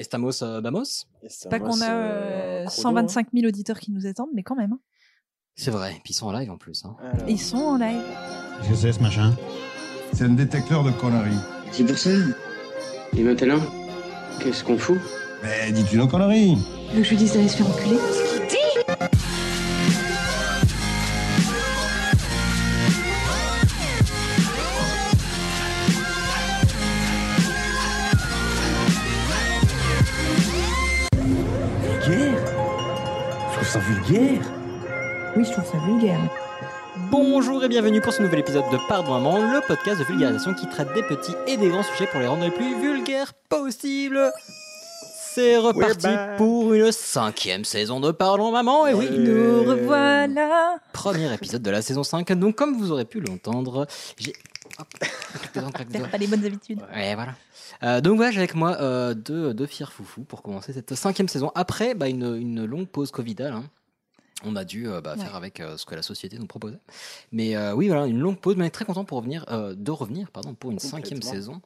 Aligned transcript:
Estamos 0.00 0.42
euh, 0.42 0.60
Vamos 0.60 1.04
Pas 1.50 1.60
qu'on 1.60 1.80
a 1.80 1.90
euh, 1.92 2.66
125 2.68 3.28
000 3.34 3.46
auditeurs 3.46 3.78
qui 3.78 3.90
nous 3.92 4.06
attendent, 4.06 4.30
mais 4.34 4.42
quand 4.42 4.56
même. 4.56 4.72
hein. 4.72 4.78
C'est 5.56 5.70
vrai, 5.70 5.90
et 5.92 6.00
puis 6.02 6.12
ils 6.12 6.14
sont 6.14 6.26
en 6.28 6.32
live 6.32 6.50
en 6.50 6.56
plus. 6.56 6.84
hein. 6.84 6.96
Ils 7.28 7.38
sont 7.40 7.58
en 7.58 7.76
live. 7.76 8.00
Qu'est-ce 8.62 8.70
que 8.70 8.76
c'est 8.76 8.92
ce 8.92 9.00
machin? 9.00 9.36
C'est 10.14 10.24
un 10.24 10.30
détecteur 10.30 10.84
de 10.84 10.90
conneries. 10.92 11.36
C'est 11.72 11.84
pour 11.84 11.98
ça. 11.98 12.10
Et 13.16 13.22
maintenant, 13.22 13.60
qu'est-ce 14.40 14.64
qu'on 14.64 14.78
fout? 14.78 14.98
Mais 15.42 15.70
dis-tu 15.72 15.96
nos 15.98 16.08
conneries? 16.08 16.56
Veux 16.92 16.98
que 16.98 17.04
je 17.04 17.10
lui 17.10 17.16
dise 17.18 17.34
d'aller 17.34 17.48
se 17.48 17.56
faire 17.58 17.68
enculer 17.68 17.98
vulgaire 34.10 34.42
Oui, 35.36 35.44
je 35.44 35.52
trouve 35.52 35.64
ça 35.64 35.78
vulgaire. 35.86 36.18
Bonjour 37.10 37.62
et 37.62 37.68
bienvenue 37.68 38.00
pour 38.00 38.12
ce 38.12 38.20
nouvel 38.20 38.40
épisode 38.40 38.64
de 38.72 38.78
Pardon 38.88 39.12
Maman, 39.12 39.52
le 39.52 39.60
podcast 39.64 40.00
de 40.00 40.04
vulgarisation 40.04 40.52
qui 40.54 40.68
traite 40.68 40.92
des 40.94 41.04
petits 41.04 41.34
et 41.46 41.56
des 41.56 41.68
grands 41.68 41.84
sujets 41.84 42.08
pour 42.08 42.18
les 42.18 42.26
rendre 42.26 42.42
les 42.42 42.50
plus 42.50 42.76
vulgaires 42.80 43.32
possibles. 43.48 44.32
C'est 45.32 45.56
reparti 45.58 46.08
pour 46.38 46.74
une 46.74 46.90
cinquième 46.90 47.64
saison 47.64 48.00
de 48.00 48.10
Pardon 48.10 48.50
Maman, 48.50 48.88
et 48.88 48.94
oui, 48.94 49.08
Nous 49.16 49.62
revoilà. 49.62 50.78
premier 50.92 51.32
épisode 51.32 51.62
de 51.62 51.70
la 51.70 51.80
saison 51.80 52.02
5. 52.02 52.32
Donc 52.32 52.56
comme 52.56 52.76
vous 52.76 52.90
aurez 52.90 53.04
pu 53.04 53.20
l'entendre, 53.20 53.86
j'ai... 54.18 54.32
Hop, 54.80 54.88
claque 54.98 55.54
dedans, 55.54 55.70
claque 55.70 55.88
dedans. 55.88 56.00
Perds 56.00 56.10
pas 56.10 56.18
les 56.18 56.26
bonnes 56.26 56.44
habitudes. 56.44 56.80
Ouais, 56.92 57.14
voilà. 57.14 57.34
Euh, 57.84 58.00
donc 58.00 58.16
voilà, 58.16 58.32
j'ai 58.32 58.38
avec 58.38 58.56
moi 58.56 58.76
euh, 58.80 59.14
deux, 59.14 59.54
deux 59.54 59.66
fiers 59.66 59.86
foufous 59.90 60.22
pour 60.22 60.42
commencer 60.42 60.72
cette 60.72 60.94
cinquième 60.94 61.28
saison. 61.28 61.52
Après 61.54 61.94
bah, 61.94 62.08
une, 62.08 62.36
une 62.36 62.64
longue 62.64 62.88
pause 62.88 63.12
Covidale, 63.12 63.52
hein. 63.52 63.64
On 64.44 64.56
a 64.56 64.64
dû 64.64 64.88
euh, 64.88 65.00
bah, 65.00 65.16
faire 65.16 65.34
avec 65.36 65.60
euh, 65.60 65.76
ce 65.76 65.84
que 65.86 65.94
la 65.94 66.02
société 66.02 66.38
nous 66.38 66.46
proposait. 66.46 66.78
Mais 67.32 67.56
euh, 67.56 67.74
oui, 67.74 67.88
voilà, 67.88 68.06
une 68.06 68.18
longue 68.20 68.38
pause, 68.38 68.56
mais 68.56 68.64
on 68.64 68.66
est 68.66 68.70
très 68.70 68.84
content 68.84 69.04
pour 69.04 69.18
revenir, 69.18 69.44
euh, 69.50 69.74
de 69.76 69.90
revenir 69.90 70.30
pardon, 70.30 70.54
pour 70.54 70.70
une 70.70 70.78
cinquième 70.78 71.22
saison 71.22 71.60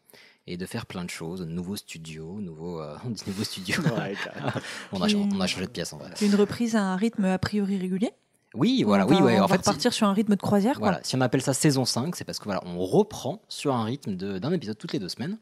et 0.46 0.56
de 0.56 0.66
faire 0.66 0.84
plein 0.86 1.04
de 1.04 1.10
choses, 1.10 1.40
nouveaux 1.42 1.76
studios, 1.76 2.38
nouveaux, 2.40 2.80
euh, 2.80 2.96
on 3.06 3.10
dit 3.10 3.22
nouveaux 3.26 3.44
studios. 3.44 3.80
Ouais, 3.82 4.14
on, 4.92 5.00
a, 5.02 5.06
on 5.14 5.40
a 5.40 5.46
changé 5.46 5.66
de 5.66 5.70
pièce 5.70 5.92
en 5.92 5.98
vrai. 5.98 6.10
Une 6.20 6.34
reprise 6.34 6.76
à 6.76 6.82
un 6.82 6.96
rythme 6.96 7.24
a 7.24 7.38
priori 7.38 7.78
régulier. 7.78 8.10
Oui, 8.56 8.84
voilà, 8.84 9.04
on 9.04 9.08
oui, 9.10 9.16
va, 9.18 9.22
ouais. 9.24 9.40
on 9.40 9.42
En 9.42 9.46
va 9.46 9.56
fait, 9.56 9.64
si- 9.64 9.68
repartir 9.68 9.92
sur 9.92 10.06
un 10.06 10.12
rythme 10.12 10.36
de 10.36 10.40
croisière. 10.40 10.74
quoi. 10.78 10.90
Voilà, 10.90 11.00
si 11.02 11.16
on 11.16 11.20
appelle 11.22 11.42
ça 11.42 11.52
saison 11.54 11.84
5, 11.84 12.14
c'est 12.14 12.22
parce 12.24 12.38
que 12.38 12.44
voilà, 12.44 12.62
on 12.66 12.78
reprend 12.86 13.42
sur 13.48 13.74
un 13.74 13.82
rythme 13.82 14.14
de- 14.14 14.38
d'un 14.38 14.52
épisode 14.52 14.78
toutes 14.78 14.92
les 14.92 15.00
deux 15.00 15.08
semaines. 15.08 15.38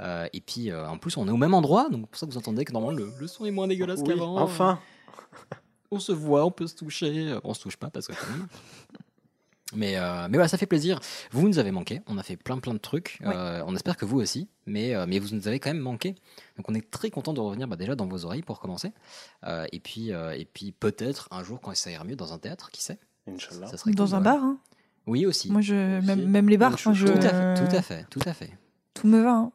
Euh, 0.00 0.26
et 0.32 0.40
puis 0.40 0.72
euh, 0.72 0.88
en 0.88 0.98
plus, 0.98 1.16
on 1.16 1.28
est 1.28 1.30
au 1.30 1.36
même 1.36 1.54
endroit, 1.54 1.88
donc 1.90 2.08
pour 2.08 2.18
ça 2.18 2.26
que 2.26 2.32
vous 2.32 2.38
entendez 2.38 2.64
que 2.64 2.72
normalement 2.72 2.98
le, 2.98 3.12
le 3.20 3.26
son 3.28 3.44
est 3.44 3.52
moins 3.52 3.68
dégueulasse 3.68 4.00
Oui, 4.00 4.08
qu'avant. 4.08 4.40
enfin. 4.40 4.80
On 5.90 6.00
se 6.00 6.12
voit, 6.12 6.44
on 6.44 6.50
peut 6.50 6.66
se 6.66 6.74
toucher. 6.74 7.30
Euh, 7.30 7.40
On 7.44 7.54
se 7.54 7.60
touche 7.60 7.76
pas 7.76 7.90
parce 7.90 8.06
que 8.06 8.12
quand 8.12 8.30
même. 8.30 8.46
Mais, 9.74 9.96
euh, 9.96 10.28
mais 10.30 10.36
voilà, 10.38 10.46
ça 10.46 10.58
fait 10.58 10.66
plaisir. 10.66 11.00
Vous 11.32 11.48
nous 11.48 11.58
avez 11.58 11.72
manqué. 11.72 12.00
On 12.06 12.18
a 12.18 12.22
fait 12.22 12.36
plein 12.36 12.58
plein 12.58 12.72
de 12.72 12.78
trucs. 12.78 13.18
Ouais. 13.20 13.34
Euh, 13.34 13.64
on 13.66 13.74
espère 13.74 13.96
que 13.96 14.04
vous 14.04 14.20
aussi. 14.20 14.48
Mais, 14.64 14.94
euh, 14.94 15.06
mais 15.08 15.18
vous 15.18 15.34
nous 15.34 15.48
avez 15.48 15.58
quand 15.58 15.70
même 15.70 15.80
manqué. 15.82 16.14
Donc 16.56 16.68
on 16.70 16.74
est 16.74 16.88
très 16.88 17.10
content 17.10 17.32
de 17.34 17.40
revenir 17.40 17.66
bah, 17.66 17.74
déjà 17.74 17.96
dans 17.96 18.06
vos 18.06 18.24
oreilles 18.24 18.42
pour 18.42 18.60
commencer. 18.60 18.92
Euh, 19.44 19.66
et 19.72 19.80
puis, 19.80 20.12
euh, 20.12 20.30
et 20.38 20.44
puis 20.44 20.70
peut-être 20.70 21.26
un 21.32 21.42
jour 21.42 21.60
quand 21.60 21.74
ça 21.74 21.90
ira 21.90 22.04
mieux 22.04 22.14
dans 22.14 22.32
un 22.32 22.38
théâtre, 22.38 22.70
qui 22.70 22.80
sait? 22.80 23.00
Inch'Allah. 23.28 23.66
Ça 23.66 23.76
serait 23.76 23.90
Dans 23.90 24.04
cool, 24.06 24.14
un 24.14 24.18
ouais. 24.18 24.24
bar. 24.24 24.44
hein? 24.44 24.58
Oui 25.08 25.26
aussi. 25.26 25.50
Moi, 25.50 25.62
je, 25.62 25.98
Aussi. 25.98 26.06
même, 26.06 26.28
même 26.28 26.48
les 26.48 26.58
bars, 26.58 26.74
enfin, 26.74 26.92
je, 26.94 27.06
Tout 27.08 27.12
à 27.14 27.20
fait, 27.30 27.54
tout 27.68 27.76
à 27.76 27.82
fait, 27.82 28.06
tout 28.08 28.20
à 28.24 28.32
fait. 28.34 28.50
tout 28.94 29.08
me 29.08 29.20
va. 29.20 29.32
hein. 29.34 29.52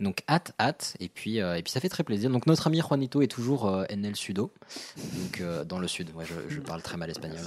Donc 0.00 0.22
hâte, 0.28 0.52
hâte, 0.58 0.96
et 0.98 1.10
puis, 1.10 1.40
euh, 1.40 1.56
et 1.56 1.62
puis 1.62 1.70
ça 1.70 1.78
fait 1.78 1.90
très 1.90 2.04
plaisir. 2.04 2.30
Donc 2.30 2.46
notre 2.46 2.66
ami 2.66 2.80
Juanito 2.80 3.20
est 3.20 3.28
toujours 3.28 3.66
euh, 3.66 3.84
NL 3.90 4.16
Sudo, 4.16 4.50
donc 4.96 5.40
euh, 5.40 5.62
dans 5.64 5.78
le 5.78 5.86
sud. 5.86 6.10
Ouais, 6.14 6.24
je, 6.24 6.54
je 6.54 6.60
parle 6.60 6.80
très 6.80 6.96
mal 6.96 7.10
espagnol. 7.10 7.44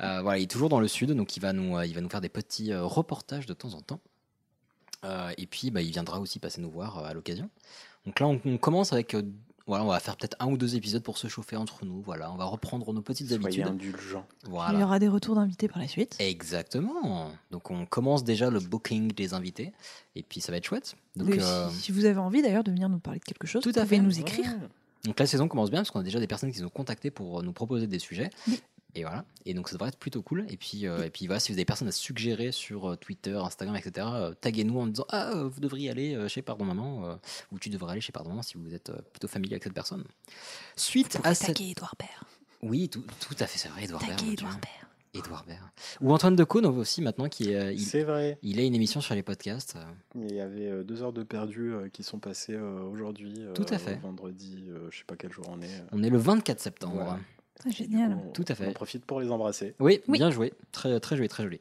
Euh, 0.00 0.22
voilà, 0.22 0.38
il 0.38 0.44
est 0.44 0.50
toujours 0.50 0.70
dans 0.70 0.80
le 0.80 0.88
sud, 0.88 1.10
donc 1.12 1.36
il 1.36 1.40
va 1.40 1.52
nous, 1.52 1.80
il 1.82 1.94
va 1.94 2.00
nous 2.00 2.08
faire 2.08 2.22
des 2.22 2.30
petits 2.30 2.74
reportages 2.74 3.44
de 3.44 3.52
temps 3.52 3.74
en 3.74 3.82
temps. 3.82 4.00
Et 5.36 5.46
puis 5.46 5.70
bah, 5.70 5.82
il 5.82 5.90
viendra 5.90 6.18
aussi 6.18 6.38
passer 6.38 6.62
nous 6.62 6.70
voir 6.70 7.04
à 7.04 7.12
l'occasion. 7.12 7.50
Donc 8.06 8.20
là, 8.20 8.26
on, 8.26 8.40
on 8.46 8.56
commence 8.56 8.94
avec, 8.94 9.14
voilà, 9.66 9.84
on 9.84 9.88
va 9.88 9.98
faire 10.00 10.16
peut-être 10.16 10.36
un 10.40 10.46
ou 10.50 10.56
deux 10.58 10.76
épisodes 10.76 11.02
pour 11.02 11.16
se 11.18 11.26
chauffer 11.28 11.56
entre 11.56 11.84
nous. 11.84 12.00
Voilà, 12.02 12.30
on 12.32 12.36
va 12.36 12.44
reprendre 12.44 12.92
nos 12.92 13.00
petites 13.00 13.28
Soyez 13.28 13.44
habitudes. 13.44 13.66
indulgents. 13.66 14.26
Il 14.42 14.48
y 14.48 14.50
Voilà. 14.50 14.84
aura 14.84 14.98
des 14.98 15.08
retours 15.08 15.34
d'invités 15.36 15.68
par 15.68 15.78
la 15.78 15.88
suite. 15.88 16.16
Exactement. 16.18 17.30
Donc 17.50 17.70
on 17.70 17.86
commence 17.86 18.24
déjà 18.24 18.50
le 18.50 18.60
booking 18.60 19.12
des 19.12 19.34
invités, 19.34 19.72
et 20.16 20.22
puis 20.22 20.40
ça 20.40 20.52
va 20.52 20.58
être 20.58 20.64
chouette. 20.66 20.94
Donc 21.16 21.30
Et 21.34 21.40
euh, 21.40 21.68
si, 21.70 21.76
si 21.82 21.92
vous 21.92 22.04
avez 22.04 22.18
envie 22.18 22.42
d'ailleurs 22.42 22.64
de 22.64 22.70
venir 22.70 22.88
nous 22.88 22.98
parler 22.98 23.20
de 23.20 23.24
quelque 23.24 23.46
chose, 23.46 23.62
Tout 23.62 23.70
vous 23.72 23.78
à 23.78 23.82
pouvez 23.82 23.96
fait. 23.96 24.02
nous 24.02 24.18
écrire. 24.20 24.46
Ouais. 24.46 24.68
Donc 25.04 25.18
la 25.20 25.26
saison 25.26 25.48
commence 25.48 25.70
bien 25.70 25.80
parce 25.80 25.90
qu'on 25.90 26.00
a 26.00 26.04
déjà 26.04 26.18
des 26.20 26.26
personnes 26.26 26.50
qui 26.52 26.60
nous 26.60 26.66
ont 26.66 26.70
contactés 26.70 27.10
pour 27.10 27.42
nous 27.42 27.52
proposer 27.52 27.86
des 27.86 27.98
sujets. 27.98 28.30
Oui. 28.48 28.60
Et 28.96 29.02
voilà. 29.02 29.24
Et 29.44 29.54
donc 29.54 29.68
ça 29.68 29.74
devrait 29.74 29.88
être 29.88 29.98
plutôt 29.98 30.22
cool. 30.22 30.46
Et 30.48 30.56
puis, 30.56 30.86
euh, 30.86 31.04
et 31.04 31.10
puis 31.10 31.26
voilà, 31.26 31.40
si 31.40 31.50
vous 31.50 31.54
avez 31.54 31.62
des 31.62 31.66
personnes 31.66 31.88
à 31.88 31.92
suggérer 31.92 32.52
sur 32.52 32.90
euh, 32.92 32.96
Twitter, 32.96 33.34
Instagram, 33.36 33.74
etc., 33.76 34.06
euh, 34.10 34.34
taguez-nous 34.40 34.78
en 34.78 34.86
disant 34.86 35.06
Ah, 35.10 35.32
vous 35.34 35.60
devriez 35.60 35.90
aller 35.90 36.14
euh, 36.14 36.28
chez 36.28 36.42
Pardon 36.42 36.64
Maman, 36.64 37.08
euh, 37.08 37.16
ou 37.52 37.58
tu 37.58 37.70
devrais 37.70 37.92
aller 37.92 38.00
chez 38.00 38.12
Pardon 38.12 38.30
Maman 38.30 38.42
si 38.42 38.56
vous 38.56 38.72
êtes 38.74 38.90
euh, 38.90 38.98
plutôt 39.12 39.28
familier 39.28 39.54
avec 39.54 39.64
cette 39.64 39.74
personne. 39.74 40.04
Suite 40.76 41.16
Pour 41.16 41.26
à 41.26 41.34
cette. 41.34 41.60
Edouard 41.60 41.94
Baird. 41.98 42.24
Oui, 42.62 42.88
tout, 42.88 43.02
tout 43.20 43.36
à 43.40 43.46
fait, 43.46 43.58
c'est 43.58 43.68
vrai, 43.68 43.84
Edouard 43.84 44.00
Baird. 44.06 44.20
Edouard 44.22 44.52
Baird. 44.58 44.70
Edouard 45.16 45.44
Baird. 45.44 45.60
Ou 46.00 46.12
Antoine 46.12 46.34
Decaune 46.34 46.66
aussi 46.66 47.00
maintenant, 47.00 47.28
qui 47.28 47.50
est, 47.52 47.56
euh, 47.56 47.72
il, 47.72 47.80
C'est 47.80 48.02
vrai. 48.02 48.36
il 48.42 48.58
a 48.58 48.62
une 48.64 48.74
émission 48.74 49.00
sur 49.00 49.14
les 49.14 49.22
podcasts. 49.22 49.76
Il 50.16 50.34
y 50.34 50.40
avait 50.40 50.66
euh, 50.68 50.82
deux 50.82 51.02
heures 51.02 51.12
de 51.12 51.22
perdu 51.22 51.72
euh, 51.72 51.88
qui 51.88 52.02
sont 52.02 52.18
passées 52.18 52.54
euh, 52.54 52.80
aujourd'hui. 52.82 53.34
euh, 53.38 53.52
Tout 53.52 53.66
à 53.70 53.78
fait. 53.78 53.94
Vendredi, 53.96 54.64
euh, 54.70 54.88
je 54.90 54.98
sais 54.98 55.04
pas 55.04 55.14
quel 55.16 55.30
jour 55.32 55.46
on 55.50 55.60
est. 55.62 55.66
euh. 55.66 55.84
On 55.92 56.02
est 56.02 56.10
le 56.10 56.18
24 56.18 56.58
septembre. 56.58 56.94
Voilà. 56.96 57.18
Ah, 57.60 57.68
Du 57.68 57.76
génial. 57.76 58.14
coup, 58.14 58.22
on- 58.28 58.32
Tout 58.32 58.44
à 58.48 58.54
fait. 58.54 58.66
On 58.66 58.70
en 58.70 58.74
profite 58.74 59.04
pour 59.04 59.20
les 59.20 59.30
embrasser. 59.30 59.74
Oui, 59.78 60.00
Oui. 60.08 60.18
bien 60.18 60.30
joué. 60.30 60.52
Très, 60.72 60.98
très 61.00 61.16
joué, 61.16 61.28
très 61.28 61.42
joli. 61.44 61.60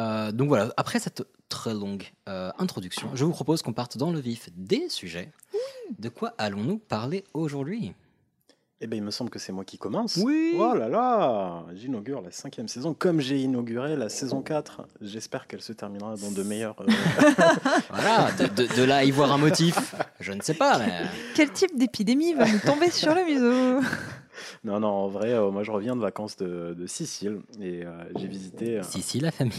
Euh, 0.00 0.32
donc 0.32 0.48
voilà, 0.48 0.72
après 0.76 0.98
cette 0.98 1.22
très 1.50 1.74
longue 1.74 2.04
euh, 2.28 2.50
introduction, 2.58 3.10
je 3.14 3.24
vous 3.26 3.32
propose 3.32 3.60
qu'on 3.62 3.74
parte 3.74 3.98
dans 3.98 4.10
le 4.10 4.18
vif 4.20 4.48
des 4.56 4.88
sujets. 4.88 5.30
De 5.98 6.08
quoi 6.08 6.32
allons-nous 6.38 6.78
parler 6.78 7.24
aujourd'hui? 7.34 7.92
Eh 8.84 8.86
ben, 8.88 8.96
il 8.96 9.02
me 9.02 9.10
semble 9.12 9.30
que 9.30 9.38
c'est 9.38 9.52
moi 9.52 9.64
qui 9.64 9.78
commence. 9.78 10.16
Oui. 10.16 10.54
Oh 10.58 10.74
là 10.74 10.88
là 10.88 11.64
J'inaugure 11.74 12.20
la 12.20 12.32
cinquième 12.32 12.66
saison. 12.66 12.94
Comme 12.94 13.20
j'ai 13.20 13.38
inauguré 13.38 13.94
la 13.94 14.08
saison 14.08 14.42
4, 14.42 14.88
j'espère 15.02 15.46
qu'elle 15.46 15.60
se 15.62 15.72
terminera 15.72 16.16
dans 16.16 16.32
de 16.32 16.42
meilleurs... 16.42 16.74
euh, 16.80 16.86
Voilà, 17.90 18.32
de, 18.32 18.46
de- 18.46 18.74
de 18.76 18.82
là 18.82 18.96
à 18.96 19.04
y 19.04 19.12
voir 19.12 19.30
un 19.30 19.38
motif, 19.38 19.94
je 20.18 20.32
ne 20.32 20.40
sais 20.40 20.54
pas, 20.54 20.78
mais... 20.78 21.02
Quel 21.36 21.52
type 21.52 21.78
d'épidémie 21.78 22.32
va 22.32 22.50
nous 22.50 22.58
tomber 22.58 22.90
sur 22.90 23.14
le 23.14 23.24
museau? 23.24 23.86
Non, 24.64 24.80
non, 24.80 24.88
en 24.88 25.08
vrai, 25.08 25.32
euh, 25.32 25.50
moi 25.50 25.62
je 25.62 25.70
reviens 25.70 25.96
de 25.96 26.00
vacances 26.00 26.36
de, 26.36 26.74
de 26.74 26.86
Sicile 26.86 27.40
et 27.60 27.84
euh, 27.84 27.90
j'ai 28.16 28.26
visité, 28.26 28.78
euh, 28.78 28.82
Si, 28.82 29.02
si, 29.02 29.20
la 29.20 29.30
famille. 29.30 29.52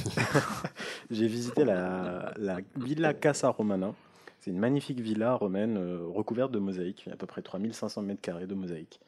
j'ai 1.11 1.27
visité 1.27 1.65
la, 1.65 2.33
la 2.37 2.57
Villa 2.75 3.13
Casa 3.13 3.49
Romana. 3.49 3.93
C'est 4.39 4.51
une 4.51 4.59
magnifique 4.59 4.99
villa 4.99 5.35
romaine 5.35 5.77
recouverte 6.13 6.51
de 6.51 6.59
mosaïques, 6.59 7.07
à 7.09 7.15
peu 7.15 7.25
près 7.25 7.41
3500 7.41 8.01
mètres 8.01 8.19
carrés 8.19 8.45
de 8.45 8.53
mosaïques, 8.53 8.99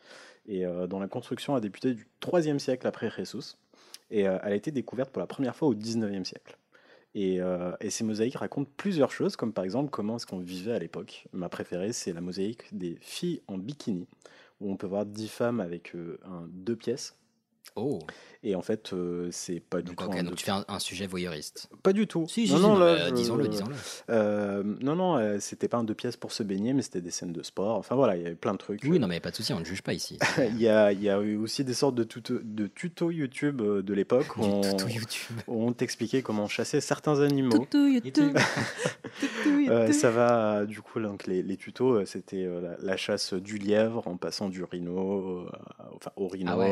et 0.48 0.64
dont 0.88 1.02
la 1.02 1.10
construction 1.10 1.56
a 1.56 1.60
débuté 1.60 1.94
du 1.94 2.08
3e 2.22 2.58
siècle 2.58 2.88
après 2.88 3.10
Jesus, 3.10 3.58
et 4.12 4.22
elle 4.22 4.40
a 4.42 4.56
été 4.56 4.72
découverte 4.72 5.12
pour 5.12 5.20
la 5.20 5.28
première 5.28 5.54
fois 5.54 5.68
au 5.68 5.76
19e 5.76 6.24
siècle. 6.24 6.58
Et, 7.16 7.40
euh, 7.40 7.72
et 7.80 7.90
ces 7.90 8.04
mosaïques 8.04 8.36
racontent 8.36 8.70
plusieurs 8.76 9.10
choses, 9.10 9.38
comme 9.38 9.54
par 9.54 9.64
exemple 9.64 9.90
comment 9.90 10.18
est-ce 10.18 10.26
qu'on 10.26 10.40
vivait 10.40 10.74
à 10.74 10.80
l'époque. 10.80 11.28
Ma 11.32 11.48
préférée, 11.48 11.94
c'est 11.94 12.12
la 12.12 12.20
mosaïque 12.20 12.64
des 12.74 12.98
filles 13.00 13.42
en 13.48 13.58
bikini, 13.58 14.06
où 14.60 14.72
on 14.72 14.78
peut 14.78 14.88
voir 14.88 15.06
10 15.06 15.28
femmes 15.28 15.60
avec 15.60 15.96
euh, 15.96 16.20
un 16.26 16.48
deux 16.50 16.76
pièces. 16.76 17.18
Oh, 17.76 18.00
Et 18.44 18.56
en 18.56 18.62
fait, 18.62 18.94
euh, 18.94 19.28
c'est 19.32 19.60
pas 19.60 19.82
du 19.82 19.88
donc, 19.88 19.98
tout 19.98 20.06
ok, 20.06 20.16
un 20.18 20.24
donc 20.24 20.36
tu 20.36 20.46
fais 20.46 20.52
un, 20.52 20.64
un 20.68 20.80
sujet 20.80 21.08
voyeuriste. 21.08 21.68
Pas 21.84 21.92
du 21.94 22.08
tout. 22.08 22.26
Si, 22.30 22.48
si, 22.48 22.54
non, 22.54 22.60
si, 22.60 22.64
non, 22.64 22.80
euh, 22.82 23.08
je- 23.10 23.14
disons-le, 23.14 23.48
disons-le. 23.50 23.74
Euh, 24.12 24.64
non, 24.82 24.96
non, 24.96 25.18
euh, 25.18 25.40
c'était 25.42 25.68
pas 25.68 25.78
un 25.78 25.84
deux 25.84 25.94
pièces 25.96 26.16
pour 26.16 26.32
se 26.32 26.44
baigner, 26.44 26.74
mais 26.74 26.84
c'était 26.84 27.02
des 27.02 27.12
scènes 27.12 27.34
de 27.34 27.44
sport. 27.44 27.78
Enfin 27.78 27.96
voilà, 27.96 28.16
il 28.16 28.24
y 28.24 28.26
avait 28.26 28.36
plein 28.36 28.54
de 28.54 28.58
trucs. 28.60 28.82
Oui, 28.86 28.98
non, 29.00 29.08
mais 29.08 29.20
pas 29.20 29.32
de 29.32 29.36
souci, 29.36 29.52
on 29.52 29.60
ne 29.60 29.66
juge 29.66 29.82
pas 29.82 29.94
ici. 29.94 30.18
Il 30.52 30.62
y 30.62 30.68
a, 30.70 30.92
il 30.94 31.02
y 31.02 31.10
a 31.10 31.20
eu 31.22 31.36
aussi 31.38 31.64
des 31.66 31.74
sortes 31.74 31.96
de, 31.96 32.04
tuto- 32.04 32.40
de 32.44 32.68
tutos 32.68 33.12
YouTube 33.12 33.62
euh, 33.62 33.82
de 33.82 33.94
l'époque 33.94 34.38
où, 34.38 34.42
on- 34.44 34.62
tuto 34.62 34.88
YouTube. 34.88 35.36
où 35.48 35.68
on 35.68 35.74
t'expliquait 35.74 36.22
comment 36.22 36.48
chasser 36.48 36.80
certains 36.82 37.20
animaux. 37.22 37.66
Euh, 39.48 39.88
youtou. 39.88 39.94
ça 39.94 40.12
va, 40.12 40.56
euh, 40.58 40.66
du 40.66 40.82
coup, 40.82 41.00
donc 41.00 41.26
les, 41.26 41.42
les 41.42 41.56
tutos, 41.58 41.94
euh, 42.00 42.06
c'était 42.06 42.44
euh, 42.44 42.60
la, 42.62 42.78
la 42.80 42.98
chasse 42.98 43.34
du 43.34 43.58
lièvre 43.58 44.06
en 44.08 44.18
passant 44.18 44.50
du 44.50 44.64
rhino, 44.64 45.46
euh, 45.46 45.50
enfin 45.96 46.12
au 46.18 46.28
rhino, 46.28 46.52
Ah 46.54 46.58
ouais, 46.58 46.68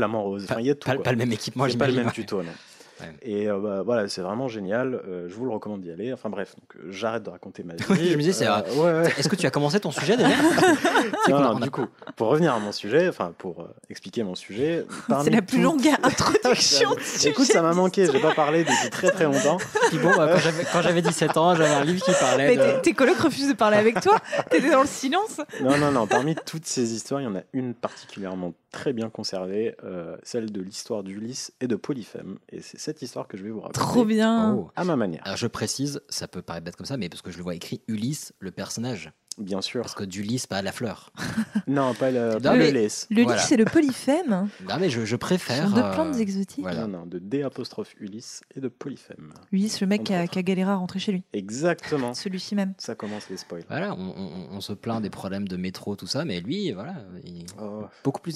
pas, 0.00 0.06
flamant 0.08 0.22
rose. 0.22 0.44
Enfin, 0.44 0.60
il 0.60 0.66
y 0.66 0.70
a 0.70 0.74
tout. 0.74 0.88
pas- 1.02 1.10
le 1.12 1.16
même 1.16 1.32
équipement, 1.32 1.66
pas 1.78 1.86
le 1.86 1.94
même 1.94 2.10
tuto, 2.12 2.42
non. 2.42 2.52
Ouais. 3.00 3.14
Et 3.22 3.48
euh, 3.50 3.58
bah, 3.58 3.82
voilà, 3.82 4.08
c'est 4.08 4.20
vraiment 4.20 4.48
génial. 4.48 4.94
euh, 4.94 5.28
je 5.28 5.34
vous 5.34 5.44
le 5.44 5.50
recommande 5.52 5.80
d'y 5.80 5.90
aller. 5.90 6.12
Enfin 6.12 6.28
bref, 6.30 6.54
donc 6.56 6.76
euh, 6.76 6.88
j'arrête 6.90 7.22
de 7.22 7.30
raconter 7.30 7.62
ma 7.62 7.74
vie. 7.76 7.84
Oui, 7.90 8.08
je 8.10 8.16
me 8.16 8.22
disais, 8.22 8.32
c'est 8.32 8.46
Euh, 8.48 8.60
ouais, 8.76 9.02
ouais. 9.06 9.12
Est-ce 9.18 9.28
que 9.28 9.36
tu 9.36 9.46
as 9.46 9.50
commencé 9.50 9.80
ton 9.80 9.90
sujet 9.90 10.16
déjà 10.16 10.28
Non, 11.28 11.40
non, 11.40 11.56
a- 11.56 11.60
du 11.60 11.70
coup, 11.70 11.86
pour 12.16 12.28
revenir 12.28 12.54
à 12.54 12.58
mon 12.58 12.72
sujet, 12.72 13.08
enfin 13.08 13.32
pour 13.38 13.60
euh, 13.60 13.64
expliquer 13.88 14.22
mon 14.22 14.34
sujet, 14.34 14.84
parmi 15.08 15.24
C'est 15.24 15.30
la 15.30 15.42
plus 15.42 15.60
longue 15.62 15.86
introduction. 16.02 16.94
de 16.94 17.00
sujet 17.00 17.30
Écoute, 17.30 17.46
ça 17.46 17.62
m'a 17.62 17.72
manqué. 17.72 18.06
J'ai 18.10 18.20
pas 18.20 18.34
parlé 18.34 18.64
depuis 18.64 18.90
très 18.90 19.10
très 19.10 19.24
longtemps. 19.24 19.58
Puis 19.88 19.98
bon, 19.98 20.10
bah, 20.16 20.28
quand 20.32 20.38
j'avais- 20.38 20.64
quand 20.72 20.82
j'avais 20.82 21.02
17 21.02 21.36
ans, 21.36 21.54
j'avais 21.54 21.70
un 21.74 21.84
livre 21.84 22.04
qui 22.04 22.12
parlait 22.12 22.48
Mais 22.48 22.56
de... 22.56 22.76
tes- 22.76 22.82
tes 22.82 22.92
colocs 22.92 23.18
refusent 23.18 23.48
de 23.48 23.54
parler 23.54 23.76
avec 23.76 24.00
toi. 24.00 24.16
T'étais 24.50 24.70
dans 24.70 24.82
le 24.82 24.86
silence. 24.86 25.40
Non, 25.62 25.78
non, 25.78 25.90
non. 25.92 26.06
Parmi 26.06 26.34
toutes 26.34 26.66
ces 26.66 26.92
histoires, 26.94 27.20
il 27.20 27.24
y 27.24 27.26
en 27.28 27.36
a 27.36 27.42
une 27.52 27.74
particulièrement 27.74 28.52
très 28.72 28.92
bien 28.92 29.10
conservée, 29.10 29.74
euh, 29.84 30.16
celle 30.22 30.52
de 30.52 30.60
l'histoire 30.60 31.02
d'Ulysse 31.02 31.52
et 31.60 31.66
de 31.66 31.74
Polyphème. 31.76 32.38
Et 32.52 32.60
c'est 32.60 32.78
cette 32.90 33.02
histoire 33.02 33.28
que 33.28 33.36
je 33.36 33.44
vais 33.44 33.50
vous 33.50 33.60
raconter. 33.60 33.78
Trop 33.78 34.04
bien. 34.04 34.54
Oh. 34.54 34.70
À 34.74 34.84
ma 34.84 34.96
manière, 34.96 35.22
Alors 35.24 35.36
je 35.36 35.46
précise, 35.46 36.02
ça 36.08 36.26
peut 36.26 36.42
paraître 36.42 36.64
bête 36.64 36.76
comme 36.76 36.86
ça, 36.86 36.96
mais 36.96 37.08
parce 37.08 37.22
que 37.22 37.30
je 37.30 37.36
le 37.38 37.44
vois 37.44 37.54
écrit 37.54 37.82
Ulysse, 37.86 38.32
le 38.40 38.50
personnage. 38.50 39.12
Bien 39.40 39.60
sûr. 39.62 39.82
Parce 39.82 39.94
que 39.94 40.04
d'Ulysse, 40.04 40.46
pas 40.46 40.62
la 40.62 40.72
fleur. 40.72 41.12
Non, 41.66 41.94
pas 41.94 42.10
le, 42.10 42.34
Non, 42.34 42.40
pas 42.40 42.56
le 42.56 42.70
laisse. 42.70 43.06
Le 43.10 43.22
Voilà. 43.22 43.40
c'est 43.40 43.56
le 43.56 43.64
polyphème. 43.64 44.48
Non, 44.68 44.76
mais 44.80 44.90
je, 44.90 45.16
préfère. 45.16 45.70
deux 45.70 45.80
euh, 45.80 45.92
plantes 45.92 46.16
exotiques. 46.18 46.60
voilà. 46.62 46.86
Non, 46.86 46.98
non, 47.00 47.06
de 47.06 47.18
D 47.18 47.42
apostrophe 47.42 47.94
Ulysse 48.00 48.40
et 48.56 48.60
de 48.60 48.68
Polyphème. 48.68 49.32
Ulysse, 49.52 49.80
le 49.80 49.86
mec 49.86 50.04
qui 50.04 50.14
a, 50.14 50.26
qui 50.26 50.38
a 50.38 50.42
galéré 50.42 50.70
à 50.70 50.76
rentrer 50.76 50.98
chez 50.98 51.12
lui. 51.12 51.22
Exactement. 51.32 52.12
Celui-ci 52.14 52.54
même. 52.56 52.74
Ça 52.78 52.94
commence 52.94 53.28
les 53.30 53.36
spoils. 53.36 53.64
Voilà, 53.68 53.94
on, 53.94 54.14
on- 54.16 54.48
on 54.56 54.60
se 54.60 54.72
plaint 54.72 55.00
des 55.00 55.10
problèmes 55.10 55.46
de 55.46 55.56
métro, 55.56 55.94
tout 55.96 56.06
ça, 56.08 56.24
mais 56.24 56.40
lui, 56.40 56.72
voilà, 56.72 56.94
il 57.24 57.46
Oh. 57.60 57.84
beaucoup 58.04 58.20
plus 58.20 58.32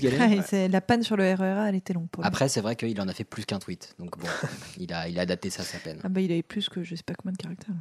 c'est- 0.46 0.68
La 0.68 0.80
panne 0.80 1.02
sur 1.02 1.16
le 1.16 1.24
RERA, 1.34 1.68
elle 1.68 1.74
était 1.74 1.92
longue 1.92 2.08
pour 2.08 2.22
lui. 2.22 2.28
Après, 2.28 2.48
c'est 2.48 2.60
vrai 2.60 2.76
qu'il 2.76 3.00
en 3.00 3.08
a 3.08 3.12
fait 3.12 3.24
plus 3.24 3.44
qu'un 3.44 3.58
tweet, 3.58 3.94
donc 3.98 4.18
bon, 4.18 4.26
il 4.78 4.92
a, 4.92 5.08
il 5.08 5.18
a 5.18 5.22
adapté 5.22 5.50
ça 5.50 5.62
à 5.62 5.64
sa 5.64 5.78
peine. 5.78 5.98
Ah 6.04 6.08
bah, 6.08 6.20
il 6.20 6.30
avait 6.30 6.42
plus 6.42 6.68
que 6.68 6.82
je 6.82 6.94
sais 6.94 7.02
pas 7.02 7.14
combien 7.14 7.32
de 7.32 7.38
caractères. 7.38 7.74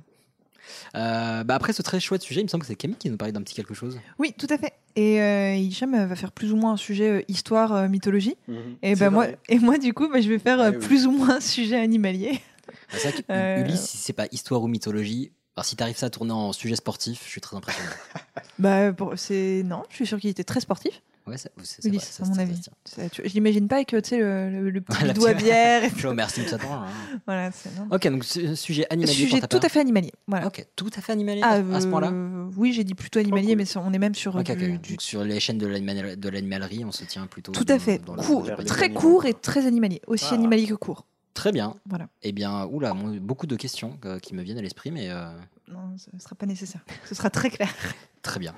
Euh, 0.95 1.44
bah 1.44 1.56
après 1.56 1.74
ce 1.74 1.81
très 1.81 2.00
chouette 2.00 2.21
sujet, 2.21 2.42
il 2.42 2.45
me 2.45 2.50
semble 2.50 2.62
que 2.62 2.68
c'est 2.68 2.75
Camille 2.75 2.98
qui 2.98 3.10
nous 3.10 3.18
parlait 3.18 3.31
d'un 3.31 3.42
petit 3.42 3.56
quelque 3.56 3.74
chose. 3.74 4.00
Oui, 4.19 4.33
tout 4.38 4.48
à 4.50 4.57
fait. 4.57 4.74
Et 4.95 5.21
euh, 5.21 5.56
Hicham 5.56 5.94
euh, 5.94 6.06
va 6.06 6.15
faire 6.15 6.31
plus 6.31 6.51
ou 6.54 6.56
moins 6.56 6.74
un 6.74 6.77
sujet 6.77 7.10
euh, 7.10 7.21
histoire, 7.27 7.74
euh, 7.74 7.88
mythologie. 7.88 8.36
Mhm. 8.48 8.57
Et, 8.81 8.95
bah, 8.95 9.10
moi, 9.10 9.27
et 9.50 9.60
moi, 9.60 9.77
du 9.77 9.94
coup, 9.94 10.07
bah, 10.10 10.21
je 10.21 10.30
vais 10.30 10.39
faire 10.39 10.60
oui. 10.71 10.77
plus 10.80 11.07
ou 11.07 11.12
moins 11.12 11.38
un 11.38 11.42
sujet 11.42 11.77
animalier. 11.80 12.39
Ah, 12.69 12.95
C'est 12.98 13.10
vrai 13.10 13.24
Euh, 13.30 13.62
Ulysse, 13.63 13.81
si 13.81 13.98
c'est 13.98 14.13
pas 14.13 14.27
histoire 14.31 14.62
ou 14.62 14.68
mythologie, 14.68 15.31
alors 15.56 15.65
si 15.65 15.75
t'arrives 15.75 15.98
ça 15.98 16.07
à 16.07 16.10
tourner 16.10 16.31
en 16.31 16.54
sujet 16.54 16.75
sportif, 16.75 17.21
je 17.25 17.30
suis 17.30 17.42
très 17.42 17.56
impressionné. 17.56 17.89
Bah, 18.59 18.94
pour- 18.94 19.13
c'est 19.18 19.63
non, 19.66 19.81
je 19.89 19.95
suis 19.95 20.06
sûr 20.06 20.19
qu'il 20.19 20.30
était 20.30 20.44
très 20.44 20.59
sportif. 20.59 21.01
Ouais, 21.25 21.38
c'est 21.38 21.50
c'est- 21.64 21.81
c'est 21.81 22.00
ça 22.00 22.24
à 22.24 22.25
se 22.25 22.30
mon 22.31 22.36
ça 22.36 22.42
avis. 22.42 22.62
Ça, 22.84 23.10
tu- 23.10 23.22
Je 23.24 23.34
l'imagine 23.34 23.68
pas 23.70 23.75
avec 23.75 23.88
tu 23.88 23.98
sais, 24.04 24.18
le, 24.18 24.50
le, 24.50 24.70
le 24.70 24.81
petit 24.81 25.14
doigt 25.14 25.31
petite- 25.34 25.46
bière. 25.46 25.90
Je 25.96 26.08
Homer 26.08 26.28
Simpson. 26.28 26.58
hein. 26.70 26.86
voilà, 27.25 27.50
c'est. 27.52 27.70
Ok, 27.92 28.08
donc 28.10 28.25
su- 28.25 28.56
sujet 28.58 28.86
animalier 28.90 29.14
Sujet 29.14 29.40
tout 29.42 29.60
à 29.64 29.70
fait 29.70 29.80
animalier. 29.80 30.12
Voilà. 30.28 30.48
Ok, 30.48 30.66
tout 30.75 30.90
à 30.98 31.00
fait 31.02 31.14
animalier 31.14 31.40
Ah, 31.44 31.62
à 31.74 31.80
ce 31.81 31.88
point-là. 31.88 32.10
euh, 32.12 32.50
oui, 32.58 32.74
j'ai 32.74 32.84
dit 32.84 32.94
plutôt 32.94 33.20
animalier, 33.20 33.50
cool. 33.50 33.58
mais 33.58 33.66
ça- 33.66 33.81
on 33.86 33.94
est 33.94 34.00
même 34.00 34.16
sur 34.16 34.36
Ok, 34.36 34.44
du, 34.46 34.52
ok. 34.75 34.81
du- 34.81 34.92
Donc, 34.94 35.02
sur 35.02 35.24
les 35.24 35.40
chaînes 35.40 35.58
de 35.60 35.68
l'animal- 35.68 36.20
de 36.20 36.30
l'animalerie, 36.30 36.84
on 36.84 36.92
se 36.92 37.06
tient 37.06 37.26
plutôt. 37.28 37.54
Tout 37.54 37.64
dans- 37.64 37.76
à 37.76 37.80
fait. 37.80 38.00
dans 38.04 38.16
Court, 38.16 38.50
très 38.66 38.90
court 38.92 39.26
et 39.26 39.34
très 39.34 39.66
animalier. 39.66 40.02
Aussi 40.08 40.26
Ah. 40.31 40.34
animalier 40.36 40.68
que 40.68 40.74
court. 40.74 41.06
Très 41.34 41.52
bien. 41.54 41.74
Voilà. 41.88 42.10
Eh 42.22 42.31
bien, 42.34 42.66
oula, 42.66 42.94
beaucoup 42.94 43.48
de 43.48 43.56
questions 43.56 43.98
euh, 44.06 44.19
qui 44.19 44.36
me 44.36 44.44
viennent 44.44 44.58
à 44.60 44.62
l'esprit, 44.62 44.92
mais 44.92 45.10
euh, 45.10 45.31
Non, 45.69 45.96
ce 45.98 46.10
ne 46.14 46.19
sera 46.19 46.36
pas 46.36 46.46
nécessaire. 46.46 46.81
Ce 47.06 47.16
sera 47.16 47.30
très 47.30 47.50
clair. 47.50 47.74
très 48.22 48.40
bien. 48.40 48.54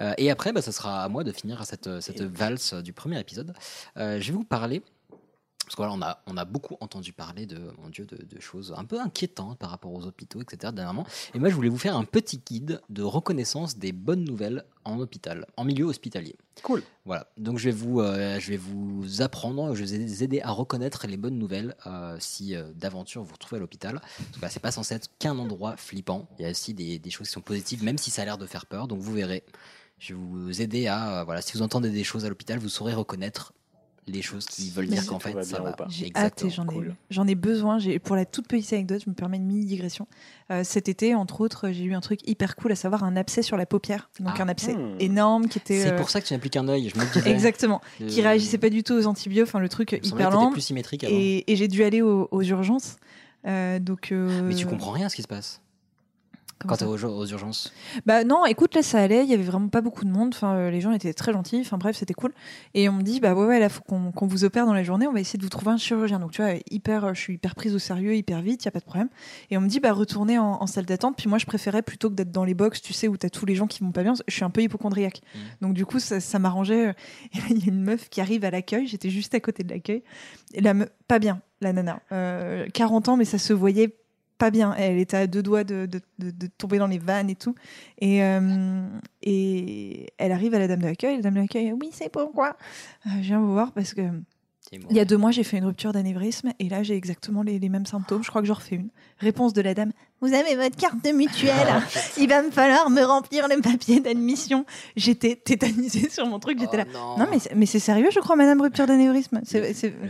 Euh, 0.00 0.14
et 0.18 0.30
après, 0.30 0.52
bah, 0.52 0.62
ça 0.62 0.72
sera 0.72 1.04
à 1.04 1.08
moi 1.08 1.24
de 1.24 1.32
finir 1.32 1.64
cette, 1.64 2.00
cette 2.00 2.22
valse 2.22 2.74
du 2.74 2.92
premier 2.92 3.18
épisode. 3.18 3.54
Euh, 3.96 4.20
je 4.20 4.32
vais 4.32 4.36
vous 4.36 4.44
parler. 4.44 4.82
Parce 5.64 5.76
que 5.76 5.82
voilà, 5.82 6.20
on 6.26 6.36
a, 6.36 6.44
beaucoup 6.44 6.76
entendu 6.80 7.14
parler 7.14 7.46
de, 7.46 7.58
mon 7.82 7.88
Dieu, 7.88 8.04
de, 8.04 8.16
de 8.16 8.40
choses 8.40 8.74
un 8.76 8.84
peu 8.84 9.00
inquiétantes 9.00 9.58
par 9.58 9.70
rapport 9.70 9.94
aux 9.94 10.04
hôpitaux, 10.04 10.42
etc. 10.42 10.72
dernièrement. 10.74 11.06
Et 11.32 11.38
moi, 11.38 11.48
je 11.48 11.54
voulais 11.54 11.70
vous 11.70 11.78
faire 11.78 11.96
un 11.96 12.04
petit 12.04 12.42
guide 12.44 12.82
de 12.90 13.02
reconnaissance 13.02 13.78
des 13.78 13.92
bonnes 13.92 14.24
nouvelles 14.24 14.64
en 14.84 15.00
hôpital, 15.00 15.46
en 15.56 15.64
milieu 15.64 15.86
hospitalier. 15.86 16.36
Cool. 16.62 16.82
Voilà. 17.06 17.26
Donc, 17.38 17.58
je 17.58 17.64
vais 17.64 17.74
vous, 17.74 18.00
euh, 18.00 18.38
je 18.38 18.50
vais 18.50 18.58
vous 18.58 19.22
apprendre, 19.22 19.74
je 19.74 19.84
vais 19.84 19.98
vous 19.98 20.22
aider 20.22 20.42
à 20.42 20.50
reconnaître 20.50 21.06
les 21.06 21.16
bonnes 21.16 21.38
nouvelles 21.38 21.74
euh, 21.86 22.16
si 22.20 22.54
euh, 22.54 22.70
d'aventure 22.74 23.22
vous 23.22 23.28
vous 23.28 23.34
retrouvez 23.34 23.56
à 23.56 23.60
l'hôpital. 23.60 24.00
Parce 24.00 24.30
que 24.32 24.40
bah, 24.40 24.48
c'est 24.50 24.60
pas 24.60 24.70
censé 24.70 24.94
être 24.94 25.08
qu'un 25.18 25.38
endroit 25.38 25.76
flippant. 25.78 26.28
Il 26.38 26.42
y 26.42 26.46
a 26.46 26.50
aussi 26.50 26.74
des, 26.74 26.98
des 26.98 27.10
choses 27.10 27.28
qui 27.28 27.32
sont 27.32 27.40
positives, 27.40 27.82
même 27.82 27.96
si 27.96 28.10
ça 28.10 28.22
a 28.22 28.24
l'air 28.26 28.38
de 28.38 28.46
faire 28.46 28.66
peur. 28.66 28.86
Donc, 28.86 29.00
vous 29.00 29.14
verrez. 29.14 29.44
Je 30.06 30.12
vais 30.12 30.20
vous 30.20 30.60
aider 30.60 30.86
à, 30.86 31.20
euh, 31.20 31.24
voilà, 31.24 31.40
si 31.40 31.52
vous 31.56 31.62
entendez 31.62 31.88
des 31.88 32.04
choses 32.04 32.26
à 32.26 32.28
l'hôpital, 32.28 32.58
vous 32.58 32.68
saurez 32.68 32.92
reconnaître 32.92 33.54
les 34.06 34.20
choses 34.20 34.44
qui 34.44 34.68
veulent 34.68 34.86
dire 34.86 35.06
qu'en 35.06 35.18
fait 35.18 35.32
va 35.32 35.42
ça 35.44 35.56
bien 35.56 35.64
va. 35.64 35.70
ou 35.72 35.76
pas. 35.76 35.86
J'ai 35.88 36.12
hâte 36.14 36.44
j'en 36.50 36.64
ai, 36.64 36.66
Cool. 36.66 36.94
j'en 37.08 37.26
ai 37.26 37.34
besoin. 37.34 37.78
J'ai, 37.78 37.98
pour 37.98 38.14
la 38.14 38.26
toute 38.26 38.46
petite 38.46 38.70
anecdote, 38.74 39.00
je 39.02 39.08
me 39.08 39.14
permets 39.14 39.38
une 39.38 39.46
mini 39.46 39.64
digression. 39.64 40.06
Euh, 40.50 40.62
cet 40.62 40.90
été, 40.90 41.14
entre 41.14 41.40
autres, 41.40 41.70
j'ai 41.70 41.84
eu 41.84 41.94
un 41.94 42.02
truc 42.02 42.20
hyper 42.28 42.54
cool, 42.56 42.72
à 42.72 42.76
savoir 42.76 43.02
un 43.04 43.16
abcès 43.16 43.40
sur 43.40 43.56
la 43.56 43.64
paupière. 43.64 44.10
Donc 44.20 44.34
Ah. 44.38 44.42
un 44.42 44.48
abcès 44.50 44.74
Hmm. 44.74 44.96
énorme 45.00 45.48
qui 45.48 45.56
était. 45.56 45.80
C'est 45.80 45.92
euh, 45.92 45.96
pour 45.96 46.10
ça 46.10 46.20
que 46.20 46.26
tu 46.26 46.34
n'as 46.34 46.38
plus 46.38 46.50
qu'un 46.50 46.68
œil. 46.68 46.90
Je 46.94 47.00
me 47.00 47.10
disais. 47.10 47.30
Exactement. 47.30 47.80
Euh, 48.02 48.06
Qui 48.06 48.20
réagissait 48.20 48.58
pas 48.58 48.68
du 48.68 48.82
tout 48.82 48.92
aux 48.92 49.06
antibiotiques. 49.06 49.48
Enfin, 49.48 49.58
le 49.60 49.70
truc 49.70 49.98
hyper 50.02 50.30
lent. 50.30 50.52
plus 50.52 50.60
symétrique 50.60 51.04
avant. 51.04 51.14
Et, 51.16 51.50
et 51.50 51.56
j'ai 51.56 51.68
dû 51.68 51.82
aller 51.82 52.02
aux, 52.02 52.28
aux 52.30 52.42
urgences. 52.42 52.96
Euh, 53.46 53.78
donc, 53.78 54.12
euh, 54.12 54.42
Mais 54.42 54.54
tu 54.54 54.66
comprends 54.66 54.90
rien 54.90 55.06
à 55.06 55.08
ce 55.08 55.16
qui 55.16 55.22
se 55.22 55.28
passe 55.28 55.62
quand 56.66 56.76
t'es 56.76 56.84
aux, 56.84 57.04
aux 57.04 57.26
urgences. 57.26 57.72
Bah 58.06 58.24
non, 58.24 58.46
écoute, 58.46 58.74
là 58.74 58.82
ça 58.82 59.00
allait, 59.00 59.24
il 59.24 59.30
y 59.30 59.34
avait 59.34 59.42
vraiment 59.42 59.68
pas 59.68 59.80
beaucoup 59.80 60.04
de 60.04 60.10
monde, 60.10 60.30
enfin 60.34 60.54
euh, 60.54 60.70
les 60.70 60.80
gens 60.80 60.92
étaient 60.92 61.12
très 61.14 61.32
gentils, 61.32 61.60
enfin 61.60 61.78
bref, 61.78 61.96
c'était 61.96 62.14
cool. 62.14 62.32
Et 62.74 62.88
on 62.88 62.92
me 62.92 63.02
dit 63.02 63.20
bah 63.20 63.34
ouais 63.34 63.46
ouais, 63.46 63.58
là 63.60 63.68
faut 63.68 63.82
qu'on 63.82 64.26
vous 64.26 64.44
opère 64.44 64.66
dans 64.66 64.74
la 64.74 64.82
journée, 64.82 65.06
on 65.06 65.12
va 65.12 65.20
essayer 65.20 65.38
de 65.38 65.42
vous 65.44 65.48
trouver 65.50 65.70
un 65.72 65.76
chirurgien. 65.76 66.18
Donc 66.20 66.32
tu 66.32 66.42
vois, 66.42 66.52
hyper 66.70 67.04
euh, 67.04 67.14
je 67.14 67.20
suis 67.20 67.34
hyper 67.34 67.54
prise 67.54 67.74
au 67.74 67.78
sérieux, 67.78 68.14
hyper 68.14 68.40
vite, 68.42 68.62
il 68.62 68.66
y 68.66 68.68
a 68.68 68.72
pas 68.72 68.80
de 68.80 68.84
problème. 68.84 69.08
Et 69.50 69.58
on 69.58 69.60
me 69.60 69.68
dit 69.68 69.80
bah 69.80 69.92
retournez 69.92 70.38
en, 70.38 70.60
en 70.60 70.66
salle 70.66 70.86
d'attente, 70.86 71.16
puis 71.16 71.28
moi 71.28 71.38
je 71.38 71.46
préférais 71.46 71.82
plutôt 71.82 72.10
que 72.10 72.14
d'être 72.14 72.32
dans 72.32 72.44
les 72.44 72.54
box, 72.54 72.80
tu 72.82 72.92
sais 72.92 73.08
où 73.08 73.16
t'as 73.16 73.30
tous 73.30 73.46
les 73.46 73.54
gens 73.54 73.66
qui 73.66 73.82
vont 73.82 73.92
pas 73.92 74.02
bien, 74.02 74.14
je 74.26 74.34
suis 74.34 74.44
un 74.44 74.50
peu 74.50 74.62
hypochondriaque. 74.62 75.20
Mhm. 75.34 75.40
Donc 75.60 75.74
du 75.74 75.86
coup 75.86 75.98
ça, 75.98 76.20
ça 76.20 76.38
m'arrangeait 76.38 76.86
là 76.86 76.94
il 77.50 77.58
y 77.58 77.68
a 77.70 77.72
une 77.72 77.82
meuf 77.82 78.08
qui 78.08 78.20
arrive 78.20 78.44
à 78.44 78.50
l'accueil, 78.50 78.86
j'étais 78.86 79.10
juste 79.10 79.34
à 79.34 79.40
côté 79.40 79.62
de 79.64 79.72
l'accueil. 79.72 80.02
La 80.58 80.74
me- 80.74 80.88
pas 81.08 81.18
bien, 81.18 81.40
la 81.60 81.72
nana. 81.72 82.00
Euh, 82.12 82.66
40 82.72 83.08
ans 83.08 83.16
mais 83.16 83.24
ça 83.24 83.38
se 83.38 83.52
voyait 83.52 83.96
pas 84.38 84.50
bien. 84.50 84.74
Elle 84.74 84.98
était 84.98 85.16
à 85.16 85.26
deux 85.26 85.42
doigts 85.42 85.64
de, 85.64 85.88
tomber 86.58 86.78
dans 86.78 86.86
les 86.86 86.98
vannes 86.98 87.30
et 87.30 87.36
tout. 87.36 87.54
Et, 87.98 88.22
euh, 88.22 88.86
et 89.22 90.12
elle 90.18 90.32
arrive 90.32 90.54
à 90.54 90.58
la 90.58 90.68
dame 90.68 90.80
de 90.80 90.86
l'accueil. 90.86 91.16
La 91.16 91.22
dame 91.22 91.34
de 91.34 91.40
l'accueil, 91.40 91.72
oui, 91.72 91.90
c'est 91.92 92.08
pourquoi? 92.08 92.56
Euh, 93.06 93.10
Je 93.16 93.28
viens 93.28 93.40
vous 93.40 93.52
voir 93.52 93.72
parce 93.72 93.94
que 93.94 94.02
Il 94.90 94.96
y 94.96 95.00
a 95.00 95.04
deux 95.04 95.16
mois, 95.16 95.30
j'ai 95.30 95.44
fait 95.44 95.56
une 95.58 95.64
rupture 95.64 95.92
d'anévrisme 95.92 96.52
et 96.58 96.68
là, 96.68 96.82
j'ai 96.82 96.94
exactement 96.96 97.42
les, 97.42 97.58
les 97.58 97.68
mêmes 97.68 97.86
symptômes. 97.86 98.22
Je 98.22 98.28
crois 98.30 98.40
que 98.42 98.46
j'en 98.48 98.54
refais 98.54 98.76
une. 98.76 98.88
Réponse 99.18 99.52
de 99.52 99.62
la 99.62 99.74
dame 99.74 99.92
Vous 100.20 100.32
avez 100.34 100.56
votre 100.56 100.76
carte 100.76 101.02
de 101.04 101.10
mutuelle 101.10 101.52
Il 102.18 102.28
va 102.28 102.42
me 102.42 102.50
falloir 102.50 102.90
me 102.90 103.02
remplir 103.02 103.46
le 103.48 103.60
papier 103.60 104.00
d'admission. 104.00 104.64
J'étais 104.96 105.36
tétanisée 105.36 106.08
sur 106.08 106.26
mon 106.26 106.38
truc. 106.38 106.58
J'étais 106.60 106.76
là. 106.78 106.84
Oh, 106.94 107.14
Non, 107.18 107.26
mais, 107.30 107.38
c'est- 107.38 107.54
mais 107.54 107.66
c'est 107.66 107.78
sérieux, 107.78 108.08
je 108.12 108.20
crois, 108.20 108.36
madame 108.36 108.60
rupture 108.60 108.86
d'anévrisme? 108.86 109.40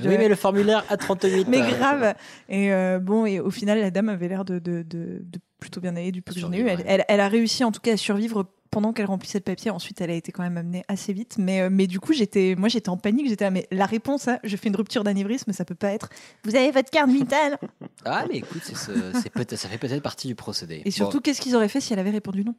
Oui, 0.05 0.17
mais 0.19 0.29
le 0.29 0.35
formulaire 0.37 0.85
à 0.89 0.97
38. 0.97 1.47
mais 1.49 1.61
grave. 1.61 2.15
Et 2.49 2.73
euh, 2.73 2.99
bon, 2.99 3.27
et 3.27 3.41
au 3.41 3.51
final, 3.51 3.81
la 3.81 3.91
dame 3.91 4.09
avait 4.09 4.29
l'air 4.29 4.45
de, 4.45 4.59
de, 4.59 4.83
de- 4.83 5.21
de 5.23 5.39
plutôt 5.61 5.81
bien 5.81 5.97
aller 5.97 6.13
du 6.13 6.21
peu 6.21 6.35
que 6.35 6.41
j'en 6.41 6.53
ai 6.53 6.59
eu. 6.61 6.67
Elle 7.09 7.21
a 7.21 7.29
réussi 7.29 7.65
en 7.65 7.73
tout 7.73 7.81
cas 7.81 7.93
à 7.93 7.97
survivre 7.97 8.47
pendant 8.75 8.93
qu'elle 8.93 9.06
remplissait 9.06 9.38
le 9.38 9.44
papier. 9.44 9.71
Ensuite, 9.71 10.00
elle 10.00 10.11
a 10.11 10.15
été 10.15 10.32
quand 10.32 10.43
même 10.43 10.56
amenée 10.59 10.85
assez 10.88 11.13
vite. 11.13 11.37
Mais, 11.39 11.60
euh, 11.63 11.69
mais 11.70 11.87
du 11.87 12.01
coup, 12.01 12.13
j'étais, 12.13 12.55
moi, 12.58 12.69
j'étais 12.69 12.89
en 12.91 12.96
panique. 12.96 13.29
J'étais 13.29 13.44
là, 13.44 13.51
mais 13.51 13.67
la 13.70 13.87
réponse, 13.87 14.29
hein, 14.29 14.39
je 14.44 14.56
fais 14.56 14.69
une 14.69 14.77
rupture 14.77 15.05
d'anévrisme, 15.05 15.53
ça 15.53 15.65
peut 15.65 15.75
pas 15.77 15.91
être. 15.93 16.08
Vous 16.44 16.55
avez 16.56 16.70
votre 16.72 16.91
carte 16.91 17.10
vitale. 17.10 17.58
Ah, 18.06 18.27
mais 18.29 18.37
écoute, 18.39 18.60
c'est 18.63 18.77
ce- 18.77 19.13
c'est 19.22 19.31
peut-être- 19.31 19.56
ça 19.56 19.67
fait 19.67 19.79
peut-être 19.79 20.03
partie 20.03 20.27
du 20.27 20.34
procédé. 20.34 20.82
Et 20.84 20.91
surtout, 20.91 21.22
qu'est-ce 21.22 21.41
qu'ils 21.41 21.56
auraient 21.56 21.69
fait 21.70 21.81
si 21.81 21.94
elle 21.94 21.99
avait 21.99 22.10
répondu 22.10 22.44
non? 22.44 22.55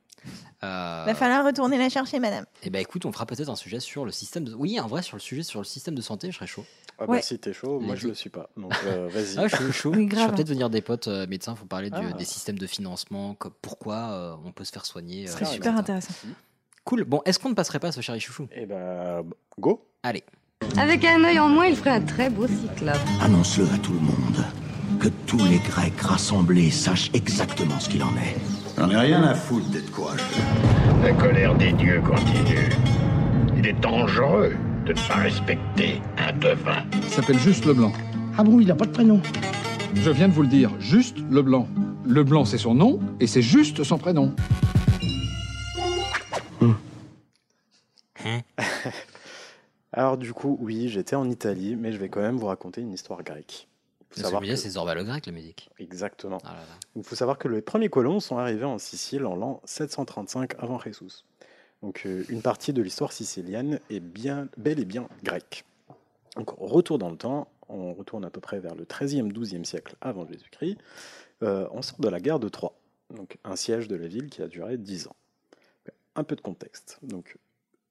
Euh, 0.63 1.03
Va 1.05 1.13
falloir 1.13 1.45
retourner 1.45 1.77
la 1.77 1.89
chercher, 1.89 2.19
madame. 2.19 2.45
eh 2.63 2.71
ben 2.71 2.79
écoute, 2.79 3.05
on 3.05 3.11
fera 3.11 3.27
peut-être 3.27 3.49
un 3.49 3.55
sujet 3.55 3.79
sur 3.79 4.05
le 4.05 4.11
système. 4.11 4.43
De... 4.45 4.55
Oui, 4.55 4.79
en 4.79 4.87
vrai, 4.87 5.03
sur 5.03 5.15
le 5.17 5.21
sujet 5.21 5.43
sur 5.43 5.59
le 5.59 5.65
système 5.65 5.93
de 5.93 6.01
santé, 6.01 6.31
je 6.31 6.35
serais 6.37 6.47
chaud. 6.47 6.65
Ah 6.97 7.05
bah 7.05 7.13
Ouais. 7.13 7.21
si 7.21 7.37
t'es 7.37 7.51
chaud, 7.53 7.79
moi 7.79 7.93
Les 7.93 7.99
je 8.01 8.07
le 8.07 8.13
suis 8.15 8.29
pas. 8.31 8.49
Donc 8.57 8.73
euh, 8.85 9.07
vas-y. 9.13 9.37
Ah, 9.37 9.47
je 9.47 9.55
suis 9.55 9.71
chaud. 9.73 9.91
Oui, 9.95 10.07
je 10.09 10.15
ferai 10.15 10.31
peut-être 10.33 10.49
venir 10.49 10.69
des 10.71 10.81
potes 10.81 11.09
euh, 11.09 11.27
médecins 11.27 11.53
pour 11.53 11.67
parler 11.67 11.89
du- 11.91 11.97
Ah. 11.99 12.13
des 12.17 12.25
systèmes 12.25 12.57
de 12.57 12.65
financement, 12.67 13.35
comme 13.35 13.53
pourquoi 13.61 13.95
euh, 14.13 14.35
on 14.45 14.51
peut 14.51 14.63
se 14.63 14.71
faire 14.71 14.85
soigner. 14.85 15.27
Ce 15.27 15.33
euh, 15.33 15.35
serait 15.35 15.45
Ah, 15.49 15.53
super 15.53 15.79
etc. 15.79 15.99
intéressant. 16.09 16.27
Cool. 16.83 17.03
Bon, 17.03 17.21
est-ce 17.25 17.39
qu'on 17.39 17.49
ne 17.49 17.55
passerait 17.55 17.79
pas 17.79 17.87
à 17.87 17.91
ce 17.91 18.01
chéri 18.01 18.19
chouchou? 18.19 18.47
Et 18.55 18.65
bah 18.65 19.23
go. 19.59 19.85
Allez. 20.03 20.23
Avec 20.77 21.03
un 21.03 21.23
œil 21.23 21.39
en 21.39 21.49
moins, 21.49 21.65
il 21.65 21.75
ferait 21.75 21.91
un 21.91 22.01
très 22.01 22.29
beau 22.29 22.47
cyclope. 22.47 22.95
Annonce-le 23.21 23.65
à 23.73 23.77
tout 23.79 23.93
le 23.93 23.99
monde. 23.99 24.45
Que 24.99 25.07
tous 25.25 25.43
les 25.45 25.57
Grecs 25.57 25.99
rassemblés 25.99 26.69
sachent 26.71 27.09
exactement 27.13 27.79
ce 27.79 27.89
qu'il 27.89 28.03
en 28.03 28.11
est. 28.17 28.35
J'en 28.77 28.89
ai 28.89 28.97
rien 28.97 29.23
à 29.23 29.33
foutre 29.33 29.69
d'être 29.69 29.91
courageux. 29.91 30.23
La 31.03 31.13
colère 31.13 31.55
des 31.55 31.71
dieux 31.73 32.01
continue. 32.01 32.69
Il 33.57 33.67
est 33.67 33.79
dangereux 33.81 34.53
de 34.85 34.93
ne 34.93 35.07
pas 35.07 35.15
respecter 35.15 36.01
un 36.17 36.33
devin. 36.33 36.83
Il 36.93 37.09
s'appelle 37.09 37.39
Juste 37.39 37.65
Leblanc. 37.65 37.91
Ah 38.37 38.43
bon, 38.43 38.59
il 38.59 38.67
n'a 38.67 38.75
pas 38.75 38.85
de 38.85 38.91
prénom? 38.91 39.21
Je 39.95 40.11
viens 40.11 40.27
de 40.27 40.33
vous 40.33 40.43
le 40.43 40.47
dire, 40.47 40.71
Juste 40.79 41.17
Leblanc. 41.31 41.67
Leblanc, 42.05 42.45
c'est 42.45 42.57
son 42.57 42.75
nom, 42.75 42.99
et 43.19 43.27
c'est 43.27 43.41
juste 43.41 43.83
son 43.83 43.97
prénom. 43.97 44.35
Alors 49.91 50.17
du 50.17 50.33
coup, 50.33 50.57
oui, 50.61 50.89
j'étais 50.89 51.15
en 51.15 51.29
Italie, 51.29 51.75
mais 51.75 51.91
je 51.91 51.97
vais 51.97 52.09
quand 52.09 52.21
même 52.21 52.37
vous 52.37 52.47
raconter 52.47 52.81
une 52.81 52.91
histoire 52.93 53.23
grecque. 53.23 53.67
faut 54.09 54.17
Ça 54.17 54.23
savoir 54.23 54.41
que- 54.41 54.55
c'est 54.55 54.69
Zorba 54.69 54.93
le 54.95 55.03
grec, 55.03 55.25
la 55.25 55.31
musique. 55.31 55.69
Exactement. 55.79 56.39
Ah 56.43 56.53
là 56.53 56.59
là. 56.59 56.65
Il 56.95 57.03
faut 57.03 57.15
savoir 57.15 57.37
que 57.37 57.47
les 57.47 57.61
premiers 57.61 57.89
colons 57.89 58.19
sont 58.19 58.37
arrivés 58.37 58.65
en 58.65 58.77
Sicile 58.77 59.25
en 59.25 59.35
l'an 59.35 59.61
735 59.65 60.53
avant 60.59 60.79
Jésus. 60.79 61.23
Donc 61.81 62.03
euh, 62.05 62.23
une 62.29 62.41
partie 62.41 62.73
de 62.73 62.81
l'histoire 62.81 63.11
sicilienne 63.11 63.79
est 63.89 63.99
bien, 63.99 64.47
bel 64.57 64.79
et 64.79 64.85
bien 64.85 65.07
grecque. 65.23 65.65
Donc 66.35 66.49
retour 66.57 66.97
dans 66.97 67.09
le 67.09 67.17
temps, 67.17 67.47
on 67.69 67.93
retourne 67.93 68.25
à 68.25 68.29
peu 68.29 68.41
près 68.41 68.59
vers 68.59 68.75
le 68.75 68.85
13e, 68.85 69.31
12e 69.31 69.63
siècle 69.65 69.95
avant 70.01 70.25
Jésus-Christ. 70.27 70.77
Euh, 71.43 71.67
on 71.71 71.81
sort 71.81 71.99
de 71.99 72.07
la 72.09 72.19
guerre 72.19 72.39
de 72.39 72.49
Troie, 72.49 72.75
donc 73.13 73.37
un 73.43 73.55
siège 73.55 73.87
de 73.87 73.95
la 73.95 74.07
ville 74.07 74.29
qui 74.29 74.41
a 74.41 74.47
duré 74.47 74.77
10 74.77 75.07
ans. 75.07 75.15
Un 76.15 76.23
peu 76.23 76.35
de 76.35 76.41
contexte. 76.41 76.99
Donc 77.03 77.37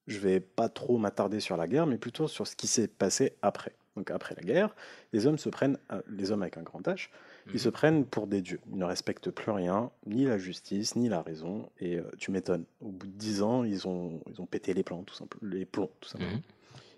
je 0.06 0.18
vais 0.18 0.40
pas 0.40 0.68
trop 0.68 0.98
m'attarder 0.98 1.40
sur 1.40 1.56
la 1.56 1.66
guerre, 1.66 1.86
mais 1.86 1.98
plutôt 1.98 2.28
sur 2.28 2.46
ce 2.46 2.56
qui 2.56 2.66
s'est 2.66 2.88
passé 2.88 3.34
après. 3.42 3.72
Donc 3.96 4.10
après 4.10 4.34
la 4.34 4.42
guerre, 4.42 4.74
les 5.12 5.26
hommes 5.26 5.38
se 5.38 5.48
prennent, 5.48 5.78
à- 5.88 6.02
les 6.08 6.32
hommes 6.32 6.42
avec 6.42 6.56
un 6.58 6.62
grand 6.62 6.82
H, 6.88 7.10
ils 7.52 7.60
se 7.60 7.68
prennent 7.68 8.04
pour 8.04 8.26
des 8.26 8.40
dieux. 8.40 8.58
Ils 8.72 8.78
ne 8.78 8.84
respectent 8.84 9.30
plus 9.30 9.50
rien, 9.52 9.90
ni 10.06 10.24
la 10.24 10.36
justice, 10.38 10.96
ni 10.96 11.08
la 11.08 11.22
raison. 11.22 11.68
Et 11.78 11.98
euh, 11.98 12.02
tu 12.18 12.30
m'étonnes. 12.30 12.64
Au 12.80 12.88
bout 12.88 13.06
de 13.06 13.12
dix 13.12 13.42
ans, 13.42 13.62
ils 13.64 13.86
ont, 13.86 14.20
ils 14.30 14.40
ont 14.40 14.46
pété 14.46 14.74
les 14.74 14.82
plans, 14.82 15.02
tout 15.04 15.14
simplement, 15.14 15.52
les 15.54 15.64
plombs, 15.64 15.90
tout 16.00 16.08
simplement. 16.08 16.32
Mhm. 16.32 16.40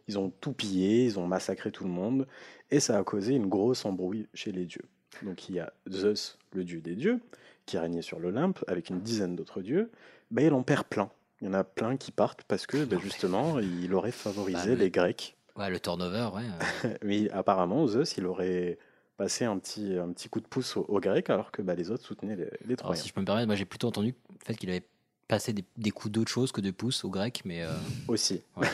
Ils 0.08 0.18
ont 0.18 0.30
tout 0.40 0.52
pillé, 0.52 1.04
ils 1.04 1.18
ont 1.18 1.26
massacré 1.26 1.70
tout 1.72 1.82
le 1.84 1.90
monde, 1.90 2.26
et 2.70 2.78
ça 2.80 2.96
a 2.96 3.02
causé 3.04 3.34
une 3.34 3.48
grosse 3.48 3.84
embrouille 3.84 4.28
chez 4.34 4.52
les 4.52 4.64
dieux. 4.64 4.84
Donc 5.22 5.48
il 5.48 5.56
y 5.56 5.60
a 5.60 5.72
Zeus, 5.90 6.38
le 6.52 6.62
dieu 6.64 6.80
des 6.80 6.94
dieux, 6.94 7.18
qui 7.66 7.76
régnait 7.76 8.02
sur 8.02 8.20
l'Olympe 8.20 8.62
avec 8.68 8.88
une 8.90 9.00
dizaine 9.00 9.34
d'autres 9.34 9.60
dieux. 9.62 9.90
Il 10.36 10.52
en 10.52 10.62
perd 10.62 10.84
plein. 10.84 11.10
Il 11.40 11.46
y 11.46 11.50
en 11.50 11.54
a 11.54 11.64
plein 11.64 11.96
qui 11.96 12.12
partent 12.12 12.42
parce 12.44 12.66
que 12.66 12.84
ben, 12.84 12.98
justement, 13.00 13.58
il 13.58 13.92
aurait 13.94 14.10
favorisé 14.12 14.58
Bah, 14.58 14.66
le- 14.66 14.74
les 14.76 14.90
Grecs. 14.90 15.36
Ouais, 15.56 15.70
le 15.70 15.78
turnover, 15.80 16.28
ouais. 16.34 16.42
euh, 16.84 16.94
Oui, 17.04 17.28
apparemment, 17.32 17.86
Zeus, 17.86 18.16
il 18.16 18.26
aurait 18.26 18.78
passé 19.16 19.44
un 19.44 19.58
petit, 19.58 19.96
un 19.96 20.12
petit 20.12 20.28
coup 20.28 20.40
de 20.40 20.46
pouce 20.46 20.76
aux, 20.76 20.84
aux 20.88 21.00
Grecs 21.00 21.30
alors 21.30 21.50
que 21.50 21.62
bah, 21.62 21.74
les 21.74 21.90
autres 21.90 22.04
soutenaient 22.04 22.36
les, 22.36 22.50
les 22.66 22.76
Troyens. 22.76 23.00
si 23.00 23.08
je 23.08 23.14
peux 23.14 23.20
me 23.20 23.26
permettre, 23.26 23.46
moi 23.46 23.56
j'ai 23.56 23.64
plutôt 23.64 23.88
entendu 23.88 24.08
le 24.30 24.44
fait 24.44 24.54
qu'il 24.54 24.68
avait 24.68 24.86
passé 25.28 25.52
des, 25.54 25.64
des 25.78 25.90
coups 25.90 26.12
d'autre 26.12 26.30
chose 26.30 26.52
que 26.52 26.60
de 26.60 26.70
pouces 26.70 27.02
aux 27.04 27.10
Grecs, 27.10 27.40
mais 27.46 27.62
euh, 27.62 27.74
Aussi. 28.08 28.42
Ouais. 28.56 28.68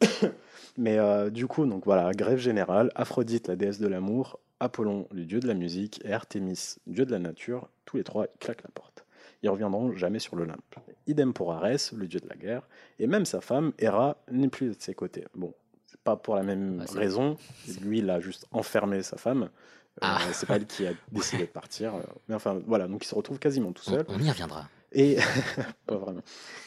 Mais 0.76 0.98
euh, 0.98 1.28
du 1.30 1.46
coup, 1.46 1.66
donc 1.66 1.84
voilà, 1.84 2.12
grève 2.12 2.38
générale, 2.38 2.92
Aphrodite, 2.94 3.48
la 3.48 3.56
déesse 3.56 3.80
de 3.80 3.88
l'amour, 3.88 4.38
Apollon, 4.60 5.08
le 5.12 5.24
dieu 5.24 5.40
de 5.40 5.46
la 5.48 5.54
musique, 5.54 6.00
et 6.04 6.12
Artémis, 6.12 6.76
dieu 6.86 7.04
de 7.04 7.10
la 7.10 7.18
nature, 7.18 7.68
tous 7.84 7.96
les 7.96 8.04
trois 8.04 8.26
ils 8.32 8.38
claquent 8.38 8.62
la 8.62 8.70
porte. 8.70 8.97
Ils 9.42 9.48
reviendront 9.50 9.94
jamais 9.96 10.18
sur 10.18 10.34
l'Olympe. 10.36 10.74
Idem 11.06 11.32
pour 11.32 11.52
Arès, 11.52 11.92
le 11.92 12.06
dieu 12.06 12.20
de 12.20 12.28
la 12.28 12.36
guerre, 12.36 12.62
et 12.98 13.06
même 13.06 13.24
sa 13.24 13.40
femme, 13.40 13.72
Héra, 13.78 14.16
n'est 14.30 14.48
plus 14.48 14.68
de 14.76 14.76
ses 14.82 14.94
côtés. 14.94 15.24
Bon, 15.34 15.54
c'est 15.86 16.00
pas 16.00 16.16
pour 16.16 16.34
la 16.34 16.42
même 16.42 16.84
c'est- 16.86 16.98
raison. 16.98 17.36
Lui, 17.82 17.98
il 17.98 18.10
a 18.10 18.20
juste 18.20 18.46
enfermé 18.50 19.02
sa 19.02 19.16
femme. 19.16 19.44
Euh, 19.44 19.48
Ah. 20.00 20.18
C'est 20.32 20.46
pas 20.46 20.56
elle 20.56 20.66
qui 20.66 20.86
a 20.86 20.92
décidé 21.12 21.42
de 21.44 21.48
partir. 21.50 21.94
euh, 21.94 22.00
Mais 22.28 22.34
enfin, 22.34 22.60
voilà, 22.66 22.86
donc 22.88 23.04
il 23.04 23.08
se 23.08 23.14
retrouve 23.14 23.38
quasiment 23.38 23.72
tout 23.72 23.82
on, 23.88 23.90
seul. 23.92 24.04
on 24.08 24.18
y 24.20 24.28
reviendra. 24.30 24.68
Et 24.92 25.16
pas 25.86 25.96
vraiment. 25.96 26.22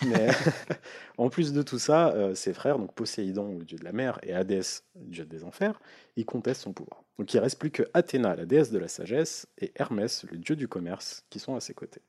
Mais 0.05 0.27
en 1.17 1.29
plus 1.29 1.53
de 1.53 1.61
tout 1.61 1.79
ça, 1.79 2.09
euh, 2.13 2.35
ses 2.35 2.53
frères, 2.53 2.77
donc 2.77 2.93
Poséidon, 2.93 3.57
le 3.57 3.65
dieu 3.65 3.77
de 3.77 3.83
la 3.83 3.93
mer, 3.93 4.19
et 4.23 4.33
Hadès, 4.33 4.83
le 4.95 5.05
dieu 5.07 5.25
des 5.25 5.43
enfers, 5.43 5.79
ils 6.15 6.25
contestent 6.25 6.61
son 6.61 6.73
pouvoir. 6.73 7.03
Donc 7.17 7.33
il 7.33 7.39
reste 7.39 7.57
plus 7.59 7.71
que 7.71 7.83
Athéna, 7.93 8.35
la 8.35 8.45
déesse 8.45 8.69
de 8.71 8.77
la 8.79 8.87
sagesse, 8.87 9.47
et 9.57 9.71
Hermès, 9.75 10.23
le 10.31 10.37
dieu 10.37 10.55
du 10.55 10.67
commerce, 10.67 11.23
qui 11.29 11.39
sont 11.39 11.55
à 11.55 11.59
ses 11.61 11.73
côtés. 11.73 12.01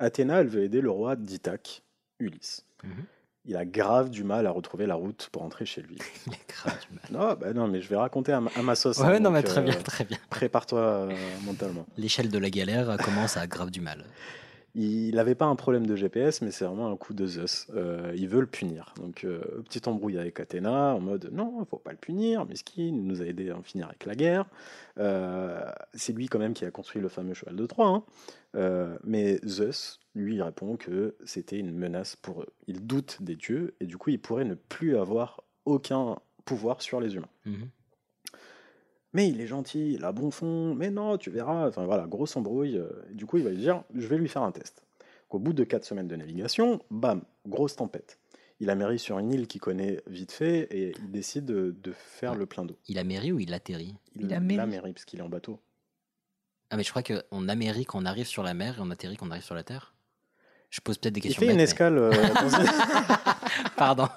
Athéna, 0.00 0.40
elle 0.40 0.48
veut 0.48 0.64
aider 0.64 0.80
le 0.80 0.90
roi 0.90 1.14
d'Ithaque, 1.14 1.82
Ulysse. 2.18 2.64
Mhm. 2.82 3.04
Il 3.46 3.56
a 3.56 3.64
grave 3.64 4.10
du 4.10 4.22
mal 4.24 4.46
à 4.46 4.50
retrouver 4.50 4.86
la 4.86 4.94
route 4.94 5.28
pour 5.32 5.42
rentrer 5.42 5.64
chez 5.64 5.82
lui. 5.82 5.96
Il 6.26 6.32
est 6.32 6.48
grave 6.48 6.78
du 6.88 6.94
mal. 6.94 7.04
Non, 7.10 7.34
bah 7.34 7.52
non, 7.52 7.68
mais 7.68 7.80
je 7.80 7.88
vais 7.88 7.96
raconter 7.96 8.32
à 8.32 8.40
ma, 8.40 8.50
à 8.54 8.62
ma 8.62 8.74
sauce. 8.74 8.98
Ouais, 8.98 9.16
hein, 9.16 9.20
non, 9.20 9.30
mais 9.30 9.42
donc, 9.42 9.50
très 9.50 9.60
euh, 9.60 9.64
bien, 9.64 9.74
très 9.74 10.04
bien. 10.04 10.18
Prépare-toi 10.28 10.80
euh, 10.80 11.14
mentalement. 11.44 11.86
L'échelle 11.96 12.30
de 12.30 12.38
la 12.38 12.50
galère 12.50 12.96
commence 12.98 13.36
à 13.36 13.46
grave 13.46 13.70
du 13.70 13.80
mal. 13.80 14.04
Il 14.74 15.14
n'avait 15.16 15.34
pas 15.34 15.46
un 15.46 15.56
problème 15.56 15.86
de 15.86 15.96
GPS, 15.96 16.42
mais 16.42 16.50
c'est 16.50 16.64
vraiment 16.64 16.90
un 16.90 16.96
coup 16.96 17.12
de 17.12 17.26
Zeus. 17.26 17.66
Euh, 17.74 18.12
il 18.16 18.28
veut 18.28 18.40
le 18.40 18.46
punir. 18.46 18.94
Donc, 19.00 19.24
euh, 19.24 19.40
petite 19.64 19.88
embrouille 19.88 20.18
avec 20.18 20.38
Athéna, 20.38 20.94
en 20.94 21.00
mode 21.00 21.30
non, 21.32 21.64
faut 21.64 21.78
pas 21.78 21.90
le 21.90 21.96
punir, 21.96 22.46
mesquin, 22.46 22.82
il 22.82 23.04
nous 23.04 23.20
a 23.20 23.24
aidé 23.26 23.50
à 23.50 23.56
en 23.56 23.62
finir 23.62 23.88
avec 23.88 24.06
la 24.06 24.14
guerre. 24.14 24.46
Euh, 24.98 25.60
c'est 25.94 26.12
lui, 26.12 26.28
quand 26.28 26.38
même, 26.38 26.54
qui 26.54 26.64
a 26.64 26.70
construit 26.70 27.02
le 27.02 27.08
fameux 27.08 27.34
cheval 27.34 27.56
de 27.56 27.66
Troie. 27.66 27.88
hein. 27.88 28.04
Euh, 28.54 28.96
mais 29.04 29.40
Zeus, 29.46 30.00
lui, 30.14 30.40
répond 30.42 30.76
que 30.76 31.16
c'était 31.24 31.58
une 31.58 31.72
menace 31.72 32.16
pour 32.16 32.42
eux. 32.42 32.48
Il 32.66 32.86
doute 32.86 33.18
des 33.20 33.36
dieux, 33.36 33.74
et 33.80 33.86
du 33.86 33.96
coup, 33.96 34.10
il 34.10 34.20
pourrait 34.20 34.44
ne 34.44 34.54
plus 34.54 34.96
avoir 34.96 35.42
aucun 35.64 36.16
pouvoir 36.44 36.80
sur 36.82 37.00
les 37.00 37.14
humains. 37.16 37.28
Mhm. 37.44 37.68
Mais 39.12 39.28
il 39.28 39.40
est 39.40 39.46
gentil, 39.46 39.94
il 39.94 40.04
a 40.04 40.12
bon 40.12 40.30
fond, 40.30 40.74
mais 40.74 40.90
non, 40.90 41.18
tu 41.18 41.30
verras. 41.30 41.66
Enfin 41.68 41.84
voilà, 41.84 42.06
grosse 42.06 42.36
embrouille. 42.36 42.76
euh, 42.78 42.88
et 43.10 43.14
du 43.14 43.26
coup, 43.26 43.38
il 43.38 43.44
va 43.44 43.50
lui 43.50 43.56
dire 43.58 43.82
je 43.94 44.06
vais 44.06 44.18
lui 44.18 44.28
faire 44.28 44.42
un 44.42 44.52
test. 44.52 44.84
Donc, 45.30 45.34
au 45.34 45.38
bout 45.38 45.52
de 45.52 45.64
4 45.64 45.84
semaines 45.84 46.08
de 46.08 46.16
navigation, 46.16 46.80
bam, 46.90 47.22
grosse 47.46 47.76
tempête. 47.76 48.18
Il 48.60 48.68
atterrit 48.70 48.98
sur 48.98 49.18
une 49.18 49.32
île 49.32 49.46
qu'il 49.46 49.60
connaît 49.60 50.02
vite 50.06 50.32
fait 50.32 50.68
et 50.70 50.92
il 50.98 51.10
décide 51.10 51.46
de, 51.46 51.74
de 51.82 51.92
faire 51.92 52.32
Ouais. 52.32 52.38
le 52.38 52.46
plein 52.46 52.64
d'eau. 52.64 52.76
Il 52.88 52.98
atterrit 52.98 53.32
ou 53.32 53.38
il 53.40 53.54
atterrit? 53.54 53.96
Il, 54.14 54.22
Il 54.26 54.34
amérit. 54.60 54.92
parce 54.92 55.04
qu'il 55.06 55.18
est 55.18 55.22
en 55.22 55.28
bateau. 55.30 55.58
Ah, 56.68 56.76
mais 56.76 56.82
je 56.84 56.90
crois 56.90 57.02
qu'on 57.02 57.48
atterrit 57.48 57.84
quand 57.86 58.00
on 58.02 58.04
arrive 58.06 58.26
sur 58.26 58.42
la 58.42 58.54
mer 58.54 58.76
et 58.78 58.80
on 58.82 58.90
atterrit 58.90 59.16
quand 59.16 59.26
on 59.26 59.30
arrive 59.30 59.42
sur 59.44 59.54
la 59.54 59.64
terre? 59.64 59.94
Je 60.70 60.80
pose 60.80 60.98
peut-être 60.98 61.14
des 61.14 61.20
Il 61.20 61.22
questions. 61.24 61.46
fait 61.46 61.52
une 61.52 61.60
escale. 61.60 61.98
euh, 61.98 62.12
Pardon. 63.76 64.08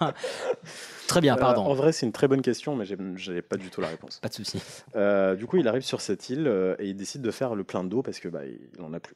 Très 1.07 1.22
bien, 1.22 1.36
Euh, 1.36 1.39
pardon. 1.39 1.62
en 1.63 1.74
vrai, 1.74 1.91
c'est 1.91 2.05
une 2.05 2.12
très 2.12 2.27
bonne 2.27 2.41
question, 2.41 2.75
mais 2.75 2.86
j'ai- 2.86 2.98
j'ai 3.15 3.41
pas 3.41 3.57
du 3.57 3.69
tout 3.69 3.81
la 3.81 3.88
réponse. 3.88 4.19
Pas 4.19 4.29
de 4.29 4.33
souci. 4.33 4.62
Euh, 4.95 5.36
du 5.36 5.45
coup, 5.48 5.57
il 5.57 5.67
arrive 5.67 5.81
sur 5.83 6.01
cette 6.01 6.29
île 6.29 6.48
euh, 6.48 6.75
et 6.79 6.88
il 6.89 6.95
décide 6.95 7.22
de 7.22 7.31
faire 7.31 7.55
le 7.55 7.63
plein 7.63 7.83
d'eau 7.83 8.01
parce 8.01 8.19
que 8.19 8.27
bah, 8.27 8.41
il 8.45 8.81
en 8.81 8.93
a 8.93 9.00
plus. 9.00 9.15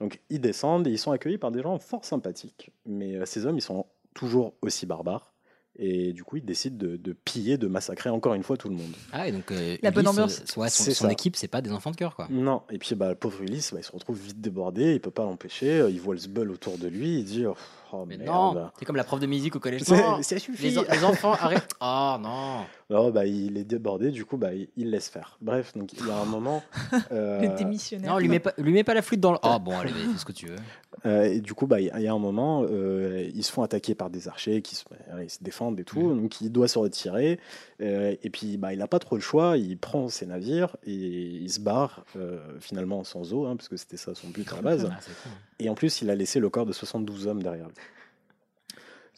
Donc, 0.00 0.20
ils 0.28 0.40
descendent 0.40 0.86
et 0.86 0.90
ils 0.90 0.98
sont 0.98 1.12
accueillis 1.12 1.38
par 1.38 1.50
des 1.50 1.62
gens 1.62 1.78
fort 1.78 2.04
sympathiques. 2.04 2.70
Mais 2.86 3.14
euh, 3.16 3.24
ces 3.26 3.46
hommes, 3.46 3.56
ils 3.56 3.62
sont 3.62 3.86
toujours 4.14 4.54
aussi 4.60 4.84
barbares. 4.86 5.31
Et 5.78 6.12
du 6.12 6.22
coup, 6.22 6.36
ils 6.36 6.44
décident 6.44 6.76
de, 6.76 6.96
de 6.96 7.12
piller, 7.24 7.56
de 7.56 7.66
massacrer 7.66 8.10
encore 8.10 8.34
une 8.34 8.42
fois 8.42 8.56
tout 8.58 8.68
le 8.68 8.74
monde. 8.74 8.92
Ah, 9.10 9.26
et 9.26 9.32
donc. 9.32 9.50
euh, 9.52 9.76
La 9.82 9.90
bonne 9.90 10.04
Ulysse, 10.04 10.10
ambiance. 10.18 10.40
euh, 10.56 10.60
ouais, 10.60 10.68
son, 10.68 10.84
C'est 10.84 10.92
son 10.94 11.08
équipe, 11.08 11.34
c'est 11.34 11.48
pas 11.48 11.62
des 11.62 11.72
enfants 11.72 11.90
de 11.90 11.96
cœur, 11.96 12.14
quoi. 12.14 12.28
Non, 12.30 12.62
et 12.70 12.76
puis 12.78 12.94
bah, 12.94 13.08
le 13.08 13.14
pauvre 13.14 13.40
Ulysse, 13.42 13.72
bah, 13.72 13.78
il 13.80 13.84
se 13.84 13.90
retrouve 13.92 14.20
vite 14.20 14.40
débordé, 14.40 14.92
il 14.94 15.00
peut 15.00 15.10
pas 15.10 15.22
l'empêcher. 15.24 15.80
euh, 15.80 15.90
Il 15.90 15.98
voit 16.00 16.14
le 16.14 16.20
sbeul 16.20 16.50
autour 16.50 16.76
de 16.76 16.88
lui, 16.88 17.20
il 17.20 17.24
dit 17.24 17.46
Oh, 17.46 17.56
oh, 17.92 18.04
Mais 18.06 18.16
merde. 18.16 18.56
non, 18.56 18.70
c'est 18.78 18.84
comme 18.84 18.96
la 18.96 19.04
prof 19.04 19.20
de 19.20 19.26
musique 19.26 19.54
au 19.56 19.60
collège. 19.60 19.86
Non, 19.88 20.22
ça 20.22 20.38
suffit. 20.38 20.62
les, 20.70 20.78
en- 20.78 20.84
les 20.90 21.04
enfants, 21.04 21.32
arrête. 21.40 21.68
Oh 21.80 22.16
non. 22.20 22.64
Non, 22.90 23.10
bah, 23.10 23.24
il 23.24 23.56
est 23.56 23.64
débordé, 23.64 24.10
du 24.10 24.24
coup, 24.26 24.36
bah, 24.36 24.52
il, 24.52 24.68
il 24.76 24.90
laisse 24.90 25.08
faire. 25.08 25.38
Bref, 25.40 25.72
donc 25.76 25.92
il 25.94 26.06
y 26.06 26.10
a 26.10 26.16
un 26.16 26.24
moment. 26.26 26.62
euh, 27.12 27.40
Le 27.40 27.56
démissionnaire. 27.56 28.12
Non, 28.12 28.18
lui 28.18 28.28
mets 28.28 28.38
pas, 28.40 28.52
lui 28.58 28.72
mets 28.72 28.84
pas 28.84 28.92
la 28.94 29.02
flûte 29.02 29.20
dans 29.20 29.32
le. 29.32 29.38
Oh 29.42 29.58
bon, 29.58 29.78
allez, 29.78 29.90
fais 29.92 30.18
ce 30.18 30.24
que 30.24 30.32
tu 30.32 30.46
veux. 30.46 30.56
Euh, 31.06 31.24
et 31.24 31.40
du 31.40 31.52
coup, 31.54 31.66
bah, 31.66 31.80
il 31.80 31.86
y 31.86 32.06
a 32.06 32.12
un 32.12 32.18
moment, 32.18 32.64
euh, 32.70 33.28
ils 33.34 33.42
se 33.42 33.50
font 33.50 33.62
attaquer 33.62 33.94
par 33.96 34.08
des 34.08 34.28
archers 34.28 34.62
qui 34.62 34.76
se, 34.76 34.84
euh, 35.12 35.24
ils 35.24 35.30
se 35.30 35.42
défendent 35.42 35.80
et 35.80 35.84
tout, 35.84 36.14
donc 36.14 36.40
il 36.42 36.52
doit 36.52 36.68
se 36.68 36.78
retirer. 36.78 37.40
Euh, 37.80 38.14
et 38.22 38.30
puis, 38.30 38.56
bah, 38.56 38.72
il 38.72 38.78
n'a 38.78 38.86
pas 38.86 39.00
trop 39.00 39.16
le 39.16 39.22
choix, 39.22 39.56
il 39.56 39.76
prend 39.78 40.08
ses 40.08 40.26
navires 40.26 40.76
et 40.86 40.92
il 40.92 41.50
se 41.50 41.58
barre 41.58 42.04
euh, 42.16 42.38
finalement 42.60 43.02
sans 43.02 43.32
eau, 43.32 43.46
hein, 43.46 43.56
parce 43.56 43.68
que 43.68 43.76
c'était 43.76 43.96
ça 43.96 44.14
son 44.14 44.28
but 44.28 44.52
à 44.52 44.56
la 44.56 44.62
base. 44.62 44.88
Ah, 44.92 45.00
cool. 45.00 45.32
Et 45.58 45.68
en 45.70 45.74
plus, 45.74 46.02
il 46.02 46.10
a 46.10 46.14
laissé 46.14 46.38
le 46.38 46.50
corps 46.50 46.66
de 46.66 46.72
72 46.72 47.26
hommes 47.26 47.42
derrière 47.42 47.66
lui. 47.66 47.74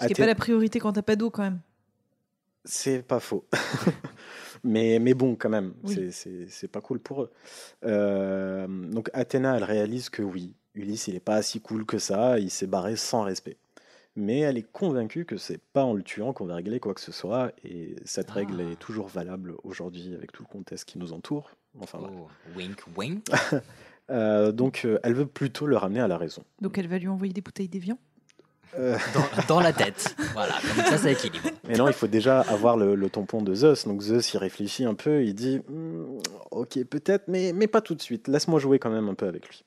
Ce 0.00 0.06
qui 0.06 0.12
n'est 0.12 0.14
pas 0.14 0.26
la 0.26 0.34
priorité 0.34 0.78
quand 0.80 0.92
t'as 0.92 1.02
pas 1.02 1.16
d'eau 1.16 1.30
quand 1.30 1.42
même. 1.42 1.60
C'est 2.64 3.02
pas 3.02 3.20
faux. 3.20 3.44
mais, 4.64 4.98
mais 4.98 5.14
bon, 5.14 5.36
quand 5.36 5.50
même, 5.50 5.74
Oui. 5.84 6.10
c'est- 6.12 6.68
pas 6.68 6.80
cool 6.80 6.98
pour 6.98 7.22
eux. 7.22 7.30
Euh, 7.84 8.66
donc 8.66 9.10
Athéna, 9.12 9.56
elle 9.56 9.64
réalise 9.64 10.08
que 10.08 10.22
oui, 10.22 10.54
Ulysse, 10.74 11.08
il 11.08 11.14
est 11.14 11.20
pas 11.20 11.42
si 11.42 11.60
cool 11.60 11.84
que 11.86 11.98
ça, 11.98 12.38
il 12.38 12.50
s'est 12.50 12.66
barré 12.66 12.96
sans 12.96 13.22
respect. 13.22 13.56
Mais 14.16 14.40
elle 14.40 14.56
est 14.56 14.70
convaincue 14.70 15.24
que 15.24 15.36
c'est 15.36 15.58
pas 15.72 15.82
en 15.84 15.92
le 15.92 16.02
tuant 16.02 16.32
qu'on 16.32 16.46
va 16.46 16.54
régler 16.54 16.78
quoi 16.80 16.94
que 16.94 17.00
ce 17.00 17.10
soit, 17.12 17.52
et 17.64 17.96
cette 18.04 18.30
règle 18.30 18.64
Ah. 18.66 18.72
est 18.72 18.76
toujours 18.76 19.08
valable 19.08 19.54
aujourd'hui 19.64 20.14
avec 20.14 20.32
tout 20.32 20.42
le 20.44 20.48
contexte 20.48 20.84
qui 20.88 20.98
nous 20.98 21.12
entoure. 21.12 21.50
Enfin, 21.80 21.98
voilà. 21.98 22.14
Oh, 22.16 22.28
wink, 22.56 22.80
wink. 22.96 23.24
Euh, 24.10 24.52
donc 24.52 24.82
euh, 24.84 24.98
elle 25.02 25.14
veut 25.14 25.24
plutôt 25.24 25.66
le 25.66 25.78
ramener 25.78 26.00
à 26.00 26.06
la 26.06 26.18
raison. 26.18 26.44
Donc 26.60 26.76
elle 26.76 26.88
va 26.88 26.98
lui 26.98 27.08
envoyer 27.08 27.32
des 27.32 27.40
bouteilles 27.40 27.70
d'évian. 27.70 27.96
Dans, 29.48 29.60
la 29.60 29.72
tête. 29.72 30.16
Voilà, 30.32 30.54
comme 30.54 30.84
ça, 30.84 30.98
ça 30.98 31.10
équilibre. 31.10 31.48
Mais 31.68 31.76
non, 31.76 31.88
il 31.88 31.94
faut 31.94 32.06
déjà 32.06 32.40
avoir 32.40 32.76
le, 32.76 32.94
le 32.94 33.10
tampon 33.10 33.42
de 33.42 33.54
Zeus. 33.54 33.86
Donc 33.86 34.02
Zeus, 34.02 34.34
il 34.34 34.38
réfléchit 34.38 34.84
un 34.84 34.94
peu, 34.94 35.24
il 35.24 35.34
dit 35.34 35.60
Hmm, 35.68 36.18
Ok, 36.50 36.82
peut-être, 36.84 37.24
mais, 37.28 37.52
mais 37.52 37.66
pas 37.66 37.80
tout 37.80 37.94
de 37.94 38.02
suite. 38.02 38.28
Laisse-moi 38.28 38.60
jouer 38.60 38.78
quand 38.78 38.90
même 38.90 39.08
un 39.08 39.14
peu 39.14 39.26
avec 39.26 39.48
lui. 39.48 39.64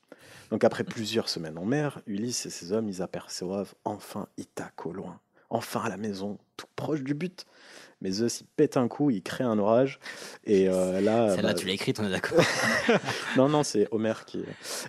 Donc 0.50 0.64
après 0.64 0.84
plusieurs 0.84 1.28
semaines 1.28 1.58
en 1.58 1.64
mer, 1.64 2.00
Ulysse 2.06 2.46
et 2.46 2.50
ses 2.50 2.72
hommes, 2.72 2.88
ils 2.88 3.02
aperçoivent 3.02 3.74
enfin 3.84 4.28
Ithaque 4.38 4.86
au 4.86 4.92
loin. 4.92 5.20
Enfin 5.50 5.80
à 5.84 5.88
la 5.88 5.96
maison, 5.96 6.38
tout 6.56 6.66
proche 6.76 7.02
du 7.02 7.14
but. 7.14 7.44
Mais 8.00 8.10
Zeus, 8.12 8.40
il 8.42 8.46
pète 8.46 8.76
un 8.76 8.86
coup, 8.86 9.10
il 9.10 9.22
crée 9.22 9.42
un 9.44 9.58
orage. 9.58 9.98
Et 10.44 10.68
euh, 10.68 11.00
là. 11.00 11.30
Celle-là, 11.34 11.48
bah, 11.52 11.54
tu 11.54 11.66
l'as 11.66 11.72
écrite, 11.72 11.98
on 12.00 12.04
est 12.06 12.10
d'accord. 12.10 12.38
non, 13.36 13.48
non, 13.48 13.62
c'est 13.64 13.88
Homer 13.90 14.14
qui. 14.26 14.38
Et, 14.38 14.44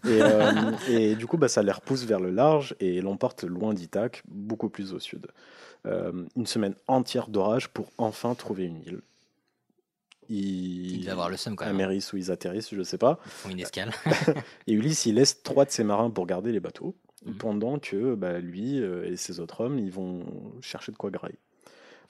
euh, 0.06 0.72
et 0.88 1.16
du 1.16 1.26
coup, 1.26 1.38
bah, 1.38 1.48
ça 1.48 1.64
les 1.64 1.72
repousse 1.72 2.04
vers 2.06 2.20
le 2.20 2.30
large 2.30 2.76
et 2.80 3.02
l'emporte 3.02 3.44
loin 3.44 3.74
d'Ithaque, 3.74 4.22
beaucoup 4.28 4.70
plus 4.70 4.94
au 4.94 5.00
sud. 5.00 5.28
Euh, 5.86 6.26
une 6.36 6.46
semaine 6.46 6.76
entière 6.88 7.30
d'orage 7.30 7.70
pour 7.70 7.90
enfin 7.98 8.36
trouver 8.36 8.66
une 8.66 8.78
île. 8.82 9.02
ils, 10.30 10.92
Il 10.96 11.00
devait 11.00 11.12
avoir 11.12 11.30
le 11.30 11.38
seum 11.38 11.56
quand 11.56 11.66
même. 11.66 11.76
amérissent 11.76 12.14
ou 12.14 12.18
ils 12.18 12.32
atterrissent, 12.32 12.74
je 12.76 12.84
sais 12.84 12.98
pas. 12.98 13.20
Ils 13.26 13.32
font 13.32 13.50
une 13.50 13.60
escale. 13.62 13.92
Et 14.68 14.74
Ulysse, 14.74 15.06
il 15.08 15.16
laisse 15.16 15.42
trois 15.42 15.66
de 15.66 15.72
ses 15.72 15.84
marins 15.84 16.10
pour 16.12 16.26
garder 16.28 16.52
les 16.52 16.60
bateaux, 16.60 16.96
Mhm. 17.26 17.34
pendant 17.36 17.80
que 17.80 18.16
bah, 18.16 18.40
lui 18.40 18.80
euh, 18.80 19.12
et 19.12 19.18
ses 19.18 19.42
autres 19.42 19.60
hommes, 19.62 19.78
ils 19.78 19.92
vont 19.92 20.24
chercher 20.62 20.94
de 20.94 20.98
quoi 20.98 21.10
grailler. 21.12 21.38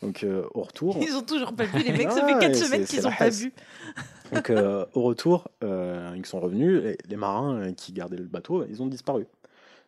Donc 0.01 0.24
euh, 0.24 0.44
au 0.53 0.62
retour, 0.62 0.98
Ils 1.01 1.15
ont 1.15 1.22
toujours 1.22 1.53
pas 1.53 1.65
vu, 1.65 1.84
les 1.84 1.91
mecs, 1.91 2.12
ça 2.12 2.25
fait 2.25 2.39
4 2.39 2.56
c'est- 2.56 2.65
semaines 2.65 2.86
qu'ils 2.86 3.06
ont 3.08 3.12
pas 3.12 3.29
vu. 3.29 3.51
donc, 4.32 4.50
euh, 4.50 4.86
au 4.94 5.01
retour, 5.03 5.50
euh, 5.63 6.13
ils 6.15 6.25
sont 6.25 6.39
revenus, 6.39 6.82
les, 6.82 6.98
les 7.08 7.15
marins 7.18 7.74
qui 7.74 7.91
gardaient 7.91 8.15
le 8.18 8.24
bateau, 8.24 8.65
ils 8.70 8.82
ont 8.82 8.88
disparu. 8.88 9.25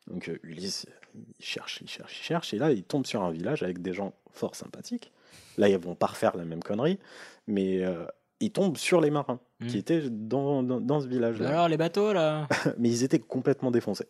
Donc 0.08 0.28
euh, 0.30 0.38
Ulysse, 0.44 0.86
il 1.16 1.46
cherche, 1.46 1.80
il 1.82 1.90
cherche, 1.90 2.20
il 2.20 2.24
cherche, 2.24 2.54
et 2.54 2.58
là, 2.58 2.72
il 2.72 2.84
tombe 2.84 3.06
sur 3.06 3.24
un 3.24 3.32
village 3.32 3.64
avec 3.64 3.82
des 3.82 3.94
gens 3.94 4.14
fort 4.34 4.56
sympathiques. 4.56 5.12
Là, 5.58 5.70
ils 5.70 5.78
vont 5.78 5.96
pas 5.96 6.08
refaire 6.08 6.36
la 6.36 6.44
même 6.46 6.64
connerie, 6.64 6.98
mais 7.48 7.84
euh, 7.84 8.06
il 8.40 8.52
tombe 8.52 8.78
sur 8.78 9.00
les 9.02 9.12
marins 9.12 9.40
Mhm. 9.62 9.68
qui 9.68 9.78
étaient 9.78 10.02
dans, 10.10 10.64
dans, 10.64 10.82
dans 10.82 11.02
ce 11.02 11.08
village-là. 11.08 11.48
Alors, 11.50 11.68
les 11.70 11.78
bateaux, 11.78 12.14
là 12.14 12.48
mais 12.80 12.90
ils 12.90 13.04
étaient 13.04 13.20
complètement 13.20 13.70
défoncés. 13.70 14.08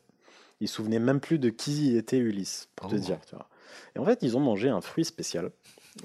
Ils 0.62 0.70
se 0.70 0.76
souvenaient 0.76 1.00
même 1.00 1.20
plus 1.20 1.40
de 1.40 1.50
qui 1.50 1.98
était 1.98 2.18
Ulysse, 2.20 2.70
pour 2.78 2.88
te 2.90 2.96
Oh. 2.96 3.00
dire. 3.00 3.20
Tu 3.28 3.36
vois. 3.36 3.50
Et 3.96 4.00
en 4.00 4.06
fait, 4.06 4.20
ils 4.22 4.38
ont 4.38 4.40
mangé 4.40 4.70
un 4.70 4.80
fruit 4.80 5.04
spécial, 5.04 5.52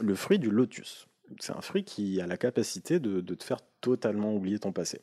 le 0.00 0.14
fruit 0.14 0.38
du 0.38 0.50
lotus. 0.50 1.07
C'est 1.40 1.52
un 1.52 1.61
fruit 1.61 1.85
qui 1.85 2.21
a 2.21 2.26
la 2.26 2.37
capacité 2.37 3.00
de, 3.00 3.21
de 3.21 3.35
te 3.35 3.43
faire 3.45 3.59
totalement 3.81 4.35
oublier 4.35 4.59
ton 4.59 4.73
passé. 4.73 5.00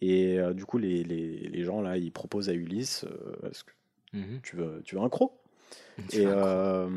Et 0.00 0.38
euh, 0.38 0.54
du 0.54 0.64
coup, 0.64 0.78
les, 0.78 1.02
les- 1.04 1.48
les 1.48 1.64
gens 1.64 1.80
là, 1.82 1.96
ils 1.98 2.12
proposent 2.12 2.48
à 2.48 2.52
Ulysse 2.54 3.04
euh, 3.04 3.48
est-ce 3.50 3.64
que 3.64 3.70
Mhm. 4.12 4.40
tu 4.42 4.56
veux, 4.56 4.80
tu 4.84 4.96
veux 4.96 5.02
un 5.02 5.08
croc? 5.08 5.32
Et 6.12 6.24
euh, 6.26 6.88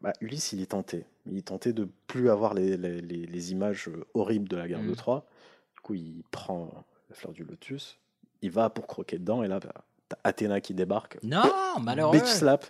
bah, 0.00 0.12
Ulysse, 0.20 0.52
il 0.52 0.60
est 0.62 0.66
tenté. 0.70 1.04
Il 1.26 1.36
est 1.36 1.46
tenté 1.48 1.72
de 1.72 1.86
plus 2.06 2.30
avoir 2.30 2.54
les, 2.54 2.76
les- 2.76 3.00
les- 3.00 3.26
les 3.26 3.52
images 3.52 3.88
horribles 4.14 4.48
de 4.48 4.56
la 4.56 4.66
guerre 4.66 4.80
de 4.82 4.88
Mhm. 4.88 4.96
Troie. 4.96 5.26
Du 5.74 5.80
coup, 5.80 5.94
il 5.94 6.22
prend 6.30 6.84
la 7.10 7.14
fleur 7.14 7.32
du 7.32 7.44
lotus, 7.44 7.98
il 8.42 8.50
va 8.50 8.70
pour 8.70 8.86
croquer 8.86 9.18
dedans, 9.18 9.42
et 9.44 9.48
là, 9.48 9.60
bah, 9.60 9.72
t'as 10.08 10.16
Athéna 10.24 10.60
qui 10.60 10.74
débarque. 10.74 11.18
Non, 11.22 11.42
malheureux. 11.80 12.12
Bitch 12.18 12.26
slap. 12.26 12.66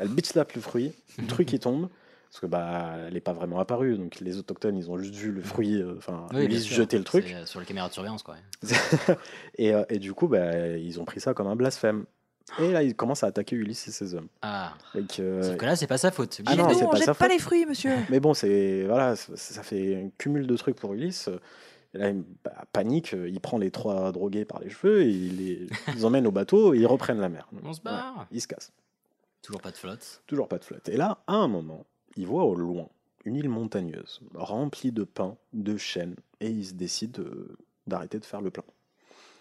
Elle 0.00 0.08
bitch 0.08 0.26
slap 0.30 0.52
le 0.54 0.60
fruit, 0.60 0.92
le 1.18 1.26
truc 1.26 1.46
qui 1.48 1.60
tombe. 1.60 1.88
Parce 2.28 2.40
que 2.40 2.46
bah, 2.46 2.96
elle 3.06 3.14
n'est 3.14 3.20
pas 3.20 3.32
vraiment 3.32 3.60
apparue, 3.60 3.96
donc 3.96 4.20
les 4.20 4.36
autochtones 4.38 4.76
ils 4.76 4.90
ont 4.90 4.98
juste 4.98 5.14
vu 5.14 5.30
le 5.32 5.40
fruit, 5.42 5.80
euh, 5.80 5.94
enfin 5.96 6.26
Oui, 6.34 6.44
Ulysse 6.44 6.64
sûr. 6.64 6.76
jeter 6.76 6.98
le 6.98 7.04
truc, 7.04 7.24
C'est, 7.26 7.34
euh, 7.34 7.46
Sur 7.46 7.60
les 7.60 7.66
caméras 7.66 7.88
de 7.88 7.94
surveillance, 7.94 8.22
quoi. 8.22 8.34
et, 9.58 9.74
euh, 9.74 9.84
et 9.88 9.98
du 9.98 10.12
coup 10.12 10.28
bah, 10.28 10.68
ils 10.76 11.00
ont 11.00 11.04
pris 11.04 11.20
ça 11.20 11.34
comme 11.34 11.46
un 11.46 11.56
blasphème. 11.56 12.04
Et 12.60 12.70
là 12.72 12.82
ils 12.82 12.94
commencent 12.94 13.24
à 13.24 13.28
attaquer 13.28 13.56
Ulysse 13.56 13.88
et 13.88 13.90
ses 13.90 14.14
hommes. 14.14 14.28
Ah. 14.42 14.74
Donc, 14.94 15.18
euh, 15.18 15.42
Sauf 15.42 15.56
que 15.56 15.64
là, 15.64 15.74
c'est 15.76 15.86
pas 15.88 15.98
sa 15.98 16.10
faute. 16.12 16.40
Ah 16.46 16.50
Mais 16.50 16.56
non, 16.56 16.68
non, 16.68 16.74
c'est 16.74 16.84
on 16.84 16.90
pas 16.90 16.96
jette 16.96 17.06
sa 17.06 17.14
pas 17.14 17.24
faute. 17.24 17.32
les 17.32 17.38
fruits, 17.40 17.66
monsieur. 17.66 17.92
Mais 18.10 18.20
bon, 18.20 18.34
c'est 18.34 18.84
voilà, 18.84 19.16
ça, 19.16 19.32
ça 19.36 19.62
fait 19.64 19.96
un 19.96 20.10
cumul 20.16 20.46
de 20.46 20.56
trucs 20.56 20.76
pour 20.76 20.94
Ulysse. 20.94 21.28
Et 21.94 21.98
là, 21.98 22.10
il 22.10 22.22
bah, 22.44 22.52
panique, 22.72 23.12
il 23.12 23.40
prend 23.40 23.58
les 23.58 23.70
trois 23.72 24.12
drogués 24.12 24.44
par 24.44 24.60
les 24.60 24.70
cheveux, 24.70 25.02
et 25.02 25.08
il 25.10 25.36
les, 25.38 25.66
ils 25.96 26.06
emmène 26.06 26.26
au 26.26 26.30
bateau 26.30 26.72
et 26.74 26.78
ils 26.78 26.86
reprennent 26.86 27.20
la 27.20 27.28
mer. 27.28 27.48
On 27.64 27.72
se 27.72 27.80
barre. 27.80 28.26
ils 28.30 28.40
se 28.40 28.46
cassent. 28.46 28.72
Toujours 29.42 29.60
pas 29.60 29.70
de 29.70 29.76
flotte. 29.76 30.22
Toujours 30.26 30.46
pas 30.48 30.58
de 30.58 30.64
flotte. 30.64 30.88
Et 30.88 30.96
là, 30.96 31.18
à 31.26 31.34
un 31.34 31.48
moment, 31.48 31.84
il 32.16 32.26
voit 32.26 32.44
au 32.44 32.54
loin 32.54 32.88
une 33.24 33.36
île 33.36 33.48
montagneuse 33.48 34.20
remplie 34.34 34.92
de 34.92 35.04
pins, 35.04 35.36
de 35.52 35.76
chênes, 35.76 36.14
et 36.40 36.48
il 36.48 36.64
se 36.64 36.74
décide 36.74 37.18
euh, 37.18 37.56
d'arrêter 37.86 38.20
de 38.20 38.24
faire 38.24 38.40
le 38.40 38.50
plein. 38.50 38.64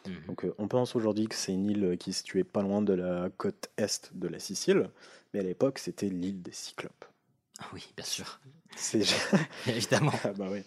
Mhm. 0.08 0.13
Donc 0.27 0.46
euh, 0.46 0.55
on 0.58 0.67
pense 0.67 0.96
aujourd'hui 0.96 1.27
que 1.27 1.36
c'est 1.36 1.53
une 1.53 1.65
île 1.65 1.98
qui 2.00 2.10
est 2.10 2.13
située 2.13 2.44
pas 2.44 2.62
loin 2.62 2.82
de 2.82 2.94
la 2.94 3.29
côte 3.38 3.70
est 3.77 4.12
de 4.13 4.27
la 4.27 4.39
Sicile, 4.39 4.89
mais 5.34 5.39
à 5.39 5.44
l'époque 5.44 5.79
c'était 5.79 6.10
l'île 6.10 6.41
des 6.41 6.51
Cyclopes. 6.51 7.05
Ah 7.60 7.65
oui, 7.74 7.88
bien 7.96 8.05
sûr. 8.05 8.39
C'est 8.75 9.03
Évidemment. 9.67 10.12
ah 10.24 10.34
bah 10.34 10.48
oui. 10.51 10.62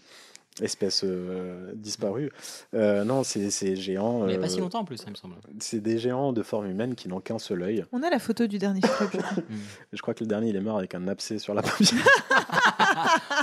Espèce 0.62 1.02
euh, 1.04 1.72
disparue. 1.74 2.30
Euh, 2.74 3.04
non, 3.04 3.22
c'est 3.24 3.50
c'est 3.50 3.76
géant. 3.76 4.26
Il 4.26 4.32
y 4.32 4.34
a 4.34 4.38
pas 4.38 4.46
euh, 4.46 4.48
si 4.48 4.60
longtemps 4.60 4.80
en 4.80 4.84
plus, 4.84 4.96
ça 4.96 5.04
il 5.06 5.10
me 5.10 5.16
semble. 5.16 5.36
C'est 5.60 5.80
des 5.80 5.98
géants 5.98 6.32
de 6.32 6.42
forme 6.42 6.66
humaine 6.68 6.94
qui 6.94 7.08
n'ont 7.08 7.20
qu'un 7.20 7.38
seul 7.38 7.62
œil. 7.62 7.84
On 7.92 8.02
a 8.02 8.10
la 8.10 8.18
photo 8.18 8.46
du 8.46 8.58
dernier 8.58 8.80
club. 8.80 9.10
je 9.92 10.02
crois. 10.02 10.14
Que 10.14 10.24
le 10.24 10.28
dernier 10.28 10.48
il 10.50 10.56
est 10.56 10.60
mort 10.60 10.78
avec 10.78 10.94
un 10.94 11.06
abcès 11.08 11.38
sur 11.38 11.54
la 11.54 11.62
paupière. 11.62 12.04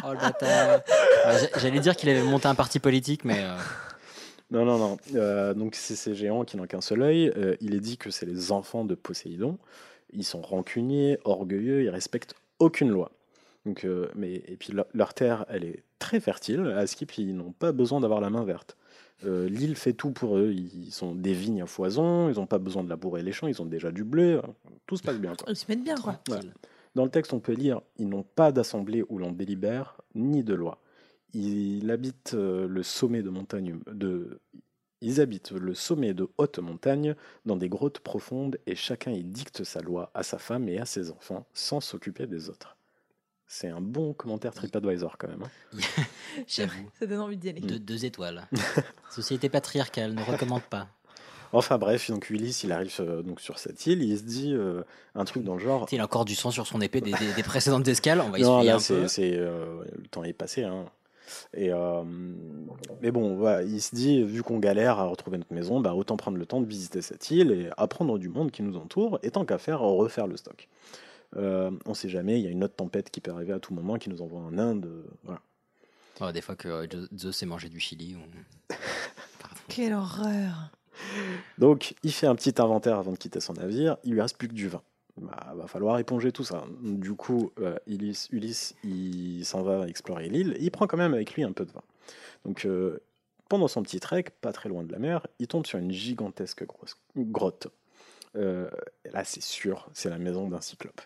Oh 0.03 0.11
le 0.11 0.17
bâtard. 0.17 0.81
J'a- 1.25 1.59
J'allais 1.59 1.79
dire 1.79 1.95
qu'il 1.95 2.09
avait 2.09 2.23
monté 2.23 2.47
un 2.47 2.55
parti 2.55 2.79
politique, 2.79 3.23
mais. 3.25 3.39
euh, 3.43 3.55
Non, 4.51 4.65
non, 4.65 4.77
non. 4.77 4.97
Euh, 5.15 5.53
donc, 5.53 5.75
c'est 5.75 5.95
ces 5.95 6.15
géants 6.15 6.43
qui 6.43 6.57
n'ont 6.57 6.65
qu'un 6.67 6.81
seul 6.81 7.01
œil. 7.01 7.31
Euh, 7.37 7.55
il 7.61 7.73
est 7.75 7.79
dit 7.79 7.97
que 7.97 8.09
c'est 8.11 8.25
les 8.25 8.51
enfants 8.51 8.85
de 8.85 8.93
Poséidon. 8.95 9.57
Ils 10.13 10.23
sont 10.23 10.41
rancuniers, 10.41 11.17
orgueilleux, 11.25 11.83
ils 11.83 11.89
respectent 11.89 12.35
aucune 12.59 12.89
loi. 12.89 13.11
Donc, 13.65 13.83
euh, 13.83 14.09
mais, 14.15 14.43
et 14.47 14.57
puis, 14.57 14.73
leur, 14.73 14.85
leur 14.93 15.13
terre, 15.13 15.45
elle 15.49 15.63
est 15.63 15.83
très 15.99 16.19
fertile. 16.19 16.67
À 16.67 16.85
Skip, 16.87 17.17
ils 17.17 17.35
n'ont 17.35 17.51
pas 17.51 17.71
besoin 17.71 17.99
d'avoir 17.99 18.21
la 18.21 18.29
main 18.29 18.43
verte. 18.43 18.77
Euh, 19.23 19.47
L'île 19.49 19.75
fait 19.75 19.93
tout 19.93 20.11
pour 20.11 20.37
eux. 20.37 20.51
Ils 20.51 20.91
sont 20.91 21.15
des 21.15 21.33
vignes 21.33 21.61
à 21.61 21.65
foison, 21.65 22.29
ils 22.29 22.35
n'ont 22.35 22.45
pas 22.45 22.59
besoin 22.59 22.83
de 22.83 22.89
labourer 22.89 23.23
les 23.23 23.31
champs, 23.31 23.47
ils 23.47 23.61
ont 23.61 23.65
déjà 23.65 23.91
du 23.91 24.03
blé. 24.03 24.39
Tout 24.85 24.97
se 24.97 25.03
passe 25.03 25.17
bien. 25.17 25.35
quoi. 25.35 25.49
Ils 25.49 25.55
se 25.55 25.65
mettent 25.69 25.83
bien, 25.83 25.95
quoi. 25.95 26.19
Dans 26.95 27.03
le 27.03 27.09
texte, 27.09 27.33
on 27.33 27.39
peut 27.39 27.53
lire 27.53 27.81
Ils 27.97 28.07
n'ont 28.07 28.23
pas 28.23 28.51
d'assemblée 28.51 29.03
où 29.09 29.17
l'on 29.17 29.31
délibère, 29.31 29.99
ni 30.13 30.43
de 30.43 30.53
loi. 30.53 30.79
Ils 31.33 31.91
habitent 31.91 32.33
euh, 32.35 32.67
le 32.67 32.83
sommet 32.83 33.21
de 33.21 33.29
montagne 33.29 33.79
de. 33.91 34.39
Ils 35.01 35.19
habitent 35.19 35.51
le 35.51 35.73
sommet 35.73 36.13
de 36.13 36.29
hautes 36.37 36.59
montagnes 36.59 37.15
dans 37.45 37.57
des 37.57 37.67
grottes 37.67 37.99
profondes 37.99 38.57
et 38.65 38.75
chacun 38.75 39.11
y 39.11 39.23
dicte 39.23 39.63
sa 39.65 39.81
loi 39.81 40.09
à 40.13 40.23
sa 40.23 40.37
femme 40.37 40.69
et 40.69 40.79
à 40.79 40.85
ses 40.85 41.11
enfants 41.11 41.45
sans 41.53 41.81
s'occuper 41.81 42.25
des 42.27 42.49
autres. 42.49 42.77
C'est 43.47 43.67
un 43.69 43.79
bon 43.81 44.13
commentaire 44.13 44.53
TripAdvisor 44.53 45.17
quand 45.17 45.27
même. 45.27 45.43
hein. 45.43 45.77
J'avoue. 46.47 46.89
Ça 46.99 47.05
donne 47.05 47.19
envie 47.19 47.37
d'y 47.37 47.49
aller. 47.49 47.61
Deux, 47.61 47.79
deux 47.79 48.05
étoiles. 48.05 48.47
Société 49.11 49.49
patriarcale, 49.49 50.13
ne 50.13 50.21
recommande 50.23 50.63
pas. 50.63 50.87
Enfin 51.53 51.77
bref, 51.77 52.09
donc 52.09 52.29
Ulysse, 52.31 52.63
il 52.63 52.71
arrive 52.71 52.93
euh, 52.99 53.21
donc 53.21 53.39
sur 53.39 53.59
cette 53.59 53.85
île, 53.85 54.01
il 54.03 54.17
se 54.17 54.23
dit 54.23 54.51
euh, 54.53 54.81
un 55.13 55.23
truc 55.25 55.43
dans 55.43 55.53
le 55.53 55.59
genre. 55.59 55.85
Tu 55.85 55.91
sais, 55.91 55.95
Il 55.97 55.99
a 56.01 56.05
encore 56.05 56.25
du 56.25 56.35
sang 56.35 56.51
sur 56.51 56.67
son 56.67 56.81
épée 56.81 56.99
des, 57.01 57.13
des- 57.13 57.33
des 57.33 57.43
précédentes 57.43 57.87
escales. 57.87 58.19
On 58.19 58.29
va 58.29 58.39
Non, 58.39 58.55
essuyer 58.57 58.63
là, 58.71 58.75
un 58.75 58.79
c'est, 58.79 58.93
peu. 59.01 59.07
c'est, 59.07 59.31
euh, 59.35 59.83
le 59.97 60.07
temps 60.07 60.23
est 60.23 60.33
passé. 60.33 60.63
hein. 60.63 60.85
Et, 61.55 61.71
euh, 61.71 62.03
mais 63.01 63.11
bon, 63.11 63.35
voilà, 63.37 63.63
il 63.63 63.81
se 63.81 63.95
dit, 63.95 64.21
vu 64.23 64.43
qu'on 64.43 64.59
galère 64.59 64.99
à 64.99 65.05
retrouver 65.05 65.37
notre 65.37 65.53
maison, 65.53 65.79
bah, 65.79 65.93
autant 65.93 66.17
prendre 66.17 66.37
le 66.37 66.45
temps 66.45 66.61
de 66.61 66.67
visiter 66.67 67.01
cette 67.01 67.31
île 67.31 67.51
et 67.51 67.69
apprendre 67.77 68.17
du 68.19 68.27
monde 68.29 68.51
qui 68.51 68.61
nous 68.61 68.75
entoure, 68.77 69.19
et 69.23 69.31
tant 69.31 69.45
qu'à 69.45 69.57
faire, 69.57 69.79
refaire 69.79 70.27
le 70.27 70.37
stock. 70.37 70.67
Euh, 71.37 71.71
on 71.85 71.93
sait 71.93 72.09
jamais, 72.09 72.39
il 72.39 72.43
y 72.45 72.47
a 72.47 72.51
une 72.51 72.63
autre 72.63 72.75
tempête 72.75 73.09
qui 73.09 73.21
peut 73.21 73.31
arriver 73.31 73.53
à 73.53 73.59
tout 73.59 73.73
moment, 73.73 73.97
qui 73.97 74.09
nous 74.09 74.21
envoie 74.21 74.39
en 74.39 74.57
Inde. 74.57 74.85
euh, 74.85 75.03
Voilà. 75.23 76.31
Des 76.31 76.41
fois 76.41 76.55
que 76.55 76.87
Zeus 77.17 77.35
s'est 77.35 77.45
mangé 77.45 77.67
du 77.69 77.79
chili. 77.79 78.15
ou- 78.15 78.73
Quelle 79.67 79.93
horreur. 79.93 80.69
Donc, 81.57 81.93
il 82.03 82.13
fait 82.13 82.27
un 82.27 82.35
petit 82.35 82.53
inventaire 82.61 82.97
avant 82.97 83.11
de 83.11 83.17
quitter 83.17 83.39
son 83.41 83.53
navire, 83.53 83.97
il 84.03 84.13
lui 84.13 84.21
reste 84.21 84.37
plus 84.37 84.47
que 84.47 84.53
du 84.53 84.67
vin. 84.69 84.81
Bah, 85.17 85.53
va 85.55 85.67
falloir 85.67 85.97
éponger 85.99 86.31
tout 86.31 86.43
ça. 86.43 86.63
Du 86.81 87.13
coup, 87.13 87.51
euh, 87.59 87.75
Ulysse, 87.87 88.27
Ulysse, 88.31 88.75
il 88.83 89.43
s'en 89.45 89.61
va 89.63 89.87
explorer 89.87 90.29
l'île, 90.29 90.53
et 90.57 90.63
il 90.63 90.71
prend 90.71 90.87
quand 90.87 90.97
même 90.97 91.13
avec 91.13 91.33
lui 91.33 91.43
un 91.43 91.51
peu 91.51 91.65
de 91.65 91.71
vin. 91.71 91.81
Donc, 92.45 92.65
euh, 92.65 92.99
pendant 93.49 93.67
son 93.67 93.81
petit 93.83 93.99
trek, 93.99 94.25
pas 94.41 94.51
très 94.53 94.69
loin 94.69 94.83
de 94.83 94.91
la 94.91 94.99
mer, 94.99 95.25
il 95.39 95.47
tombe 95.47 95.65
sur 95.65 95.79
une 95.79 95.91
gigantesque 95.91 96.65
grosse 96.65 96.97
grotte. 97.17 97.67
Euh, 98.35 98.69
là, 99.11 99.23
c'est 99.23 99.41
sûr, 99.43 99.87
c'est 99.93 100.09
la 100.09 100.17
maison 100.17 100.47
d'un 100.49 100.61
cyclope. 100.61 101.01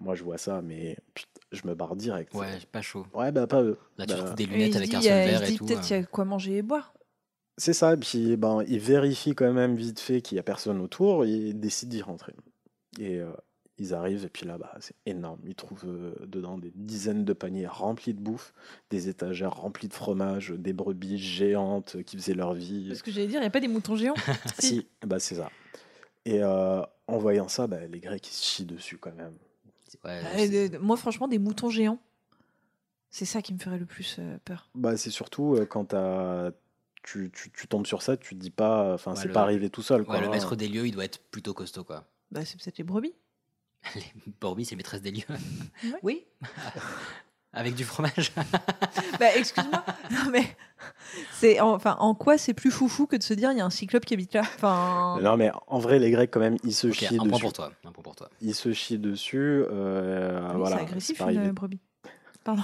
Moi, 0.00 0.14
je 0.14 0.22
vois 0.24 0.38
ça, 0.38 0.60
mais 0.62 0.96
putain, 1.14 1.30
je 1.52 1.66
me 1.66 1.74
barre 1.74 1.96
direct. 1.96 2.34
Ouais, 2.34 2.46
pas 2.72 2.82
chaud. 2.82 3.06
Ouais, 3.14 3.30
bah 3.32 3.46
pas 3.46 3.62
eux. 3.62 3.78
Là, 3.98 4.06
tu 4.06 4.12
Bah, 4.12 4.20
retrouves 4.20 4.34
des 4.36 4.46
lunettes 4.46 4.76
avec 4.76 4.90
dit, 4.90 4.96
un 4.96 5.00
seul 5.02 5.28
verre 5.28 5.42
et 5.44 5.46
dit 5.50 5.56
tout. 5.58 5.66
peut-être 5.66 5.80
qu'il 5.82 5.96
y 5.96 6.00
a 6.00 6.04
quoi 6.04 6.24
manger 6.24 6.56
et 6.58 6.62
boire. 6.62 6.94
C'est 7.56 7.72
ça, 7.72 7.92
et 7.94 7.96
puis 7.96 8.36
ben, 8.36 8.64
il 8.66 8.80
vérifie 8.80 9.34
quand 9.34 9.52
même 9.52 9.76
vite 9.76 10.00
fait 10.00 10.20
qu'il 10.22 10.34
n'y 10.36 10.40
a 10.40 10.42
personne 10.42 10.80
autour, 10.80 11.24
et 11.24 11.30
il 11.30 11.60
décide 11.60 11.88
d'y 11.90 12.02
rentrer. 12.02 12.34
Et 12.98 13.20
euh, 13.20 13.30
ils 13.78 13.94
arrivent, 13.94 14.24
et 14.24 14.28
puis 14.28 14.44
là, 14.44 14.58
bah, 14.58 14.72
c'est 14.80 14.96
énorme. 15.06 15.38
Ils 15.46 15.54
trouvent 15.54 15.84
euh, 15.86 16.14
dedans 16.26 16.58
des 16.58 16.72
dizaines 16.74 17.24
de 17.24 17.32
paniers 17.32 17.68
remplis 17.68 18.12
de 18.12 18.20
bouffe, 18.20 18.52
des 18.90 19.08
étagères 19.08 19.54
remplies 19.54 19.86
de 19.86 19.94
fromage, 19.94 20.50
des 20.50 20.72
brebis 20.72 21.18
géantes 21.18 22.02
qui 22.02 22.16
faisaient 22.16 22.34
leur 22.34 22.54
vie. 22.54 22.88
Parce 22.88 23.02
que 23.02 23.12
j'allais 23.12 23.28
dire, 23.28 23.38
il 23.38 23.42
n'y 23.42 23.46
a 23.46 23.50
pas 23.50 23.60
des 23.60 23.68
moutons 23.68 23.94
géants 23.94 24.14
Si, 24.58 24.88
bah, 25.06 25.20
c'est 25.20 25.36
ça. 25.36 25.48
Et 26.24 26.42
euh, 26.42 26.82
en 27.06 27.18
voyant 27.18 27.46
ça, 27.46 27.68
bah, 27.68 27.86
les 27.86 28.00
Grecs 28.00 28.26
ils 28.26 28.32
se 28.32 28.44
chient 28.44 28.64
dessus 28.64 28.98
quand 28.98 29.14
même. 29.14 29.34
Ouais, 30.04 30.22
Euh, 30.56 30.68
de- 30.68 30.78
Moi, 30.78 30.96
franchement, 30.96 31.28
des 31.28 31.38
moutons 31.38 31.70
géants, 31.70 31.98
c'est 33.10 33.24
ça 33.24 33.42
qui 33.42 33.54
me 33.54 33.58
ferait 33.58 33.78
le 33.78 33.86
plus 33.86 34.16
euh, 34.18 34.38
peur. 34.44 34.68
Bah, 34.74 34.96
c'est 34.96 35.10
surtout 35.10 35.54
euh, 35.54 35.66
quand 35.66 35.86
t'as- 35.86 36.52
tu, 37.02 37.30
tu, 37.32 37.50
tu 37.52 37.68
tombes 37.68 37.86
sur 37.86 38.00
ça, 38.02 38.16
tu 38.16 38.34
te 38.34 38.40
dis 38.40 38.50
pas, 38.50 38.94
enfin, 38.94 39.12
Ouais, 39.12 39.16
c'est 39.20 39.28
le- 39.28 39.34
pas 39.34 39.42
arrivé 39.42 39.68
tout 39.70 39.82
seul. 39.82 40.04
Quoi, 40.04 40.14
ouais, 40.16 40.20
le 40.22 40.30
maître 40.30 40.56
des 40.56 40.68
lieux, 40.68 40.86
il 40.86 40.92
doit 40.92 41.04
être 41.04 41.20
plutôt 41.30 41.52
costaud, 41.54 41.84
quoi. 41.84 42.04
Bah, 42.30 42.44
c'est 42.44 42.58
peut-être 42.58 42.78
les 42.78 42.84
brebis. 42.84 43.14
Les 43.94 44.02
Barbie, 44.40 44.64
c'est 44.64 44.76
maîtresse 44.76 45.02
des 45.02 45.10
lieux. 45.10 45.24
Ouais. 45.84 45.98
Oui. 46.02 46.24
Avec 47.54 47.74
du 47.74 47.84
fromage. 47.84 48.32
Bah, 49.20 49.26
excuse-moi. 49.36 49.84
non, 50.10 50.30
mais 50.32 50.44
c'est 51.34 51.60
enfin 51.60 51.96
en 52.00 52.14
quoi 52.14 52.36
c'est 52.36 52.52
plus 52.54 52.70
foufou 52.72 53.06
que 53.06 53.14
de 53.16 53.22
se 53.22 53.32
dire 53.32 53.52
il 53.52 53.58
y 53.58 53.60
a 53.60 53.64
un 53.64 53.70
cyclope 53.70 54.04
qui 54.04 54.14
habite 54.14 54.34
là? 54.34 54.40
Enfin, 54.42 55.18
Non, 55.22 55.36
mais 55.36 55.50
en 55.68 55.78
vrai, 55.78 55.98
les 56.00 56.10
Grecs, 56.10 56.30
quand 56.32 56.40
même, 56.40 56.56
ils 56.64 56.74
se 56.74 56.88
Ok, 56.88 56.94
chient 56.94 57.14
un 57.14 57.18
point 57.18 57.26
dessus. 57.28 57.42
pour 57.42 57.52
toi. 57.52 57.72
Un 57.84 57.92
point 57.92 58.02
pour 58.02 58.16
toi. 58.16 58.28
Ils 58.40 58.54
se 58.54 58.72
chient 58.72 58.98
dessus. 58.98 59.64
euh, 59.70 60.48
oui, 60.50 60.56
voilà, 60.58 60.76
c'est 60.78 60.82
agressif 60.82 61.18
pas 61.18 61.32
une 61.32 61.52
brebis. 61.52 61.78
Pardon. 62.42 62.62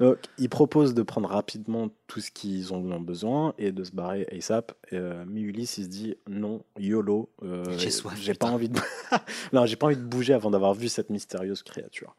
Donc, 0.00 0.16
ils 0.38 0.48
proposent 0.48 0.94
de 0.94 1.02
prendre 1.02 1.28
rapidement 1.28 1.88
tout 2.06 2.20
ce 2.20 2.30
qu'ils 2.30 2.72
ont 2.72 2.98
besoin 3.00 3.52
et 3.58 3.72
de 3.72 3.84
se 3.84 3.92
barrer 3.92 4.26
ASAP. 4.32 4.72
Euh, 4.92 5.24
mais 5.28 5.40
Ulysse, 5.42 5.78
il 5.78 5.84
se 5.84 5.88
dit 5.88 6.16
non, 6.28 6.62
YOLO. 6.78 7.28
euh, 7.44 7.64
J'ai 7.78 7.90
soif, 7.90 8.18
J'ai 8.20 8.34
pas 8.34 8.46
envie 8.48 8.70
de. 8.70 8.80
non, 9.52 9.66
j'ai 9.66 9.76
pas 9.76 9.86
envie 9.86 9.96
de 9.96 10.02
bouger 10.02 10.32
avant 10.34 10.50
d'avoir 10.50 10.74
vu 10.74 10.88
cette 10.88 11.10
mystérieuse 11.10 11.62
créature. 11.62 12.16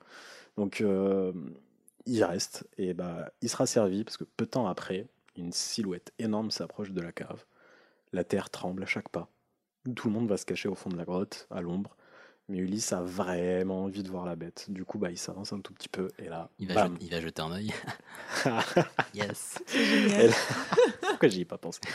Donc, 0.57 0.81
euh, 0.81 1.31
il 2.05 2.23
reste 2.23 2.67
et 2.77 2.93
bah, 2.93 3.31
il 3.41 3.49
sera 3.49 3.65
servi 3.65 4.03
parce 4.03 4.17
que 4.17 4.23
peu 4.23 4.45
de 4.45 4.49
temps 4.51 4.67
après, 4.67 5.07
une 5.37 5.51
silhouette 5.53 6.11
énorme 6.19 6.51
s'approche 6.51 6.91
de 6.91 7.01
la 7.01 7.11
cave. 7.11 7.43
La 8.13 8.23
terre 8.23 8.49
tremble 8.49 8.83
à 8.83 8.85
chaque 8.85 9.09
pas. 9.09 9.29
Tout 9.95 10.07
le 10.09 10.13
monde 10.13 10.27
va 10.29 10.37
se 10.37 10.45
cacher 10.45 10.67
au 10.69 10.75
fond 10.75 10.89
de 10.89 10.97
la 10.97 11.05
grotte, 11.05 11.47
à 11.49 11.61
l'ombre. 11.61 11.95
Mais 12.49 12.57
Ulysse 12.57 12.91
a 12.91 13.01
vraiment 13.01 13.85
envie 13.85 14.03
de 14.03 14.09
voir 14.09 14.25
la 14.25 14.35
bête. 14.35 14.65
Du 14.69 14.83
coup, 14.83 14.97
bah, 14.97 15.09
il 15.09 15.17
s'avance 15.17 15.53
un 15.53 15.59
tout 15.61 15.73
petit 15.73 15.87
peu 15.87 16.09
et 16.19 16.27
là, 16.27 16.49
Il 16.59 16.67
va, 16.67 16.73
bam. 16.73 16.93
jeter, 16.93 17.05
il 17.05 17.11
va 17.11 17.21
jeter 17.21 17.41
un 17.41 17.51
œil. 17.53 17.73
yes. 19.13 19.59
Là- 19.73 20.33
Pourquoi 21.11 21.29
j'y 21.29 21.41
ai 21.41 21.45
pas 21.45 21.57
pensé? 21.57 21.79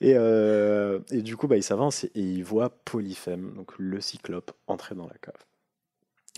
Et, 0.00 0.14
euh, 0.16 1.00
et 1.10 1.22
du 1.22 1.36
coup, 1.36 1.48
bah, 1.48 1.56
il 1.56 1.62
s'avance 1.62 2.04
et, 2.04 2.10
et 2.14 2.20
il 2.20 2.44
voit 2.44 2.70
Polyphème, 2.84 3.54
donc 3.54 3.72
le 3.78 4.00
cyclope, 4.00 4.52
entrer 4.66 4.94
dans 4.94 5.06
la 5.06 5.16
cave. 5.20 5.34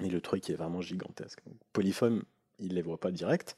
Et 0.02 0.09
le 0.09 0.20
truc 0.20 0.48
est 0.50 0.54
vraiment 0.54 0.80
gigantesque. 0.80 1.40
Donc, 1.46 1.57
Polyphème, 1.72 2.22
il 2.59 2.74
les 2.74 2.83
voit 2.83 2.98
pas 2.98 3.11
direct. 3.12 3.57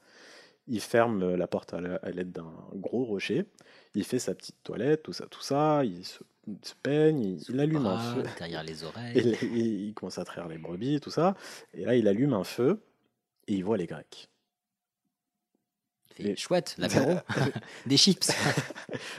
Il 0.68 0.81
ferme 0.81 1.35
la 1.35 1.46
porte 1.46 1.72
à 1.75 1.81
la- 1.81 1.96
à 1.96 2.11
l'aide 2.11 2.33
d'un 2.33 2.53
gros 2.75 3.05
rocher. 3.05 3.46
Il 3.94 4.05
fait 4.05 4.18
sa 4.18 4.35
petite 4.35 4.57
toilette, 4.64 5.03
tout 5.05 5.12
ça, 5.12 5.27
tout 5.31 5.40
ça. 5.40 5.85
Il 5.85 6.05
se, 6.05 6.18
il 6.49 6.59
se 6.62 6.75
peigne, 6.83 7.20
il, 7.20 7.42
il 7.49 7.61
allume 7.61 7.87
un 7.87 7.99
feu. 8.14 8.22
derrière 8.38 8.64
les 8.64 8.83
oreilles. 8.85 9.18
Et 9.18 9.46
il, 9.87 9.94
commence 9.94 10.18
à 10.18 10.25
traire 10.25 10.49
les 10.49 10.59
brebis, 10.59 11.01
tout 11.01 11.11
ça. 11.11 11.37
Et 11.72 11.85
là, 11.85 11.94
il 11.94 12.07
allume 12.09 12.33
un 12.35 12.44
feu 12.44 12.81
et 13.46 13.55
il 13.55 13.64
voit 13.64 13.77
les 13.77 13.87
Grecs. 13.87 14.29
Fait, 16.14 16.35
chouette, 16.37 16.75
l'apéro. 16.79 17.14
Des 17.87 17.96
chips. 17.96 18.31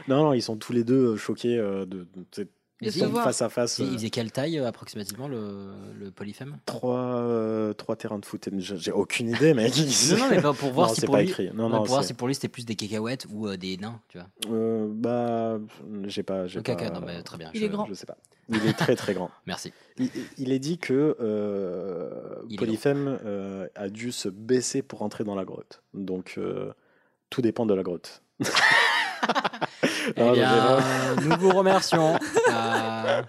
non, 0.07 0.23
non, 0.23 0.33
ils 0.33 0.41
sont 0.41 0.57
tous 0.57 0.73
les 0.73 0.83
deux 0.83 1.13
euh, 1.13 1.17
choqués 1.17 1.57
euh, 1.57 1.85
de, 1.85 2.07
de- 2.15 2.25
de- 2.43 2.47
Mais 2.81 2.91
si, 2.91 2.99
face 2.99 3.41
à 3.41 3.49
face. 3.49 3.79
Il 3.79 3.85
euh, 3.85 3.93
faisait 3.93 4.09
quelle 4.11 4.31
taille 4.31 4.59
euh, 4.59 4.67
approximativement 4.67 5.27
le, 5.27 5.71
le 5.99 6.11
polyphème? 6.11 6.57
Trois, 6.67 6.95
euh, 7.21 7.73
trois 7.73 7.95
terrains 7.95 8.19
de 8.19 8.25
foot. 8.25 8.47
J'ai 8.57 8.91
aucune 8.91 9.29
idée, 9.29 9.53
mec. 9.55 9.73
Non, 10.11 10.17
non, 10.17 10.27
mais 10.29 10.41
pour, 10.41 10.55
pour 10.59 10.71
voir 10.71 10.87
Non, 10.89 10.93
si 10.93 11.01
c'est 11.01 11.07
pour 11.07 11.15
pas 11.15 11.21
lui, 11.23 11.29
écrit. 11.29 11.49
Non, 11.55 11.69
non, 11.69 11.77
pour 11.77 11.85
voir 11.87 12.01
c'est- 12.03 12.09
si 12.09 12.13
pour 12.13 12.27
lui 12.27 12.35
c'était 12.35 12.49
plus 12.49 12.65
des 12.65 12.75
cacahuètes 12.75 13.25
ou 13.31 13.47
euh, 13.47 13.57
des 13.57 13.77
nains, 13.77 13.99
tu 14.09 14.19
vois. 14.19 14.27
Euh, 14.51 14.87
bah, 14.91 15.59
j'ai 16.05 16.21
pas. 16.23 16.45
j'ai 16.45 16.61
pas- 16.61 16.75
non, 16.91 17.01
mais 17.05 17.23
très 17.23 17.37
bien. 17.37 17.49
Il 17.55 17.59
je- 17.61 17.65
est 17.65 17.69
grand. 17.69 17.85
Je 17.87 17.95
sais 17.95 18.05
pas. 18.05 18.17
Il 18.49 18.65
est 18.65 18.73
très 18.77 18.95
très 18.95 19.13
grand. 19.15 19.31
Merci. 19.47 19.73
Il, 19.97 20.09
il 20.37 20.51
est 20.51 20.59
dit 20.59 20.77
que 20.77 21.17
euh, 21.19 22.43
Polyphème 22.57 23.17
euh, 23.25 23.67
a 23.75 23.89
dû 23.89 24.11
se 24.11 24.29
baisser 24.29 24.81
pour 24.83 25.01
entrer 25.01 25.23
dans 25.23 25.35
la 25.35 25.45
grotte. 25.45 25.81
Donc 25.95 26.35
euh, 26.37 26.71
tout 27.31 27.41
dépend 27.41 27.65
de 27.65 27.73
la 27.73 27.81
grotte. 27.83 28.21
Eh 30.15 30.31
bien, 30.31 30.77
nous 31.23 31.37
vous 31.39 31.49
remercions. 31.51 32.17
Euh, 32.49 33.21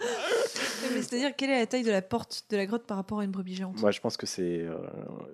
Mais 0.94 1.02
c'est-à-dire, 1.02 1.34
quelle 1.36 1.50
est 1.50 1.58
la 1.58 1.66
taille 1.66 1.82
de 1.82 1.90
la 1.90 2.02
porte 2.02 2.44
de 2.50 2.56
la 2.56 2.66
grotte 2.66 2.84
par 2.84 2.96
rapport 2.96 3.20
à 3.20 3.24
une 3.24 3.30
brebis 3.30 3.54
géante? 3.56 3.80
Moi, 3.80 3.90
je 3.90 4.00
pense 4.00 4.16
que 4.16 4.26
c'est. 4.26 4.60
euh, 4.62 4.76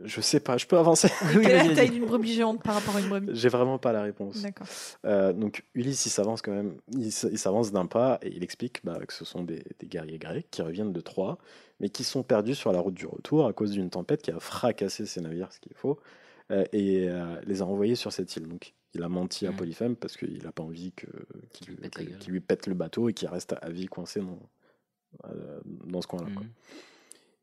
je 0.04 0.20
sais 0.20 0.40
pas. 0.40 0.56
Je 0.56 0.66
peux 0.66 0.78
avancer. 0.78 1.08
Quelle 1.32 1.50
est 1.50 1.68
la 1.68 1.74
taille 1.74 1.90
d'une 1.90 2.06
brebis 2.06 2.34
géante 2.34 2.62
par 2.62 2.74
rapport 2.74 2.96
à 2.96 3.00
une 3.00 3.08
brebis? 3.08 3.28
J'ai 3.32 3.48
vraiment 3.48 3.78
pas 3.78 3.92
la 3.92 4.02
réponse. 4.02 4.42
D'accord. 4.42 4.66
Euh, 5.04 5.32
donc 5.32 5.64
Ulysse, 5.74 6.06
il 6.06 6.10
s'avance 6.10 6.42
quand 6.42 6.52
même, 6.52 6.76
il, 6.92 7.12
s'avance 7.12 7.72
d'un 7.72 7.86
pas 7.86 8.18
et 8.22 8.28
il 8.34 8.42
explique 8.42 8.84
bah, 8.84 8.98
que 9.06 9.12
ce 9.12 9.24
sont 9.24 9.42
des, 9.42 9.62
des 9.78 9.86
guerriers 9.86 10.18
grecs 10.18 10.46
qui 10.50 10.62
reviennent 10.62 10.92
de 10.92 11.00
Troie, 11.00 11.38
mais 11.80 11.88
qui 11.90 12.04
sont 12.04 12.22
perdus 12.22 12.54
sur 12.54 12.72
la 12.72 12.80
route 12.80 12.94
du 12.94 13.06
retour 13.06 13.46
à 13.46 13.52
cause 13.52 13.70
d'une 13.72 13.90
tempête 13.90 14.22
qui 14.22 14.30
a 14.30 14.40
fracassé 14.40 15.06
ses 15.06 15.20
navires, 15.20 15.52
ce 15.52 15.60
qu'il 15.60 15.74
faut, 15.74 15.98
euh, 16.50 16.64
et 16.72 17.08
euh, 17.08 17.36
les 17.46 17.62
a 17.62 17.66
envoyés 17.66 17.94
sur 17.96 18.12
cette 18.12 18.34
île. 18.36 18.48
Donc 18.48 18.74
il 18.94 19.02
a 19.02 19.08
menti 19.08 19.46
à 19.46 19.50
Mhm. 19.50 19.56
Polyphème 19.56 19.96
parce 19.96 20.16
qu'il 20.16 20.42
n'a 20.42 20.52
pas 20.52 20.62
envie 20.62 20.92
qu'il, 20.92 21.68
lui 22.28 22.40
pète 22.40 22.66
lui 22.66 22.72
le 22.72 22.78
bateau 22.78 23.08
et 23.08 23.12
qu'il 23.14 23.28
reste 23.28 23.54
à 23.60 23.70
vie 23.70 23.86
coincé 23.86 24.20
dans, 24.20 24.38
euh, 25.26 25.60
dans 25.64 26.00
ce 26.02 26.06
coin-là. 26.06 26.28
Mhm. 26.30 26.48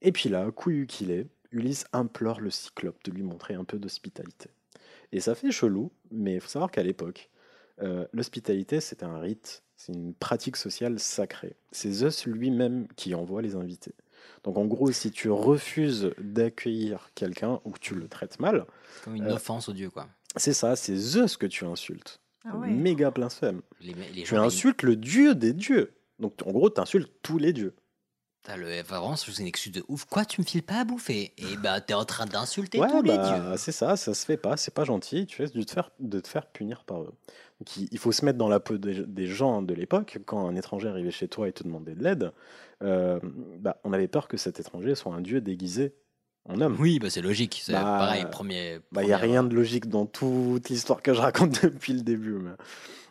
Et 0.02 0.12
puis 0.12 0.30
là, 0.30 0.50
couillu 0.52 0.88
qu'il 0.88 1.12
est, 1.12 1.28
Ulysse 1.52 1.86
implore 1.92 2.40
le 2.40 2.50
cyclope 2.50 3.04
de 3.04 3.12
lui 3.12 3.24
montrer 3.24 3.54
un 3.56 3.66
peu 3.66 3.78
d'hospitalité. 3.78 4.50
Et 5.12 5.20
ça 5.20 5.36
fait 5.36 5.52
chelou, 5.52 5.92
mais 6.10 6.36
il 6.36 6.42
faut 6.42 6.48
savoir 6.48 6.72
qu'à 6.72 6.82
l'époque, 6.84 7.30
euh, 7.82 8.08
l'hospitalité, 8.14 8.80
c'était 8.80 9.04
un 9.04 9.20
rite, 9.20 9.62
c'est 9.76 9.92
une 9.92 10.14
pratique 10.14 10.56
sociale 10.56 10.98
sacrée. 11.00 11.58
C'est 11.74 11.92
Zeus 11.92 12.26
lui-même 12.26 12.88
qui 12.96 13.14
envoie 13.16 13.42
les 13.42 13.56
invités. 13.56 13.94
Donc 14.44 14.58
en 14.58 14.66
gros, 14.66 14.92
si 14.92 15.12
tu 15.12 15.30
refuses 15.30 16.12
d'accueillir 16.20 17.10
quelqu'un 17.16 17.60
ou 17.66 17.72
que 17.72 17.80
tu 17.80 17.96
le 17.96 18.08
traites 18.08 18.40
mal, 18.40 18.66
c'est 18.96 19.04
comme 19.04 19.16
une 19.16 19.26
Euh, 19.26 19.36
offense 19.36 19.68
au 19.68 19.74
dieu, 19.74 19.90
quoi. 19.90 20.08
C'est 20.38 20.54
ça, 20.54 20.76
c'est 20.76 20.96
Zeus 20.96 21.38
que 21.38 21.46
tu 21.46 21.66
insultes. 21.66 22.20
Ah 22.46 22.56
ouais. 22.58 22.70
Méga 22.70 23.12
blasphème. 23.12 23.62
Les, 23.82 23.94
les 23.94 24.24
Tu 24.24 24.36
gens, 24.36 24.44
ils- 24.44 24.48
insultes 24.48 24.84
le 24.84 24.96
dieu 24.96 25.36
des 25.36 25.54
dieux. 25.54 25.94
Donc 26.20 26.34
en 26.46 26.52
gros, 26.52 26.70
tu 26.70 26.80
insultes 26.82 27.12
tous 27.22 27.38
les 27.38 27.54
dieux. 27.54 27.74
T'as 28.44 28.58
le 28.58 28.82
vraiment, 28.82 29.16
c'est 29.16 29.32
une 29.40 29.46
excuse 29.46 29.72
de 29.72 29.84
ouf. 29.88 30.06
Quoi, 30.06 30.26
tu 30.26 30.42
me 30.42 30.46
files 30.46 30.64
pas 30.64 30.80
à 30.82 30.84
bouffer? 30.84 31.32
Et 31.38 31.58
bah, 31.58 31.80
t'es 31.80 31.94
en 31.94 32.06
train 32.06 32.26
d'insulter 32.26 32.80
Ouais, 32.80 32.88
tous 32.90 33.04
les 33.04 33.16
bah, 33.16 33.40
dieux. 33.52 33.58
c'est 33.58 33.72
ça, 33.72 33.96
ça 33.96 34.16
se 34.16 34.26
fait 34.26 34.38
pas, 34.38 34.58
c'est 34.58 34.74
pas 34.74 34.84
gentil, 34.84 35.28
tu 35.28 35.44
risques 35.44 35.54
de 35.54 35.62
te 35.62 35.72
faire, 35.72 35.92
de 36.00 36.20
te 36.20 36.28
faire 36.28 36.48
punir 36.48 36.84
par 36.84 37.02
eux. 37.04 37.14
Donc, 37.60 37.78
il, 37.78 37.88
il 37.92 38.00
faut 38.00 38.12
se 38.12 38.26
mettre 38.26 38.40
dans 38.40 38.48
la 38.50 38.60
peau 38.60 38.80
des, 38.80 39.06
des 39.06 39.28
gens 39.28 39.62
de 39.62 39.76
l'époque, 39.76 40.18
quand 40.26 40.48
un 40.48 40.56
étranger 40.56 40.88
arrivait 40.88 41.12
chez 41.12 41.28
toi 41.28 41.48
et 41.50 41.54
te 41.54 41.62
demandait 41.64 41.94
de 41.94 42.04
l'aide, 42.04 42.32
euh, 42.82 43.20
bah, 43.60 43.80
on 43.84 43.94
avait 43.94 44.08
peur 44.08 44.28
que 44.28 44.38
cet 44.38 44.60
étranger 44.60 44.96
soit 44.96 45.14
un 45.14 45.22
dieu 45.22 45.40
déguisé 45.40 45.94
en 46.50 46.60
homme. 46.62 46.76
Oui, 46.80 47.00
bah 47.00 47.10
c'est 47.10 47.22
logique. 47.22 47.62
C'est 47.64 47.74
Bah, 47.74 47.82
pareil, 47.82 48.26
premier. 48.32 48.80
Bah, 48.92 49.04
il 49.04 49.08
n'y 49.08 49.14
a 49.14 49.18
rien 49.18 49.44
de 49.44 49.56
logique 49.56 49.88
dans 49.88 50.06
toute 50.06 50.70
l'histoire 50.70 51.02
que 51.02 51.14
je 51.14 51.22
raconte 51.22 51.64
depuis 51.64 51.94
le 51.94 52.02
début. 52.02 52.34
Mais, 52.34 52.52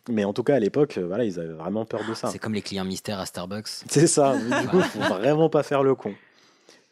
mais 0.09 0.23
en 0.25 0.33
tout 0.33 0.43
cas, 0.43 0.55
à 0.55 0.59
l'époque, 0.59 0.97
euh, 0.97 1.05
voilà, 1.07 1.23
ils 1.25 1.39
avaient 1.39 1.53
vraiment 1.53 1.85
peur 1.85 2.01
de 2.07 2.13
ça. 2.13 2.29
C'est 2.29 2.39
comme 2.39 2.53
les 2.53 2.61
clients 2.61 2.85
mystères 2.85 3.19
à 3.19 3.25
Starbucks. 3.25 3.67
C'est 3.87 4.07
ça, 4.07 4.35
du 4.61 4.67
coup, 4.67 4.81
faut 4.81 4.99
vraiment 4.99 5.49
pas 5.49 5.63
faire 5.63 5.83
le 5.83 5.95
con. 5.95 6.13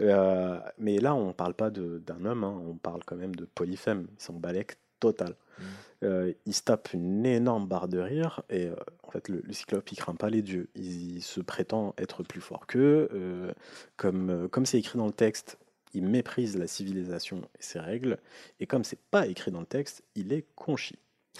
Euh, 0.01 0.57
mais 0.77 0.99
là, 0.99 1.13
on 1.13 1.33
parle 1.33 1.53
pas 1.53 1.69
d'un 1.69 2.25
homme, 2.25 2.43
hein, 2.43 2.61
on 2.69 2.75
parle 2.75 3.01
quand 3.05 3.17
même 3.17 3.35
de 3.35 3.45
Polyphème. 3.45 4.07
Ils 4.17 4.23
sont 4.23 4.33
balèques 4.33 4.77
total. 4.99 5.35
Mm. 5.57 5.63
Euh, 6.05 6.33
il 6.45 6.53
se 6.53 6.61
tape 6.61 6.93
une 6.93 7.25
énorme 7.25 7.67
barre 7.67 7.89
de 7.89 7.99
rire 7.99 8.41
et 8.49 8.67
euh, 8.67 8.75
en 9.03 9.11
fait, 9.11 9.27
le, 9.27 9.41
le 9.43 9.51
cyclope, 9.51 9.91
il 9.91 9.97
craint 9.97 10.15
pas 10.15 10.29
les 10.29 10.41
dieux. 10.41 10.69
Il, 10.75 11.17
il 11.17 11.21
se 11.21 11.41
prétend 11.41 11.93
être 11.97 12.23
plus 12.23 12.39
fort 12.39 12.65
qu'eux. 12.67 13.09
euh, 13.13 13.51
comme 13.97 14.47
comme 14.49 14.65
c'est 14.65 14.77
écrit 14.79 14.97
dans 14.97 15.07
le 15.07 15.11
texte, 15.11 15.57
il 15.93 16.03
méprise 16.03 16.57
la 16.57 16.67
civilisation 16.67 17.41
et 17.41 17.61
ses 17.61 17.79
règles. 17.79 18.17
Et 18.59 18.67
comme 18.67 18.83
c'est 18.83 18.99
pas 19.11 19.27
écrit 19.27 19.51
dans 19.51 19.61
le 19.61 19.65
texte, 19.65 20.03
il 20.15 20.33
est 20.33 20.45
conchi. 20.55 20.97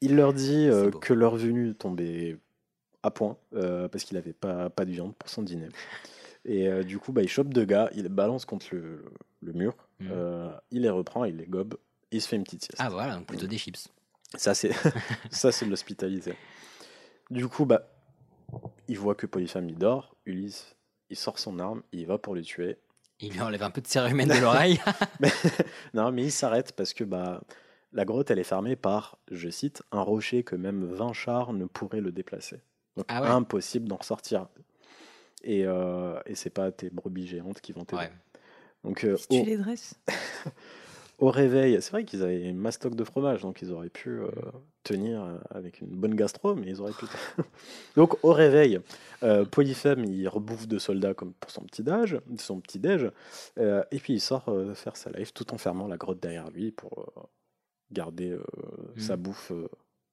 Il 0.00 0.16
leur 0.16 0.32
dit 0.32 0.66
euh, 0.68 0.90
que 0.90 1.14
leur 1.14 1.36
venue 1.36 1.76
tombait 1.76 2.36
à 3.02 3.10
point 3.10 3.36
euh, 3.54 3.88
parce 3.88 4.04
qu'il 4.04 4.16
avait 4.16 4.32
pas, 4.32 4.68
pas 4.68 4.84
de 4.84 4.90
viande 4.90 5.14
pour 5.14 5.28
son 5.28 5.42
dîner. 5.42 5.68
Et 6.44 6.68
euh, 6.68 6.82
du 6.82 6.98
coup, 6.98 7.12
bah, 7.12 7.22
il 7.22 7.28
chope 7.28 7.48
deux 7.48 7.64
gars, 7.64 7.88
il 7.94 8.02
les 8.02 8.08
balance 8.08 8.44
contre 8.44 8.66
le, 8.72 9.04
le 9.42 9.52
mur, 9.52 9.76
euh, 10.02 10.50
il 10.70 10.82
les 10.82 10.90
reprend, 10.90 11.24
il 11.24 11.36
les 11.36 11.46
gobe, 11.46 11.76
il 12.10 12.20
se 12.20 12.28
fait 12.28 12.36
une 12.36 12.44
petite 12.44 12.64
sieste. 12.64 12.78
Ah 12.80 12.90
voilà, 12.90 13.20
plutôt 13.20 13.46
des 13.46 13.58
chips. 13.58 13.88
Ça, 14.34 14.54
c'est 14.54 14.72
ça, 15.30 15.52
c'est 15.52 15.66
de 15.66 15.70
l'hospitalité. 15.70 16.34
Du 17.30 17.46
coup, 17.46 17.64
bah, 17.64 17.88
il 18.88 18.98
voit 18.98 19.14
que 19.14 19.26
Polyphème 19.26 19.68
il 19.68 19.78
dort. 19.78 20.16
Ulysse, 20.26 20.76
il 21.10 21.16
sort 21.16 21.38
son 21.38 21.58
arme, 21.58 21.82
il 21.92 22.06
va 22.06 22.18
pour 22.18 22.34
le 22.34 22.42
tuer. 22.42 22.76
Il 23.20 23.32
lui 23.32 23.40
enlève 23.40 23.62
un 23.62 23.70
peu 23.70 23.80
de 23.80 23.86
cérumen 23.86 24.26
de 24.28 24.40
l'oreille. 24.40 24.80
Non, 25.94 26.10
mais 26.12 26.24
il 26.24 26.32
s'arrête 26.32 26.72
parce 26.72 26.92
que 26.94 27.04
bah, 27.04 27.40
la 27.92 28.04
grotte, 28.04 28.30
elle 28.30 28.38
est 28.38 28.44
fermée 28.44 28.74
par, 28.76 29.18
je 29.30 29.48
cite, 29.48 29.82
un 29.92 30.00
rocher 30.02 30.42
que 30.42 30.56
même 30.56 30.84
20 30.92 31.12
chars 31.12 31.52
ne 31.52 31.66
pourraient 31.66 32.00
le 32.00 32.10
déplacer. 32.12 32.60
Donc, 32.96 33.06
Ah 33.08 33.22
ouais. 33.22 33.28
impossible 33.28 33.88
d'en 33.88 33.96
ressortir. 33.96 34.48
Et, 35.44 35.64
euh, 35.66 36.18
et 36.26 36.34
c'est 36.34 36.50
pas 36.50 36.70
tes 36.72 36.90
brebis 36.90 37.26
géantes 37.26 37.60
qui 37.60 37.72
vont 37.72 37.84
t'aider. 37.84 38.02
Ouais. 38.02 38.12
Donc, 38.84 39.04
euh, 39.04 39.16
Si 39.16 39.28
tu 39.28 39.40
au- 39.40 39.44
les 39.44 39.56
dresses. 39.56 39.94
au 41.22 41.30
réveil, 41.30 41.80
c'est 41.80 41.92
vrai 41.92 42.04
qu'ils 42.04 42.24
avaient 42.24 42.42
une 42.42 42.58
mastoc 42.58 42.96
de 42.96 43.04
fromage, 43.04 43.42
donc 43.42 43.62
ils 43.62 43.70
auraient 43.70 43.90
pu 43.90 44.10
euh, 44.10 44.28
tenir 44.82 45.22
euh, 45.22 45.38
avec 45.50 45.80
une 45.80 45.86
bonne 45.86 46.16
gastro, 46.16 46.56
mais 46.56 46.66
ils 46.66 46.80
auraient 46.80 46.92
pu. 46.92 47.06
donc 47.96 48.16
au 48.24 48.32
réveil, 48.32 48.80
euh, 49.22 49.44
Polyphème 49.44 50.04
il 50.04 50.26
rebouffe 50.26 50.66
de 50.66 50.80
soldats 50.80 51.14
comme 51.14 51.32
pour 51.34 51.52
son 51.52 51.62
petit 51.62 51.84
déj, 51.84 52.18
son 52.38 52.58
petit 52.58 52.80
déj, 52.80 53.08
euh, 53.60 53.84
et 53.92 54.00
puis 54.00 54.14
il 54.14 54.20
sort 54.20 54.48
euh, 54.48 54.74
faire 54.74 54.96
sa 54.96 55.10
life 55.10 55.32
tout 55.32 55.54
en 55.54 55.58
fermant 55.58 55.86
la 55.86 55.96
grotte 55.96 56.18
derrière 56.20 56.50
lui 56.50 56.72
pour 56.72 57.12
euh, 57.16 57.20
garder 57.92 58.30
euh, 58.30 58.42
sa 58.96 59.14
bouffe 59.14 59.52
euh, 59.52 59.68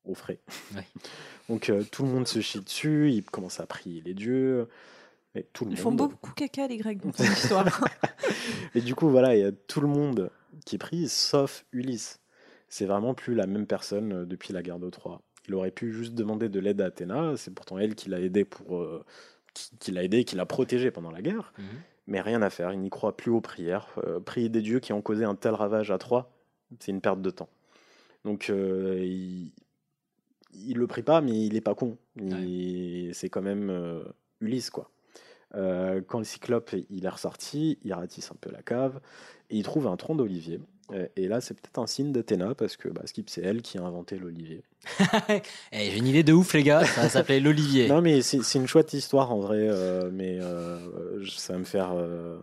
au 0.05 0.13
frais. 0.13 0.39
Ouais. 0.75 0.85
Donc 1.49 1.71
euh, 1.71 1.83
tout 1.91 2.03
le 2.03 2.09
monde 2.09 2.27
se 2.27 2.39
chie 2.39 2.61
dessus, 2.61 3.11
il 3.11 3.23
commence 3.23 3.59
à 3.59 3.65
prier 3.65 4.03
les 4.05 4.13
dieux. 4.13 4.67
Et 5.33 5.43
tout 5.53 5.65
le 5.65 5.71
Ils 5.71 5.77
font 5.77 5.91
beaucoup 5.91 6.33
caca, 6.33 6.67
les 6.67 6.77
Grecs, 6.77 7.01
dans 7.03 7.13
cette 7.13 7.29
histoire. 7.37 7.65
Et 8.75 8.81
du 8.81 8.93
coup, 8.93 9.09
voilà, 9.09 9.35
il 9.35 9.41
y 9.41 9.45
a 9.45 9.51
tout 9.51 9.81
le 9.81 9.87
monde 9.87 10.29
qui 10.65 10.77
prie, 10.77 11.07
sauf 11.07 11.65
Ulysse. 11.71 12.19
C'est 12.67 12.85
vraiment 12.85 13.13
plus 13.13 13.35
la 13.35 13.47
même 13.47 13.65
personne 13.65 14.13
euh, 14.13 14.25
depuis 14.25 14.53
la 14.53 14.61
guerre 14.61 14.79
de 14.79 14.89
Troie. 14.89 15.21
Il 15.47 15.55
aurait 15.55 15.71
pu 15.71 15.91
juste 15.91 16.13
demander 16.13 16.49
de 16.49 16.59
l'aide 16.59 16.81
à 16.81 16.85
Athéna, 16.85 17.33
c'est 17.37 17.53
pourtant 17.53 17.79
elle 17.79 17.95
qui 17.95 18.09
l'a 18.09 18.19
aidé 18.19 18.45
pour 18.45 18.77
euh, 18.77 19.03
qui, 19.53 19.75
qui 19.79 19.91
l'a 19.91 20.03
aidé, 20.03 20.23
qui 20.23 20.35
l'a 20.35 20.45
protégé 20.45 20.91
pendant 20.91 21.11
la 21.11 21.21
guerre. 21.21 21.53
Mhm. 21.57 21.65
Mais 22.07 22.21
rien 22.21 22.41
à 22.41 22.49
faire, 22.49 22.73
il 22.73 22.79
n'y 22.79 22.89
croit 22.89 23.15
plus 23.15 23.31
aux 23.31 23.41
prières. 23.41 23.87
Euh, 24.05 24.19
prier 24.19 24.49
des 24.49 24.61
dieux 24.61 24.79
qui 24.79 24.93
ont 24.93 25.01
causé 25.01 25.25
un 25.25 25.35
tel 25.35 25.53
ravage 25.53 25.91
à 25.91 25.97
Troie, 25.97 26.31
c'est 26.79 26.91
une 26.91 27.01
perte 27.01 27.21
de 27.21 27.29
temps. 27.29 27.49
Donc 28.25 28.49
euh, 28.49 28.99
il, 29.03 29.51
il 30.53 30.77
le 30.77 30.87
prie 30.87 31.03
pas, 31.03 31.21
mais 31.21 31.45
il 31.45 31.55
est 31.55 31.61
pas 31.61 31.75
con. 31.75 31.97
C'est 32.17 33.29
quand 33.29 33.41
même 33.41 33.69
euh, 33.69 34.03
Ulysse, 34.41 34.69
quoi. 34.69 34.91
Euh, 35.55 36.01
quand 36.07 36.19
le 36.19 36.25
cyclope 36.25 36.75
il 36.89 37.05
est 37.05 37.09
ressorti, 37.09 37.79
il 37.83 37.93
ratisse 37.93 38.31
un 38.31 38.35
peu 38.39 38.51
la 38.51 38.61
cave 38.61 38.99
et 39.49 39.57
il 39.57 39.63
trouve 39.63 39.87
un 39.87 39.97
tronc 39.97 40.15
d'olivier. 40.15 40.59
Euh, 40.91 41.05
Et 41.15 41.27
là, 41.27 41.39
c'est 41.39 41.53
peut-être 41.53 41.77
un 41.79 41.85
signe 41.87 42.11
d'Athéna 42.11 42.55
parce 42.55 42.75
que 42.75 42.89
bah, 42.89 43.01
Skip, 43.05 43.29
c'est 43.29 43.41
elle 43.41 43.61
qui 43.61 43.77
a 43.77 43.81
inventé 43.83 44.17
l'olivier. 44.17 44.63
Eh, 45.71 45.91
J'ai 45.91 45.97
une 45.97 46.07
idée 46.07 46.23
de 46.23 46.33
ouf, 46.33 46.53
les 46.53 46.63
gars. 46.63 46.83
Ça 46.85 47.07
s'appelait 47.09 47.39
l'Olivier. 47.39 47.87
Non, 47.87 48.01
mais 48.01 48.21
c'est 48.21 48.55
une 48.55 48.67
chouette 48.67 48.93
histoire 48.93 49.31
en 49.31 49.39
vrai, 49.39 49.57
euh, 49.69 50.09
mais 50.11 50.39
euh, 50.41 51.23
ça 51.37 51.53
va 51.53 51.59
me 51.59 51.63
faire. 51.65 51.91
euh, 51.93 52.39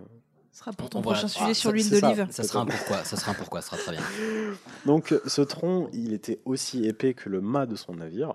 Ce 0.52 0.60
sera 0.60 0.72
pour 0.72 0.88
ton 0.90 1.02
prochain 1.02 1.26
ah, 1.26 1.28
sujet 1.28 1.54
sur 1.54 1.70
ça- 1.70 1.74
l'huile 1.74 1.84
ça. 1.84 2.00
d'olive. 2.00 2.26
Ça 2.30 2.42
sera 2.44 2.60
un 2.60 2.66
pourquoi. 2.66 2.98
Ça 3.04 3.16
sera 3.16 3.32
un 3.32 3.34
pourquoi. 3.34 3.62
Ça 3.62 3.70
sera 3.76 3.78
très 3.78 3.92
bien. 3.96 4.04
Donc, 4.86 5.12
ce 5.26 5.42
tronc, 5.42 5.88
il 5.92 6.12
était 6.12 6.38
aussi 6.44 6.84
épais 6.86 7.14
que 7.14 7.28
le 7.28 7.40
mât 7.40 7.66
de 7.66 7.74
son 7.74 7.94
navire, 7.94 8.34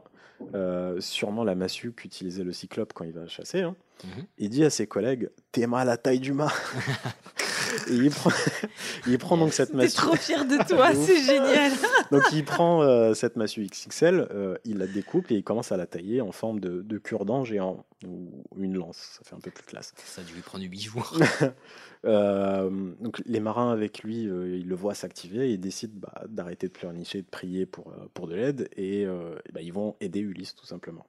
euh, 0.56 1.00
sûrement 1.00 1.44
la 1.46 1.56
massue 1.56 1.94
qu'utilisait 1.94 2.44
le 2.44 2.52
cyclope 2.52 2.92
quand 2.94 3.06
il 3.06 3.14
va 3.14 3.28
chasser. 3.28 3.62
hein. 3.62 3.76
Mhm. 4.04 4.26
Il 4.40 4.50
dit 4.50 4.66
à 4.66 4.70
ses 4.72 4.88
collègues 4.88 5.30
T'es 5.54 5.68
mal 5.68 5.82
à 5.88 5.92
la 5.92 5.98
taille 5.98 6.20
du 6.20 6.34
mât 6.34 6.52
Et 7.90 7.94
il 7.96 8.10
prend, 8.10 8.32
il 9.08 9.18
prend 9.18 9.38
donc 9.38 9.54
cette 9.54 9.72
T'es 9.72 9.78
massue. 9.78 9.96
trop 9.96 10.16
fier 10.16 10.46
de 10.46 10.58
toi, 10.68 10.94
c'est 10.94 11.24
génial. 11.24 11.72
Donc 12.12 12.24
il 12.34 12.44
prend 12.44 12.82
euh, 12.82 13.14
cette 13.14 13.36
massue 13.36 13.66
XXL, 13.66 14.28
euh, 14.32 14.56
il 14.66 14.78
la 14.78 14.88
découpe 14.88 15.32
et 15.32 15.36
il 15.36 15.44
commence 15.44 15.72
à 15.72 15.78
la 15.78 15.86
tailler 15.86 16.22
en 16.22 16.32
forme 16.32 16.60
de, 16.60 16.82
de 16.82 16.98
cure-dent 16.98 17.44
géant 17.44 17.86
ou 18.06 18.30
une 18.58 18.76
lance. 18.76 19.18
Ça 19.18 19.22
fait 19.24 19.36
un 19.36 19.40
peu 19.40 19.52
plus 19.52 19.64
classe. 19.64 19.94
Ça 20.06 20.22
a 20.22 20.24
dû 20.24 20.34
lui 20.34 20.42
prendre 20.42 20.64
8 20.64 20.80
jours. 20.82 21.18
Euh, 22.04 22.94
donc 23.00 23.22
les 23.28 23.40
marins 23.40 23.72
avec 23.72 24.02
lui, 24.02 24.28
euh, 24.28 24.58
ils 24.58 24.68
le 24.68 24.74
voient 24.74 24.96
s'activer 24.96 25.50
et 25.50 25.54
ils 25.54 25.60
décident 25.60 25.94
bah, 26.00 26.24
d'arrêter 26.28 26.68
de 26.68 26.72
pleurnicher, 26.72 27.22
de 27.22 27.28
prier 27.28 27.68
pour, 27.68 27.90
euh, 27.90 28.08
pour 28.16 28.28
de 28.28 28.34
l'aide 28.34 28.70
et, 28.76 29.06
euh, 29.06 29.36
et 29.48 29.52
bah, 29.52 29.62
ils 29.62 29.72
vont 29.72 29.96
aider 30.00 30.20
Ulysse 30.20 30.56
tout 30.56 30.66
simplement. 30.66 31.06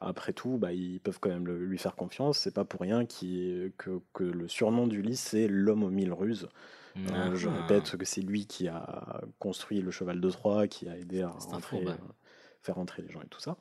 Après 0.00 0.32
tout, 0.32 0.58
bah, 0.58 0.72
ils 0.72 1.00
peuvent 1.00 1.18
quand 1.20 1.28
même 1.28 1.46
le- 1.46 1.64
lui 1.64 1.78
faire 1.78 1.96
confiance. 1.96 2.38
C'est 2.38 2.54
pas 2.54 2.64
pour 2.64 2.80
rien 2.80 3.04
que, 3.04 3.70
que 4.12 4.24
le 4.24 4.46
surnom 4.48 4.86
d'Ulysse 4.86 5.20
c'est 5.20 5.48
l'homme 5.48 5.82
aux 5.82 5.90
mille 5.90 6.12
ruses. 6.12 6.48
Euh, 6.96 7.34
je 7.36 7.48
Ah. 7.48 7.52
répète 7.62 7.96
que 7.96 8.04
c'est 8.04 8.20
lui 8.22 8.46
qui 8.46 8.68
a 8.68 9.20
construit 9.38 9.80
le 9.80 9.90
cheval 9.90 10.20
de 10.20 10.30
Troie, 10.30 10.66
qui 10.68 10.88
a 10.88 10.96
aidé 10.96 11.22
à 11.22 11.28
rentrer, 11.30 11.78
euh, 11.92 12.12
faire 12.62 12.74
rentrer 12.76 13.02
les 13.02 13.10
gens 13.10 13.20
et 13.22 13.26
tout 13.28 13.40
ça. 13.40 13.56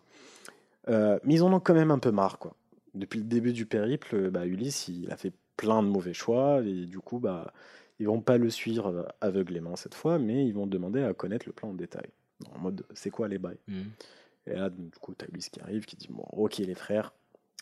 Euh, 0.89 1.19
mais 1.23 1.36
ils 1.36 1.43
en 1.43 1.52
ont 1.54 1.60
quand 1.60 1.73
même 1.73 1.91
un 1.91 2.00
peu 2.00 2.12
marre, 2.12 2.39
quoi. 2.39 2.56
Depuis 2.93 3.19
le 3.19 3.26
début 3.26 3.54
du 3.54 3.65
périple, 3.65 4.30
bah, 4.32 4.45
Ulysse, 4.45 4.88
il 4.88 5.12
a 5.12 5.17
fait 5.17 5.34
plein 5.56 5.84
de 5.84 5.88
mauvais 5.88 6.13
choix 6.13 6.62
et 6.63 6.86
du 6.86 7.00
coup, 7.00 7.19
bah, 7.19 7.52
ils 8.00 8.08
vont 8.08 8.21
pas 8.21 8.38
le 8.38 8.50
suivre 8.50 9.08
aveuglément 9.21 9.76
cette 9.76 9.95
fois, 9.95 10.17
mais 10.19 10.45
ils 10.47 10.54
vont 10.54 10.67
demander 10.67 11.04
à 11.04 11.13
connaître 11.13 11.45
le 11.47 11.54
plan 11.54 11.69
en 11.69 11.73
détail. 11.73 12.08
En 12.56 12.60
mode, 12.60 12.86
c'est 12.93 13.10
quoi 13.10 13.28
les 13.28 13.38
bails? 13.39 13.58
Mhm. 13.67 13.86
Et 14.49 14.53
là, 14.55 14.69
du 14.69 14.89
coup, 15.01 15.13
t'as 15.13 15.25
Ulysse 15.27 15.49
qui 15.49 15.60
arrive, 15.62 15.86
qui 15.86 15.95
dit 15.95 16.07
Bon, 16.10 16.23
ok, 16.31 16.57
les 16.57 16.73
frères, 16.75 17.13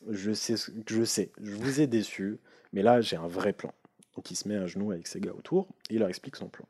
je 0.09 0.31
sais, 0.33 0.55
ce- 0.57 0.71
je 0.87 1.03
sais, 1.03 1.31
je 1.41 1.55
vous 1.55 1.81
ai 1.81 1.87
déçus, 1.87 2.37
mais 2.73 2.81
là, 2.83 3.01
j'ai 3.01 3.15
un 3.17 3.27
vrai 3.27 3.53
plan. 3.53 3.73
Donc, 4.15 4.29
il 4.31 4.35
se 4.35 4.47
met 4.47 4.55
à 4.55 4.65
genoux 4.67 4.91
avec 4.91 5.07
ses 5.07 5.19
gars 5.19 5.33
autour 5.33 5.67
et 5.89 5.95
il 5.95 5.99
leur 5.99 6.09
explique 6.09 6.35
son 6.35 6.47
plan. 6.47 6.65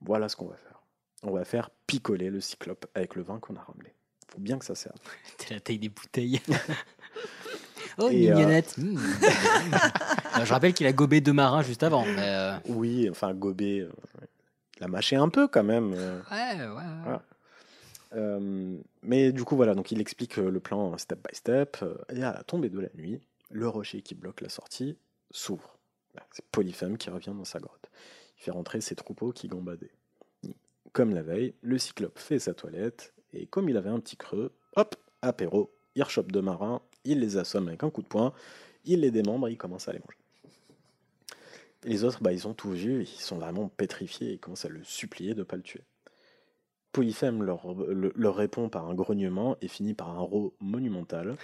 Voilà 0.00 0.28
ce 0.28 0.36
qu'on 0.36 0.46
va 0.46 0.56
faire. 0.56 0.80
On 1.22 1.30
va 1.32 1.44
faire 1.44 1.70
picoler 1.86 2.30
le 2.30 2.40
cyclope 2.40 2.86
avec 2.94 3.14
le 3.14 3.22
vin 3.22 3.38
qu'on 3.38 3.56
a 3.56 3.60
ramené. 3.60 3.94
Faut 4.28 4.38
bien 4.40 4.58
que 4.58 4.64
ça 4.64 4.74
serve. 4.74 4.96
T'es 5.38 5.54
la 5.54 5.60
taille 5.60 5.78
des 5.78 5.88
bouteilles. 5.88 6.40
oh, 7.98 8.08
Et, 8.10 8.30
euh, 8.30 8.34
mignonnette. 8.34 8.76
Mmh. 8.78 8.96
Euh, 10.40 10.44
Je 10.44 10.52
rappelle 10.52 10.74
qu'il 10.74 10.86
a 10.86 10.92
gobé 10.92 11.20
deux 11.20 11.32
marins 11.32 11.62
juste 11.62 11.82
avant. 11.82 12.04
mais, 12.04 12.16
euh, 12.18 12.56
Oui, 12.66 13.08
enfin, 13.10 13.32
Gobet, 13.32 13.80
euh, 13.80 13.90
il 14.78 14.84
a 14.84 14.88
mâché 14.88 15.16
un 15.16 15.28
peu 15.30 15.48
quand 15.48 15.64
même. 15.64 15.92
Ouais, 15.92 15.98
ouais, 16.30 16.66
ouais. 16.66 16.82
Voilà. 17.02 17.22
Euh, 18.16 18.78
mais 19.02 19.32
du 19.32 19.44
coup, 19.44 19.56
voilà, 19.56 19.74
donc 19.74 19.92
il 19.92 20.00
explique 20.00 20.38
euh, 20.38 20.50
le 20.50 20.60
plan 20.60 20.96
step 20.98 21.18
by 21.28 21.36
step. 21.36 21.78
euh, 21.82 21.96
Et 22.10 22.22
à 22.22 22.32
la 22.32 22.42
tombée 22.42 22.70
de 22.70 22.80
la 22.80 22.88
nuit, 22.94 23.20
le 23.50 23.68
rocher 23.68 24.02
qui 24.02 24.14
bloque 24.14 24.40
la 24.40 24.48
sortie 24.48 24.96
s'ouvre. 25.30 25.78
Là, 26.14 26.26
C'est 26.32 26.44
Polyphème 26.46 26.96
qui 26.96 27.10
revient 27.10 27.34
dans 27.36 27.44
sa 27.44 27.60
grotte. 27.60 27.90
Il 28.38 28.42
fait 28.42 28.50
rentrer 28.50 28.80
ses 28.80 28.94
troupeaux 28.94 29.32
qui 29.32 29.48
gambadaient. 29.48 29.92
Comme 30.92 31.14
la 31.14 31.22
veille, 31.22 31.54
le 31.60 31.78
cyclope 31.78 32.18
fait 32.18 32.38
sa 32.38 32.54
toilette, 32.54 33.12
et 33.34 33.46
comme 33.46 33.68
il 33.68 33.76
avait 33.76 33.90
un 33.90 34.00
petit 34.00 34.16
creux, 34.16 34.52
hop, 34.76 34.96
apéro, 35.20 35.70
il 35.94 36.02
rechoppe 36.02 36.32
deux 36.32 36.40
marins, 36.42 36.80
il 37.04 37.20
les 37.20 37.36
assomme 37.36 37.68
avec 37.68 37.82
un 37.82 37.90
coup 37.90 38.02
de 38.02 38.06
poing, 38.06 38.32
il 38.84 39.00
les 39.00 39.10
démembre 39.10 39.48
et 39.48 39.52
il 39.52 39.58
commence 39.58 39.88
à 39.88 39.92
les 39.92 39.98
manger. 39.98 40.18
Les 41.84 42.02
autres, 42.02 42.22
bah, 42.22 42.32
ils 42.32 42.48
ont 42.48 42.54
tout 42.54 42.70
vu, 42.70 43.02
ils 43.02 43.06
sont 43.06 43.36
vraiment 43.36 43.68
pétrifiés 43.68 44.30
et 44.30 44.32
ils 44.34 44.38
commencent 44.38 44.64
à 44.64 44.70
le 44.70 44.82
supplier 44.84 45.34
de 45.34 45.40
ne 45.40 45.44
pas 45.44 45.56
le 45.56 45.62
tuer. 45.62 45.82
Polyphème 46.96 47.42
leur, 47.42 47.74
le- 47.74 48.12
leur 48.16 48.34
répond 48.36 48.70
par 48.70 48.88
un 48.88 48.94
grognement 48.94 49.56
et 49.60 49.68
finit 49.68 49.92
par 49.92 50.08
un 50.10 50.18
rot 50.20 50.54
monumental. 50.60 51.36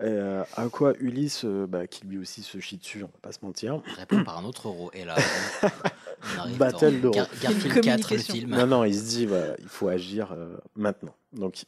Euh, 0.00 0.42
à 0.56 0.68
quoi 0.70 0.94
Ulysse, 1.00 1.42
euh, 1.44 1.66
bah, 1.66 1.86
qui 1.86 2.06
lui 2.06 2.16
aussi 2.16 2.42
se 2.42 2.58
chie 2.60 2.78
dessus, 2.78 3.02
on 3.04 3.08
va 3.08 3.18
pas 3.20 3.32
se 3.32 3.44
mentir. 3.44 3.82
Répond 3.98 4.24
par 4.24 4.38
un 4.38 4.44
autre 4.44 4.68
euro. 4.68 4.90
Et 4.94 5.04
là, 5.04 5.16
Battle. 6.58 7.00
Gar- 7.10 7.28
Garfield 7.42 7.80
4, 7.82 8.10
le 8.12 8.18
film. 8.18 8.50
Non, 8.50 8.66
non, 8.66 8.84
il 8.84 8.94
se 8.94 9.04
dit, 9.04 9.26
voilà, 9.26 9.54
il 9.58 9.68
faut 9.68 9.88
agir 9.88 10.32
euh, 10.32 10.56
maintenant. 10.74 11.14
Donc, 11.34 11.64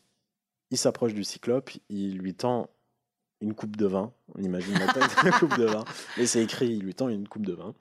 il 0.70 0.78
s'approche 0.78 1.12
du 1.12 1.24
cyclope, 1.24 1.70
il 1.90 2.16
lui 2.16 2.32
tend 2.34 2.70
une 3.42 3.52
coupe 3.54 3.76
de 3.76 3.86
vin. 3.86 4.12
On 4.34 4.42
imagine 4.42 4.72
la 4.78 4.86
de 4.86 5.00
la 5.26 5.32
coupe 5.38 5.58
de 5.58 5.64
vin. 5.66 5.84
Mais 6.16 6.24
c'est 6.26 6.42
écrit, 6.42 6.68
il 6.68 6.80
lui 6.80 6.94
tend 6.94 7.08
une 7.10 7.28
coupe 7.28 7.44
de 7.44 7.52
vin. 7.52 7.74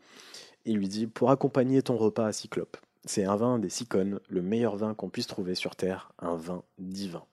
Il 0.65 0.77
lui 0.77 0.89
dit, 0.89 1.07
pour 1.07 1.31
accompagner 1.31 1.81
ton 1.81 1.95
repas 1.95 2.27
à 2.27 2.33
cyclope, 2.33 2.75
c'est 3.05 3.25
un 3.25 3.35
vin 3.35 3.59
des 3.59 3.69
Cicones, 3.69 4.19
le 4.29 4.41
meilleur 4.41 4.75
vin 4.75 4.93
qu'on 4.93 5.09
puisse 5.09 5.27
trouver 5.27 5.55
sur 5.55 5.75
Terre, 5.75 6.11
un 6.19 6.35
vin 6.35 6.63
divin. 6.77 7.23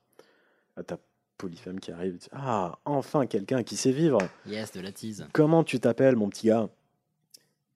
Là, 0.77 0.83
t'as 0.83 0.97
Polyphème 1.37 1.79
qui 1.79 1.93
arrive 1.93 2.19
dit, 2.19 2.29
ah, 2.33 2.81
enfin 2.85 3.27
quelqu'un 3.27 3.63
qui 3.63 3.77
sait 3.77 3.93
vivre. 3.93 4.19
Yes, 4.45 4.73
de 4.73 4.81
la 4.81 4.91
tease. 4.91 5.27
Comment 5.33 5.63
tu 5.63 5.79
t'appelles, 5.79 6.17
mon 6.17 6.29
petit 6.29 6.49
gars? 6.49 6.69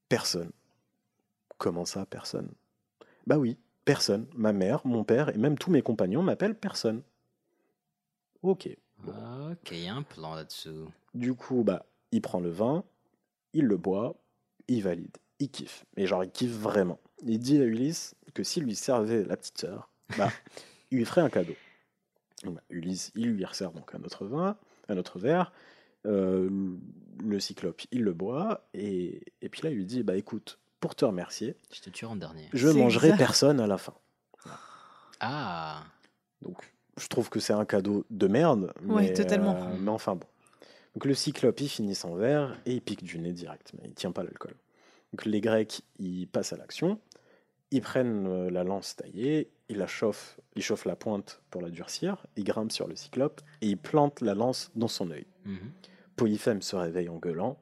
Personne. 0.09 0.51
Comment 1.59 1.85
ça, 1.85 2.05
personne? 2.05 2.49
Bah 3.27 3.39
oui, 3.39 3.57
personne. 3.85 4.27
Ma 4.35 4.53
mère, 4.53 4.85
mon 4.85 5.05
père 5.05 5.29
et 5.29 5.39
même 5.39 5.57
tous 5.57 5.71
mes 5.71 5.81
compagnons 5.81 6.23
m'appellent 6.23 6.59
personne. 6.59 7.03
Ok. 8.43 8.69
Ok, 9.07 9.71
il 9.71 9.85
y 9.85 9.89
a 9.89 9.95
un 9.95 10.03
plan 10.03 10.35
là-dessous. 10.35 10.89
Du 11.15 11.35
coup, 11.35 11.63
bah, 11.63 11.87
il 12.11 12.21
prend 12.21 12.41
le 12.41 12.51
vin, 12.51 12.83
il 13.53 13.67
le 13.67 13.77
boit, 13.77 14.17
il 14.67 14.83
valide, 14.83 15.17
il 15.39 15.51
kiffe. 15.51 15.85
Mais 15.97 16.07
genre, 16.07 16.25
il 16.25 16.31
kiffe 16.31 16.51
vraiment. 16.51 16.99
Il 17.25 17.39
dit 17.39 17.59
à 17.61 17.65
Ulysse 17.65 18.15
que 18.35 18.43
s'il 18.43 18.65
lui 18.65 18.75
servait 18.75 19.25
la 19.25 19.37
petite 19.37 19.59
sœur, 19.59 19.89
bah, 20.19 20.31
il 20.91 20.99
lui 20.99 21.05
ferait 21.05 21.21
un 21.21 21.31
cadeau. 21.31 21.55
Bah, 22.45 22.61
Ulysse, 22.71 23.13
il 23.15 23.33
lui 23.33 23.45
resserre 23.45 23.73
donc 23.73 23.95
un 23.95 24.03
autre 24.03 24.25
vin, 24.27 24.57
un 24.89 24.97
autre 24.97 25.19
verre. 25.19 25.53
Euh, 26.07 26.51
le 27.23 27.39
cyclope, 27.41 27.83
il 27.93 28.03
le 28.03 28.13
boit. 28.13 28.67
Et, 28.75 29.23
et 29.41 29.49
puis 29.49 29.63
là, 29.63 29.71
il 29.71 29.77
lui 29.77 29.87
dit, 29.87 30.03
bah 30.03 30.17
écoute, 30.17 30.59
pour 30.81 30.95
te 30.97 31.05
remercier, 31.05 31.55
Je 31.73 31.81
te 31.81 31.91
tue 31.91 32.05
en 32.07 32.17
dernier. 32.17 32.49
je 32.53 32.69
mangerai 32.69 33.09
exact. 33.09 33.19
personne 33.19 33.61
à 33.61 33.67
la 33.69 33.79
fin. 33.79 33.95
Ah, 35.21 35.85
Donc, 36.43 36.59
je 36.99 37.07
trouve 37.07 37.31
que 37.31 37.39
c'est 37.41 37.53
un 37.53 37.65
cadeau 37.65 38.05
de 38.11 38.27
merde. 38.27 38.73
Ouais, 38.85 39.03
mais, 39.03 39.13
totalement. 39.13 39.57
euh, 39.63 39.77
mais 39.79 39.91
enfin 39.91 40.17
bon. 40.17 40.27
Donc, 40.95 41.05
le 41.05 41.15
cyclope, 41.15 41.61
il 41.61 41.69
finit 41.69 41.95
son 41.95 42.17
verre 42.17 42.59
et 42.67 42.73
il 42.75 42.83
pique 42.83 43.05
du 43.05 43.19
nez 43.19 43.33
direct. 43.33 43.73
Mais 43.79 43.85
il 43.89 43.95
tient 43.95 44.11
pas 44.13 44.25
l'alcool. 44.25 44.55
Donc, 45.13 45.25
les 45.25 45.41
Grecs, 45.41 45.83
ils 45.99 46.27
passent 46.27 46.53
à 46.53 46.57
l'action. 46.57 46.99
Ils 47.73 47.81
prennent 47.81 48.27
euh, 48.29 48.51
la 48.51 48.63
lance 48.65 48.95
taillée, 48.97 49.51
ils 49.69 49.79
la 49.79 49.87
chauffent, 49.87 50.39
ils 50.55 50.63
chauffent 50.63 50.85
la 50.85 50.95
pointe 50.95 51.41
pour 51.51 51.63
la 51.63 51.71
durcir, 51.71 52.25
ils 52.37 52.45
grimpent 52.45 52.71
sur 52.71 52.87
le 52.87 52.95
cyclope 52.95 53.41
et 53.63 53.67
ils 53.67 53.79
plantent 53.79 54.21
la 54.21 54.35
lance 54.35 54.71
dans 54.77 54.89
son 54.89 55.11
œil. 55.11 55.27
mhm. 55.47 55.59
Polyphème 56.15 56.61
se 56.61 56.77
réveille 56.77 57.09
en 57.09 57.17
gueulant. 57.17 57.57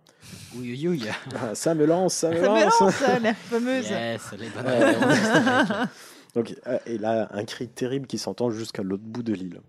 Oui, 0.57 0.77
oui, 0.77 0.89
oui. 0.89 1.05
Ah, 1.41 1.55
ça 1.55 1.75
me 1.75 1.87
lance, 1.87 2.15
ça 2.15 2.31
me 2.31 2.35
Ça 2.35 2.41
me 2.43 2.47
lance 2.65 2.81
lance, 2.81 2.95
ça, 2.97 3.19
la 3.21 3.33
fameuse. 3.35 3.89
Yes, 3.89 4.33
les 4.37 4.49
bonnes. 4.51 5.89
Donc, 6.35 6.55
euh, 6.67 6.79
et 6.87 6.99
là, 6.99 7.29
un 7.33 7.45
cri 7.45 7.69
terrible 7.69 8.07
qui 8.09 8.19
s'entend 8.19 8.51
jusqu'à 8.51 8.83
l'autre 8.83 9.05
bout 9.05 9.23
de 9.23 9.33
l'île. 9.33 9.61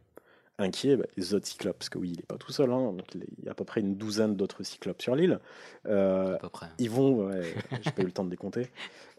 Inquiet, 0.62 0.96
bah, 0.98 1.06
les 1.18 1.34
autres 1.34 1.48
cyclopes, 1.48 1.78
parce 1.78 1.90
que 1.90 1.98
oui, 1.98 2.12
il 2.14 2.18
n'est 2.18 2.24
pas 2.28 2.38
tout 2.38 2.52
seul, 2.52 2.72
hein, 2.72 2.94
donc 2.94 3.06
il 3.16 3.46
y 3.46 3.48
a 3.48 3.52
à 3.52 3.54
peu 3.54 3.64
près 3.66 3.82
une 3.82 3.96
douzaine 3.96 4.36
d'autres 4.36 4.64
cyclopes 4.64 5.02
sur 5.02 5.16
l'île. 5.16 5.40
Euh, 5.88 6.38
ils 6.80 6.90
vont, 6.90 7.28
ouais, 7.28 7.42
j'ai 7.82 7.92
pas 7.92 8.02
eu 8.02 8.06
le 8.06 8.12
temps 8.12 8.24
de 8.26 8.32
les 8.32 8.38
compter, 8.38 8.70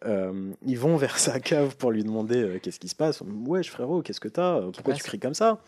Euh, 0.04 0.50
ils 0.66 0.78
vont 0.78 0.96
vers 0.96 1.18
sa 1.18 1.38
cave 1.38 1.76
pour 1.76 1.92
lui 1.92 2.02
demander 2.02 2.42
euh, 2.42 2.58
qu'est-ce 2.60 2.80
qui 2.80 2.88
se 2.88 2.96
passe. 2.96 3.20
Ouais, 3.46 3.62
frérot, 3.62 4.02
qu'est-ce 4.02 4.18
que 4.20 4.28
t'as 4.28 4.56
Euh, 4.58 4.70
Pourquoi 4.72 4.94
tu 4.94 5.02
cries 5.04 5.20
comme 5.20 5.34
ça? 5.34 5.60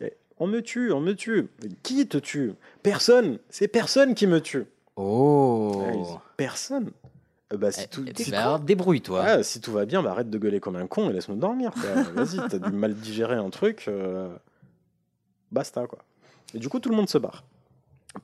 Et, 0.00 0.14
On 0.38 0.46
me 0.46 0.62
tue, 0.62 0.90
on 0.92 1.00
me 1.00 1.14
tue. 1.14 1.48
Qui 1.82 2.06
te 2.08 2.16
tue? 2.18 2.52
Personne, 2.82 3.38
c'est 3.50 3.68
personne 3.68 4.14
qui 4.14 4.26
me 4.26 4.40
tue. 4.40 4.64
Oh. 4.96 5.72
Ouais, 5.76 5.96
disent, 5.98 6.18
personne 6.36 6.90
bah, 7.54 7.70
si 7.70 7.82
Eh, 7.84 7.86
tout, 7.88 8.04
eh, 8.06 8.22
si- 8.22 8.30
bah, 8.30 8.58
débrouille-toi. 8.64 9.22
ah, 9.22 9.42
si 9.42 9.60
tout 9.60 9.70
va 9.72 9.84
bien, 9.84 10.02
bah, 10.02 10.12
arrête 10.12 10.30
de 10.30 10.38
gueuler 10.38 10.60
comme 10.60 10.76
un 10.76 10.86
con 10.86 11.10
et 11.10 11.12
laisse-nous 11.12 11.36
dormir. 11.36 11.72
Vas-y, 12.14 12.40
t'as 12.48 12.58
du 12.58 12.72
mal 12.72 12.94
digérer 12.94 13.36
un 13.36 13.50
truc, 13.50 13.84
euh, 13.88 14.34
basta 15.54 15.86
quoi. 15.86 16.00
Et 16.54 16.58
du 16.58 16.68
coup, 16.68 16.78
tout 16.80 16.90
le 16.90 16.96
monde 16.96 17.08
se 17.08 17.18
barre. 17.18 17.44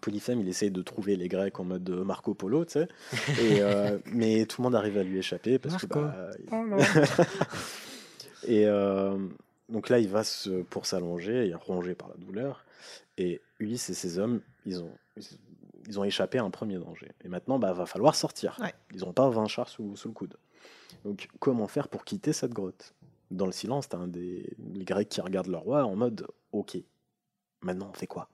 Polyphème, 0.01 0.41
il 0.41 0.49
essaye 0.49 0.71
de 0.71 0.83
trouver 0.83 1.17
les 1.17 1.27
Grecs 1.29 1.59
en 1.59 1.65
mode 1.65 1.89
euh, 1.91 2.05
Marco 2.05 2.33
Polo, 2.35 2.65
tu 2.65 2.73
sais. 2.75 2.89
Et, 3.41 3.61
euh, 3.61 3.99
mais 4.13 4.47
tout 4.47 4.61
le 4.61 4.65
monde 4.65 4.77
arrive 4.77 4.97
à 4.99 5.03
lui 5.03 5.19
échapper 5.19 5.59
parce 5.59 5.85
que. 5.85 5.99
Marco 5.99 6.13
bah, 6.49 6.79
il- 8.45 8.53
et 8.55 8.67
euh, 8.67 9.19
donc 9.69 9.89
là, 9.89 9.99
il 9.99 10.09
va 10.09 10.23
se, 10.23 10.63
pour 10.63 10.87
s'allonger, 10.87 11.47
il 11.47 11.51
est 11.51 11.55
rongé 11.57 11.95
par 11.95 12.09
la 12.09 12.15
douleur. 12.17 12.65
Et 13.19 13.41
Ulysse 13.59 13.91
et 13.91 13.95
ses 13.95 14.19
hommes, 14.19 14.41
ils 14.65 14.81
ont, 14.83 14.93
ils 15.89 15.99
ont 15.99 16.05
échappé 16.05 16.39
à 16.39 16.45
un 16.45 16.51
premier 16.51 16.79
danger. 16.79 17.09
Et 17.25 17.29
maintenant, 17.29 17.59
bah, 17.59 17.73
va 17.73 17.87
falloir 17.87 18.15
sortir. 18.15 18.57
Ouais. 18.61 18.73
Ils 18.95 19.01
n'ont 19.01 19.13
pas 19.13 19.29
20 19.29 19.47
chars 19.49 19.69
sous, 19.69 19.97
sous 19.97 20.09
le 20.09 20.15
coude. 20.15 20.37
Donc, 21.05 21.29
comment 21.41 21.67
faire 21.67 21.89
pour 21.89 22.05
quitter 22.05 22.33
cette 22.33 22.53
grotte? 22.53 22.95
Dans 23.31 23.47
le 23.47 23.53
silence, 23.53 23.89
t'as 23.89 23.99
un 23.99 24.09
des 24.09 24.45
les 24.73 24.85
Grecs 24.85 25.09
qui 25.09 25.21
regardent 25.21 25.49
leur 25.49 25.63
roi 25.63 25.85
en 25.85 25.95
mode 25.97 26.27
Ok, 26.53 26.79
maintenant 27.63 27.89
on 27.91 27.95
fait 27.95 28.07
quoi? 28.07 28.29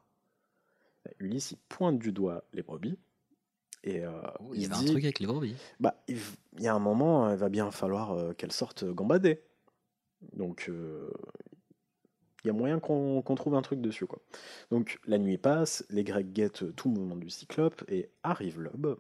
Ulysse, 1.21 1.53
il 1.53 1.59
pointe 1.69 1.99
du 1.99 2.13
doigt 2.13 2.45
les 2.53 2.63
brebis. 2.63 2.99
Et 3.85 4.05
euh, 4.05 4.11
Oh, 4.41 4.53
Il 4.55 4.63
y 4.63 4.65
avait 4.67 4.75
un 4.75 4.81
dit, 4.81 4.87
truc 4.87 5.05
avec 5.05 5.21
les 5.21 5.27
brebis. 5.27 5.55
bah, 5.79 6.03
il 6.09 6.19
y 6.59 6.67
a 6.67 6.75
un 6.75 6.79
moment, 6.81 7.31
il 7.31 7.37
va 7.37 7.49
bien 7.49 7.71
falloir 7.71 8.13
euh, 8.13 8.33
qu'elles 8.33 8.53
sortent 8.53 8.85
gambader. 8.85 9.41
Donc, 10.33 10.67
euh, 10.69 11.11
il 12.43 12.49
y 12.49 12.51
a 12.51 12.53
moyen 12.53 12.81
qu'on 12.81 13.23
trouve 13.37 13.55
un 13.55 13.63
truc 13.63 13.81
dessus. 13.81 14.07
Quoi. 14.07 14.19
Donc, 14.71 14.99
la 15.07 15.19
nuit 15.19 15.39
passe, 15.39 15.85
les 15.91 16.03
Grecs 16.05 16.33
guettent 16.33 16.75
tout 16.75 16.89
le 16.89 16.95
mouvement 16.95 17.17
du 17.17 17.31
cyclope 17.31 17.85
et 17.89 18.11
arrive 18.25 18.61
l'aube. 18.61 18.99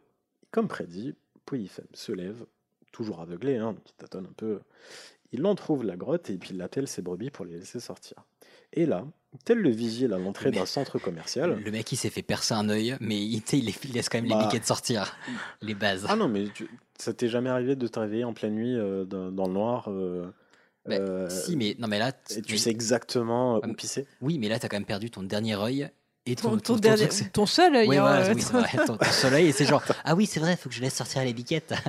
Comme 0.52 0.68
prédit, 0.68 1.14
Polyphème 1.44 1.86
se 1.92 2.12
lève, 2.12 2.46
toujours 2.92 3.20
aveuglé, 3.20 3.56
hein, 3.56 3.72
donc 3.72 3.88
il 3.90 3.94
tâtonne 3.94 4.26
un 4.26 4.32
peu. 4.32 4.60
Il 5.32 5.44
en 5.46 5.54
trouve 5.56 5.84
la 5.84 5.96
grotte 5.96 6.30
et 6.30 6.38
puis 6.38 6.50
il 6.54 6.62
appelle 6.62 6.86
ses 6.86 7.02
brebis 7.02 7.30
pour 7.30 7.44
les 7.44 7.58
laisser 7.58 7.80
sortir. 7.80 8.24
Et 8.72 8.86
là, 8.86 9.06
tel 9.44 9.58
le 9.58 9.70
vigile 9.70 10.12
à 10.12 10.18
l'entrée 10.18 10.50
d'un 10.50 10.66
centre 10.66 10.98
commercial. 10.98 11.60
Le 11.64 11.70
mec, 11.70 11.90
il 11.92 11.96
s'est 11.96 12.10
fait 12.10 12.22
percer 12.22 12.54
un 12.54 12.68
œil, 12.68 12.96
mais 13.00 13.16
il, 13.20 13.42
il, 13.52 13.92
laisse 13.92 14.08
quand 14.08 14.18
même 14.20 14.28
Bah. 14.30 14.38
les 14.40 14.44
biquettes 14.46 14.66
sortir. 14.66 15.16
Les 15.62 15.74
bases. 15.74 16.06
Ah 16.08 16.16
non, 16.16 16.28
mais 16.28 16.44
tu- 16.54 16.68
ça 16.98 17.12
t'est 17.12 17.28
jamais 17.28 17.50
arrivé 17.50 17.76
de 17.76 17.86
te 17.86 17.98
réveiller 17.98 18.24
en 18.24 18.32
pleine 18.34 18.54
nuit 18.54 18.74
euh, 18.76 19.04
dans, 19.04 19.30
dans 19.30 19.46
le 19.46 19.52
noir 19.52 19.86
euh, 19.88 20.26
Bah, 20.86 20.96
euh, 20.96 21.28
si, 21.28 21.56
mais 21.56 21.76
non, 21.78 21.88
mais 21.88 21.98
là. 21.98 22.12
Et 22.30 22.42
tu 22.42 22.52
mais- 22.52 22.58
sais 22.58 22.70
exactement 22.70 23.56
euh, 23.56 23.60
Ah, 23.62 23.68
où 23.68 23.74
pisser? 23.74 24.06
Oui, 24.20 24.38
mais 24.38 24.48
là, 24.48 24.58
t'as 24.58 24.68
quand 24.68 24.76
même 24.76 24.84
perdu 24.86 25.10
ton 25.10 25.22
dernier 25.22 25.56
œil 25.56 25.90
et 26.26 26.34
ton, 26.36 26.50
Ton, 26.50 26.58
ton 26.58 26.76
dernier- 26.76 27.08
truc, 27.08 27.30
seul 27.46 27.74
œil. 27.76 27.96
Hein, 27.96 28.04
euh, 28.06 28.34
oui, 28.34 28.42
c'est 28.42 28.52
vrai, 28.52 28.68
ton, 28.86 28.96
ton 28.96 29.04
soleil, 29.12 29.46
et 29.48 29.52
c'est 29.52 29.64
genre, 29.64 29.82
ah 30.04 30.14
oui, 30.14 30.26
c'est 30.26 30.40
vrai, 30.40 30.56
faut 30.56 30.68
que 30.68 30.74
je 30.74 30.80
laisse 30.80 30.94
sortir 30.94 31.22
les 31.24 31.32
biquettes. 31.32 31.72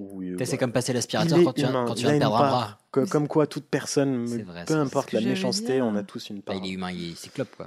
Oui, 0.00 0.36
c'est 0.38 0.52
bah, 0.52 0.56
comme 0.58 0.70
passer 0.70 0.92
il 0.92 0.94
l'aspirateur 0.94 1.42
quand 1.42 1.52
tu, 1.54 1.62
humain, 1.62 1.84
quand 1.84 1.94
tu 1.96 2.02
il 2.02 2.06
a 2.06 2.10
viens 2.10 2.18
de 2.20 2.24
une 2.24 2.30
perdre 2.30 2.36
un 2.36 2.38
part. 2.38 2.50
bras. 2.52 2.78
Que- 2.92 3.10
comme 3.10 3.26
quoi, 3.26 3.48
toute 3.48 3.64
personne, 3.66 4.26
vrai, 4.26 4.64
peu 4.64 4.74
importe 4.74 5.10
la 5.10 5.20
méchanceté, 5.20 5.82
on 5.82 5.96
a 5.96 6.04
tous 6.04 6.30
une 6.30 6.40
part. 6.40 6.54
Bah, 6.54 6.60
il 6.64 6.70
est 6.70 6.74
humain, 6.74 6.92
il 6.92 7.10
est 7.10 7.14
cyclope, 7.16 7.48
quoi. 7.56 7.66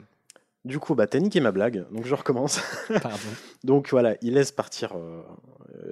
Du 0.64 0.80
coup, 0.80 0.96
bah, 0.96 1.08
t'as 1.08 1.20
niqué 1.20 1.42
ma 1.42 1.52
blague, 1.52 1.84
donc 1.92 2.06
je 2.06 2.16
recommence. 2.16 2.62
Pardon. 3.02 3.18
donc 3.66 3.90
voilà, 3.92 4.16
il 4.22 4.36
laisse 4.36 4.54
partir, 4.54 4.94
euh, 4.96 5.22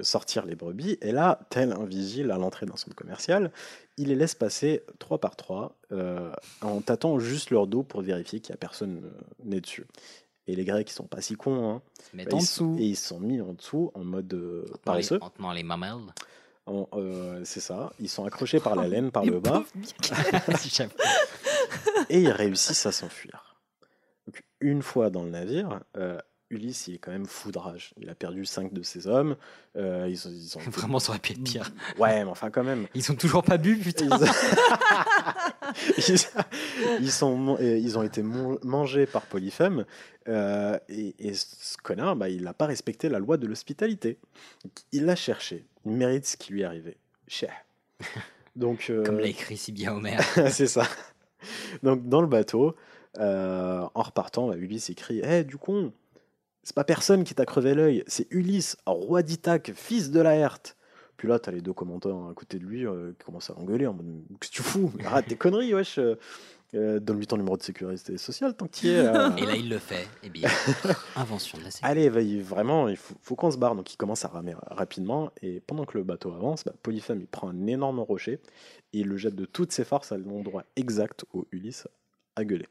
sortir 0.01 0.45
les 0.45 0.55
brebis, 0.55 0.97
et 1.01 1.12
là, 1.12 1.39
tel 1.49 1.73
un 1.73 1.84
vigile 1.84 2.32
à 2.32 2.38
l'entrée 2.38 2.65
d'un 2.65 2.77
centre 2.77 2.95
commercial, 2.95 3.51
il 3.99 4.07
les 4.07 4.15
laisse 4.15 4.33
passer 4.35 4.83
trois 4.97 5.19
par 5.19 5.35
trois, 5.35 5.75
euh, 5.91 6.31
en 6.62 6.81
tâtant 6.81 7.19
juste 7.19 7.51
leur 7.51 7.67
dos 7.67 7.83
pour 7.83 8.01
vérifier 8.01 8.39
qu'il 8.39 8.53
n'y 8.53 8.55
a 8.55 8.57
personne 8.57 9.03
euh, 9.05 9.09
né 9.43 9.62
dessus. 9.62 9.85
Et 10.47 10.55
les 10.55 10.65
Grecs, 10.65 10.89
ils 10.89 10.93
sont 10.93 11.05
pas 11.05 11.21
si 11.21 11.35
cons, 11.35 11.69
hein. 11.69 11.81
Se 12.09 12.15
mettre 12.17 12.31
Bah, 12.31 12.38
en 12.38 12.39
ils 12.39 12.45
sont- 12.45 12.71
dessous. 12.73 12.81
Et 12.81 12.85
ils 12.88 12.95
se 12.95 13.07
sont 13.09 13.19
mis 13.19 13.39
en 13.41 13.53
dessous 13.53 13.91
en 13.93 14.03
mode 14.03 14.33
euh, 14.33 14.62
En 14.62 14.65
tenant 14.65 14.73
les- 14.73 14.79
paresseux. 14.83 15.19
En 15.21 15.29
tenant 15.29 15.51
les 15.51 15.63
mamelles. 15.63 16.13
En- 16.65 16.88
euh, 16.93 17.41
c'est 17.45 17.59
ça. 17.59 17.91
Ils 17.99 18.09
sont 18.09 18.25
accrochés 18.25 18.59
par 18.59 18.75
la 18.75 18.88
laine, 18.88 19.12
par 19.12 19.25
le 19.25 19.39
bas, 19.39 19.63
et 22.09 22.21
ils 22.21 22.31
réussissent 22.31 22.85
à 22.85 22.91
s'enfuir. 22.91 23.57
Une 24.62 24.81
fois 24.81 25.09
dans 25.09 25.23
le 25.23 25.29
navire, 25.29 25.79
euh, 25.97 26.19
Ulysse, 26.51 26.88
il 26.88 26.95
est 26.95 26.97
quand 26.97 27.12
même 27.12 27.27
foudrage. 27.27 27.93
Il 28.01 28.09
a 28.09 28.15
perdu 28.15 28.43
cinq 28.45 28.73
de 28.73 28.81
ses 28.81 29.05
hommes. 29.07 29.35
euh, 29.75 30.07
ils, 30.09 30.27
ont- 30.27 30.31
ils 30.31 30.57
ont 30.57 30.62
été- 30.62 30.69
Vraiment, 30.79 30.99
ça 30.99 31.12
aurait 31.12 31.19
pu 31.19 31.33
être 31.33 31.43
pire. 31.43 31.71
Ouais, 31.99 32.23
mais 32.23 32.29
enfin, 32.31 32.49
quand 32.49 32.63
même. 32.63 32.88
Ils 32.95 33.03
sont 33.03 33.15
toujours 33.15 33.43
pas 33.43 33.57
bu, 33.57 33.77
putain. 33.77 34.07
Ils, 35.97 36.15
ils 37.01 37.12
sont, 37.12 37.57
euh, 37.59 37.77
ils 37.77 37.97
ont 37.97 38.03
été 38.03 38.23
mangés 38.23 39.05
par 39.05 39.23
Polyphème. 39.23 39.85
euh, 40.27 40.77
et, 40.89 41.15
et 41.19 41.33
ce 41.33 41.77
connard, 41.77 42.15
bah, 42.15 42.29
il 42.29 42.43
n'a 42.43 42.53
pas 42.53 42.65
respecté 42.65 43.09
la 43.09 43.19
loi 43.19 43.38
de 43.38 43.47
l'hospitalité. 43.47 44.17
Il 44.91 45.05
l'a 45.05 45.15
cherché. 45.15 45.65
Il 45.85 45.91
mérite 45.91 46.25
ce 46.25 46.38
qui 46.38 46.51
lui 46.53 46.62
est 46.62 46.65
arrivé. 46.65 46.97
Cher. 47.27 47.53
Donc, 48.55 48.88
euh, 48.89 49.03
Comme 49.05 49.19
l'a 49.19 49.27
écrit 49.27 49.57
si 49.57 49.71
bien 49.71 49.93
Homer. 49.93 50.17
c'est 50.51 50.67
ça. 50.67 50.83
Donc, 51.83 52.07
dans 52.09 52.21
le 52.21 52.27
bateau, 52.27 52.75
en 53.19 53.89
repartant, 54.01 54.47
bah, 54.49 54.55
Ulysse 54.57 54.89
écrit 54.89 55.21
Eh, 55.23 55.43
du 55.43 55.57
con, 55.57 55.93
c'est 56.63 56.75
pas 56.75 56.83
personne 56.83 57.23
qui 57.23 57.33
t'a 57.35 57.45
crevé 57.45 57.73
l'œil, 57.73 58.03
c'est 58.07 58.27
Ulysse, 58.31 58.77
roi 58.85 59.21
d'Ithaque, 59.23 59.71
fils 59.75 60.11
de 60.11 60.19
Laerte. 60.19 60.75
Puis 61.17 61.27
là, 61.27 61.37
t'as 61.39 61.51
les 61.51 61.61
deux 61.61 61.73
commentaires 61.73 62.15
à 62.29 62.33
côté 62.33 62.59
de 62.59 62.65
lui 62.65 62.85
euh, 62.85 63.11
qui 63.17 63.25
commencent 63.25 63.49
à 63.49 63.53
l'engueuler 63.53 63.87
en 63.87 63.93
mode 63.93 64.05
Qu'est-ce 64.39 64.51
que 64.51 64.55
tu 64.55 64.63
fous? 64.63 64.91
Arrête 65.05 65.27
tes 65.27 65.35
conneries, 65.35 65.73
wesh 65.73 65.97
euh, 65.97 66.15
euh, 66.75 66.99
Donne-lui 66.99 67.27
ton 67.27 67.35
numéro 67.37 67.57
de 67.57 67.63
sécurité 67.63 68.17
sociale 68.17 68.55
tant 68.55 68.67
qu'il 68.67 68.91
y 68.91 68.93
est. 68.93 68.99
euh. 68.99 69.35
Et 69.35 69.45
là, 69.45 69.55
il 69.55 69.67
le 69.69 69.79
fait. 69.79 70.07
Eh 70.23 70.29
bien, 70.29 70.47
invention 71.15 71.57
de 71.57 71.63
la 71.63 71.71
série. 71.71 71.91
Allez, 71.91 72.09
vraiment, 72.39 72.87
il 72.87 72.95
faut, 72.95 73.15
faut 73.21 73.35
qu'on 73.35 73.51
se 73.51 73.57
barre. 73.57 73.75
Donc 73.75 73.91
il 73.91 73.97
commence 73.97 74.23
à 74.23 74.29
ramer 74.29 74.55
rapidement. 74.67 75.31
Et 75.41 75.59
pendant 75.61 75.85
que 75.85 75.97
le 75.97 76.03
bateau 76.03 76.31
avance, 76.31 76.63
bah, 76.63 76.73
Polyphème 76.83 77.19
il 77.19 77.27
prend 77.27 77.49
un 77.49 77.67
énorme 77.67 77.99
rocher 77.99 78.39
et 78.93 78.99
il 78.99 79.07
le 79.07 79.17
jette 79.17 79.35
de 79.35 79.45
toutes 79.45 79.71
ses 79.71 79.83
forces 79.83 80.11
à 80.11 80.17
l'endroit 80.17 80.63
exact 80.75 81.25
où 81.33 81.45
Ulysse 81.51 81.87
a 82.35 82.45
gueulé. 82.45 82.67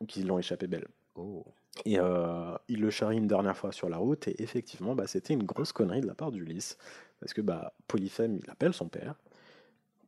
Donc 0.00 0.14
ils 0.16 0.26
l'ont 0.26 0.38
échappé 0.38 0.66
belle. 0.66 0.86
Oh. 1.16 1.44
Et 1.84 1.98
euh, 1.98 2.54
il 2.68 2.80
le 2.80 2.90
charrie 2.90 3.16
une 3.16 3.26
dernière 3.26 3.56
fois 3.56 3.72
sur 3.72 3.88
la 3.88 3.96
route. 3.96 4.28
Et 4.28 4.42
effectivement, 4.42 4.94
bah, 4.94 5.06
c'était 5.06 5.34
une 5.34 5.44
grosse 5.44 5.72
connerie 5.72 6.00
de 6.00 6.06
la 6.06 6.14
part 6.14 6.30
d'Ulysse. 6.30 6.76
Parce 7.20 7.32
que 7.32 7.40
bah, 7.40 7.72
Polyphème, 7.88 8.38
il 8.42 8.50
appelle 8.50 8.72
son 8.72 8.88
père. 8.88 9.14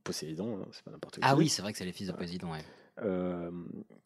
Poséidon, 0.02 0.58
hein, 0.58 0.68
c'est 0.72 0.84
pas 0.84 0.90
n'importe 0.90 1.14
qui. 1.14 1.20
Ah 1.22 1.34
oui, 1.34 1.48
c'est 1.48 1.62
vrai 1.62 1.72
que 1.72 1.78
c'est 1.78 1.84
les 1.84 1.92
fils 1.92 2.08
de 2.08 2.12
Poséidon. 2.12 2.52
Ouais. 2.52 2.60
Euh, 3.02 3.50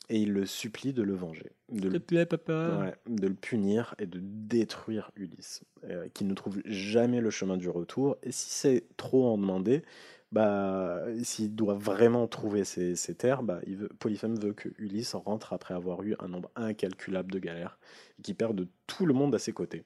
et 0.08 0.20
il 0.20 0.32
le 0.32 0.46
supplie 0.46 0.94
de 0.94 1.02
le 1.02 1.14
venger, 1.14 1.52
de 1.70 1.90
le, 1.90 2.00
plaît, 2.00 2.24
papa. 2.24 2.78
ouais, 2.80 2.94
de 3.06 3.26
le 3.26 3.34
punir 3.34 3.94
et 3.98 4.06
de 4.06 4.18
détruire 4.22 5.10
Ulysse, 5.16 5.62
euh, 5.84 6.08
qui 6.14 6.24
ne 6.24 6.32
trouve 6.32 6.62
jamais 6.64 7.20
le 7.20 7.28
chemin 7.28 7.58
du 7.58 7.68
retour. 7.68 8.16
Et 8.22 8.32
si 8.32 8.48
c'est 8.48 8.84
trop 8.96 9.26
en 9.26 9.36
demander, 9.36 9.82
bah, 10.32 11.02
s'il 11.22 11.54
doit 11.54 11.74
vraiment 11.74 12.26
trouver 12.26 12.64
ses, 12.64 12.96
ses 12.96 13.14
terres, 13.14 13.42
bah, 13.42 13.60
il 13.66 13.76
veut, 13.76 13.88
Polyphème 13.98 14.38
veut 14.38 14.52
que 14.52 14.68
Ulysse 14.78 15.14
rentre 15.14 15.52
après 15.52 15.74
avoir 15.74 16.02
eu 16.02 16.14
un 16.18 16.28
nombre 16.28 16.50
incalculable 16.56 17.32
de 17.32 17.38
galères, 17.38 17.78
et 18.18 18.22
qu'il 18.22 18.34
perde 18.34 18.68
tout 18.86 19.06
le 19.06 19.14
monde 19.14 19.34
à 19.34 19.38
ses 19.38 19.52
côtés, 19.52 19.84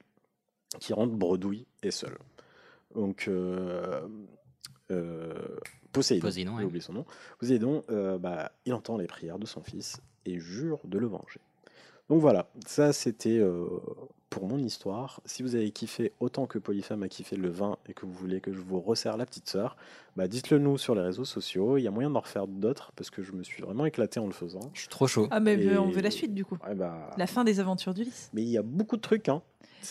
qui 0.81 0.93
rentre 0.93 1.15
bredouille 1.15 1.67
et 1.83 1.91
seul. 1.91 2.17
Donc, 2.95 3.27
euh, 3.29 4.07
euh, 4.91 5.33
Poséidon, 5.93 6.27
Poséidon, 6.27 6.57
ouais. 6.57 6.65
oublié 6.65 6.81
son 6.81 6.95
nom. 6.95 7.07
Poséidon, 7.39 7.85
euh, 7.91 8.19
bah, 8.19 8.53
il 8.65 8.75
entend 8.75 8.97
les 8.97 9.07
prières 9.07 9.39
de 9.39 9.47
son 9.47 9.63
fils 9.63 10.01
et 10.25 10.39
jure 10.39 10.81
de 10.85 10.99
le 10.99 11.07
venger. 11.07 11.41
Donc 12.09 12.21
voilà, 12.21 12.51
ça 12.67 12.93
c'était 12.93 13.39
euh, 13.39 13.67
pour 14.33 14.49
mon 14.49 14.57
histoire. 14.59 15.21
Si 15.27 15.43
vous 15.43 15.55
avez 15.57 15.71
kiffé 15.73 16.13
autant 16.19 16.47
que 16.47 16.59
Polyphème 16.59 17.03
a 17.03 17.09
kiffé 17.09 17.37
le 17.37 17.51
vin 17.51 17.77
et 17.87 17.93
que 17.93 18.07
vous 18.07 18.13
voulez 18.15 18.41
que 18.41 18.51
je 18.51 18.61
vous 18.61 18.81
resserre 18.81 19.19
la 19.19 19.27
petite 19.27 19.47
sœur, 19.49 19.77
bah 20.17 20.27
dites-le 20.27 20.59
nous 20.59 20.79
sur 20.79 20.95
les 20.95 21.03
réseaux 21.03 21.27
sociaux. 21.27 21.77
Il 21.77 21.83
y 21.83 21.87
a 21.87 21.91
moyen 21.91 22.09
d'en 22.09 22.21
refaire 22.21 22.47
d'autres 22.47 22.93
parce 22.97 23.11
que 23.11 23.23
je 23.23 23.33
me 23.33 23.43
suis 23.43 23.63
vraiment 23.63 23.85
éclaté 23.85 24.21
en 24.21 24.27
le 24.27 24.33
faisant. 24.33 24.61
Je 24.73 24.81
suis 24.81 24.89
trop 24.89 25.07
chaud. 25.07 25.29
Ah, 25.31 25.39
mais 25.41 25.55
Et- 25.63 25.77
on 25.77 25.91
veut 25.91 26.01
la 26.01 26.11
suite 26.11 26.33
du 26.33 26.47
coup. 26.47 26.57
Ouais, 26.67 26.75
bah, 26.75 27.11
La 27.19 27.27
fin 27.27 27.45
des 27.45 27.61
aventures 27.61 27.93
d'Ulysse. 27.93 28.31
Mais 28.33 28.41
il 28.43 28.49
y 28.49 28.57
a 28.57 28.63
beaucoup 28.63 28.97
de 28.97 29.03
trucs. 29.03 29.29
Hein. 29.29 29.43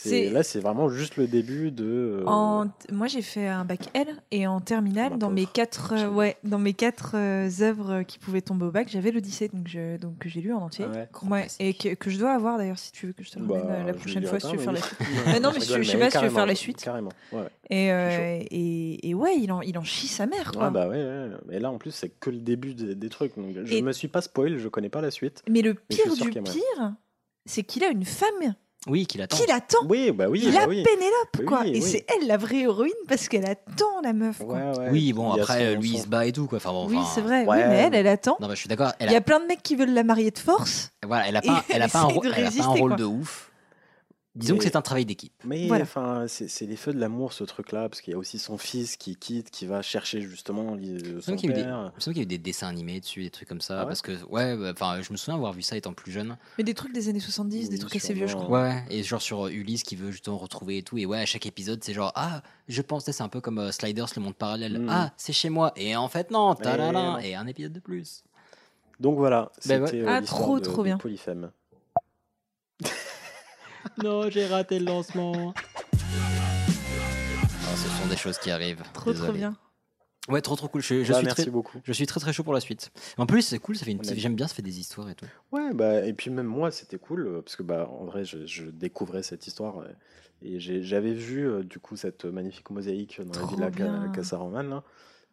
Là, 0.05 0.41
c'est 0.41 0.61
vraiment 0.61 0.87
juste 0.87 1.17
le 1.17 1.27
début 1.27 1.69
de. 1.69 2.21
euh, 2.21 2.23
En- 2.25 2.69
Moi, 2.93 3.07
j'ai 3.07 3.21
fait 3.21 3.45
un 3.47 3.65
bac 3.65 3.89
L 3.93 4.07
et 4.31 4.47
en 4.47 4.61
terminale, 4.61 5.11
Ma 5.11 5.17
dans 5.17 5.27
pauvre. 5.27 5.33
mes 5.33 5.45
quatre, 5.45 5.93
euh, 5.97 6.09
ouais, 6.09 6.37
dans 6.45 6.59
mes 6.59 6.73
quatre 6.73 7.17
euh, 7.17 7.49
œuvres 7.59 8.03
qui 8.03 8.17
pouvaient 8.17 8.39
tomber 8.41 8.63
au 8.67 8.71
bac, 8.71 8.87
j'avais 8.89 9.11
l'Odyssée, 9.11 9.49
donc, 9.49 9.67
je, 9.67 9.97
donc 9.97 10.17
que 10.19 10.29
j'ai 10.29 10.39
lu 10.39 10.53
en 10.53 10.59
entier. 10.61 10.85
Ah 10.87 11.25
ouais. 11.29 11.47
Et 11.59 11.73
que, 11.73 11.93
que 11.95 12.09
je 12.09 12.17
dois 12.19 12.31
avoir 12.31 12.57
d'ailleurs 12.57 12.79
si 12.79 12.93
tu 12.93 13.07
veux 13.07 13.11
que 13.11 13.21
je 13.25 13.31
te 13.31 13.39
le 13.39 13.45
Bah, 13.45 13.83
la 13.85 13.93
prochaine 13.93 14.23
le 14.23 14.29
fois 14.31 14.39
si 14.39 14.49
tu 14.49 14.57
veux 14.57 14.63
faire 14.63 14.73
la 14.73 14.81
suite. 14.81 14.99
Non, 14.99 15.05
Mais 15.27 15.39
non, 15.39 15.49
je 15.51 15.59
mais 15.59 15.65
je, 15.65 15.67
rigole, 15.71 15.83
je 15.83 15.91
sais 15.91 15.97
pas 15.97 16.09
si 16.11 16.17
tu 16.17 16.23
veux 16.23 16.29
faire 16.29 16.45
la 16.45 16.55
suite. 16.55 16.81
Carrément. 16.83 17.11
Ouais. 17.31 17.41
Et, 17.69 17.91
euh, 17.91 18.39
et, 18.51 19.09
et 19.09 19.13
ouais, 19.13 19.35
il 19.37 19.51
en, 19.51 19.61
il 19.61 19.77
en 19.77 19.83
chie 19.83 20.07
sa 20.07 20.25
mère. 20.25 20.51
Quoi. 20.51 20.65
Ouais, 20.65 20.71
bah 20.71 20.87
ouais, 20.87 20.95
ouais. 20.97 21.27
Mais 21.47 21.59
là, 21.59 21.69
en 21.71 21.77
plus, 21.77 21.91
c'est 21.91 22.09
que 22.09 22.29
le 22.29 22.37
début 22.39 22.73
des, 22.73 22.95
des 22.95 23.09
trucs. 23.09 23.35
Donc, 23.37 23.55
je 23.63 23.73
Et- 23.75 23.81
me 23.81 23.91
suis 23.91 24.07
pas 24.07 24.21
spoil, 24.21 24.57
je 24.57 24.67
connais 24.67 24.89
pas 24.89 25.01
la 25.01 25.11
suite. 25.11 25.43
Mais 25.49 25.61
le 25.61 25.73
pire 25.75 26.13
du 26.15 26.29
qu'il 26.29 26.41
pire, 26.43 26.93
c'est 27.45 27.63
qu'il 27.63 27.83
a 27.83 27.87
une 27.89 28.05
femme 28.05 28.55
Oui, 28.87 29.05
qu'il 29.05 29.21
attend. 29.21 29.37
qui 29.37 29.47
l'attend. 29.47 29.77
Oui, 29.87 30.11
bah 30.11 30.25
oui. 30.29 30.41
il 30.43 30.53
bah 30.53 30.63
a 30.63 30.67
oui. 30.67 30.83
Pénélope, 30.83 31.47
quoi. 31.47 31.61
oui, 31.63 31.69
et 31.69 31.73
oui. 31.75 31.81
c'est 31.81 32.05
elle 32.19 32.27
la 32.27 32.37
vraie 32.37 32.61
héroïne 32.61 32.91
parce 33.07 33.27
qu'elle 33.29 33.45
attend 33.47 34.01
la 34.03 34.13
meuf. 34.13 34.39
Quoi. 34.39 34.55
Ouais, 34.55 34.77
ouais. 34.79 34.89
Oui, 34.91 35.13
bon, 35.13 35.31
après, 35.31 35.73
son- 35.75 35.79
lui, 35.79 35.89
il 35.93 35.99
se 36.01 36.07
bat 36.07 36.25
et 36.25 36.31
tout, 36.31 36.47
quoi. 36.47 36.57
Enfin, 36.57 36.71
bon, 36.71 36.87
oui, 36.87 36.97
enfin, 36.97 37.11
c'est 37.15 37.21
vrai. 37.21 37.45
ouais. 37.45 37.57
Oui, 37.57 37.63
mais 37.67 37.75
elle, 37.77 37.95
elle 37.95 38.07
attend. 38.07 38.37
Non, 38.39 38.47
bah, 38.47 38.53
je 38.55 38.59
suis 38.59 38.69
d'accord. 38.69 38.91
Il 38.99 39.11
y 39.11 39.15
a, 39.15 39.21
plein 39.21 39.39
de 39.39 39.45
mecs 39.45 39.63
qui 39.63 39.75
veulent 39.75 39.93
la 39.93 40.03
marier 40.03 40.31
de 40.31 40.39
force. 40.39 40.91
voilà, 41.05 41.27
elle 41.29 41.35
a 41.35 41.41
pas, 41.41 41.63
et 41.69 41.73
elle 41.73 41.81
a 41.83 41.87
pas 41.87 41.99
un, 41.99 42.03
rôle- 42.03 42.25
de 42.25 42.27
elle 42.27 42.33
a 42.33 42.35
pas 42.35 42.41
un 42.41 42.45
résister, 42.45 42.79
rôle 42.79 42.89
quoi. 42.91 42.97
de 42.97 43.03
ouf. 43.05 43.50
Disons 44.33 44.55
que 44.57 44.63
c'est 44.63 44.77
un 44.77 44.81
travail 44.81 45.05
d'équipe. 45.05 45.33
Mais 45.43 45.67
Voilà. 45.67 45.83
enfin, 45.83 46.23
c'est 46.29 46.47
c'est 46.47 46.65
les 46.65 46.77
feux 46.77 46.93
de 46.93 46.99
l'amour, 46.99 47.33
ce 47.33 47.43
truc-là, 47.43 47.89
parce 47.89 47.99
qu'il 47.99 48.11
y 48.11 48.15
a 48.15 48.17
aussi 48.17 48.39
son 48.39 48.57
fils 48.57 48.95
qui 48.95 49.17
quitte, 49.17 49.51
qui 49.51 49.65
va 49.65 49.81
chercher 49.81 50.21
justement 50.21 50.77
Il 50.79 51.15
son 51.15 51.21
semble 51.21 51.37
qu'il 51.37 51.49
y 51.49 51.53
a 51.53 51.55
eu 51.55 51.59
des- 51.59 51.63
père. 51.65 51.91
il 51.91 51.95
me 51.95 51.99
semble 51.99 52.13
qu'il 52.13 52.17
y 52.17 52.19
a 52.19 52.23
eu 52.23 52.25
des 52.27 52.37
dessins 52.37 52.67
animés 52.69 53.01
dessus, 53.01 53.23
des 53.23 53.29
trucs 53.29 53.49
comme 53.49 53.59
ça. 53.59 53.79
Ah 53.79 53.81
ouais 53.81 53.87
parce 53.87 54.01
que, 54.01 54.13
ouais, 54.29 54.55
bah, 54.55 54.71
enfin, 54.71 55.01
je 55.01 55.11
me 55.11 55.17
souviens 55.17 55.35
avoir 55.35 55.51
vu 55.51 55.61
ça 55.61 55.75
étant 55.75 55.91
plus 55.91 56.13
jeune. 56.13 56.37
Mais 56.57 56.63
des 56.63 56.73
trucs 56.73 56.93
des 56.93 57.09
années 57.09 57.19
70, 57.19 57.67
des 57.69 57.77
trucs 57.77 57.93
assez 57.97 58.13
vieux, 58.13 58.27
je 58.27 58.35
crois. 58.37 58.61
Ouais, 58.61 58.83
et 58.89 59.03
genre 59.03 59.21
sur 59.21 59.47
euh, 59.47 59.51
Ulysse 59.51 59.83
qui 59.83 59.97
veut 59.97 60.11
justement 60.11 60.37
retrouver 60.37 60.77
et 60.77 60.83
tout. 60.83 60.97
Et 60.97 61.05
ouais, 61.05 61.19
à 61.19 61.25
chaque 61.25 61.45
épisode, 61.45 61.83
c'est 61.83 61.93
genre, 61.93 62.13
ah, 62.15 62.41
je 62.69 62.81
pensais, 62.81 63.11
c'est 63.11 63.23
un 63.23 63.27
peu 63.29 63.41
comme 63.41 63.59
euh, 63.59 63.71
Sliders, 63.73 64.07
le 64.15 64.21
monde 64.21 64.35
parallèle. 64.35 64.79
Mhm. 64.79 64.87
Ah, 64.89 65.11
c'est 65.17 65.33
chez 65.33 65.49
moi. 65.49 65.73
Et 65.75 65.93
en 65.97 66.07
fait, 66.07 66.31
non, 66.31 66.55
tadadam, 66.55 66.93
non. 66.93 67.17
et 67.17 67.35
un 67.35 67.47
épisode 67.47 67.73
de 67.73 67.81
plus. 67.81 68.23
Donc 69.01 69.17
voilà, 69.17 69.51
Ben 69.65 69.81
ouais. 69.81 69.87
c'était 69.87 70.03
euh, 70.03 70.07
Ah, 70.07 70.19
l'histoire 70.21 70.41
trop, 70.41 70.59
de- 70.59 70.63
trop 70.63 70.77
de 70.77 70.83
bien. 70.85 70.97
Polyphème. 70.97 71.51
non, 74.03 74.29
j'ai 74.29 74.45
raté 74.47 74.79
le 74.79 74.85
lancement. 74.85 75.53
Ah, 77.63 77.75
ce 77.75 77.89
sont 77.89 78.07
des 78.09 78.17
choses 78.17 78.37
qui 78.37 78.51
arrivent. 78.51 78.83
Trop, 78.93 79.13
trop 79.13 79.31
bien. 79.31 79.55
Ouais, 80.29 80.41
trop 80.41 80.55
trop 80.55 80.67
cool. 80.67 80.81
Je, 80.81 81.03
je 81.03 81.11
Bah, 81.11 81.17
suis 81.17 81.25
merci 81.25 81.41
très, 81.43 81.51
beaucoup. 81.51 81.79
je 81.83 81.93
suis 81.93 82.05
très 82.05 82.19
très 82.19 82.31
chaud 82.31 82.43
pour 82.43 82.53
la 82.53 82.59
suite. 82.59 82.91
En 83.17 83.25
plus, 83.25 83.41
c'est 83.41 83.57
cool. 83.59 83.75
Ça 83.75 83.85
fait 83.85 83.91
une 83.91 83.97
petite-. 83.97 84.19
J'aime 84.19 84.35
bien, 84.35 84.47
ça 84.47 84.53
fait 84.53 84.61
des 84.61 84.79
histoires 84.79 85.09
et 85.09 85.15
tout. 85.15 85.25
Ouais, 85.51 85.73
bah, 85.73 86.05
et 86.05 86.13
puis 86.13 86.29
même 86.29 86.45
moi, 86.45 86.69
c'était 86.71 86.99
cool, 86.99 87.27
euh, 87.27 87.41
parce 87.41 87.55
que 87.55 87.63
bah, 87.63 87.89
en 87.89 88.05
vrai, 88.05 88.23
je, 88.23 88.45
je 88.45 88.65
découvrais 88.65 89.23
cette 89.23 89.47
histoire, 89.47 89.79
euh, 89.79 89.87
et 90.43 90.59
j'avais 90.59 91.13
vu 91.13 91.47
euh, 91.49 91.63
du 91.63 91.79
coup 91.79 91.95
cette 91.95 92.25
magnifique 92.25 92.69
mosaïque 92.69 93.19
dans 93.21 93.33
la 93.33 93.39
Trop 93.45 93.55
villa 93.55 93.69
bien. 93.71 94.01
Ca- 94.03 94.09
Casaroman, 94.09 94.69
là, 94.69 94.83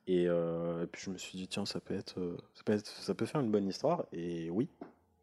et, 0.06 0.24
euh, 0.26 0.84
et 0.84 0.86
puis 0.86 1.02
je 1.04 1.10
me 1.10 1.18
suis 1.18 1.36
dit, 1.36 1.46
tiens, 1.48 1.66
ça 1.66 1.80
peut, 1.80 1.94
être, 1.94 2.14
ça, 2.54 2.62
peut 2.64 2.72
être, 2.72 2.86
ça 2.86 3.14
peut 3.14 3.26
faire 3.26 3.42
une 3.42 3.50
bonne 3.50 3.68
histoire, 3.68 4.06
et 4.12 4.48
oui, 4.50 4.68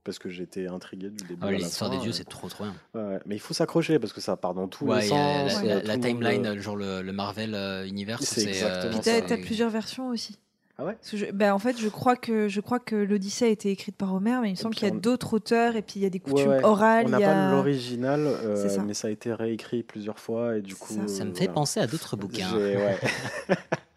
parce 0.06 0.20
que 0.20 0.30
j'étais 0.30 0.68
intrigué 0.68 1.10
du 1.10 1.26
début 1.26 1.40
Ah 1.42 1.48
ouais, 1.48 1.52
la 1.54 1.58
les 1.58 1.66
histoires 1.66 1.90
fin, 1.90 1.98
des 1.98 2.02
dieux, 2.02 2.12
euh, 2.12 2.16
c'est 2.16 2.24
trop 2.30 2.48
trop 2.48 2.64
bien. 2.64 2.76
ouais, 2.94 3.20
mais 3.26 3.36
il 3.36 3.40
faut 3.40 3.54
s'accrocher, 3.54 4.00
parce 4.00 4.14
que 4.14 4.22
ça 4.22 4.38
part 4.38 4.54
dans 4.54 4.68
tous 4.70 4.86
Ouais, 4.86 5.02
les 5.02 5.08
sens. 5.08 5.64
la, 5.64 5.78
euh, 5.78 5.82
la 5.84 5.96
le 5.98 6.02
timeline, 6.02 6.46
euh, 6.46 6.62
genre 6.62 6.78
le, 6.78 7.02
le 7.02 7.12
Marvel 7.12 7.54
euh, 7.56 7.86
Universe. 7.86 8.24
C'est 8.24 8.46
exactement 8.46 8.92
Puis 8.92 9.00
t'as 9.02 9.22
t'as 9.22 9.38
plusieurs 9.38 9.70
versions 9.70 10.08
aussi. 10.10 10.40
Ah 10.78 10.84
ouais? 10.84 10.98
Je- 11.14 11.32
bah, 11.32 11.56
en 11.56 11.60
fait, 11.60 11.80
je 11.80 11.88
crois 11.88 12.18
que 12.18 12.50
je 12.50 12.60
crois 12.60 12.80
que 12.80 12.98
l'Odyssée 12.98 13.46
a 13.46 13.48
été 13.48 13.72
écrite 13.72 13.96
par 13.96 14.14
Homer, 14.14 14.40
mais 14.42 14.50
il 14.50 14.52
me 14.52 14.56
semble 14.58 14.76
qu'il 14.76 14.88
y 14.88 14.92
a 14.92 14.94
on- 14.94 14.98
d'autres 14.98 15.34
auteurs 15.34 15.78
et 15.78 15.82
puis 15.82 16.02
il 16.02 16.04
y 16.04 16.06
a 16.06 16.10
des 16.10 16.20
coutumes 16.20 16.50
ouais. 16.50 16.66
orales. 16.66 17.06
On 17.08 17.10
n'a 17.12 17.20
pas 17.22 17.48
a- 17.48 17.52
l'original, 17.54 18.20
euh, 18.28 18.62
C'est 18.62 18.68
ça. 18.76 18.84
mais 18.84 18.94
ça 18.94 19.08
a 19.08 19.12
été 19.12 19.34
réécrit 19.34 19.84
plusieurs 19.84 20.20
fois, 20.20 20.58
et 20.58 20.62
du 20.62 20.76
coup... 20.76 20.94
ça. 20.94 21.08
Ça 21.08 21.24
me 21.24 21.32
euh, 21.32 21.34
fait 21.34 21.46
voilà. 21.46 21.54
penser 21.54 21.80
à 21.80 21.88
d'autres 21.88 22.18
bouquins. 22.18 22.50
J'ai- 22.52 22.76
ouais. 22.76 23.00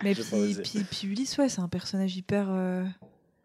Mais 0.05 0.15
puis, 0.15 0.55
puis, 0.63 0.85
puis 0.89 1.09
Ulysse, 1.09 1.37
ouais, 1.39 1.49
c'est 1.49 1.61
un 1.61 1.67
personnage 1.69 2.17
hyper. 2.17 2.47
euh, 2.49 2.85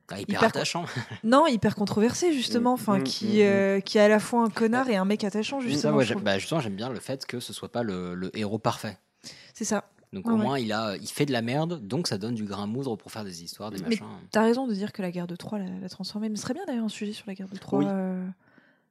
Ah, 0.09 0.19
hyper 0.19 0.39
hyper- 0.39 0.49
attachant. 0.49 0.85
Non, 1.23 1.47
hyper 1.47 1.75
controversé 1.75 2.33
justement, 2.33 2.73
enfin 2.73 2.99
Mm, 2.99 3.03
qui 3.03 3.25
mm, 3.25 3.29
mm. 3.29 3.41
euh, 3.41 3.79
qui 3.79 3.97
est 3.97 4.01
à 4.01 4.07
la 4.09 4.19
fois 4.19 4.43
un 4.43 4.49
connard 4.49 4.89
et 4.89 4.95
un 4.97 5.05
mec 5.05 5.23
attachant 5.23 5.59
Ça, 5.61 5.67
justement. 5.67 5.97
ouais, 5.97 6.03
je 6.03 6.09
j'aime- 6.09 6.17
trouve. 6.17 6.25
bah, 6.25 6.37
justement, 6.39 6.59
j'aime 6.61 6.75
bien 6.75 6.89
le 6.89 6.99
fait 6.99 7.25
que 7.25 7.39
ce 7.39 7.53
soit 7.53 7.71
pas 7.71 7.83
le, 7.83 8.13
le 8.15 8.37
héros 8.37 8.59
parfait. 8.59 8.97
C'est 9.53 9.65
ça. 9.65 9.89
Donc 10.11 10.27
Ouais, 10.27 10.33
au 10.33 10.35
ouais. 10.37 10.43
moins, 10.43 10.59
il, 10.59 10.71
a, 10.71 10.95
il 10.97 11.07
fait 11.07 11.25
de 11.25 11.31
la 11.31 11.41
merde, 11.41 11.79
donc 11.87 12.07
ça 12.07 12.17
donne 12.19 12.35
du 12.35 12.43
grain 12.43 12.63
à 12.63 12.67
moudre 12.67 12.95
pour 12.97 13.11
faire 13.11 13.23
des 13.23 13.43
histoires, 13.43 13.71
des 13.71 13.77
Mais 13.81 13.89
machins. 13.89 14.05
T'as 14.29 14.43
raison 14.43 14.67
de 14.67 14.73
dire 14.73 14.91
que 14.93 15.01
la 15.01 15.09
guerre 15.09 15.25
de 15.25 15.35
Troie 15.35 15.57
l'a, 15.57 15.65
l'a 15.81 15.89
transformé. 15.89 16.29
Mais 16.29 16.35
ce 16.35 16.43
serait 16.43 16.53
bien 16.53 16.65
d'ailleurs 16.67 16.85
un 16.85 16.89
sujet 16.89 17.13
sur 17.13 17.25
la 17.27 17.33
guerre 17.33 17.47
de 17.47 17.57
Troie. 17.57 17.79
Oui. 17.79 17.85
euh, 17.89 18.27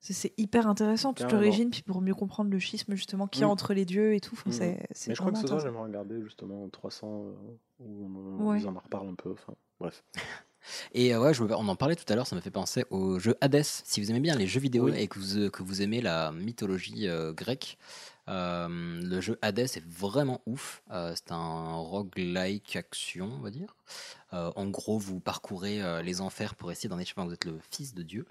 c'est, 0.01 0.15
c'est 0.15 0.33
hyper 0.37 0.67
intéressant 0.67 1.13
toute 1.13 1.31
l'origine, 1.31 1.71
puis 1.71 1.83
pour 1.83 2.01
mieux 2.01 2.15
comprendre 2.17 2.51
le 2.51 2.59
schisme 2.59 2.97
justement 2.97 3.29
qu'il 3.29 3.43
y 3.43 3.45
a 3.45 3.47
Mm. 3.47 3.51
entre 3.51 3.73
les 3.73 3.85
dieux 3.85 4.15
et 4.15 4.21
tout. 4.21 4.35
Enfin, 4.35 4.51
Mm. 4.51 4.53
c'est, 4.53 4.87
c'est 4.91 5.09
Mais 5.11 5.15
je 5.15 5.21
crois 5.21 5.31
que 5.31 5.39
ce 5.39 5.47
soir, 5.47 5.61
j'aimerais 5.61 5.85
regarder 5.85 6.21
justement 6.23 6.69
300 6.71 7.07
euh, 7.27 7.33
où 7.79 8.07
on, 8.41 8.47
Ouais. 8.49 8.59
ils 8.61 8.67
en 8.67 8.73
reparlent 8.73 9.11
un 9.11 9.15
peu. 9.15 9.31
Enfin, 9.31 9.53
bref. 9.79 10.03
Et 10.95 11.15
euh, 11.15 11.21
ouais, 11.21 11.35
je 11.35 11.43
me- 11.43 11.55
on 11.55 11.69
en 11.69 11.77
parlait 11.77 11.97
tout 11.97 12.11
à 12.11 12.15
l'heure, 12.17 12.27
ça 12.27 12.37
me 12.37 12.41
fait 12.41 12.51
penser 12.51 12.85
au 12.91 13.19
jeu 13.19 13.37
Hades. 13.41 13.63
Si 13.65 14.01
vous 14.01 14.11
aimez 14.11 14.21
bien 14.21 14.35
les 14.37 14.47
jeux 14.47 14.61
vidéo 14.61 14.85
Oui. 14.85 14.99
et 14.99 15.09
que 15.09 15.19
vous, 15.19 15.51
que 15.51 15.63
vous 15.63 15.83
aimez 15.83 16.01
la 16.01 16.33
mythologie 16.33 17.09
euh, 17.09 17.33
grecque, 17.33 17.79
euh, 18.29 18.69
le 19.03 19.21
jeu 19.21 19.37
Hades 19.43 19.59
est 19.59 19.85
vraiment 19.87 20.41
ouf. 20.47 20.83
Euh, 20.93 21.13
c'est 21.17 21.33
un 21.33 21.75
roguelike 21.75 22.77
action, 22.77 23.31
on 23.37 23.41
va 23.43 23.51
dire. 23.51 23.75
Euh, 24.33 24.51
en 24.57 24.67
gros, 24.67 24.99
vous 24.99 25.19
parcourez 25.21 25.83
euh, 25.83 26.03
les 26.03 26.21
enfers 26.21 26.55
pour 26.55 26.71
essayer 26.71 26.89
d'en 26.89 26.99
échapper. 26.99 27.23
Vous 27.25 27.33
êtes 27.33 27.45
le 27.45 27.59
fils 27.71 27.95
de 27.95 28.03
Dieu, 28.03 28.25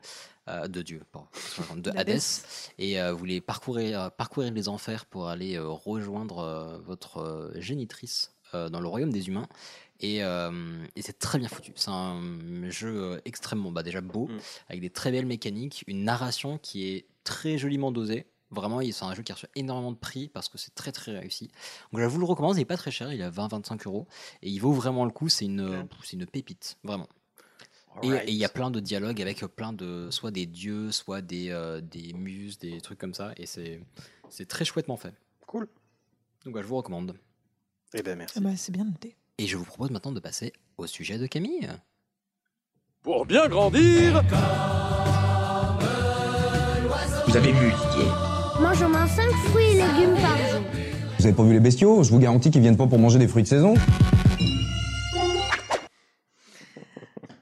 euh, 0.47 0.67
de 0.67 0.81
Dieu, 0.81 1.03
pardon, 1.11 1.27
de. 1.75 1.91
Hadès, 1.95 2.19
et 2.79 2.99
euh, 3.01 3.11
vous 3.11 3.19
voulez 3.19 3.41
parcourir, 3.41 4.01
euh, 4.03 4.09
parcourir 4.09 4.51
les 4.53 4.69
enfers 4.69 5.05
pour 5.05 5.27
aller 5.27 5.57
euh, 5.57 5.67
rejoindre 5.67 6.39
euh, 6.39 6.77
votre 6.79 7.17
euh, 7.17 7.51
génitrice 7.59 8.33
euh, 8.53 8.69
dans 8.69 8.79
le 8.79 8.87
royaume 8.87 9.11
des 9.11 9.27
humains. 9.27 9.47
Et, 10.01 10.23
euh, 10.23 10.51
et 10.95 11.01
c'est 11.01 11.19
très 11.19 11.37
bien 11.37 11.47
foutu. 11.47 11.71
C'est 11.75 11.91
un 11.91 12.21
jeu 12.69 12.89
euh, 12.89 13.21
extrêmement, 13.25 13.71
bah, 13.71 13.83
déjà 13.83 14.01
beau, 14.01 14.27
Mm. 14.27 14.39
avec 14.69 14.81
des 14.81 14.89
très 14.89 15.11
belles 15.11 15.25
mécaniques, 15.27 15.83
une 15.87 16.03
narration 16.03 16.57
qui 16.57 16.87
est 16.87 17.05
très 17.23 17.57
joliment 17.57 17.91
dosée. 17.91 18.25
Vraiment, 18.49 18.81
c'est 18.81 19.05
un 19.05 19.13
jeu 19.13 19.23
qui 19.23 19.31
a 19.31 19.35
reçu 19.35 19.47
énormément 19.55 19.93
de 19.93 19.97
prix 19.97 20.27
parce 20.27 20.49
que 20.49 20.57
c'est 20.57 20.75
très 20.75 20.91
très 20.91 21.17
réussi. 21.17 21.49
Donc 21.91 22.01
je 22.01 22.05
vous 22.07 22.19
le 22.19 22.25
recommande, 22.25 22.55
il 22.57 22.59
n'est 22.59 22.65
pas 22.65 22.75
très 22.75 22.91
cher, 22.91 23.13
il 23.13 23.21
est 23.21 23.23
à 23.23 23.29
20-25 23.29 23.87
euros. 23.87 24.07
Et 24.41 24.49
il 24.49 24.59
vaut 24.59 24.73
vraiment 24.73 25.05
le 25.05 25.11
coup, 25.11 25.29
c'est 25.29 25.45
une, 25.45 25.87
pépite, 26.29 26.77
vraiment. 26.83 27.07
Et 28.03 28.09
il 28.27 28.35
y 28.35 28.43
a 28.43 28.49
plein 28.49 28.69
de 28.69 28.81
dialogues 28.81 29.21
avec 29.21 29.39
plein 29.39 29.71
de, 29.71 30.09
soit 30.11 30.31
des 30.31 30.45
dieux, 30.45 30.91
soit 30.91 31.21
des, 31.21 31.49
euh, 31.49 31.79
des 31.79 32.11
muses, 32.13 32.57
des 32.57 32.81
trucs 32.81 32.99
comme 32.99 33.13
ça. 33.13 33.33
Et 33.37 33.45
c'est 33.45 33.81
c'est 34.29 34.47
très 34.47 34.65
chouettement 34.65 34.97
fait. 34.97 35.13
Cool. 35.45 35.67
Donc 36.45 36.53
bah, 36.53 36.61
je 36.61 36.67
vous 36.67 36.77
recommande. 36.77 37.15
Eh 37.93 38.01
ben 38.01 38.17
merci. 38.17 38.35
Ah 38.37 38.41
bah, 38.41 38.55
c'est 38.55 38.71
bien 38.71 38.85
noté. 38.85 39.15
Et 39.41 39.47
je 39.47 39.57
vous 39.57 39.65
propose 39.65 39.89
maintenant 39.89 40.11
de 40.11 40.19
passer 40.19 40.53
au 40.77 40.85
sujet 40.85 41.17
de 41.17 41.25
Camille. 41.25 41.67
Pour 43.01 43.25
bien 43.25 43.47
grandir 43.47 44.21
Vous 47.25 47.35
avez 47.35 47.51
vu 47.51 47.71
Didier 47.71 48.11
Mange 48.61 48.83
au 48.83 48.87
moins 48.87 49.07
5 49.07 49.31
fruits 49.49 49.63
et 49.63 49.73
légumes 49.73 50.13
par 50.21 50.37
jour. 50.37 50.61
Vous 51.17 51.25
avez 51.25 51.33
pas 51.33 51.41
vu 51.41 51.53
les 51.53 51.59
bestiaux? 51.59 52.03
Je 52.03 52.11
vous 52.11 52.19
garantis 52.19 52.51
qu'ils 52.51 52.61
viennent 52.61 52.77
pas 52.77 52.85
pour 52.85 52.99
manger 52.99 53.17
des 53.17 53.27
fruits 53.27 53.41
de 53.41 53.47
saison. 53.47 53.73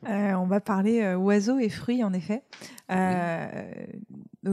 Euh, 0.09 0.33
on 0.33 0.47
va 0.47 0.59
parler 0.59 1.01
euh, 1.01 1.15
oiseaux 1.15 1.59
et 1.59 1.69
fruits, 1.69 2.03
en 2.03 2.13
effet. 2.13 2.41
Euh, 2.91 3.71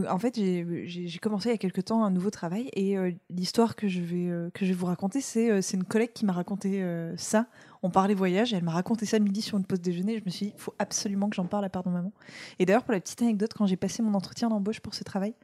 en 0.09 0.19
fait, 0.19 0.37
j'ai- 0.37 1.19
commencé 1.23 1.49
il 1.49 1.53
y 1.53 1.55
a 1.55 1.59
quelque 1.59 1.81
temps 1.81 2.05
un 2.05 2.11
nouveau 2.11 2.31
travail 2.31 2.69
et 2.75 2.97
l'histoire 3.31 3.75
que, 3.77 3.89
je 3.89 4.01
vais, 4.01 4.51
que 4.53 4.65
je 4.67 4.73
vais 4.73 4.77
vous 4.77 4.87
raconter, 4.87 5.21
c'est 5.21 5.73
une 5.73 5.85
collègue 5.85 6.13
qui 6.13 6.27
m'a 6.27 6.33
raconté 6.33 6.85
ça. 7.17 7.47
On 7.83 7.91
parlait 7.91 8.15
voyage 8.15 8.53
et 8.53 8.57
elle 8.57 8.65
m'a 8.65 8.73
raconté 8.73 9.07
ça 9.07 9.19
le 9.19 9.25
midi 9.25 9.41
sur 9.41 9.57
une 9.57 9.65
pause 9.65 9.81
déjeuner. 9.81 10.19
Je 10.19 10.25
me 10.25 10.31
suis 10.31 10.47
dit, 10.47 10.53
il 10.55 10.61
faut 10.61 10.75
absolument 10.79 11.29
que 11.31 11.37
j'en 11.37 11.47
parle 11.47 11.65
à 11.65 11.69
Pardon 11.69 11.91
Maman. 11.91 12.13
Et 12.59 12.67
d'ailleurs, 12.67 12.85
pour 12.85 12.93
la 12.93 13.01
petite 13.01 13.23
anecdote, 13.23 13.53
quand 13.55 13.67
j'ai 13.67 13.77
passé 13.77 14.03
mon 14.03 14.15
entretien 14.15 14.49
d'embauche 14.49 14.81
pour 14.81 14.95
ce 14.95 15.05
travail, 15.05 15.35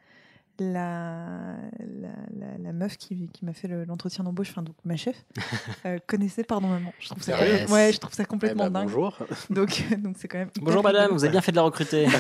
la, 0.58 1.54
la, 2.00 2.08
la- 2.38 2.58
la 2.62 2.72
meuf 2.72 2.96
qui, 2.96 3.28
qui 3.32 3.44
m'a 3.44 3.52
fait 3.52 3.68
le- 3.68 3.84
l'entretien 3.84 4.22
d'embauche, 4.24 4.50
enfin 4.50 4.62
donc 4.62 4.74
ma 4.84 4.96
chef, 4.96 5.16
euh, 5.86 5.98
connaissait 6.06 6.44
Pardon 6.44 6.68
Maman. 6.68 6.92
Je 7.00 7.08
trouve 7.08 7.22
ça, 7.22 7.32
complètement- 7.38 7.74
ouais, 7.74 7.92
je 7.92 7.98
trouve 7.98 8.14
ça 8.14 8.24
complètement 8.24 8.64
Eh 8.66 8.70
ben, 8.70 8.80
dingue. 8.80 8.88
bonjour. 8.88 9.16
Donc, 9.50 9.82
donc 9.98 10.16
c'est 10.18 10.28
quand 10.28 10.38
même. 10.38 10.50
Bonjour 10.60 10.82
madame, 10.82 11.10
vous 11.12 11.24
avez 11.24 11.30
bien 11.32 11.40
fait 11.40 11.52
de 11.52 11.56
la 11.56 11.62
recruter. 11.62 12.06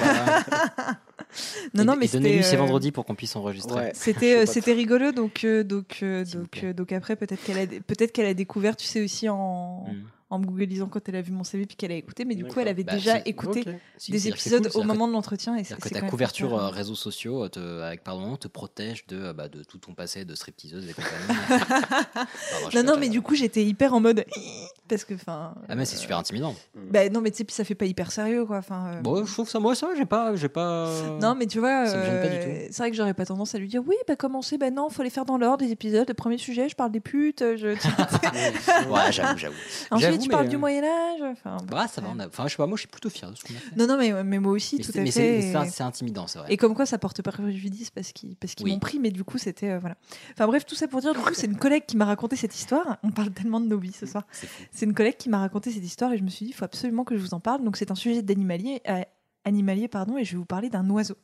Non, 1.74 1.82
Et- 1.82 1.86
non, 1.86 1.96
mais 1.96 2.08
donnez-lui 2.08 2.38
c'était, 2.38 2.42
ces 2.42 2.56
euh, 2.56 2.58
vendredis 2.58 2.92
pour 2.92 3.06
qu'on 3.06 3.14
puisse 3.14 3.34
enregistrer. 3.36 3.74
Ouais. 3.80 3.92
C'était 3.94 4.36
euh, 4.46 4.74
rigolo 4.74 5.12
donc 5.12 5.44
euh, 5.44 5.64
donc 5.64 6.00
euh, 6.02 6.24
donc 6.26 6.60
euh, 6.62 6.72
donc 6.74 6.92
après 6.92 7.16
peut-être 7.16 7.42
qu'elle 7.42 7.58
a 7.58 7.66
peut-être 7.66 8.12
qu'elle 8.12 8.26
a 8.26 8.34
découvert 8.34 8.76
tu 8.76 8.86
sais 8.86 9.02
aussi 9.02 9.28
en 9.30 9.84
Mm. 9.88 10.02
En 10.32 10.38
me 10.38 10.46
googlisant 10.46 10.86
quand 10.88 11.06
elle 11.08 11.16
a 11.16 11.20
vu 11.22 11.30
mon 11.30 11.44
CV 11.44 11.66
puis 11.66 11.76
qu'elle 11.76 11.92
a 11.92 11.94
écouté 11.94 12.24
mais 12.24 12.34
du 12.34 12.44
coup 12.46 12.58
elle 12.58 12.68
avait 12.68 12.84
Bah, 12.84 12.94
déjà 12.94 13.18
écouté 13.26 13.64
des 14.08 14.28
épisodes 14.28 14.66
cool, 14.68 14.76
au 14.78 14.82
que- 14.82 14.86
moment 14.88 15.06
de 15.06 15.12
l'entretien 15.12 15.56
et 15.56 15.64
c'est 15.64 15.76
que 15.78 15.88
ta 15.90 16.00
couverture 16.02 16.48
hyper- 16.52 16.58
euh, 16.64 16.68
réseaux 16.70 16.94
sociaux 16.94 17.44
euh, 17.44 17.48
te- 17.48 17.80
avec 17.82 18.02
pardon 18.02 18.36
te 18.36 18.48
protège 18.48 19.06
de, 19.06 19.16
euh, 19.26 19.32
bah, 19.34 19.48
de 19.48 19.62
tout 19.62 19.76
ton 19.78 19.92
passé 19.94 20.24
de 20.24 20.34
stripteaseuse 20.34 20.88
et 20.88 20.94
compagnie. 20.94 21.38
Pardon, 22.12 22.70
non 22.74 22.82
non 22.82 22.96
mais 22.98 23.08
du 23.08 23.20
coup 23.22 23.34
j'étais 23.34 23.64
hyper 23.64 23.94
en 23.94 24.00
mode 24.00 24.24
parce 24.88 25.04
que 25.04 25.14
enfin 25.14 25.54
Ah 25.68 25.74
mais 25.74 25.84
c'est 25.84 25.96
super 25.96 26.16
intimidant. 26.18 26.54
bah 26.74 27.08
non 27.10 27.20
mais 27.20 27.30
tu 27.30 27.38
sais 27.38 27.44
puis 27.44 27.54
ça 27.54 27.64
fait 27.64 27.74
pas 27.74 27.84
hyper 27.86 28.10
sérieux 28.10 28.44
quoi 28.46 28.56
enfin 28.58 28.92
euh, 28.94 29.00
Bon, 29.00 29.24
je 29.24 29.32
trouve 29.32 29.48
ça 29.48 29.58
moi 29.60 29.74
ça, 29.74 29.88
j'ai 29.96 30.06
pas 30.06 30.34
j'ai 30.36 30.48
pas 30.48 30.88
Non, 31.20 31.34
mais 31.34 31.46
tu 31.46 31.58
vois, 31.58 31.86
euh, 31.88 32.66
c'est 32.70 32.78
vrai 32.78 32.90
que 32.90 32.96
j'aurais 32.96 33.14
pas 33.14 33.26
tendance 33.26 33.54
à 33.54 33.58
lui 33.58 33.68
dire 33.68 33.82
oui, 33.86 33.96
bah 34.08 34.16
commencer, 34.16 34.58
bah 34.58 34.70
non, 34.70 34.88
faut 34.88 35.02
les 35.02 35.10
faire 35.10 35.24
dans 35.24 35.36
l'ordre 35.38 35.64
des 35.64 35.70
épisodes. 35.72 36.06
Le 36.08 36.14
premier 36.14 36.38
sujet, 36.38 36.68
je 36.68 36.74
parle 36.76 36.90
des 36.92 37.00
putes. 37.00 37.40
Je... 37.56 37.68
Ouais, 38.88 39.10
j'avoue, 39.12 39.38
j'avoue. 39.38 39.54
Ensuite, 39.90 40.21
J'avoue, 40.22 40.24
je 40.24 40.28
mais, 40.28 40.32
parle 40.32 40.46
euh, 40.46 40.50
du 40.50 40.56
Moyen 40.56 40.84
Âge. 40.84 41.20
Enfin, 41.22 41.56
Bah 41.70 41.86
ça 41.88 42.00
va, 42.00 42.08
on 42.14 42.18
a- 42.18 42.26
enfin 42.28 42.44
je 42.46 42.50
sais 42.52 42.56
pas, 42.56 42.66
moi 42.66 42.76
je 42.76 42.80
suis 42.82 42.88
plutôt 42.88 43.10
fier 43.10 43.30
de 43.30 43.36
ce 43.36 43.44
qu'on 43.44 43.54
a 43.54 43.58
fait. 43.58 43.76
non, 43.76 43.86
non, 43.86 43.96
mais, 43.98 44.24
mais 44.24 44.38
moi 44.38 44.52
aussi, 44.52 44.76
Mais 44.78 44.84
tout 44.84 44.92
à 44.96 45.00
mais 45.02 45.10
fait. 45.10 45.52
c'est 45.70 45.82
intimidant, 45.82 46.26
c'est 46.26 46.38
vrai. 46.38 46.52
Et 46.52 46.56
comme 46.56 46.74
quoi, 46.74 46.86
ça 46.86 46.98
porte 46.98 47.20
pas 47.22 47.32
préjudice 47.32 47.90
parce 47.90 48.12
qu'ils 48.12 48.36
parce 48.36 48.54
qu'ils 48.54 48.64
Oui. 48.66 48.72
m'ont 48.72 48.78
pris, 48.78 48.98
mais 48.98 49.10
du 49.10 49.24
coup, 49.24 49.38
c'était 49.38 49.70
euh, 49.70 49.78
voilà. 49.78 49.96
Enfin 50.32 50.46
bref, 50.46 50.64
tout 50.66 50.74
ça 50.74 50.88
pour 50.88 51.00
dire, 51.00 51.12
du 51.14 51.20
coup, 51.20 51.34
c'est 51.34 51.46
une 51.46 51.58
collègue 51.58 51.84
qui 51.86 51.96
m'a 51.96 52.04
raconté 52.06 52.36
cette 52.36 52.54
histoire. 52.54 52.98
On 53.02 53.10
parle 53.10 53.30
tellement 53.32 53.60
de 53.60 53.66
nos 53.66 53.78
vies 53.78 53.92
ce 53.92 54.06
soir. 54.06 54.26
C'est 54.70 54.86
une 54.86 54.94
collègue 54.94 55.16
qui 55.16 55.28
m'a 55.28 55.38
raconté 55.38 55.70
cette 55.70 55.84
histoire 55.84 56.12
et 56.12 56.18
je 56.18 56.22
me 56.22 56.28
suis 56.28 56.46
dit, 56.46 56.50
il 56.52 56.54
faut 56.54 56.64
absolument 56.64 57.04
que 57.04 57.16
je 57.16 57.22
vous 57.22 57.34
en 57.34 57.40
parle. 57.40 57.62
Donc 57.64 57.76
c'est 57.76 57.90
un 57.90 57.94
sujet 57.94 58.22
d'animalier, 58.22 58.80
euh, 58.88 59.02
animalier 59.44 59.88
pardon, 59.88 60.16
et 60.18 60.24
je 60.24 60.32
vais 60.32 60.38
vous 60.38 60.44
parler 60.44 60.68
d'un 60.70 60.88
oiseau. 60.90 61.16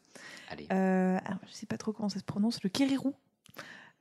Allez. 0.51 0.67
Euh, 0.73 1.19
alors, 1.25 1.39
je 1.47 1.53
sais 1.53 1.67
pas 1.67 1.77
trop 1.77 1.93
comment 1.93 2.09
ça 2.09 2.19
se 2.19 2.25
prononce, 2.25 2.63
le 2.63 2.69
kérirou 2.71 3.15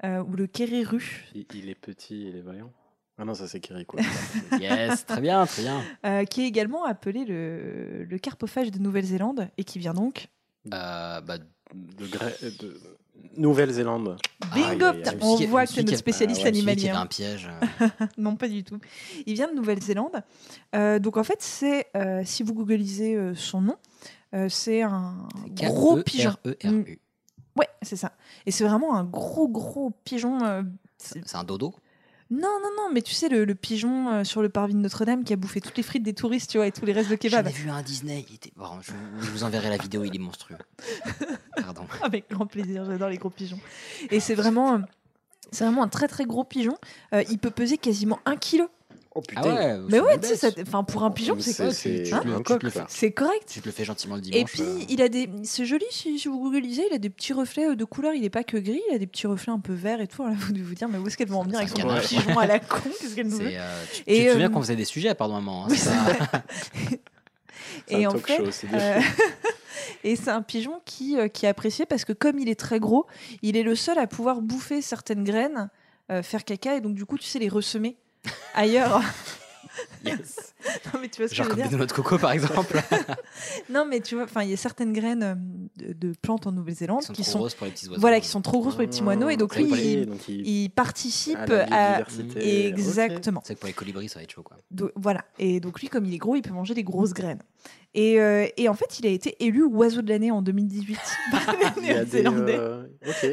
euh, 0.03 0.23
ou 0.23 0.33
le 0.35 0.47
kériru, 0.47 1.25
Il, 1.35 1.45
il 1.53 1.69
est 1.69 1.75
petit, 1.75 2.27
il 2.29 2.35
est 2.35 2.41
vaillant. 2.41 2.71
Ah 3.17 3.25
non, 3.25 3.33
ça 3.33 3.47
c'est 3.47 3.59
Kirikou. 3.59 3.97
Yes, 4.61 5.05
très 5.05 5.21
bien, 5.21 5.45
très 5.45 5.63
bien. 5.63 5.81
euh, 6.05 6.23
qui 6.25 6.41
est 6.43 6.47
également 6.47 6.85
appelé 6.85 7.25
le, 7.25 8.03
le 8.05 8.17
carpophage 8.19 8.71
de 8.71 8.79
Nouvelle-Zélande 8.79 9.49
et 9.57 9.63
qui 9.63 9.79
vient 9.79 9.93
donc 9.93 10.27
Euh, 10.73 11.21
bah 11.21 11.37
de 11.73 12.05
de, 12.05 12.79
Nouvelle-Zélande. 13.35 14.17
Bingo 14.53 14.85
aïe. 14.85 15.03
On 15.21 15.35
voit 15.47 15.65
que 15.65 15.73
dit 15.73 15.85
notre 15.85 15.97
spécialiste 15.97 16.41
ah 16.41 16.43
ouais, 16.45 16.49
animalier. 16.49 16.89
hein. 16.89 17.01
un 17.01 17.05
piège. 17.07 17.49
non, 18.17 18.35
pas 18.35 18.47
du 18.47 18.63
tout. 18.63 18.79
Il 19.25 19.33
vient 19.33 19.49
de 19.49 19.55
Nouvelle-Zélande. 19.55 20.21
Euh, 20.75 20.99
donc 20.99 21.17
en 21.17 21.23
fait, 21.23 21.41
c'est 21.41 21.87
euh, 21.95 22.21
si 22.25 22.43
vous 22.43 22.53
googlisez 22.53 23.15
euh, 23.15 23.33
son 23.35 23.61
nom, 23.61 23.75
euh, 24.35 24.49
c'est 24.49 24.81
un 24.83 25.27
gros 25.53 26.01
pigeon. 26.03 26.33
K-E-R-E-R-U. 26.43 26.71
Mm. 26.93 27.59
Ouais, 27.59 27.67
c'est 27.81 27.95
ça. 27.95 28.13
Et 28.45 28.51
c'est 28.51 28.63
vraiment 28.63 28.95
un 28.95 29.03
gros 29.03 29.47
gros 29.47 29.91
pigeon. 30.03 30.43
euh, 30.43 30.61
c'est- 30.97 31.21
C'est 31.27 31.37
un 31.37 31.43
dodo? 31.43 31.73
Non, 32.29 32.59
non, 32.61 32.69
non, 32.77 32.89
mais 32.93 33.01
tu 33.01 33.13
sais, 33.13 33.29
le, 33.29 33.45
le 33.45 33.55
pigeon 33.55 34.09
euh, 34.09 34.23
sur 34.23 34.41
le 34.41 34.49
parvis 34.49 34.73
de 34.73 34.79
Notre-Dame 34.79 35.23
qui 35.23 35.31
a 35.33 35.35
bouffé 35.37 35.61
toutes 35.61 35.77
les 35.77 35.83
frites 35.83 36.03
des 36.03 36.13
touristes, 36.13 36.49
tu 36.51 36.57
vois, 36.57 36.67
et 36.67 36.71
tous 36.71 36.85
les 36.85 36.91
restes 36.93 37.09
de 37.09 37.15
J'en 37.15 37.29
kebab. 37.29 37.47
ai 37.47 37.51
vu 37.51 37.69
un 37.69 37.81
Disney. 37.81 38.25
Il 38.29 38.35
était... 38.35 38.51
bon, 38.55 38.67
je, 38.81 38.91
je 39.25 39.31
vous 39.31 39.43
enverrai 39.43 39.69
la 39.69 39.77
vidéo, 39.77 40.03
il 40.03 40.13
est 40.15 40.19
monstrueux. 40.19 40.57
Pardon. 41.55 41.85
Avec 42.03 42.29
grand 42.29 42.45
plaisir, 42.45 42.83
j'adore 42.85 43.09
les 43.09 43.17
gros 43.17 43.29
pigeons. 43.29 43.59
Et 44.11 44.19
c'est 44.19 44.35
vraiment, 44.35 44.73
euh, 44.75 44.79
c'est 45.51 45.63
vraiment 45.63 45.83
un 45.83 45.87
très 45.87 46.07
très 46.07 46.25
gros 46.25 46.43
pigeon. 46.43 46.77
Euh, 47.13 47.23
il 47.29 47.37
peut 47.39 47.51
peser 47.51 47.77
quasiment 47.77 48.19
un 48.25 48.35
kilo. 48.35 48.67
Oh 49.19 49.21
putain. 49.21 49.41
Ah 49.43 49.47
ouais, 49.47 49.77
Mais 49.89 49.99
ouais, 49.99 50.19
tu 50.19 50.35
sais, 50.35 50.53
enfin 50.61 50.83
pour 50.83 51.01
un 51.03 51.09
pigeon, 51.09 51.35
c'est 51.39 51.55
quoi 51.55 51.73
tu- 51.73 52.03
tu 52.03 52.59
tu. 52.59 52.67
C'est 52.87 53.11
correct. 53.11 53.49
Tu 53.51 53.61
te 53.61 53.65
le 53.65 53.71
fais 53.71 53.83
gentiment 53.83 54.13
le 54.13 54.21
dimanche. 54.21 54.39
Et 54.39 54.45
puis 54.45 54.61
euh, 54.61 54.79
il 54.89 55.01
a 55.01 55.09
des, 55.09 55.27
c'est 55.41 55.65
joli 55.65 55.85
si, 55.89 56.19
si 56.19 56.27
vous 56.27 56.39
googlisez, 56.39 56.83
il 56.91 56.93
a 56.93 56.99
des 56.99 57.09
petits 57.09 57.33
reflets 57.33 57.69
euh, 57.69 57.75
de 57.75 57.83
couleur. 57.83 58.13
Il 58.13 58.23
est 58.23 58.29
pas 58.29 58.43
que 58.43 58.57
gris, 58.57 58.79
il 58.91 58.95
a 58.95 58.99
des 58.99 59.07
petits 59.07 59.25
reflets 59.25 59.51
un 59.51 59.59
peu 59.59 59.73
verts 59.73 60.01
et 60.01 60.07
tout. 60.07 60.21
Alors 60.21 60.35
là, 60.35 60.39
vous 60.39 60.53
devez 60.53 60.63
vous 60.63 60.75
dire, 60.75 60.87
mais 60.87 60.99
où 60.99 61.07
est-ce 61.07 61.17
qu'elle 61.17 61.29
va 61.29 61.37
en 61.37 61.43
venir 61.43 61.57
avec 61.57 61.69
son 61.69 61.77
C'est 61.77 61.81
un 61.81 61.95
petit 61.99 62.15
canard. 62.15 62.25
pigeon 62.27 62.39
à 62.39 62.45
la 62.45 62.59
con 62.59 62.77
Qu'est-ce 63.01 63.15
qu'elle 63.15 63.27
nous 63.27 63.37
veut 63.37 63.49
euh, 63.51 63.83
tu, 63.91 64.03
tu 64.03 64.11
Et, 64.11 64.25
te 64.27 64.31
souviens 64.33 64.47
euh, 64.47 64.49
qu'on 64.51 64.61
faisait 64.61 64.75
des 64.75 64.85
sujets 64.85 65.15
pardon 65.15 65.35
un 65.37 65.41
moment. 65.41 65.63
hein, 65.65 65.67
Oui, 65.71 65.77
c'est 65.77 65.89
ça 65.89 66.43
C'est 67.87 67.93
Et 67.99 68.05
un 68.05 68.09
en 68.09 68.17
fait, 68.17 68.39
euh, 68.73 68.99
et 70.03 70.15
c'est 70.15 70.29
un 70.29 70.41
pigeon 70.43 70.79
qui, 70.85 71.17
euh, 71.17 71.27
qui 71.27 71.45
est 71.45 71.49
apprécié 71.49 71.85
parce 71.87 72.05
que 72.05 72.13
comme 72.13 72.37
il 72.37 72.49
est 72.49 72.59
très 72.59 72.79
gros, 72.79 73.07
il 73.41 73.57
est 73.57 73.63
le 73.63 73.75
seul 73.75 73.97
à 73.97 74.05
pouvoir 74.05 74.41
bouffer 74.41 74.81
certaines 74.81 75.23
graines, 75.23 75.69
faire 76.21 76.45
caca 76.45 76.75
et 76.75 76.81
donc 76.81 76.93
du 76.93 77.05
coup, 77.05 77.17
tu 77.17 77.25
sais, 77.25 77.39
les 77.39 77.49
ressemer 77.49 77.97
ailleurs. 78.53 79.01
Yes. 80.03 80.53
non 80.93 80.99
mais 81.01 81.07
tu 81.07 81.21
vois 81.21 81.27
ce 81.27 81.35
Genre 81.35 81.45
que 81.47 81.51
je 81.51 81.55
comme 81.55 81.57
veux 81.57 81.63
des 81.63 81.69
dire 81.69 81.77
noix 81.77 81.85
de 81.85 81.91
coco 81.91 82.17
par 82.17 82.31
exemple. 82.31 82.81
Non 83.69 83.85
mais 83.85 83.99
tu 83.99 84.15
vois, 84.15 84.23
enfin 84.23 84.41
il 84.41 84.49
y 84.49 84.53
a 84.53 84.57
certaines 84.57 84.91
graines 84.91 85.21
euh, 85.23 85.35
de, 85.77 85.93
de 85.93 86.13
plantes 86.19 86.47
en 86.47 86.51
Nouvelle-Zélande 86.51 87.01
Qui 87.01 87.05
sont 87.07 87.13
qui 87.13 87.21
trop 87.23 87.31
sont 87.31 87.37
grosses 87.39 87.53
pour 87.55 87.65
les 87.65 87.71
petits 87.73 87.87
oiseaux. 87.87 88.01
voilà 88.01 88.19
qui 88.19 88.27
sont 88.27 88.41
trop 88.41 88.59
grosses 88.61 88.73
pour 88.73 88.81
les 88.81 88.87
petits 88.87 89.03
moineaux 89.03 89.29
et 89.29 89.37
donc 89.37 89.53
C'est 89.53 89.59
lui 89.61 89.67
pour 89.67 89.75
les- 89.77 89.93
il, 89.93 90.05
donc 90.07 90.27
il- 90.29 90.47
il 90.47 90.69
participe 90.69 91.37
à 91.37 91.45
la 91.45 91.95
à 91.97 92.01
biodiversité, 92.03 92.67
exactement. 92.67 93.41
C'est 93.45 93.53
que 93.53 93.59
pour 93.59 93.67
les 93.67 93.73
colibris 93.73 94.09
ça 94.09 94.17
va 94.19 94.23
être 94.23 94.31
chaud 94.31 94.41
quoi. 94.43 94.57
Voilà. 94.95 95.23
Et 95.37 95.59
donc 95.59 95.79
lui, 95.79 95.89
comme 95.89 96.05
il 96.05 96.13
est 96.15 96.17
gros, 96.19 96.35
il 96.35 96.41
peut 96.41 96.53
manger 96.53 96.73
des 96.73 96.83
grosses 96.83 97.13
graines. 97.13 97.41
Et, 97.99 98.21
euh, 98.21 98.47
et 98.57 98.69
en 98.69 98.75
fait, 98.75 98.99
il 98.99 99.07
a 99.07 99.09
été 99.09 99.43
élu 99.43 99.63
oiseau 99.63 100.03
de 100.03 100.09
l'année 100.09 100.29
en 100.29 100.43
2018 100.43 100.99
par 101.31 101.51
les 101.53 101.57
Il 101.81 101.85
y 101.87 101.89
a 101.89 102.05
des, 102.05 102.21
Néo-Zélandais. 102.21 102.55
euh, 102.55 102.83
Ok. 103.07 103.23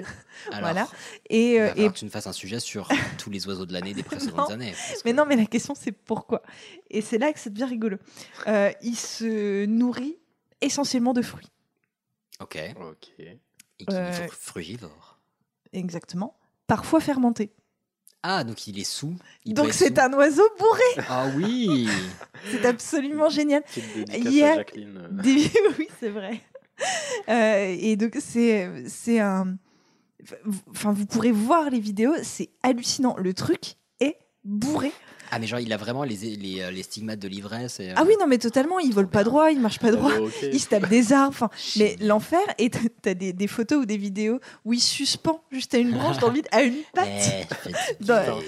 Alors, 0.51 0.61
Voilà. 0.61 0.89
Et, 1.29 1.57
il 1.57 1.61
euh, 1.61 1.73
et- 1.77 1.89
que 1.89 1.93
tu 1.93 2.05
nous 2.07 2.11
fasses 2.11 2.27
un 2.27 2.33
sujet 2.33 2.61
sur 2.61 2.89
tous 3.19 3.29
les 3.31 3.47
oiseaux 3.47 3.67
de 3.67 3.75
l'année 3.75 3.93
des 3.93 4.03
précédentes 4.03 4.39
Non. 4.39 4.55
années. 4.55 4.73
mais 5.05 5.13
que- 5.13 5.17
non, 5.17 5.27
mais 5.27 5.37
la 5.37 5.45
question 5.47 5.75
c'est 5.75 5.93
pourquoi? 5.93 6.43
Et 6.91 7.03
c'est 7.03 7.19
là 7.19 7.31
que 7.35 7.39
c'est 7.39 7.53
bien 7.53 7.67
rigolo. 7.67 7.99
Euh, 8.47 8.71
il 8.83 8.97
se 8.97 9.67
nourrit 9.67 10.17
essentiellement 10.63 11.13
de 11.13 11.21
fruits. 11.23 11.51
Ok. 12.41 12.59
Ok. 12.81 13.09
Et 13.19 13.39
qui 13.87 13.95
Euh, 13.95 14.11
est 14.25 14.29
frugivore. 14.33 15.19
Exactement. 15.75 16.39
Parfois 16.67 17.01
fermentés. 17.01 17.53
Ah 18.27 18.43
donc 18.43 18.67
il 18.67 18.79
est 18.79 18.85
sous. 18.85 19.15
il 19.45 19.53
Donc 19.53 19.75
c'est 19.75 19.99
un 19.99 20.11
oiseau 20.15 20.49
bourré. 20.59 20.81
Ah 21.11 21.27
oui. 21.37 21.87
C'est 22.51 22.65
absolument 22.65 23.29
génial. 23.29 23.63
Il 24.17 24.33
y 24.33 24.43
à 24.43 24.53
a 24.53 24.55
Jacqueline. 24.57 24.97
euh. 24.99 25.23
des- 25.23 25.51
oui, 25.79 25.89
c'est 26.01 26.09
vrai. 26.09 26.41
Euh, 27.29 27.77
et 27.79 27.97
donc 27.97 28.17
c'est 28.21 28.85
c'est 28.89 29.21
un. 29.21 29.57
Enfin, 30.71 30.93
vous 30.93 31.05
pourrez 31.07 31.33
voir 31.33 31.69
les 31.69 31.81
vidéos, 31.81 32.15
c'est 32.23 32.49
hallucinant. 32.63 33.15
Le 33.19 33.35
truc 33.35 33.75
est 34.01 34.17
bourré. 34.43 34.91
Ah 35.31 35.39
mais 35.39 35.47
genre 35.47 35.61
il 35.61 35.73
a 35.73 35.77
vraiment 35.77 36.05
les, 36.05 36.17
les, 36.17 36.61
euh, 36.61 36.71
les 36.71 36.83
stigmates 36.83 37.19
de 37.19 37.29
l'ivresse. 37.29 37.81
et, 37.81 37.91
euh, 37.91 37.95
Ah 37.97 38.05
oui, 38.07 38.15
non, 38.21 38.27
mais 38.27 38.39
totalement. 38.39 38.79
Il 38.79 38.93
vole 38.95 39.09
pas 39.09 39.25
droit, 39.25 39.51
il 39.51 39.61
marche 39.61 39.79
pas 39.79 39.91
droit. 39.91 40.13
Ah, 40.17 40.21
ok. 40.23 40.33
Il 40.53 40.61
se 40.61 40.69
tape 40.69 40.89
des 40.89 41.13
arbres. 41.13 41.29
Enfin, 41.31 41.51
mais 41.77 41.97
l'enfer. 42.01 42.41
Et 42.59 42.71
t'as- 42.71 43.15
des, 43.15 43.33
des 43.33 43.47
photos 43.47 43.83
ou 43.83 43.87
des 43.87 43.97
vidéos 43.97 44.39
où 44.65 44.73
il 44.73 44.81
suspend 44.81 45.43
juste 45.51 45.75
à 45.75 45.79
une 45.79 45.93
branche 45.93 46.19
dans 46.19 46.29
le 46.29 46.35
vide, 46.35 46.49
à 46.53 46.63
une 46.63 46.77
patte. 46.95 47.07
Eh, 47.09 48.05
Dans- 48.05 48.39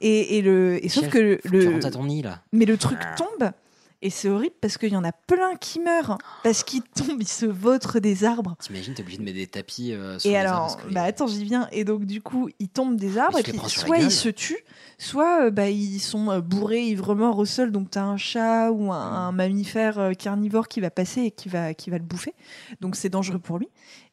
et, 0.00 0.38
et 0.38 0.42
le 0.42 0.84
et 0.84 0.88
sauf 0.88 1.04
Chef, 1.04 1.12
que 1.12 1.40
le 1.44 1.68
rentres 1.70 1.86
à 1.86 1.90
ton 1.90 2.04
nid 2.04 2.22
là. 2.22 2.42
mais 2.52 2.64
le 2.64 2.76
truc 2.76 2.98
tombe 3.16 3.50
et 4.02 4.10
c'est 4.10 4.28
horrible 4.28 4.54
parce 4.60 4.76
qu'il 4.78 4.92
y 4.92 4.96
en 4.96 5.04
a 5.04 5.12
plein 5.12 5.56
qui 5.56 5.80
meurent 5.80 6.18
parce 6.44 6.62
qu'ils 6.64 6.82
tombent, 6.94 7.20
ils 7.22 7.28
se 7.28 7.46
vautrent 7.46 7.98
des 7.98 8.24
arbres. 8.24 8.56
T'imagines 8.60 8.94
t'es 8.94 9.02
obligé 9.02 9.18
de 9.18 9.22
mettre 9.22 9.36
des 9.36 9.46
tapis 9.46 9.92
euh, 9.92 10.18
sur 10.18 10.30
Et 10.30 10.34
les 10.34 10.38
arbres 10.40 10.72
alors, 10.74 10.80
les- 10.88 10.94
bah 10.94 11.02
attends, 11.04 11.26
j'y 11.26 11.44
viens. 11.44 11.68
Et 11.72 11.84
donc, 11.84 12.04
du 12.04 12.20
coup, 12.20 12.48
ils 12.58 12.68
tombent 12.68 12.96
des 12.96 13.18
arbres 13.18 13.38
et 13.38 13.42
puis 13.42 13.58
soit 13.68 13.98
ils 13.98 14.10
se 14.10 14.28
tuent, 14.28 14.64
soit 14.98 15.46
euh, 15.46 15.50
bah, 15.50 15.68
ils 15.70 16.00
sont 16.00 16.30
euh, 16.30 16.40
bourrés, 16.40 16.84
ivres-morts 16.86 17.38
au 17.38 17.44
sol. 17.44 17.72
Donc, 17.72 17.90
tu 17.90 17.98
as 17.98 18.04
un 18.04 18.16
chat 18.16 18.70
ou 18.70 18.92
un, 18.92 18.96
un 18.98 19.32
mammifère 19.32 19.98
euh, 19.98 20.12
carnivore 20.12 20.68
qui 20.68 20.80
va 20.80 20.90
passer 20.90 21.22
et 21.22 21.30
qui 21.30 21.48
va, 21.48 21.74
qui 21.74 21.90
va 21.90 21.98
le 21.98 22.04
bouffer. 22.04 22.34
Donc, 22.80 22.96
c'est 22.96 23.08
dangereux 23.08 23.38
pour 23.38 23.58
lui. 23.58 23.68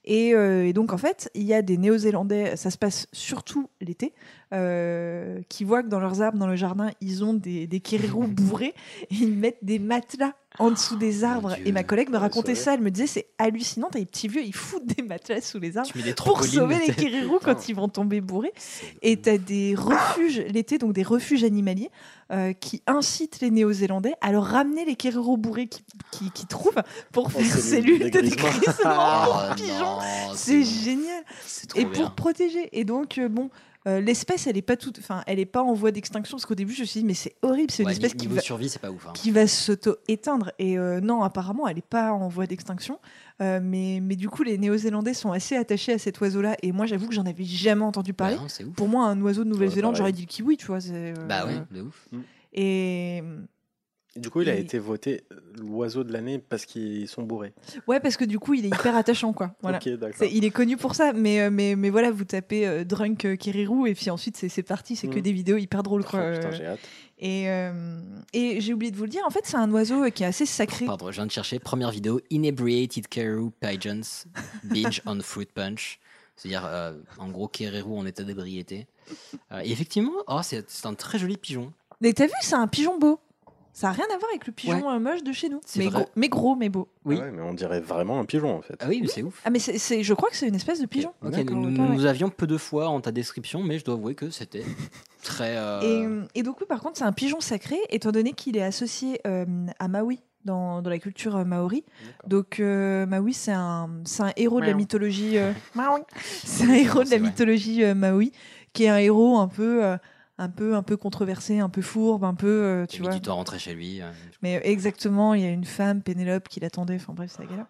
Et, 0.06 0.32
et 0.32 0.74
donc, 0.74 0.92
en 0.92 0.98
fait, 0.98 1.30
il 1.34 1.44
y 1.44 1.54
a 1.54 1.62
des 1.62 1.78
Néo-Zélandais, 1.78 2.58
ça 2.58 2.70
se 2.70 2.78
passe 2.78 3.08
surtout 3.14 3.70
l'été, 3.80 4.14
euh, 4.54 5.41
qui 5.49 5.64
voient 5.64 5.82
que 5.82 5.88
dans 5.88 5.99
leurs 5.99 6.22
arbres, 6.22 6.38
dans 6.38 6.47
le 6.47 6.56
jardin, 6.56 6.91
ils 7.01 7.24
ont 7.24 7.34
des, 7.34 7.66
des 7.66 7.80
kérérous 7.80 8.28
bourrés 8.28 8.76
et 9.10 9.16
ils 9.16 9.34
mettent 9.34 9.64
des 9.64 9.80
matelas 9.80 10.34
en 10.60 10.70
dessous 10.70 10.95
des 10.95 11.24
arbres. 11.24 11.56
Et 11.66 11.72
ma 11.72 11.84
collègue 11.84 12.10
me 12.10 12.18
racontait 12.18 12.54
ça, 12.54 12.76
elle 12.76 12.82
me 12.82 12.91
disait 12.91 13.08
c'est 13.08 13.28
hallucinant, 13.39 13.88
t'as 13.91 13.99
les 13.99 14.06
petits 14.06 14.28
vieux, 14.28 14.43
ils 14.43 14.54
foutent 14.54 14.86
des 14.86 15.01
matelas 15.01 15.41
sous 15.41 15.60
les 15.60 15.78
arbres 15.78 15.89
pour 16.18 16.43
sauver 16.43 16.76
les 16.76 16.93
t'sais. 16.93 17.06
kérérous 17.10 17.39
quand 17.43 17.68
ils 17.68 17.76
vont 17.76 17.89
tomber 17.89 18.22
bourrés. 18.22 18.54
Et 19.01 19.18
t'as 19.18 19.38
des 19.38 19.74
refuges 19.76 20.39
l'été, 20.39 20.78
donc 20.78 20.93
des 20.93 21.04
refuges 21.04 21.43
animaliers, 21.43 21.89
euh, 22.32 22.54
qui 22.54 22.84
incitent 22.86 23.39
les 23.41 23.49
Néo-Zélandais 23.49 24.14
à 24.22 24.32
leur 24.32 24.45
ramener 24.45 24.86
les 24.86 24.95
kérérous 24.95 25.38
bourrés 25.38 25.68
qu'ils 25.68 25.84
qui, 26.12 26.30
qu'ils 26.32 26.47
trouvent 26.47 26.84
pour 27.12 27.32
faire 27.32 27.43
cellule 27.43 27.97
cellules 27.97 28.12
de 28.12 28.20
dégrisement 28.22 28.74
pour 29.26 29.43
Oh 29.49 29.56
pigeons. 29.56 29.99
C'est 30.36 30.64
génial. 30.64 31.24
Et 31.76 31.86
pour 31.86 32.12
protéger. 32.12 32.70
Et 32.72 32.84
donc, 32.84 33.18
euh, 33.18 33.28
bon. 33.30 33.49
Euh, 33.88 34.00
l'espèce, 34.00 34.48
elle 34.48 34.56
est 34.58 34.62
pas 34.62 34.78
toute, 34.78 35.00
enfin, 35.00 35.24
elle 35.28 35.40
est 35.40 35.46
pas 35.46 35.62
en 35.62 35.74
voie 35.74 35.92
d'extinction 35.92 36.38
parce 36.38 36.46
qu'au 36.46 36.56
début, 36.56 36.74
je 36.74 36.82
me 36.82 36.86
suis 36.86 37.02
dit, 37.02 37.06
mais 37.06 37.14
c'est 37.14 37.36
horrible, 37.42 37.70
c'est 37.72 37.84
une 37.84 37.88
Ouais, 37.88 37.94
espèce 37.94 38.14
qui 38.14 38.28
va, 38.28 38.40
survie 38.42 38.70
c'est 38.70 38.80
pas 38.80 38.92
ouf. 38.92 39.08
hein. 39.08 39.12
qui 39.14 39.32
va 39.32 39.46
s'auto-éteindre. 39.48 40.52
Et 40.60 40.78
euh, 40.78 41.02
non, 41.02 41.24
apparemment, 41.24 41.68
elle 41.68 41.76
n'est 41.76 41.82
pas 41.82 42.12
en 42.14 42.28
voie 42.30 42.48
d'extinction. 42.48 43.00
Euh, 43.42 43.60
mais, 43.62 44.00
mais 44.02 44.16
du 44.16 44.30
coup, 44.30 44.44
les 44.44 44.58
Néo-Zélandais 44.58 45.14
sont 45.14 45.32
assez 45.32 45.56
attachés 45.56 45.94
à 45.94 45.98
cet 45.98 46.22
oiseau-là. 46.22 46.56
Et 46.62 46.72
moi, 46.72 46.86
j'avoue 46.86 47.08
que 47.08 47.14
j'en 47.16 47.26
avais 47.26 47.44
jamais 47.44 47.84
entendu 47.84 48.14
parler. 48.14 48.36
Bah 48.36 48.42
non, 48.62 48.68
ouf. 48.70 48.76
Pour 48.76 48.88
moi, 48.88 49.06
un 49.08 49.20
oiseau 49.22 49.44
de 49.44 49.50
Nouvelle-Zélande, 49.50 49.96
j'aurais 49.96 50.12
dit 50.14 50.22
le 50.22 50.28
kiwi, 50.28 50.56
tu 50.58 50.68
vois. 50.68 50.80
c'est, 50.80 50.92
euh, 50.94 51.14
Bah 51.28 51.46
ouais, 51.46 51.62
de 51.72 51.82
ouf. 51.82 52.08
Et 52.54 53.22
Du 54.16 54.30
coup, 54.30 54.41
il 54.41 54.49
a 54.49 54.55
Et- 54.55 54.61
été 54.61 54.78
voté 54.78 55.24
l'oiseau 55.57 56.03
de 56.03 56.14
l'année 56.14 56.38
parce 56.38 56.66
qu'ils 56.66 57.07
sont 57.07 57.24
bourrés. 57.24 57.51
ouais, 57.88 57.99
parce 57.99 58.16
que 58.16 58.26
du 58.26 58.38
coup, 58.38 58.53
il 58.53 58.66
est 58.66 58.68
hyper 58.68 58.95
attachant, 58.95 59.34
quoi. 59.34 59.55
Voilà. 59.64 59.80
Ok, 59.80 59.89
d'accord. 59.97 60.28
Il 60.32 60.45
est 60.45 60.51
connu 60.51 60.78
pour 60.78 60.93
ça, 60.93 61.14
mais, 61.14 61.41
euh, 61.41 61.49
mais, 61.49 61.76
mais 61.76 61.89
voilà, 61.89 62.11
vous 62.11 62.24
tapez 62.24 62.68
euh, 62.68 62.84
Drunk 62.84 63.26
euh, 63.26 63.36
Kiriru 63.36 63.89
et 63.89 63.95
puis 63.95 64.11
ensuite 64.11 64.38
c'est 64.38 64.49
c'est 64.49 64.61
parti, 64.61 64.95
c'est 64.95 65.07
que 65.07 65.18
Mm. 65.18 65.22
des 65.22 65.32
vidéos 65.32 65.57
hyper 65.57 65.82
drôles. 65.82 66.03
Oh, 66.05 66.09
Quoi. 66.11 66.32
putain, 66.32 66.47
Euh, 66.49 66.51
j'ai 66.51 66.66
hâte. 66.68 66.80
et 67.18 67.49
euh, 67.49 67.99
et 68.34 68.61
j'ai 68.61 68.74
oublié 68.76 68.91
de 68.91 68.97
vous 68.97 69.03
le 69.05 69.09
dire, 69.09 69.24
en 69.26 69.32
fait, 69.32 69.41
c'est 69.45 69.57
un 69.57 69.72
oiseau 69.72 70.03
euh, 70.03 70.09
qui 70.11 70.22
est 70.22 70.28
assez 70.28 70.45
sacré. 70.45 70.86
Pardon, 70.86 71.07
je 71.09 71.16
viens 71.16 71.26
de 71.26 71.32
chercher 71.32 71.57
première 71.57 71.89
vidéo 71.89 72.22
Inebriated 72.30 73.07
Caribou 73.07 73.51
Pigeons 73.59 74.01
Binge 74.64 75.01
on 75.07 75.20
Fruit 75.22 75.47
Punch. 75.51 75.99
C'est-à-dire, 76.36 76.66
euh, 76.66 76.93
en 77.20 77.30
gros, 77.30 77.47
Kererou 77.47 77.97
en 77.97 78.05
état 78.07 78.24
d'ébriété. 78.24 78.86
Euh, 79.51 79.61
et 79.64 79.72
effectivement, 79.72 80.14
oh, 80.28 80.39
c'est 80.43 80.70
c'est 80.70 80.86
un 80.88 80.93
très 80.93 81.18
joli 81.20 81.38
pigeon. 81.38 81.72
Mais 82.01 82.14
t'as 82.14 82.26
vu, 82.28 82.34
c'est 82.41 82.55
un 82.55 82.68
pigeon 82.68 82.97
beau. 82.99 83.20
Ça 83.76 83.88
n'a 83.88 83.93
rien 83.93 84.05
à 84.13 84.17
voir 84.17 84.30
avec 84.30 84.45
le 84.45 84.53
pigeon 84.53 84.88
Ouais. 84.88 84.95
euh, 84.95 84.99
moche 84.99 85.24
de 85.24 85.32
chez 85.32 85.49
nous. 85.49 85.59
Mais 85.78 85.88
gros, 85.88 86.05
mais 86.15 86.30
gros, 86.30 86.55
mais 86.55 86.69
beau. 86.69 86.88
Oui. 87.05 87.17
Ah 87.19 87.26
ouais, 87.26 87.32
mais 87.32 87.41
on 87.41 87.53
dirait 87.55 87.80
vraiment 87.82 88.19
un 88.19 88.26
pigeon 88.26 88.55
en 88.55 88.61
fait. 88.61 88.76
Ah 88.80 88.86
oui, 88.88 88.99
mais 89.01 89.07
c'est 89.07 89.24
ouf. 89.24 89.41
Ah, 89.45 89.49
mais 89.49 89.59
je 89.59 90.13
crois 90.13 90.30
que 90.30 90.36
c'est 90.36 90.47
une 90.47 90.55
espèce 90.55 90.80
de 90.80 90.86
pigeon. 90.86 91.11
Nous, 91.24 92.05
avions 92.05 92.30
peu 92.30 92.45
de 92.47 92.57
fois 92.57 92.88
en 92.89 93.01
ta 93.01 93.11
description, 93.11 93.63
mais 93.63 93.80
je 93.80 93.86
dois 93.86 93.95
avouer 93.95 94.13
que 94.15 94.30
c'était 94.30 94.63
très. 95.24 95.57
euh, 95.57 96.24
Et, 96.36 96.39
et 96.39 96.43
donc, 96.43 96.59
oui, 96.61 96.67
par 96.69 96.82
contre, 96.82 96.97
c'est 96.99 97.03
un 97.03 97.11
pigeon 97.13 97.39
sacré, 97.39 97.78
étant 97.89 98.11
donné 98.11 98.34
qu'il 98.34 98.57
est 98.57 98.63
associé 98.63 99.19
euh, 99.28 99.45
à 99.80 99.88
Maui. 99.88 100.19
Dans, 100.45 100.82
dans 100.82 100.89
la 100.89 100.99
culture 100.99 101.38
euh, 101.38 101.45
maori. 101.45 101.86
Donc, 102.28 102.59
euh, 102.59 103.05
Maui, 103.05 103.32
c'est 103.34 103.53
un, 103.53 103.89
c'est 104.03 104.24
un 104.24 104.34
héros 104.36 104.59
de 104.59 104.65
la 104.65 104.74
mythologie. 104.74 105.38
euh, 105.38 105.53
Maui. 105.74 106.01
C'est 106.43 106.65
un 106.65 106.74
héros 106.74 107.05
de 107.05 107.09
la 107.11 107.17
mythologie 107.19 107.82
euh, 107.86 107.95
Maui, 107.95 108.34
qui 108.74 108.84
est 108.84 108.89
un 108.89 108.97
héros 108.97 109.38
un 109.38 109.47
peu, 109.47 109.86
euh, 109.86 109.95
un 110.40 110.50
peu, 110.50 110.76
un 110.76 110.82
peu 110.84 110.98
controversé, 110.98 111.60
un 111.60 111.70
peu 111.70 111.82
fourbe, 111.84 112.24
un 112.24 112.34
peu. 112.34 112.48
euh, 112.48 112.86
tu 112.88 112.98
il 112.98 113.04
vois. 113.04 113.14
du 113.14 113.22
temps 113.22 113.36
rentrer 113.36 113.60
chez 113.60 113.74
lui. 113.76 114.02
euh. 114.02 114.10
Mais 114.42 114.60
exactement, 114.64 115.34
il 115.36 115.42
y 115.42 115.46
a 115.46 115.50
une 115.52 115.64
femme, 115.66 116.02
Pénélope, 116.02 116.50
qui 116.50 116.60
l'attendait. 116.60 116.96
Enfin 116.96 117.14
bref, 117.14 117.32
c'est 117.36 117.44
la 117.44 117.50
galère. 117.50 117.66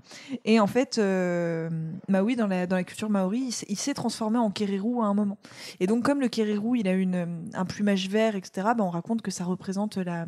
Et 0.46 0.60
en 0.62 0.68
fait, 0.68 0.98
euh, 0.98 1.70
Maui, 2.08 2.36
dans 2.38 2.48
la, 2.48 2.66
dans 2.66 2.78
la 2.78 2.84
culture 2.86 3.10
maori, 3.10 3.54
il 3.68 3.76
s'est- 3.78 3.94
transformé 3.94 4.38
en 4.40 4.50
kérérou 4.50 5.02
à 5.02 5.06
un 5.08 5.14
moment. 5.14 5.38
Et 5.82 5.88
donc, 5.88 6.04
comme 6.04 6.22
le 6.22 6.30
kérérou, 6.30 6.76
il 6.76 6.88
a 6.88 6.94
une, 6.94 7.50
un 7.54 7.66
plumage 7.66 8.10
vert, 8.10 8.36
etc., 8.36 8.68
bah, 8.78 8.84
on 8.84 8.90
raconte 8.90 9.22
que 9.22 9.30
ça 9.30 9.44
représente 9.44 9.98
la, 9.98 10.26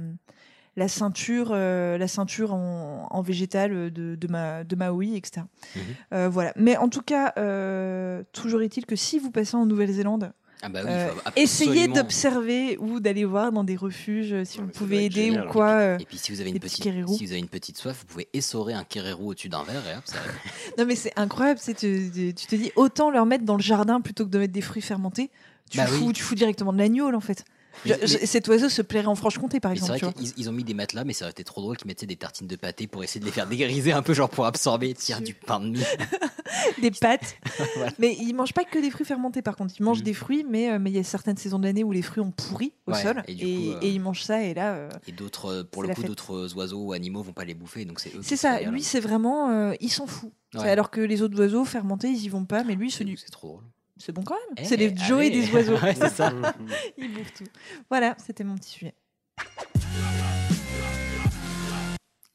la 0.76 0.88
ceinture, 0.90 1.52
euh, 1.54 1.98
la 1.98 2.08
ceinture 2.10 2.54
en, 2.54 3.08
en 3.10 3.22
végétal 3.22 3.92
de, 3.92 4.16
de 4.16 4.28
ma 4.28 4.64
de 4.66 4.76
Maui, 4.76 5.16
etc. 5.16 5.46
Mhm. 5.76 5.82
Euh, 6.14 6.30
voilà. 6.30 6.52
Mais 6.58 6.76
en 6.76 6.90
tout 6.90 7.02
cas, 7.02 7.34
euh, 7.38 8.24
toujours 8.34 8.62
est-il 8.62 8.86
que 8.86 8.98
si 8.98 9.20
vous 9.20 9.32
passez 9.32 9.56
en 9.56 9.66
Nouvelle-Zélande, 9.66 10.34
Ah 10.68 10.70
bah 10.70 10.80
oui, 10.84 10.90
euh, 10.92 11.10
essayez 11.36 11.88
d'observer 11.88 12.78
ou 12.80 13.00
d'aller 13.00 13.24
voir 13.24 13.52
dans 13.52 13.64
des 13.64 13.76
refuges 13.76 14.34
euh, 14.34 14.46
si 14.46 14.58
vous 14.58 14.66
pouvez 14.68 15.06
aider 15.06 15.26
génial. 15.26 15.48
ou 15.48 15.52
quoi. 15.52 15.68
euh. 15.70 15.98
Et 16.00 16.06
puis 16.06 16.18
si 16.18 16.32
vous 16.32 16.42
avez 16.42 16.50
une 16.50 16.60
petite, 16.60 16.82
kérérous. 16.82 17.16
si 17.16 17.24
vous 17.26 17.32
avez 17.34 17.40
une 17.40 17.48
petite 17.48 17.78
soif, 17.78 17.98
vous 18.00 18.06
pouvez 18.08 18.28
essorer 18.34 18.74
un 18.74 18.84
kérérou 18.84 19.30
au-dessus 19.30 19.50
d'un 19.50 19.62
verre 19.64 19.84
et 19.88 19.96
hop, 19.96 20.02
ça 20.06 20.18
arrive. 20.18 20.32
Non 20.80 20.86
mais 20.86 20.96
c'est 20.96 21.14
incroyable, 21.18 21.60
c'est 21.62 21.76
tu, 21.76 22.10
tu- 22.12 22.34
tu 22.34 22.48
te 22.48 22.56
dis 22.56 22.72
autant 22.76 23.12
leur 23.12 23.28
mettre 23.28 23.44
dans 23.46 23.58
le 23.58 23.62
jardin 23.62 24.02
plutôt 24.02 24.26
que 24.26 24.32
de 24.32 24.40
mettre 24.40 24.54
des 24.54 24.62
fruits 24.62 24.82
fermentés. 24.82 25.30
Tu, 25.70 25.78
Bah 25.78 25.86
fous, 25.86 26.08
oui. 26.08 26.14
tu 26.14 26.24
fous 26.24 26.36
directement 26.36 26.74
de 26.74 26.80
l'agneau 26.80 27.14
en 27.14 27.20
fait. 27.20 27.46
Je- 27.86 27.94
je- 28.02 28.26
cet 28.26 28.48
oiseau 28.48 28.70
se 28.70 28.82
plairait 28.82 29.08
en 29.08 29.16
Franche-Comté 29.16 29.60
par 29.60 29.72
Mais 29.72 29.78
c'est 29.78 29.84
exemple. 29.94 30.16
vrai 30.16 30.24
qu'ils 30.26 30.34
ils 30.38 30.50
ont 30.50 30.54
mis 30.54 30.64
des 30.64 30.74
matelas, 30.74 31.04
mais 31.04 31.14
ça 31.14 31.26
aurait 31.26 31.32
été 31.32 31.44
trop 31.44 31.62
drôle 31.62 31.78
qu'ils 31.78 31.88
mettaient 31.88 32.06
des 32.06 32.16
tartines 32.16 32.48
de 32.48 32.56
pâté 32.56 32.88
pour 32.88 33.04
essayer 33.04 33.20
de 33.20 33.26
les 33.26 33.32
faire 33.32 33.48
dégriser 33.48 33.92
un 33.92 34.02
peu, 34.02 34.14
genre 34.14 34.30
pour 34.30 34.46
absorber 34.46 34.96
du 35.24 35.34
pain 35.34 35.60
de 35.60 35.70
mie. 35.72 35.80
des 36.82 36.92
pâtes. 36.92 37.36
Voilà. 37.76 37.92
Mais 38.00 38.16
ils 38.20 38.34
mangent 38.34 38.54
pas 38.54 38.64
que 38.64 38.80
des 38.80 38.90
fruits 38.92 39.06
fermentés 39.06 39.42
par 39.42 39.56
contre. 39.56 39.74
Ils 39.80 39.84
mangent 39.84 40.04
des 40.04 40.14
fruits, 40.14 40.46
mais 40.50 40.72
euh, 40.72 40.80
mais 40.80 40.92
il 40.92 40.96
y 40.96 41.00
a 41.00 41.04
certaines 41.04 41.38
saisons 41.38 41.60
de 41.60 41.66
l'année 41.66 41.84
où 41.84 41.92
les 41.92 42.02
fruits 42.02 42.24
ont 42.24 42.32
pourri 42.32 42.74
au 42.88 42.92
Ouais, 42.94 43.02
sol 43.02 43.24
et 43.28 43.32
et, 43.32 43.36
du 43.36 43.44
coup, 43.46 43.72
euh, 43.72 43.80
et 43.82 43.90
ils 43.90 44.00
mangent 44.00 44.24
ça 44.24 44.42
et 44.44 44.54
là. 44.54 44.74
euh, 44.76 44.90
Et 45.08 45.12
d'autres, 45.12 45.64
pour 45.72 45.84
C'est 45.84 45.90
le 45.90 45.96
coup, 45.96 46.04
d'autres 46.04 46.56
oiseaux 46.56 46.82
ou 46.82 46.94
animaux 46.94 47.22
vont 47.24 47.34
pas 47.34 47.46
les 47.46 47.54
bouffer, 47.54 47.86
donc 47.86 48.00
c'est 48.00 48.10
eux 48.16 48.20
C'est 48.22 48.38
ça. 48.38 48.62
Lui 48.62 48.84
c'est 48.84 49.00
vraiment, 49.00 49.50
euh, 49.50 49.74
il 49.82 49.90
s'en 49.90 50.08
fout. 50.08 50.32
C'est 50.54 50.60
Ouais. 50.60 50.70
Alors 50.70 50.90
que 50.90 51.02
les 51.02 51.22
autres 51.22 51.38
oiseaux 51.40 51.66
fermentés, 51.66 52.08
ils 52.10 52.24
y 52.24 52.30
vont 52.30 52.46
pas, 52.46 52.64
mais 52.64 52.76
lui 52.76 52.90
se 52.92 53.04
dit. 53.04 53.16
C'est 53.18 53.32
trop 53.32 53.48
drôle. 53.48 53.64
C'est 53.98 54.12
bon 54.12 54.24
quand 54.24 54.36
même. 54.36 54.56
Eh, 54.58 54.66
c'est 54.66 54.76
les 54.78 54.96
Joey 54.96 55.28
allez. 55.28 55.42
des 55.48 55.52
oiseaux. 55.54 55.78
Ouais, 55.78 55.96
c'est 55.96 56.10
ça. 56.10 56.32
ils 56.98 57.14
bouffent 57.14 57.34
tout. 57.34 57.46
Voilà, 57.90 58.16
c'était 58.26 58.44
mon 58.44 58.56
petit 58.56 58.70
sujet. 58.72 58.94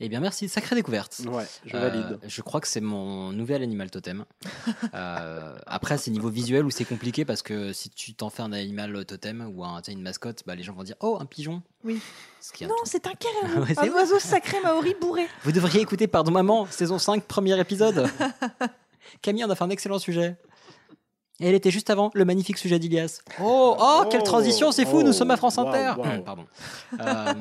Eh 0.03 0.09
bien, 0.09 0.21
merci, 0.21 0.49
sacrée 0.49 0.75
découverte. 0.77 1.21
Ouais, 1.27 1.45
je 1.67 1.77
Euh, 1.77 1.81
valide. 1.91 2.19
je 2.27 2.41
crois 2.41 2.63
que 2.63 2.67
c'est 2.69 2.81
mon 2.81 3.33
nouvel 3.33 3.63
animal 3.63 3.91
totem. 3.91 4.25
Euh, 4.95 5.55
après, 5.67 5.99
c'est 5.99 6.11
niveau 6.11 6.31
visuel 6.31 6.65
où 6.65 6.71
c'est 6.71 6.87
compliqué 6.87 7.27
parce 7.27 7.43
que 7.43 7.75
si 7.75 7.91
tu 7.91 8.15
t'en 8.15 8.31
fais 8.31 8.41
un 8.43 8.53
animal 8.53 9.05
totem 9.05 9.53
ou 9.55 9.63
un, 9.63 9.83
une 9.89 10.01
mascotte, 10.01 10.43
bah, 10.47 10.55
les 10.55 10.63
gens 10.63 10.73
vont 10.73 10.85
dire 10.85 10.97
Oh, 11.01 11.19
un 11.21 11.27
pigeon 11.27 11.61
Oui. 11.85 12.01
Ce 12.41 12.65
Non, 12.65 12.75
c'est 12.85 13.07
un 13.07 13.13
kérérou, 13.13 13.61
Ouais, 13.67 13.75
c'est 13.75 13.91
un 13.91 13.93
oiseau 13.93 14.19
sacré 14.19 14.59
maori 14.63 14.95
bourré. 14.99 15.27
Vous 15.45 15.53
devriez 15.53 15.83
écouter 15.83 16.07
Pardon 16.07 16.31
Maman, 16.31 16.65
saison 16.71 16.99
5, 16.99 17.25
premier 17.25 17.61
épisode. 17.61 18.09
Camille, 19.21 19.45
on 19.45 19.51
a 19.51 19.55
fait 19.55 19.65
un 19.65 19.71
excellent 19.71 19.99
sujet. 19.99 20.35
Et 21.41 21.49
elle 21.49 21.55
était 21.55 21.70
juste 21.70 21.91
avant 21.91 22.11
le 22.14 22.24
magnifique 22.24 22.59
sujet 22.59 22.78
d'Ilias. 22.78 23.20
Oh, 23.41 23.76
oh, 23.78 24.05
quelle 24.11 24.20
Oh, 24.20 24.24
transition, 24.24 24.72
c'est 24.72 24.84
fou, 24.84 25.03
nous 25.03 25.11
oh, 25.11 25.12
sommes 25.12 25.30
à 25.30 25.36
France 25.36 25.59
Inter. 25.59 25.95
Hum, 25.99 26.22
Pardon. 26.22 26.45
Euh, 27.01 27.34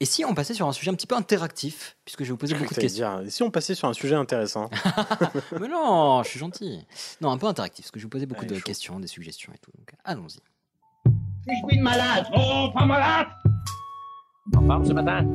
et 0.00 0.04
si 0.04 0.24
on 0.24 0.34
passait 0.34 0.54
sur 0.54 0.66
un 0.66 0.72
sujet 0.72 0.90
un 0.90 0.94
petit 0.94 1.06
peu 1.06 1.14
interactif, 1.14 1.96
puisque 2.04 2.20
je 2.20 2.24
vais 2.24 2.30
vous 2.32 2.36
poser 2.36 2.54
beaucoup 2.54 2.74
de 2.74 2.80
questions. 2.80 3.20
dire, 3.22 3.32
si 3.32 3.42
on 3.44 3.50
passait 3.50 3.76
sur 3.76 3.88
un 3.88 3.92
sujet 3.92 4.16
intéressant 4.16 4.68
Mais 5.60 5.68
non, 5.68 6.22
je 6.24 6.28
suis 6.28 6.40
gentil. 6.40 6.84
Non, 7.20 7.30
un 7.30 7.38
peu 7.38 7.46
interactif, 7.46 7.84
parce 7.84 7.92
que 7.92 8.00
je 8.00 8.04
vais 8.04 8.06
vous 8.06 8.10
poser 8.10 8.26
beaucoup 8.26 8.44
de 8.46 8.54
chaud. 8.56 8.60
questions, 8.60 8.98
des 8.98 9.06
suggestions 9.06 9.52
et 9.54 9.58
tout. 9.58 9.70
Donc, 9.78 9.92
allons-y. 10.04 10.40
Je 11.46 11.68
suis 11.68 11.80
malade. 11.80 12.26
Oh, 12.36 12.68
pas 12.74 12.84
malade. 12.84 13.28
En 14.56 14.66
forme 14.66 14.84
ce 14.84 14.92
matin 14.92 15.26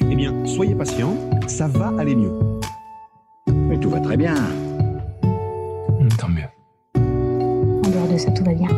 Eh 0.00 0.16
bien, 0.16 0.44
soyez 0.44 0.74
patient, 0.74 1.16
ça 1.46 1.68
va 1.68 1.92
aller 1.98 2.16
mieux. 2.16 2.32
Mais 3.46 3.78
tout 3.78 3.90
va 3.90 4.00
très 4.00 4.16
bien. 4.16 4.34
Tant 6.18 6.28
mieux. 6.28 6.48
En 6.96 7.90
dehors 7.90 8.08
de 8.08 8.18
ça, 8.18 8.30
tout 8.30 8.44
va 8.44 8.54
bien. 8.54 8.68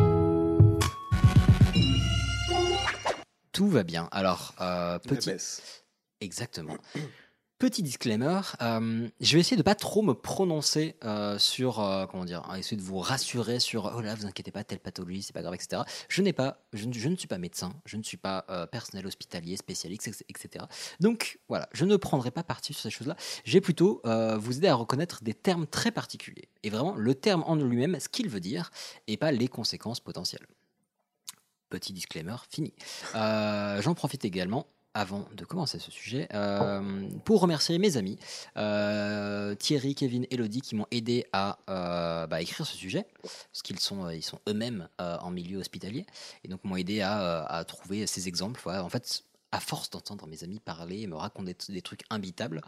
Tout 3.51 3.67
va 3.67 3.83
bien. 3.83 4.07
Alors, 4.11 4.53
euh, 4.61 4.99
petit. 4.99 5.29
baisse. 5.29 5.83
Exactement. 6.21 6.77
Petit 7.59 7.81
disclaimer, 7.81 8.41
euh, 8.61 9.09
je 9.19 9.33
vais 9.33 9.39
essayer 9.39 9.57
de 9.57 9.63
pas 9.63 9.73
trop 9.73 10.03
me 10.03 10.13
prononcer 10.13 10.95
euh, 11.03 11.39
sur, 11.39 11.79
euh, 11.79 12.05
comment 12.05 12.23
dire, 12.23 12.43
hein, 12.47 12.57
essayer 12.57 12.77
de 12.77 12.83
vous 12.83 12.99
rassurer 12.99 13.59
sur, 13.59 13.91
oh 13.95 14.01
là, 14.01 14.13
vous 14.13 14.27
inquiétez 14.27 14.51
pas, 14.51 14.63
telle 14.63 14.79
pathologie, 14.79 15.23
c'est 15.23 15.33
pas 15.33 15.41
grave, 15.41 15.55
etc. 15.55 15.81
Je 16.07 16.21
n'ai 16.21 16.33
pas, 16.33 16.59
je, 16.73 16.85
ne- 16.85 17.15
suis 17.15 17.27
pas 17.27 17.39
médecin, 17.39 17.73
je 17.85 17.97
ne 17.97 18.03
suis 18.03 18.17
pas 18.17 18.45
personnel 18.71 19.07
hospitalier, 19.07 19.57
spécialiste, 19.57 20.23
etc. 20.29 20.65
Donc 20.99 21.39
voilà, 21.49 21.67
je 21.73 21.85
ne 21.85 21.95
prendrai 21.95 22.29
pas 22.29 22.43
parti 22.43 22.73
sur 22.73 22.83
ces 22.83 22.91
choses-là. 22.91 23.15
J'ai 23.43 23.59
plutôt 23.59 24.03
vous 24.03 24.57
aider 24.57 24.67
à 24.67 24.75
reconnaître 24.75 25.23
des 25.23 25.33
termes 25.33 25.65
très 25.65 25.89
particuliers 25.89 26.49
et 26.61 26.69
vraiment 26.69 26.93
le 26.95 27.15
terme 27.15 27.43
en 27.47 27.55
lui-même, 27.55 27.99
ce 27.99 28.07
qu'il 28.07 28.29
veut 28.29 28.39
dire, 28.39 28.69
et 29.07 29.17
pas 29.17 29.31
les 29.31 29.47
conséquences 29.47 29.99
potentielles. 29.99 30.45
Petit 31.71 31.91
disclaimer, 31.91 32.35
fini. 32.51 32.73
J'en 33.15 33.95
profite 33.95 34.25
également 34.25 34.67
avant 34.97 35.27
de 35.31 35.45
commencer 35.45 35.77
ce 35.77 35.91
sujet, 35.91 36.27
euh, 36.33 37.07
pour 37.23 37.41
remercier 37.41 37.77
mes 37.77 37.97
amis, 37.97 38.17
euh, 38.57 39.53
Thierry, 39.53 39.93
Kevin, 39.93 40.25
Elodie, 40.31 40.61
qui 40.61 40.73
m'ont 40.73 40.87
aidé 40.89 41.27
à 41.33 41.59
euh, 41.69 42.25
bah, 42.25 42.41
écrire 42.41 42.65
ce 42.65 42.75
sujet, 42.75 43.05
parce 43.21 43.61
qu'ils 43.61 43.79
sont, 43.79 44.09
ils 44.09 44.23
sont 44.23 44.39
eux-mêmes 44.49 44.89
en 44.97 45.29
milieu 45.29 45.59
hospitalier, 45.59 46.07
et 46.43 46.47
donc 46.47 46.63
m'ont 46.63 46.77
aidé 46.77 47.01
à, 47.01 47.43
à 47.45 47.63
trouver 47.63 48.07
ces 48.07 48.27
exemples. 48.27 48.59
Voilà. 48.63 48.83
En 48.83 48.89
fait, 48.89 49.23
à 49.51 49.59
force 49.59 49.91
d'entendre 49.91 50.25
mes 50.25 50.43
amis 50.43 50.59
parler 50.59 51.01
et 51.01 51.07
me 51.07 51.15
raconter 51.15 51.53
des, 51.53 51.73
des 51.73 51.81
trucs 51.83 52.01
imbitables, 52.09 52.61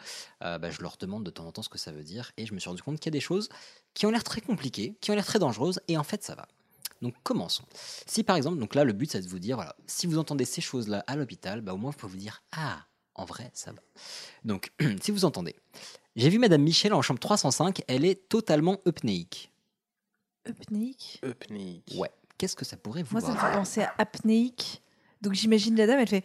euh, 0.43 0.59
bah, 0.59 0.69
je 0.69 0.81
leur 0.81 0.97
demande 0.97 1.23
de 1.23 1.31
temps 1.31 1.47
en 1.47 1.51
temps 1.51 1.63
ce 1.63 1.69
que 1.69 1.79
ça 1.79 1.91
veut 1.91 2.03
dire, 2.03 2.31
et 2.37 2.45
je 2.45 2.53
me 2.53 2.59
suis 2.59 2.69
rendu 2.69 2.83
compte 2.83 2.99
qu'il 2.99 3.07
y 3.07 3.15
a 3.15 3.17
des 3.17 3.19
choses 3.19 3.49
qui 3.95 4.05
ont 4.05 4.11
l'air 4.11 4.23
très 4.23 4.41
compliquées, 4.41 4.95
qui 5.01 5.09
ont 5.09 5.15
l'air 5.15 5.25
très 5.25 5.39
dangereuses, 5.39 5.81
et 5.87 5.97
en 5.97 6.03
fait, 6.03 6.23
ça 6.23 6.35
va. 6.35 6.47
Donc 7.01 7.15
commençons. 7.23 7.63
Si 8.05 8.23
par 8.23 8.35
exemple, 8.35 8.57
donc 8.59 8.75
là 8.75 8.83
le 8.83 8.93
but 8.93 9.11
c'est 9.11 9.21
de 9.21 9.27
vous 9.27 9.39
dire, 9.39 9.55
voilà, 9.55 9.75
si 9.87 10.07
vous 10.07 10.17
entendez 10.17 10.45
ces 10.45 10.61
choses-là 10.61 11.03
à 11.07 11.15
l'hôpital, 11.15 11.61
bah, 11.61 11.73
au 11.73 11.77
moins 11.77 11.91
vous 11.91 11.97
pouvez 11.97 12.11
vous 12.11 12.17
dire, 12.19 12.43
ah, 12.51 12.85
en 13.15 13.25
vrai, 13.25 13.51
ça 13.53 13.71
va. 13.71 13.79
Donc, 14.45 14.71
si 15.01 15.11
vous 15.11 15.25
entendez, 15.25 15.55
j'ai 16.15 16.29
vu 16.29 16.39
Madame 16.39 16.61
Michel 16.61 16.93
en 16.93 17.01
chambre 17.01 17.19
305, 17.19 17.81
elle 17.87 18.05
est 18.05 18.29
totalement 18.29 18.79
eupnéique. 18.85 19.51
Eupnéique. 20.47 21.19
Eupnéique. 21.23 21.95
Ouais. 21.97 22.11
Qu'est-ce 22.37 22.55
que 22.55 22.63
ça 22.65 22.77
pourrait 22.77 23.03
vous 23.03 23.11
Moi, 23.11 23.21
ça 23.21 23.33
me 23.33 23.37
fait 23.37 23.51
penser 23.51 23.81
à 23.81 23.93
apnéique. 23.97 24.81
Donc 25.21 25.33
j'imagine 25.33 25.75
la 25.75 25.85
dame, 25.87 25.99
elle 25.99 26.07
fait. 26.07 26.23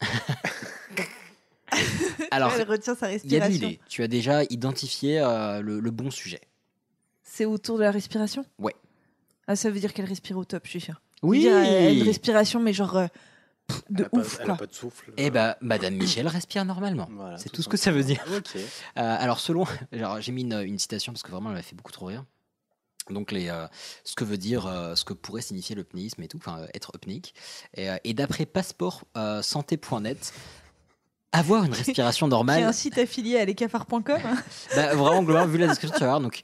Alors, 2.30 2.52
elle 2.52 2.68
retient 2.68 2.94
sa 2.94 3.10
il 3.12 3.32
y 3.32 3.36
a 3.36 3.38
de 3.40 3.44
respiration. 3.44 3.68
l'idée. 3.68 3.80
Tu 3.88 4.02
as 4.02 4.08
déjà 4.08 4.44
identifié 4.44 5.20
euh, 5.20 5.60
le, 5.62 5.80
le 5.80 5.90
bon 5.90 6.10
sujet. 6.10 6.40
C'est 7.22 7.44
autour 7.44 7.78
de 7.78 7.82
la 7.82 7.90
respiration? 7.90 8.44
Ouais. 8.58 8.74
Ah, 9.48 9.56
ça 9.56 9.70
veut 9.70 9.78
dire 9.80 9.92
qu'elle 9.92 10.06
respire 10.06 10.36
au 10.38 10.44
top, 10.44 10.62
je 10.64 10.70
suis 10.70 10.80
sûr. 10.80 11.00
Oui. 11.22 11.46
Elle 11.46 11.54
a 11.54 11.90
une 11.90 12.02
respiration, 12.02 12.60
mais 12.60 12.72
genre 12.72 12.96
euh, 12.96 13.06
pff, 13.68 13.82
de 13.90 14.00
Elle 14.00 14.04
a 14.06 14.08
pas- 14.10 14.18
ouf, 14.18 14.38
elle 14.42 14.50
a 14.50 14.54
pas 14.56 14.66
de 14.66 14.74
souffle. 14.74 15.12
Eh 15.16 15.30
ben, 15.30 15.54
Madame 15.60 15.94
Michel 15.94 16.26
respire 16.28 16.64
normalement. 16.64 17.08
Voilà, 17.12 17.38
c'est 17.38 17.48
tout 17.48 17.56
tout 17.56 17.62
ce 17.62 17.68
que 17.68 17.76
ça 17.76 17.90
veut 17.92 18.04
dire. 18.04 18.24
Ok. 18.36 18.50
Euh, 18.98 19.16
alors 19.18 19.40
selon, 19.40 19.64
alors 19.92 20.20
j'ai 20.20 20.32
mis 20.32 20.42
une, 20.42 20.60
une 20.62 20.78
citation 20.78 21.12
parce 21.12 21.22
que 21.22 21.30
vraiment 21.30 21.50
elle 21.50 21.56
m'a 21.56 21.62
fait 21.62 21.76
beaucoup 21.76 21.92
trop 21.92 22.06
rire. 22.06 22.24
Donc 23.10 23.30
les, 23.30 23.48
euh, 23.50 23.66
ce 24.02 24.16
que 24.16 24.24
veut 24.24 24.36
dire, 24.38 24.66
euh, 24.66 24.96
ce 24.96 25.04
que 25.04 25.12
pourrait 25.12 25.42
signifier 25.42 25.76
l'eupnéisme 25.76 26.20
et 26.22 26.28
tout, 26.28 26.38
enfin 26.38 26.58
euh, 26.62 26.66
être 26.74 26.90
eupnéique. 26.96 27.34
Et, 27.76 27.88
euh, 27.88 27.96
et 28.02 28.14
d'après 28.14 28.46
passeport 28.46 29.04
euh, 29.16 29.42
santé.net, 29.42 30.32
avoir 31.30 31.62
une 31.64 31.72
respiration 31.72 32.26
normale, 32.36 32.64
un 32.64 32.72
site 32.72 32.98
affilié 32.98 33.38
à 33.38 33.44
lescafards.com. 33.44 34.02
hein. 34.24 34.36
bah, 34.74 34.94
vraiment 34.96 35.22
globalement 35.22 35.46
vu 35.46 35.58
la 35.58 35.68
description 35.68 35.94
tu 35.96 36.00
vas 36.00 36.06
voir. 36.10 36.20
Donc 36.20 36.40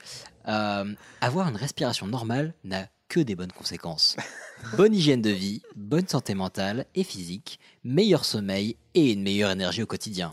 euh, 0.48 0.84
avoir 1.20 1.48
une 1.48 1.56
respiration 1.56 2.06
normale 2.06 2.54
n'a 2.64 2.88
que 3.08 3.20
des 3.20 3.34
bonnes 3.34 3.52
conséquences. 3.52 4.16
Bonne 4.76 4.94
hygiène 4.94 5.20
de 5.20 5.28
vie, 5.30 5.60
bonne 5.74 6.06
santé 6.06 6.34
mentale 6.34 6.86
et 6.94 7.02
physique, 7.02 7.58
meilleur 7.82 8.24
sommeil 8.24 8.76
et 8.94 9.10
une 9.12 9.22
meilleure 9.22 9.50
énergie 9.50 9.82
au 9.82 9.86
quotidien. 9.86 10.32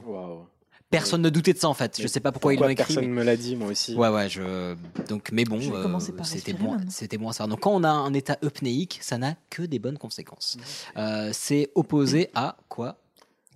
Personne 0.91 1.22
ne 1.24 1.30
doutait 1.30 1.53
de 1.53 1.57
ça 1.57 1.68
en 1.68 1.74
fait. 1.74 1.97
Je 1.97 2.03
Mais 2.03 2.07
sais 2.07 2.20
pas 2.20 2.32
pourquoi, 2.32 2.53
ils 2.53 2.60
l'ont 2.60 2.70
écrit. 2.70 2.86
Personne 2.93 3.05
mais- 3.10 3.22
me 3.22 3.24
l'a 3.24 3.36
dit, 3.36 3.55
moi 3.55 3.70
aussi. 3.70 3.95
Ouais, 3.95 4.07
ouais, 4.10 4.30
je. 4.30 4.76
Donc, 5.07 5.30
mais 5.32 5.43
bon, 5.45 5.60
Je 5.60 5.72
euh, 5.72 5.99
c'était 6.24 6.53
maintenant. 6.53 6.78
c'était 6.89 7.18
bon 7.18 7.30
à 7.30 7.34
savoir. 7.34 7.47
Donc, 7.49 7.60
quand 7.62 7.74
on 7.76 7.84
a 7.84 7.89
un 7.89 8.14
état 8.14 8.38
eupnéique, 8.43 8.99
ça 9.01 9.18
n'a 9.18 9.36
que 9.49 9.64
des 9.64 9.80
bonnes 9.80 9.97
conséquences. 9.97 10.57
Euh, 10.95 11.32
c'est 11.34 11.70
opposé 11.76 12.30
à 12.34 12.55
quoi? 12.70 12.97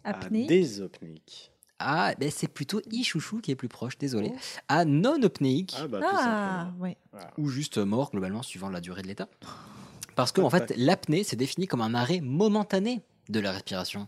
Apnée. 0.03 0.45
Désopnéique. 0.47 1.52
Ah, 1.85 2.13
ben 2.19 2.31
c'est 2.31 2.47
plutôt 2.47 2.81
ichouchou 2.91 3.39
qui 3.41 3.51
est 3.51 3.55
plus 3.55 3.67
proche, 3.67 3.97
désolé. 3.97 4.31
À 4.67 4.85
non 4.85 5.19
eupnéique 5.21 5.75
Ah 5.77 5.87
bah 5.87 5.99
Ah, 6.03 6.71
ouais. 6.79 6.97
ou 7.37 7.49
juste 7.49 7.77
mort 7.77 8.11
globalement 8.11 8.41
suivant 8.43 8.69
la 8.69 8.79
durée 8.81 9.01
de 9.01 9.07
l'état. 9.07 9.27
Parce 10.15 10.31
que 10.31 10.41
en 10.41 10.49
fait, 10.49 10.73
l'apnée 10.77 11.23
c'est 11.23 11.35
défini 11.35 11.67
comme 11.67 11.81
un 11.81 11.93
arrêt 11.95 12.21
momentané 12.21 13.01
de 13.29 13.39
la 13.39 13.51
respiration. 13.51 14.05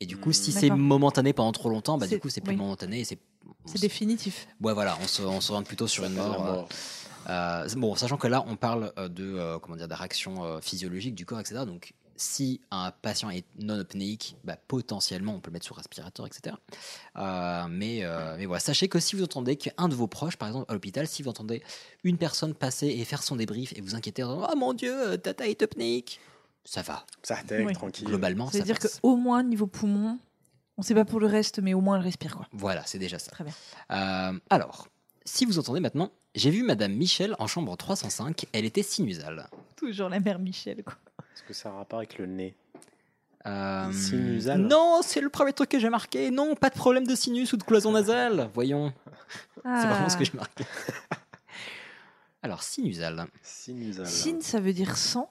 Et 0.00 0.06
du 0.06 0.16
coup, 0.16 0.32
si 0.32 0.52
c'est 0.52 0.68
D'accord. 0.68 0.78
momentané 0.78 1.32
pendant 1.32 1.52
trop 1.52 1.68
longtemps, 1.70 1.98
bah 1.98 2.06
du 2.06 2.14
C'est- 2.14 2.20
coup 2.20 2.28
c'est 2.28 2.40
plus 2.40 2.52
oui. 2.52 2.56
momentané 2.56 3.00
et 3.00 3.04
c'est 3.04 3.18
C'est 3.66 3.80
définitif. 3.80 4.46
Ouais, 4.60 4.72
voilà, 4.74 4.96
on 5.02 5.06
se, 5.06 5.22
on 5.22 5.40
se 5.40 5.52
rend 5.52 5.62
plutôt 5.62 5.86
sur 5.86 6.04
une 6.04 6.14
mort. 6.14 6.46
euh, 6.46 6.52
mort. 6.52 6.68
euh, 7.28 7.68
bon, 7.76 7.94
sachant 7.96 8.16
que 8.16 8.26
là, 8.28 8.44
on 8.46 8.56
parle 8.56 8.92
euh, 8.98 9.08
de 9.08 9.24
euh, 9.24 9.58
comment 9.58 9.76
dire, 9.76 9.88
des 9.88 9.94
réactions 9.94 10.44
euh, 10.44 10.60
physiologiques 10.60 11.14
du 11.14 11.26
corps, 11.26 11.40
etc. 11.40 11.64
Donc, 11.66 11.92
si 12.20 12.60
un 12.70 12.90
patient 12.90 13.30
est 13.30 13.44
non 13.60 13.78
apnéique, 13.80 14.36
bah, 14.44 14.56
potentiellement, 14.68 15.34
on 15.34 15.40
peut 15.40 15.50
le 15.50 15.54
mettre 15.54 15.66
sous 15.66 15.74
respirateur, 15.74 16.26
etc. 16.26 16.56
Euh, 17.16 17.66
mais, 17.70 18.00
euh, 18.02 18.36
mais 18.36 18.46
voilà, 18.46 18.60
sachez 18.60 18.88
que 18.88 18.98
si 19.00 19.16
vous 19.16 19.22
entendez 19.22 19.56
qu'un 19.56 19.88
de 19.88 19.94
vos 19.94 20.06
proches, 20.08 20.36
par 20.36 20.48
exemple 20.48 20.66
à 20.68 20.74
l'hôpital, 20.74 21.06
si 21.06 21.22
vous 21.22 21.30
entendez 21.30 21.62
une 22.04 22.18
personne 22.18 22.54
passer 22.54 22.88
et 22.88 23.04
faire 23.04 23.22
son 23.22 23.36
débrief 23.36 23.72
et 23.76 23.80
vous 23.80 23.94
inquiétez 23.94 24.22
en 24.24 24.34
disant 24.34 24.48
Oh 24.52 24.56
mon 24.56 24.72
Dieu, 24.74 25.16
tata 25.18 25.46
est 25.46 25.62
apnéique, 25.62 26.20
ça 26.64 26.82
va. 26.82 27.06
Ça 27.22 27.38
Oui. 27.50 27.72
tranquille. 27.72 28.06
Globalement, 28.06 28.46
ça 28.46 28.52
C'est-à-dire 28.52 28.78
passe. 28.78 29.00
qu'au 29.00 29.16
moins, 29.16 29.42
niveau 29.42 29.66
poumon, 29.66 30.18
on 30.76 30.82
sait 30.82 30.94
pas 30.94 31.04
pour 31.04 31.20
le 31.20 31.26
reste, 31.26 31.60
mais 31.60 31.72
au 31.74 31.80
moins 31.80 31.96
elle 31.96 32.02
respire. 32.02 32.36
Quoi. 32.36 32.46
Voilà, 32.52 32.82
c'est 32.86 32.98
déjà 32.98 33.18
ça. 33.18 33.30
Très 33.30 33.44
bien. 33.44 33.54
Euh, 33.92 34.38
alors, 34.50 34.88
si 35.24 35.44
vous 35.44 35.58
entendez 35.58 35.80
maintenant, 35.80 36.10
j'ai 36.34 36.50
vu 36.50 36.62
Madame 36.62 36.92
Michel 36.92 37.34
en 37.38 37.46
chambre 37.46 37.76
305. 37.76 38.46
Elle 38.52 38.64
était 38.64 38.82
sinusale. 38.82 39.48
Toujours 39.76 40.08
la 40.08 40.20
mère 40.20 40.38
Michel. 40.38 40.82
Quoi. 40.84 40.94
Est-ce 41.38 41.46
que 41.46 41.54
ça 41.54 41.68
a 41.68 41.72
un 41.72 41.76
rapport 41.76 42.00
avec 42.00 42.18
le 42.18 42.26
nez? 42.26 42.56
Euh, 43.46 43.92
Sinusale 43.92 44.60
Non, 44.60 45.02
c'est 45.04 45.20
le 45.20 45.28
premier 45.28 45.52
truc 45.52 45.68
que 45.68 45.78
j'ai 45.78 45.88
marqué. 45.88 46.32
Non, 46.32 46.56
pas 46.56 46.68
de 46.68 46.74
problème 46.74 47.06
de 47.06 47.14
sinus 47.14 47.52
ou 47.52 47.56
de 47.56 47.62
cloison 47.62 47.92
nasale. 47.92 48.50
Voyons. 48.54 48.92
Ah. 49.64 49.78
C'est 49.82 49.88
vraiment 49.88 50.08
ce 50.08 50.16
que 50.16 50.24
j'ai 50.24 50.32
marqué. 50.34 50.64
Alors, 52.42 52.62
sinusale. 52.62 53.26
Sinusale. 53.42 54.06
Sin, 54.06 54.40
ça 54.40 54.58
veut 54.60 54.72
dire 54.72 54.96
sang? 54.96 55.30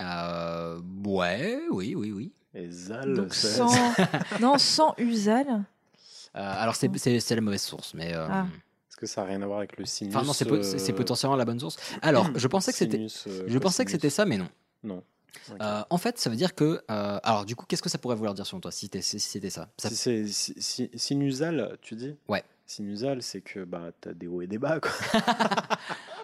Euh, 0.00 0.80
ouais, 1.04 1.60
oui, 1.70 1.94
oui, 1.94 2.12
oui. 2.12 2.32
Et 2.54 2.70
zal, 2.70 3.14
Donc 3.14 3.34
sang. 3.34 3.68
non, 4.40 4.56
sang 4.58 4.94
usal? 4.98 5.46
Euh, 5.48 5.60
alors, 6.34 6.76
c'est 6.76 7.30
la 7.34 7.40
mauvaise 7.42 7.62
source, 7.62 7.92
mais. 7.94 8.14
euh, 8.14 8.26
Ah. 8.30 8.46
Est-ce 8.90 8.96
que 8.96 9.06
ça 9.06 9.20
n'a 9.22 9.26
rien 9.28 9.42
à 9.42 9.46
voir 9.46 9.58
avec 9.58 9.76
le 9.76 9.84
sinus 9.84 10.14
Enfin, 10.16 10.24
non, 10.24 10.32
c'est 10.32 10.50
euh, 10.50 10.92
potentiellement 10.94 11.36
la 11.36 11.44
bonne 11.44 11.60
source. 11.60 11.76
Alors, 12.00 12.30
je 12.34 12.46
pensais 12.48 12.72
que 12.72 12.78
c'était. 12.78 13.06
Je 13.08 13.58
pensais 13.58 13.84
que 13.84 13.90
c'était 13.90 14.10
ça, 14.10 14.24
mais 14.24 14.38
non. 14.38 14.48
Non. 14.82 15.02
Euh, 15.60 15.82
en 15.90 15.98
fait, 15.98 16.18
ça 16.18 16.30
veut 16.30 16.36
dire 16.36 16.54
que. 16.54 16.80
euh, 16.90 17.18
alors, 17.22 17.44
du 17.44 17.54
coup, 17.56 17.64
qu'est-ce 17.66 17.82
que 17.82 17.88
ça 17.88 17.98
pourrait 17.98 18.16
vouloir 18.16 18.34
dire 18.34 18.46
selon 18.46 18.60
toi 18.60 18.70
si, 18.70 18.88
c'était 18.92 19.50
ça, 19.50 19.68
ça 19.78 19.88
Si 19.88 19.96
c'est 19.96 20.26
si- 20.26 20.54
si- 20.58 20.90
sinusal, 20.94 21.76
tu 21.82 21.94
dis? 21.96 22.14
Ouais. 22.28 22.42
Sinusal, 22.66 23.22
c'est 23.22 23.42
que 23.42 23.64
bah, 23.64 23.90
t'as 24.00 24.12
des 24.12 24.26
hauts 24.26 24.42
et 24.42 24.46
des 24.46 24.58
bas. 24.58 24.80
Quoi. 24.80 24.90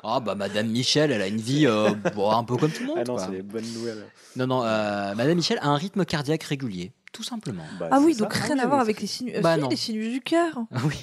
Ah, 0.05 0.19
bah, 0.19 0.35
Madame 0.35 0.67
Michel, 0.67 1.13
elle 1.13 1.23
a 1.23 1.29
une 1.29 1.37
vie 1.41 1.65
euh, 1.65 1.91
bon, 2.17 2.29
un 2.33 2.43
peu 2.43 2.57
comme 2.57 2.73
tout 2.73 2.81
le 2.83 2.89
monde. 2.89 2.99
Ah 3.01 3.05
non, 3.05 3.15
quoi. 3.15 3.25
c'est 3.27 3.31
les 3.33 3.43
bonnes 3.43 3.73
nouvelles. 3.73 4.05
Non, 4.35 4.49
non, 4.49 4.65
euh, 4.65 5.15
Madame 5.15 5.37
Michel 5.37 5.59
a 5.63 5.69
un 5.69 5.77
rythme 5.77 6.05
cardiaque 6.05 6.43
régulier, 6.43 6.91
tout 7.13 7.23
simplement. 7.23 7.63
Bah, 7.79 7.89
Ah 7.93 8.01
oui, 8.01 8.15
ça. 8.15 8.25
donc 8.25 8.33
rien 8.35 8.57
oui, 8.57 8.61
à 8.63 8.67
voir 8.67 8.81
avec 8.81 9.01
les 9.01 9.07
sinus. 9.07 9.41
Bah 9.41 9.57
les 9.57 9.77
sinus 9.77 10.13
du 10.13 10.21
cœur. 10.21 10.59
Ah 10.75 10.79
oui. 10.85 10.97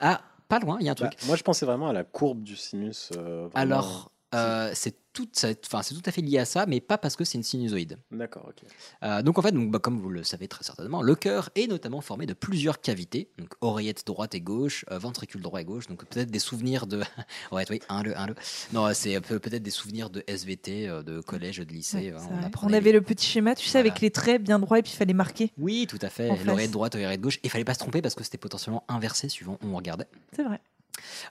Ah, 0.00 0.20
pas 0.48 0.58
loin, 0.58 0.76
il 0.80 0.84
y 0.86 0.90
a 0.90 0.92
un 0.92 0.94
truc. 0.94 1.12
Bah, 1.12 1.26
moi, 1.28 1.36
je 1.36 1.42
pensais 1.42 1.64
vraiment 1.64 1.88
à 1.88 1.94
la 1.94 2.04
courbe 2.04 2.42
du 2.42 2.56
sinus. 2.56 3.08
euh, 3.16 3.48
vraiment. 3.50 3.56
Alors, 3.76 4.12
euh, 4.34 4.70
c'est 4.74 4.96
tout, 5.12 5.28
c'est- 5.32 5.66
enfin, 5.66 5.82
c'est 5.82 5.94
tout 5.94 6.02
à 6.06 6.10
fait 6.12 6.22
lié 6.22 6.38
à 6.38 6.44
ça, 6.44 6.64
mais 6.66 6.80
pas 6.80 6.98
parce 6.98 7.16
que 7.16 7.24
c'est 7.24 7.36
une 7.38 7.44
sinusoïde. 7.44 7.98
D'accord, 8.10 8.46
ok. 8.48 8.62
Euh, 9.02 9.22
donc 9.22 9.38
en 9.38 9.42
fait, 9.42 9.52
donc, 9.52 9.70
bah, 9.70 9.78
comme 9.78 9.98
vous 10.00 10.08
le 10.08 10.22
savez 10.24 10.48
très 10.48 10.64
certainement, 10.64 11.02
le 11.02 11.14
cœur 11.14 11.50
est 11.54 11.66
notamment 11.66 12.00
formé 12.00 12.26
de 12.26 12.32
plusieurs 12.34 12.80
cavités, 12.80 13.30
donc 13.38 13.50
oreillette 13.60 14.06
droite 14.06 14.34
et 14.34 14.40
gauche, 14.40 14.84
euh, 14.90 14.98
ventricule 14.98 15.42
droit 15.42 15.60
et 15.60 15.64
gauche, 15.64 15.86
donc 15.86 16.04
peut-être 16.06 16.30
des 16.30 16.38
souvenirs 16.38 16.86
de... 16.86 17.00
ouais, 17.52 17.64
oui, 17.70 17.80
un, 17.88 18.02
le, 18.02 18.16
un, 18.18 18.26
le. 18.26 18.34
Non, 18.72 18.92
c'est 18.94 19.20
peut- 19.20 19.38
peut-être 19.38 19.62
des 19.62 19.70
souvenirs 19.70 20.08
de 20.10 20.24
SVT, 20.26 20.88
euh, 20.88 21.02
de 21.02 21.20
collège, 21.20 21.58
de 21.58 21.64
lycée. 21.64 21.96
Ouais, 21.98 22.12
euh, 22.12 22.18
c'est 22.18 22.26
on 22.32 22.36
vrai. 22.36 22.46
apprenait 22.46 22.72
on 22.74 22.76
avait 22.78 22.92
le 22.92 23.02
petit 23.02 23.26
schéma, 23.26 23.54
tu 23.54 23.66
sais, 23.66 23.72
Voilà. 23.72 23.90
avec 23.90 24.00
les 24.00 24.10
traits 24.10 24.42
bien 24.42 24.58
droits 24.58 24.78
et 24.78 24.82
puis 24.82 24.92
il 24.92 24.96
fallait 24.96 25.12
marquer. 25.14 25.52
Oui, 25.58 25.86
tout 25.88 25.98
à 26.00 26.08
fait. 26.08 26.28
L'oreillette 26.44 26.70
droite, 26.70 26.94
oreillette 26.94 27.20
gauche. 27.20 27.36
Et 27.38 27.40
il 27.44 27.50
fallait 27.50 27.64
pas 27.64 27.74
se 27.74 27.80
tromper 27.80 28.00
parce 28.02 28.14
que 28.14 28.24
c'était 28.24 28.38
potentiellement 28.38 28.84
inversé 28.88 29.28
suivant 29.28 29.58
où 29.62 29.68
on 29.68 29.76
regardait. 29.76 30.06
C'est 30.34 30.42
vrai. 30.44 30.60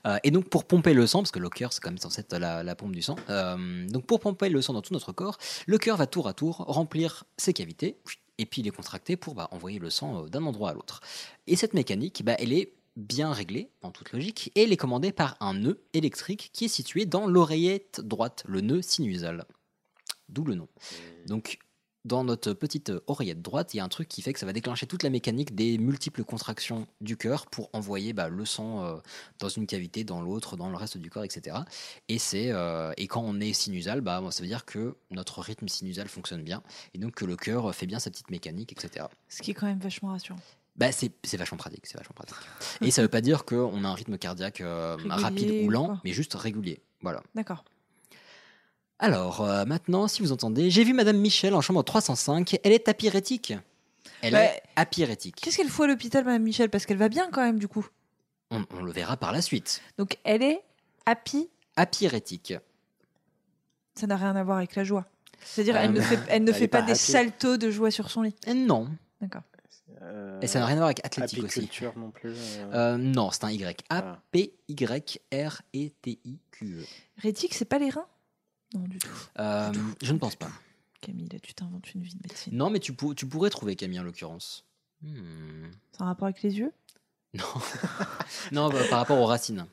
Euh, 0.06 0.18
et 0.22 0.30
donc 0.30 0.48
pour 0.48 0.64
pomper 0.64 0.94
le 0.94 1.06
sang, 1.06 1.20
parce 1.20 1.30
que 1.30 1.38
le 1.38 1.48
cœur 1.48 1.72
c'est 1.72 1.80
quand 1.80 1.90
même 1.90 1.98
censé 1.98 2.20
être 2.20 2.36
la, 2.36 2.74
pompe 2.74 2.92
du 2.92 3.02
sang, 3.02 3.16
euh, 3.28 3.86
donc 3.88 4.06
pour 4.06 4.20
pomper 4.20 4.48
le 4.48 4.62
sang 4.62 4.72
dans 4.72 4.82
tout 4.82 4.92
notre 4.92 5.12
corps, 5.12 5.38
le 5.66 5.78
cœur 5.78 5.96
va 5.96 6.06
tour 6.06 6.28
à 6.28 6.34
tour 6.34 6.56
remplir 6.56 7.24
ses 7.36 7.52
cavités 7.52 7.98
et 8.38 8.46
puis 8.46 8.62
les 8.62 8.70
contracter 8.70 9.16
pour 9.16 9.34
bah, 9.34 9.48
envoyer 9.52 9.78
le 9.78 9.90
sang 9.90 10.24
euh, 10.24 10.28
d'un 10.28 10.44
endroit 10.44 10.70
à 10.70 10.74
l'autre. 10.74 11.00
Et 11.46 11.56
cette 11.56 11.74
mécanique, 11.74 12.22
bah, 12.24 12.36
elle 12.38 12.52
est 12.52 12.72
bien 12.96 13.32
réglée 13.32 13.70
en 13.82 13.90
toute 13.90 14.12
logique 14.12 14.52
et 14.54 14.64
elle 14.64 14.72
est 14.72 14.76
commandée 14.76 15.12
par 15.12 15.36
un 15.40 15.54
nœud 15.54 15.80
électrique 15.94 16.50
qui 16.52 16.66
est 16.66 16.68
situé 16.68 17.06
dans 17.06 17.26
l'oreillette 17.26 18.00
droite, 18.00 18.44
le 18.46 18.60
nœud 18.60 18.82
sinusal. 18.82 19.46
D'où 20.28 20.44
le 20.44 20.54
nom. 20.54 20.68
Donc 21.26 21.58
dans 22.04 22.24
notre 22.24 22.52
petite 22.52 22.92
oreillette 23.06 23.42
droite, 23.42 23.74
il 23.74 23.76
y 23.76 23.80
a 23.80 23.84
un 23.84 23.88
truc 23.88 24.08
qui 24.08 24.22
fait 24.22 24.32
que 24.32 24.38
ça 24.38 24.46
va 24.46 24.52
déclencher 24.52 24.86
toute 24.86 25.02
la 25.02 25.10
mécanique 25.10 25.54
des 25.54 25.78
multiples 25.78 26.24
contractions 26.24 26.86
du 27.00 27.16
cœur 27.16 27.46
pour 27.46 27.70
envoyer 27.72 28.12
bah, 28.12 28.28
le 28.28 28.44
sang 28.44 28.84
euh, 28.84 28.96
dans 29.38 29.48
une 29.48 29.66
cavité, 29.66 30.04
dans 30.04 30.20
l'autre, 30.20 30.56
dans 30.56 30.68
le 30.68 30.76
reste 30.76 30.98
du 30.98 31.10
corps, 31.10 31.24
etc. 31.24 31.58
Et, 32.08 32.18
c'est, 32.18 32.50
euh, 32.50 32.92
et 32.96 33.06
quand 33.06 33.22
on 33.24 33.40
est 33.40 33.52
sinusal, 33.52 34.00
bah, 34.00 34.22
ça 34.30 34.42
veut 34.42 34.48
dire 34.48 34.64
que 34.64 34.96
notre 35.10 35.40
rythme 35.40 35.68
sinusal 35.68 36.08
fonctionne 36.08 36.42
bien 36.42 36.62
et 36.94 36.98
donc 36.98 37.14
que 37.14 37.24
le 37.24 37.36
cœur 37.36 37.74
fait 37.74 37.86
bien 37.86 37.98
sa 37.98 38.10
petite 38.10 38.30
mécanique, 38.30 38.72
etc. 38.72 39.06
Ce 39.28 39.42
qui 39.42 39.52
est 39.52 39.54
quand 39.54 39.66
même 39.66 39.80
vachement 39.80 40.08
rassurant. 40.08 40.40
Bah, 40.76 40.90
c'est, 40.90 41.12
c'est 41.22 41.36
vachement 41.36 41.58
pratique, 41.58 41.86
c'est 41.86 41.98
vachement 41.98 42.14
pratique. 42.14 42.36
Et 42.80 42.90
ça 42.90 43.02
veut 43.02 43.08
pas 43.08 43.20
dire 43.20 43.44
qu'on 43.44 43.84
a 43.84 43.88
un 43.88 43.94
rythme 43.94 44.16
cardiaque 44.16 44.60
euh, 44.62 44.96
rapide 45.06 45.64
ou 45.64 45.70
lent, 45.70 46.00
mais 46.04 46.12
juste 46.12 46.34
régulier. 46.34 46.82
Voilà. 47.02 47.22
D'accord. 47.34 47.64
Alors, 49.02 49.40
euh, 49.42 49.64
maintenant, 49.64 50.06
si 50.06 50.22
vous 50.22 50.30
entendez, 50.30 50.70
j'ai 50.70 50.84
vu 50.84 50.92
Madame 50.92 51.16
Michel 51.16 51.54
en 51.54 51.60
chambre 51.60 51.82
305. 51.82 52.56
Elle 52.62 52.70
est 52.72 52.88
apyrétique. 52.88 53.52
Elle 54.22 54.34
Ouais. 54.34 54.44
est 54.56 54.62
apyrétique. 54.76 55.36
Qu'est-ce 55.42 55.56
qu'elle 55.56 55.68
fout 55.68 55.84
à 55.86 55.88
l'hôpital, 55.88 56.24
Madame 56.24 56.42
Michel? 56.44 56.70
Parce 56.70 56.86
qu'elle 56.86 56.98
va 56.98 57.08
bien 57.08 57.28
quand 57.32 57.42
même, 57.42 57.58
du 57.58 57.66
coup. 57.66 57.84
On, 58.52 58.64
on 58.78 58.82
le 58.84 58.92
verra 58.92 59.16
par 59.16 59.32
la 59.32 59.42
suite. 59.42 59.82
Donc 59.98 60.18
elle 60.24 60.42
est 60.44 60.62
happy, 61.06 61.48
Apyrétique. 61.74 62.54
ça 63.96 64.06
n'a 64.06 64.16
rien 64.16 64.36
à 64.36 64.44
voir 64.44 64.58
avec 64.58 64.76
la 64.76 64.84
joie. 64.84 65.06
C'est-à-dire, 65.42 65.74
Euh, 65.74 65.80
elle 65.82 65.92
ne 65.92 66.00
fait, 66.00 66.18
elle 66.28 66.44
ne 66.44 66.50
elle 66.50 66.54
fait 66.54 66.64
est 66.64 66.68
pas, 66.68 66.80
pas 66.82 66.86
des 66.86 66.92
happy. 66.92 67.00
saltos 67.00 67.56
de 67.56 67.70
joie 67.72 67.90
sur 67.90 68.08
son 68.10 68.22
lit. 68.22 68.34
Euh, 68.46 68.54
non. 68.54 68.88
D'accord. 69.20 69.42
Euh, 70.02 70.38
Et 70.40 70.46
ça 70.46 70.60
n'a 70.60 70.66
rien 70.66 70.76
à 70.76 70.80
voir 70.80 70.86
avec 70.88 71.04
athlétique 71.04 71.42
aussi. 71.42 71.60
apiculture 71.60 71.92
non 71.96 72.10
plus. 72.12 72.30
euh, 72.58 72.94
Euh, 72.94 72.96
non, 72.98 73.30
c'est 73.32 73.44
un 73.44 73.50
Y. 73.50 73.82
Ah. 73.90 73.98
A-P-Y-R-E-T-I-Q-E. 75.72 76.84
Rétique, 77.18 77.54
c'est 77.54 77.64
pas 77.64 77.78
les 77.78 77.90
reins? 77.90 78.06
Non, 78.74 78.80
du 78.88 78.98
tout. 78.98 79.08
Euh, 79.38 79.70
Du 79.70 79.78
tout, 79.78 79.94
je 80.02 80.12
ne 80.12 80.18
pense 80.18 80.36
pas. 80.36 80.50
Camille, 81.00 81.28
là, 81.32 81.38
tu 81.40 81.52
t'inventes 81.54 81.92
une 81.94 82.02
vie 82.02 82.14
de 82.14 82.20
médecine. 82.22 82.56
Non, 82.56 82.70
mais 82.70 82.78
tu, 82.78 82.92
pour- 82.94 83.14
tu 83.14 83.26
pourrais 83.26 83.50
trouver 83.50 83.74
Camille 83.76 83.98
en 84.00 84.04
l'occurrence. 84.04 84.64
Hmm. 85.02 85.66
C'est 85.92 86.02
un 86.02 86.06
rapport 86.06 86.26
avec 86.26 86.42
les 86.42 86.56
yeux? 86.58 86.72
Non. 87.34 87.44
non, 88.52 88.68
bah, 88.70 88.78
par 88.88 88.98
rapport 89.00 89.18
aux 89.18 89.26
racines. 89.26 89.66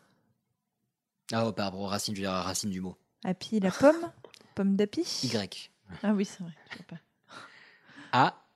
Ah, 1.32 1.46
oh, 1.48 1.52
par 1.52 1.66
rapport 1.66 1.82
aux 1.82 1.88
racines, 1.88 2.16
je 2.16 2.22
veux 2.22 2.24
dire 2.28 2.32
à 2.34 2.42
racines 2.42 2.72
du 2.72 2.82
mot. 2.82 2.98
Happy, 3.24 3.60
la 3.60 3.70
pomme? 3.72 4.12
Pomme 4.56 4.76
d'api? 4.76 5.02
Y. 5.24 5.70
Ah 6.04 6.14
oui, 6.14 6.26
c'est 6.26 6.42
vrai. 6.42 6.54
pas. 6.88 6.98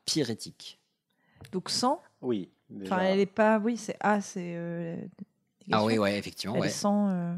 Apyrétique. 0.05 0.79
Donc 1.51 1.69
sans 1.69 2.01
Oui. 2.21 2.49
déjà. 2.69 2.95
Enfin, 2.95 3.03
elle 3.03 3.19
est 3.19 3.25
pas. 3.25 3.59
Oui, 3.59 3.77
c'est 3.77 3.95
A, 3.99 4.21
c'est. 4.21 4.53
euh, 4.55 4.97
Ah 5.71 5.83
oui, 5.85 5.97
ouais, 5.97 6.17
effectivement. 6.17 6.55
Elle 6.55 6.61
ouais. 6.61 6.67
est 6.67 6.71
sans. 6.71 7.09
euh, 7.09 7.35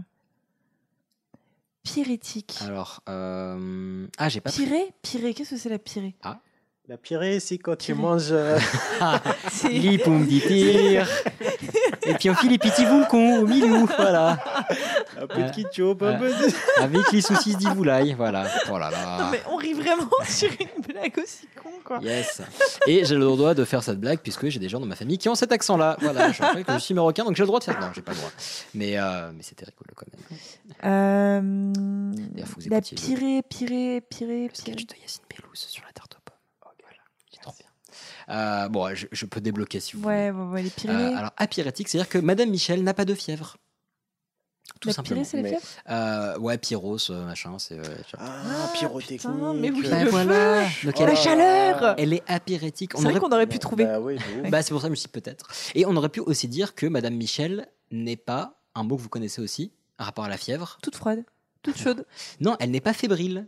Pyrétique. 1.86 2.58
Alors, 2.66 3.02
euh... 3.08 4.08
ah, 4.18 4.28
j'ai 4.28 4.42
pas 4.42 4.52
pris. 4.52 4.66
Pirée 4.66 4.94
Pirée, 5.02 5.34
qu'est-ce 5.34 5.52
que 5.52 5.58
c'est 5.58 5.70
la 5.70 5.80
pirée 5.80 6.16
Ah. 6.24 6.40
La 6.88 6.98
pirée, 6.98 7.40
c'est 7.40 7.58
quand 7.58 7.78
tu 7.78 7.94
manges. 7.94 8.28
euh, 8.32 8.60
C'est- 9.52 9.70
Li 9.70 9.98
poum 9.98 10.26
di 10.26 10.42
tir. 10.42 11.08
Et 12.08 12.14
puis 12.16 12.30
on 12.30 12.36
file 12.36 12.52
les 12.52 12.58
petits 12.58 12.86
vulcons 12.86 13.40
au 13.40 13.48
milieu, 13.48 13.86
voilà. 13.98 14.38
un 15.20 15.28
peu 15.28 15.38
de 15.38 15.44
Euh, 15.44 15.50
ketchup, 15.50 16.02
un 16.04 16.06
euh, 16.06 16.18
peu 16.20 16.30
de- 16.30 16.54
Avec 16.82 17.12
les 17.12 17.22
saucisses 17.22 17.58
d'Ivoulaï, 17.58 18.14
voilà. 18.14 18.48
Oh 18.72 18.78
là 18.78 18.90
Non, 18.92 18.98
là. 19.24 19.30
mais 19.32 19.42
on 19.50 19.56
rit 19.56 19.74
vraiment 19.74 20.10
sur 20.28 20.50
une 20.60 20.82
blague 20.84 21.18
aussi 21.18 21.48
con, 21.62 21.70
quoi. 21.84 22.00
Yes. 22.02 22.42
Et 22.88 23.06
j'ai 23.06 23.16
le 23.16 23.26
droit 23.26 23.54
de 23.54 23.64
faire 23.66 23.82
cette 23.84 24.00
blague 24.00 24.20
puisque 24.20 24.48
j'ai 24.50 24.60
des 24.60 24.70
gens 24.70 24.80
dans 24.80 24.86
ma 24.86 24.96
famille 24.96 25.18
qui 25.18 25.30
ont 25.30 25.36
cet 25.36 25.52
accent-là. 25.52 25.98
Voilà, 26.02 26.32
je 26.32 26.42
rappelle 26.42 26.64
que 26.64 26.74
je 26.74 26.78
suis 26.80 26.94
marocain, 26.94 27.24
donc 27.26 27.36
j'ai 27.36 27.44
le 27.44 27.48
droit 27.48 27.60
de 27.60 27.64
faire. 27.66 27.80
Non, 27.80 27.88
j'ai 27.94 28.02
pas 28.02 28.12
le 28.12 28.18
droit. 28.18 28.32
Mais, 28.74 28.98
euh, 28.98 29.32
mais 29.36 29.42
c'était 29.44 29.66
rigolo 29.66 29.92
quand 29.96 30.06
même. 30.12 30.40
Euh, 30.86 32.12
D'ailleurs, 32.32 32.48
faut 32.48 32.56
que 32.58 32.64
vous 32.64 32.70
la 32.70 32.78
le- 32.78 32.82
pirée, 32.96 33.42
pirée, 33.50 34.02
pirée, 34.02 34.44
Le 34.44 34.50
pirée. 34.50 34.52
sketch 34.54 34.86
de 34.86 34.96
Yacine 35.02 35.24
Bellouz 35.30 35.60
sur 35.68 35.84
la 35.86 35.92
tarte 35.94 36.14
aux 36.16 36.22
pommes. 36.24 36.72
Voilà, 36.82 37.02
c'est 37.34 37.42
trop 37.42 37.54
bien. 37.58 37.66
Euh, 38.30 38.68
bon, 38.70 38.94
je, 38.96 39.08
je 39.12 39.26
peux 39.26 39.42
débloquer 39.42 39.80
si 39.80 39.96
vous 39.96 40.04
Ouais, 40.08 40.32
ouais, 40.32 40.32
ouais, 40.32 40.62
les 40.64 40.70
voulez. 40.70 40.70
Pyrénées. 40.70 41.14
Euh, 41.14 41.18
alors, 41.18 41.32
apyrétique, 41.38 41.88
c'est-à-dire 41.90 42.10
que 42.10 42.18
Madame 42.18 42.50
Michel 42.50 42.84
n'a 42.84 42.94
pas 42.94 43.06
de 43.06 43.14
fièvre. 43.14 43.58
Tout 44.82 44.90
la 44.90 44.94
simplement. 44.96 45.22
pirée, 45.22 45.30
c'est 45.30 45.38
la 45.38 45.44
Mais- 45.44 45.50
fièvre? 45.50 45.64
Euh, 45.90 46.38
ouais, 46.40 46.58
Pyros, 46.58 46.98
euh, 47.12 47.26
machin, 47.26 47.58
c'est. 47.60 47.78
euh, 47.78 47.84
Ah, 48.18 48.70
pyrotechnique. 48.74 49.22
putain, 49.22 49.54
mais 49.54 49.70
oui, 49.72 49.88
Bah 49.90 50.04
le 50.04 50.10
voilà. 50.10 50.66
feu. 50.66 50.88
Donc 50.88 50.96
Oh, 50.98 51.02
elle, 51.04 51.10
la 51.10 51.16
chaleur 51.16 51.96
elle 51.98 52.14
est 52.14 52.24
apyrétique. 52.28 52.92
C'est 52.96 53.04
vrai 53.04 53.20
qu'on 53.20 53.32
aurait 53.32 53.48
pu 53.48 53.60
trouver. 53.60 53.86
Bah 53.86 54.00
oui, 54.00 54.16
de 54.18 54.42
ouf. 54.46 54.50
Bah, 54.50 54.64
c'est 54.64 54.72
pour 54.72 54.82
ça 54.82 54.88
que 54.88 54.90
je 54.90 54.92
me 54.92 54.96
suis 54.96 55.06
dit 55.08 55.12
peut-être. 55.22 55.48
Et 55.76 55.86
on 55.86 55.96
aurait 55.96 56.10
pu 56.10 56.20
aussi 56.20 56.48
dire 56.48 56.74
que 56.76 56.88
Madame 56.88 57.14
Michel 57.16 57.68
n'est 57.92 58.18
pas 58.18 58.60
un 58.74 58.84
mot 58.84 58.98
que 58.98 59.02
vous 59.04 59.10
connaissez 59.10 59.40
aussi, 59.42 59.72
par 59.98 60.08
rapport 60.08 60.26
à 60.26 60.30
la 60.30 60.38
fièvre. 60.38 60.78
Toute 60.82 60.96
froide, 60.96 61.24
toute 61.62 61.78
chaude. 61.78 62.06
Non, 62.42 62.58
elle 62.60 62.72
n'est 62.72 62.82
pas 62.82 62.94
fébrile, 62.94 63.48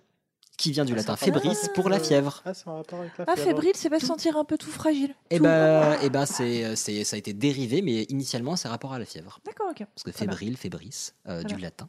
qui 0.57 0.71
vient 0.71 0.85
du 0.85 0.93
Ah, 0.93 0.97
latin 0.97 1.15
fébris 1.15 1.49
pour 1.75 1.87
la 1.87 1.97
euh, 1.97 2.03
fièvre. 2.03 2.41
Ah, 2.43 2.53
c'est 2.53 2.67
en 2.67 2.77
rapport 2.77 2.99
avec 2.99 3.17
la 3.17 3.25
Ah, 3.27 3.35
fébrile, 3.35 3.71
c'est 3.75 3.89
pas 3.89 3.99
se 3.99 4.07
sentir 4.07 4.37
un 4.37 4.43
peu 4.43 4.57
tout 4.57 4.71
fragile. 4.71 5.13
Et 5.29 5.37
Tout- 5.37 5.43
bah, 5.43 6.01
et 6.03 6.09
bah 6.09 6.25
c'est, 6.25 6.75
c'est, 6.75 7.03
ça 7.03 7.15
a 7.15 7.19
été 7.19 7.33
dérivé, 7.33 7.81
mais 7.81 8.03
initialement 8.09 8.55
c'est 8.55 8.67
rapport 8.67 8.93
à 8.93 8.99
la 8.99 9.05
fièvre. 9.05 9.39
D'accord, 9.45 9.67
ok. 9.69 9.85
Parce 9.93 10.03
que 10.03 10.09
Très 10.09 10.25
bien. 10.25 10.35
fébrile, 10.35 10.57
fébris, 10.57 11.11
euh, 11.27 11.43
du 11.43 11.55
bien. 11.55 11.65
latin. 11.67 11.87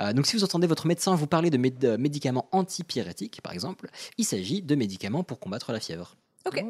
Euh, 0.00 0.12
donc 0.12 0.26
si 0.26 0.36
vous 0.36 0.44
entendez 0.44 0.66
votre 0.66 0.86
médecin 0.86 1.14
vous 1.14 1.26
parler 1.26 1.50
de 1.50 1.56
méd- 1.58 1.78
de 1.78 1.96
médicaments 1.96 2.48
antipyrétiques, 2.52 3.40
par 3.42 3.52
exemple, 3.52 3.88
il 4.18 4.24
s'agit 4.24 4.60
de 4.62 4.74
médicaments 4.74 5.24
pour 5.24 5.40
combattre 5.40 5.72
la 5.72 5.80
fièvre. 5.80 6.16
Ok. 6.46 6.62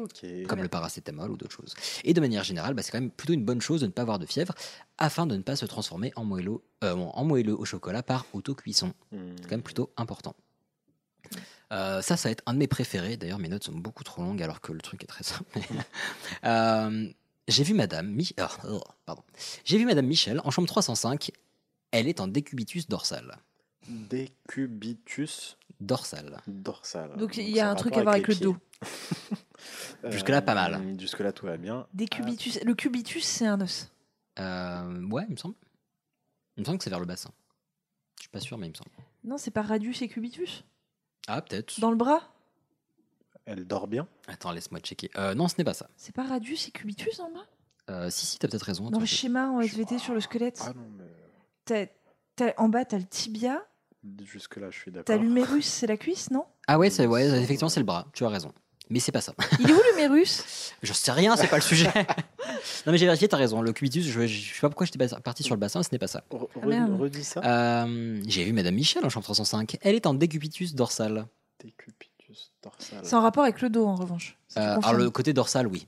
Comme 0.47 0.61
le 0.61 0.69
paracétamol 0.69 1.31
ou 1.31 1.35
d'autres 1.35 1.51
choses. 1.53 1.73
Et 2.05 2.13
de 2.13 2.21
manière 2.21 2.45
générale, 2.45 2.73
bah, 2.75 2.81
c'est 2.81 2.91
quand 2.93 3.01
même 3.01 3.11
plutôt 3.11 3.33
une 3.33 3.43
bonne 3.43 3.59
chose 3.59 3.81
de 3.81 3.87
ne 3.87 3.91
pas 3.91 4.03
avoir 4.03 4.19
de 4.19 4.25
fièvre, 4.25 4.53
afin 4.97 5.27
de 5.27 5.35
ne 5.35 5.41
pas 5.41 5.57
se 5.57 5.65
transformer 5.65 6.13
en 6.15 6.23
moelleux, 6.23 6.59
euh, 6.85 6.93
en 6.95 7.25
moelleux 7.25 7.59
au 7.59 7.65
chocolat 7.65 8.01
par 8.01 8.25
autocuisson. 8.31 8.93
Hmm. 9.11 9.17
C'est 9.35 9.43
quand 9.43 9.51
même 9.51 9.63
plutôt 9.63 9.91
important. 9.97 10.33
Euh, 11.71 12.01
ça, 12.01 12.15
ça 12.17 12.29
va 12.29 12.31
être 12.33 12.43
un 12.45 12.53
de 12.53 12.59
mes 12.59 12.67
préférés. 12.67 13.17
D'ailleurs, 13.17 13.39
mes 13.39 13.49
notes 13.49 13.63
sont 13.63 13.73
beaucoup 13.73 14.03
trop 14.03 14.21
longues 14.21 14.41
alors 14.41 14.61
que 14.61 14.71
le 14.71 14.81
truc 14.81 15.03
est 15.03 15.07
très 15.07 15.23
simple. 15.23 15.59
Euh, 16.43 17.07
J'ai 17.47 17.63
vu 17.63 17.73
Madame, 17.73 18.07
Mi- 18.11 18.33
ah, 18.39 18.49
oh, 18.69 18.81
pardon. 19.05 19.23
J'ai 19.63 19.77
vu 19.77 19.85
Madame 19.85 20.05
Michel 20.05 20.41
en 20.43 20.51
chambre 20.51 20.67
305. 20.67 21.31
Elle 21.91 22.07
est 22.07 22.19
en 22.19 22.27
décubitus 22.27 22.87
dorsal. 22.87 23.37
Décubitus 23.87 25.57
Dorsal. 25.81 26.41
dorsal. 26.47 27.15
Donc, 27.17 27.35
il 27.37 27.49
y 27.49 27.59
a 27.59 27.69
un 27.69 27.75
truc 27.75 27.97
à 27.97 28.01
voir 28.01 28.15
avec 28.15 28.27
le 28.27 28.35
dos. 28.35 28.57
Jusque-là, 30.09 30.41
pas 30.41 30.53
mal. 30.55 30.75
Euh, 30.75 30.99
Jusque-là, 30.99 31.31
tout 31.33 31.45
va 31.45 31.57
bien. 31.57 31.85
Des 31.93 32.07
cubitus. 32.07 32.59
Le 32.63 32.73
cubitus, 32.75 33.23
c'est 33.25 33.45
un 33.45 33.59
os. 33.61 33.91
Euh, 34.39 35.03
ouais, 35.09 35.23
il 35.27 35.31
me 35.33 35.37
semble. 35.37 35.55
Il 36.57 36.61
me 36.61 36.65
semble 36.65 36.77
que 36.77 36.83
c'est 36.83 36.89
vers 36.89 36.99
le 36.99 37.05
bassin. 37.05 37.31
Je 38.17 38.21
suis 38.23 38.29
pas 38.29 38.39
sûr, 38.39 38.57
mais 38.57 38.67
il 38.67 38.71
me 38.71 38.75
semble. 38.75 38.89
Non, 39.23 39.37
c'est 39.37 39.51
pas 39.51 39.61
radius 39.63 40.01
et 40.01 40.07
cubitus 40.07 40.63
Ah, 41.27 41.41
peut-être. 41.41 41.79
Dans 41.79 41.89
le 41.91 41.95
bras? 41.95 42.21
Elle 43.45 43.65
dort 43.65 43.87
bien? 43.87 44.07
Attends, 44.27 44.51
laisse-moi 44.51 44.79
checker. 44.79 45.09
Euh, 45.17 45.35
non, 45.35 45.47
ce 45.47 45.55
n'est 45.57 45.63
pas 45.63 45.73
ça. 45.73 45.89
C'est 45.97 46.15
pas 46.15 46.23
radius 46.23 46.67
et 46.67 46.71
cubitus 46.71 47.17
dans 47.17 47.27
le 47.27 47.33
bras 47.33 47.45
Euh, 47.91 48.09
si, 48.09 48.25
si, 48.25 48.39
t'as 48.39 48.47
peut-être 48.47 48.63
raison. 48.63 48.85
Dans 48.85 48.89
Attends, 48.89 48.99
le 49.01 49.05
je- 49.05 49.15
schéma 49.15 49.49
en 49.49 49.61
SVT 49.61 49.99
sur 49.99 50.13
le 50.15 50.21
squelette. 50.21 50.59
Ah 50.65 50.73
non, 50.73 50.87
mais 50.97 51.03
T'as- 51.65 51.85
t'as- 52.35 52.53
en 52.57 52.69
bas, 52.69 52.85
t'as 52.85 52.97
le 52.97 53.05
tibia. 53.05 53.63
jusque-là, 54.23 54.69
je 54.71 54.77
suis 54.79 54.91
T'as 54.91 54.99
d'accord. 55.03 55.21
l'humérus, 55.23 55.65
c'est 55.67 55.87
la 55.87 55.97
cuisse, 55.97 56.31
non? 56.31 56.45
Ah 56.67 56.77
ouais, 56.79 56.89
c'est, 56.89 57.05
ouais, 57.07 57.25
effectivement, 57.41 57.69
c'est 57.69 57.79
le 57.79 57.85
bras. 57.85 58.07
Tu 58.13 58.23
as 58.25 58.29
raison. 58.29 58.51
Mais 58.89 58.99
c'est 58.99 59.11
pas 59.11 59.21
ça. 59.21 59.33
Il 59.59 59.69
est 59.69 59.73
où 59.73 59.81
l'humérus 59.91 60.73
Je 60.83 60.93
sais 60.93 61.11
rien, 61.11 61.35
c'est 61.35 61.47
pas 61.47 61.55
le 61.55 61.61
sujet. 61.63 61.89
non, 62.85 62.91
mais 62.91 62.97
j'ai 62.97 63.05
vérifié, 63.05 63.27
t'as 63.27 63.37
raison. 63.37 63.61
Le 63.61 63.73
cubitus, 63.73 64.05
je, 64.05 64.27
je 64.27 64.53
sais 64.53 64.61
pas 64.61 64.69
pourquoi 64.69 64.85
j'étais 64.85 64.99
parti 65.23 65.41
sur 65.43 65.55
le 65.55 65.59
bassin, 65.59 65.81
ce 65.83 65.89
n'est 65.91 65.97
pas 65.99 66.07
ça. 66.07 66.23
Re- 66.31 66.47
Ah, 66.55 66.87
redis- 67.01 67.23
ça. 67.23 67.41
Euh, 67.43 68.21
j'ai 68.27 68.43
vu 68.43 68.53
Madame 68.53 68.75
Michel 68.75 69.03
en 69.05 69.09
chambre 69.09 69.23
305. 69.23 69.77
Elle 69.81 69.95
est 69.95 70.05
en 70.05 70.13
décubitus 70.13 70.75
dorsal. 70.75 71.25
Décubitus 71.63 72.51
dorsal. 72.63 72.99
C'est 73.03 73.15
en 73.15 73.21
rapport 73.21 73.43
avec 73.43 73.61
le 73.61 73.69
dos, 73.69 73.85
en 73.87 73.95
revanche. 73.95 74.37
Euh, 74.57 74.77
alors, 74.77 74.93
le 74.93 75.09
côté 75.09 75.33
dorsal, 75.33 75.65
oui. 75.67 75.87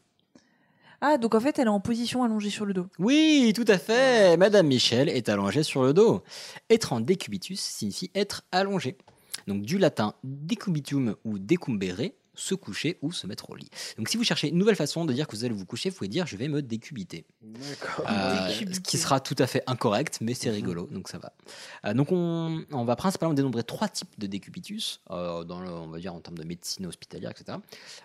Ah, 0.99 1.19
donc 1.19 1.35
en 1.35 1.39
fait, 1.39 1.59
elle 1.59 1.67
est 1.67 1.69
en 1.69 1.79
position 1.79 2.23
allongée 2.23 2.49
sur 2.49 2.65
le 2.65 2.73
dos. 2.73 2.87
Oui, 2.97 3.53
tout 3.55 3.65
à 3.67 3.77
fait. 3.77 4.35
Madame 4.37 4.65
Michel 4.65 5.09
est 5.09 5.29
allongée 5.29 5.61
sur 5.61 5.83
le 5.83 5.93
dos. 5.93 6.23
Être 6.71 6.93
en 6.93 6.99
décubitus 7.01 7.59
signifie 7.59 8.09
être 8.15 8.43
allongé. 8.51 8.97
Donc 9.45 9.61
du 9.61 9.77
latin 9.77 10.15
decubitum 10.23 11.15
ou 11.23 11.37
decumbere, 11.37 12.11
se 12.37 12.55
coucher 12.55 12.97
ou 13.01 13.11
se 13.11 13.27
mettre 13.27 13.49
au 13.49 13.55
lit. 13.55 13.69
Donc 13.97 14.09
si 14.09 14.17
vous 14.17 14.23
cherchez 14.23 14.49
une 14.49 14.57
nouvelle 14.57 14.75
façon 14.75 15.05
de 15.05 15.13
dire 15.13 15.27
que 15.27 15.35
vous 15.35 15.43
allez 15.43 15.53
vous 15.53 15.65
coucher, 15.65 15.89
vous 15.89 15.97
pouvez 15.97 16.07
dire 16.07 16.25
je 16.27 16.37
vais 16.37 16.47
me 16.47 16.61
décubiter. 16.61 17.25
D'accord. 17.41 18.05
Euh, 18.09 18.49
ce 18.49 18.79
qui 18.79 18.97
sera 18.97 19.19
tout 19.19 19.35
à 19.39 19.47
fait 19.47 19.63
incorrect, 19.67 20.19
mais 20.21 20.33
c'est 20.33 20.49
rigolo, 20.49 20.87
donc 20.91 21.09
ça 21.09 21.17
va. 21.17 21.33
Euh, 21.85 21.93
donc 21.93 22.11
on, 22.11 22.63
on 22.71 22.85
va 22.85 22.95
principalement 22.95 23.33
dénombrer 23.33 23.63
trois 23.63 23.89
types 23.89 24.17
de 24.17 24.27
décubitus, 24.27 25.01
euh, 25.11 25.43
dans 25.43 25.59
le, 25.59 25.69
on 25.69 25.87
va 25.87 25.99
dire 25.99 26.13
en 26.13 26.19
termes 26.19 26.37
de 26.37 26.43
médecine 26.43 26.85
hospitalière, 26.85 27.31
etc. 27.31 27.57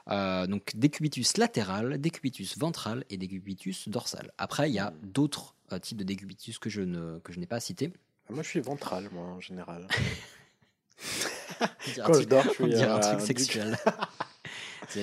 Euh, 0.09 0.47
donc 0.47 0.73
décubitus 0.75 1.37
latéral, 1.37 1.99
décubitus 1.99 2.59
ventral 2.59 3.05
et 3.11 3.17
décubitus 3.17 3.89
dorsal. 3.89 4.33
Après, 4.39 4.71
il 4.71 4.75
y 4.75 4.79
a 4.79 4.93
d'autres 5.03 5.55
euh, 5.73 5.79
types 5.79 5.99
de 5.99 6.05
décubitus 6.05 6.59
que 6.59 6.71
je 6.71 6.83
ne 6.83 7.19
que 7.21 7.33
je 7.33 7.41
n'ai 7.41 7.47
pas 7.47 7.61
cités. 7.61 7.93
Moi, 8.31 8.43
je 8.43 8.49
suis 8.49 8.61
ventral, 8.61 9.09
moi, 9.13 9.25
en 9.25 9.41
général. 9.41 9.87
On 11.61 11.67
Quand 12.07 12.15
je 12.15 12.25
dors, 12.25 12.43
je 12.45 12.49
on 12.51 12.53
suis 12.53 12.65
dirait 12.67 12.85
un 12.87 12.97
euh, 12.97 13.01
truc 13.01 13.19
du- 13.21 13.27
sexuel. 13.27 13.79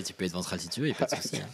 Tu 0.05 0.13
peux 0.13 0.25
être 0.25 0.33
ventral 0.33 0.59
si 0.59 0.67
tu 0.69 0.81
veux, 0.81 0.87
il 0.87 0.91
n'y 0.91 0.95
a 0.95 0.99
pas 0.99 1.05
de 1.07 1.19
souci. 1.19 1.37
hein. 1.37 1.47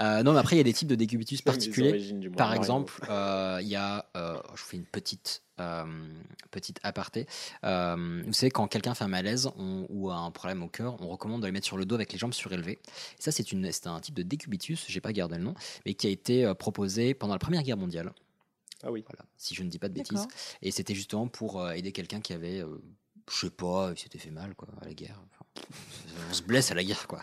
Euh, 0.00 0.22
non, 0.22 0.32
mais 0.32 0.38
après, 0.38 0.56
il 0.56 0.58
y 0.58 0.60
a 0.60 0.64
des 0.64 0.72
types 0.72 0.88
de 0.88 0.94
décubitus 0.94 1.42
particuliers. 1.42 2.14
Par 2.34 2.54
exemple, 2.54 2.94
euh, 3.10 3.58
il 3.60 3.68
y 3.68 3.76
a, 3.76 4.08
euh, 4.16 4.38
je 4.54 4.62
vous 4.62 4.68
fais 4.68 4.76
une 4.78 4.86
petite, 4.86 5.42
euh, 5.60 5.84
petite 6.50 6.78
aparté. 6.84 7.26
Euh, 7.64 8.22
vous 8.24 8.32
savez, 8.32 8.50
quand 8.50 8.66
quelqu'un 8.66 8.94
fait 8.94 9.04
un 9.04 9.08
malaise 9.08 9.50
on- 9.58 9.84
ou 9.90 10.10
a 10.10 10.16
un 10.16 10.30
problème 10.30 10.62
au 10.62 10.68
cœur, 10.68 10.96
on 11.02 11.08
recommande 11.08 11.42
de 11.42 11.46
le 11.46 11.52
mettre 11.52 11.66
sur 11.66 11.76
le 11.76 11.84
dos 11.84 11.96
avec 11.96 12.12
les 12.14 12.18
jambes 12.18 12.32
surélevées. 12.32 12.78
Et 13.18 13.22
ça, 13.22 13.30
c'est 13.30 13.44
un 13.86 14.00
type 14.00 14.14
de 14.14 14.22
décubitus, 14.22 14.86
j'ai 14.88 15.00
pas 15.02 15.12
gardé 15.12 15.36
le 15.36 15.42
nom, 15.44 15.54
mais 15.84 15.92
qui 15.92 16.06
a 16.06 16.10
été 16.10 16.46
euh, 16.46 16.54
proposé 16.54 17.12
pendant 17.12 17.34
la 17.34 17.38
Première 17.40 17.62
Guerre 17.62 17.76
mondiale. 17.76 18.10
Ah 18.84 18.90
oui. 18.90 19.04
Voilà, 19.06 19.26
si 19.36 19.54
je 19.54 19.62
ne 19.62 19.68
dis 19.68 19.78
pas 19.78 19.88
de 19.88 19.94
bêtises. 19.94 20.26
Et 20.62 20.70
c'était 20.70 20.94
justement 20.94 21.28
pour 21.28 21.60
euh, 21.60 21.72
aider 21.72 21.92
quelqu'un 21.92 22.20
qui 22.22 22.32
avait, 22.32 22.60
euh, 22.62 22.80
je 23.30 23.36
sais 23.46 23.50
pas, 23.50 23.90
il 23.94 23.98
s'était 23.98 24.18
fait 24.18 24.30
mal 24.30 24.54
quoi, 24.54 24.68
à 24.80 24.84
la 24.84 24.94
guerre. 24.94 25.20
Enfin, 25.24 25.66
on 26.30 26.34
se 26.34 26.42
blesse 26.42 26.70
à 26.70 26.74
la 26.74 26.84
guerre 26.84 27.06
quoi. 27.08 27.22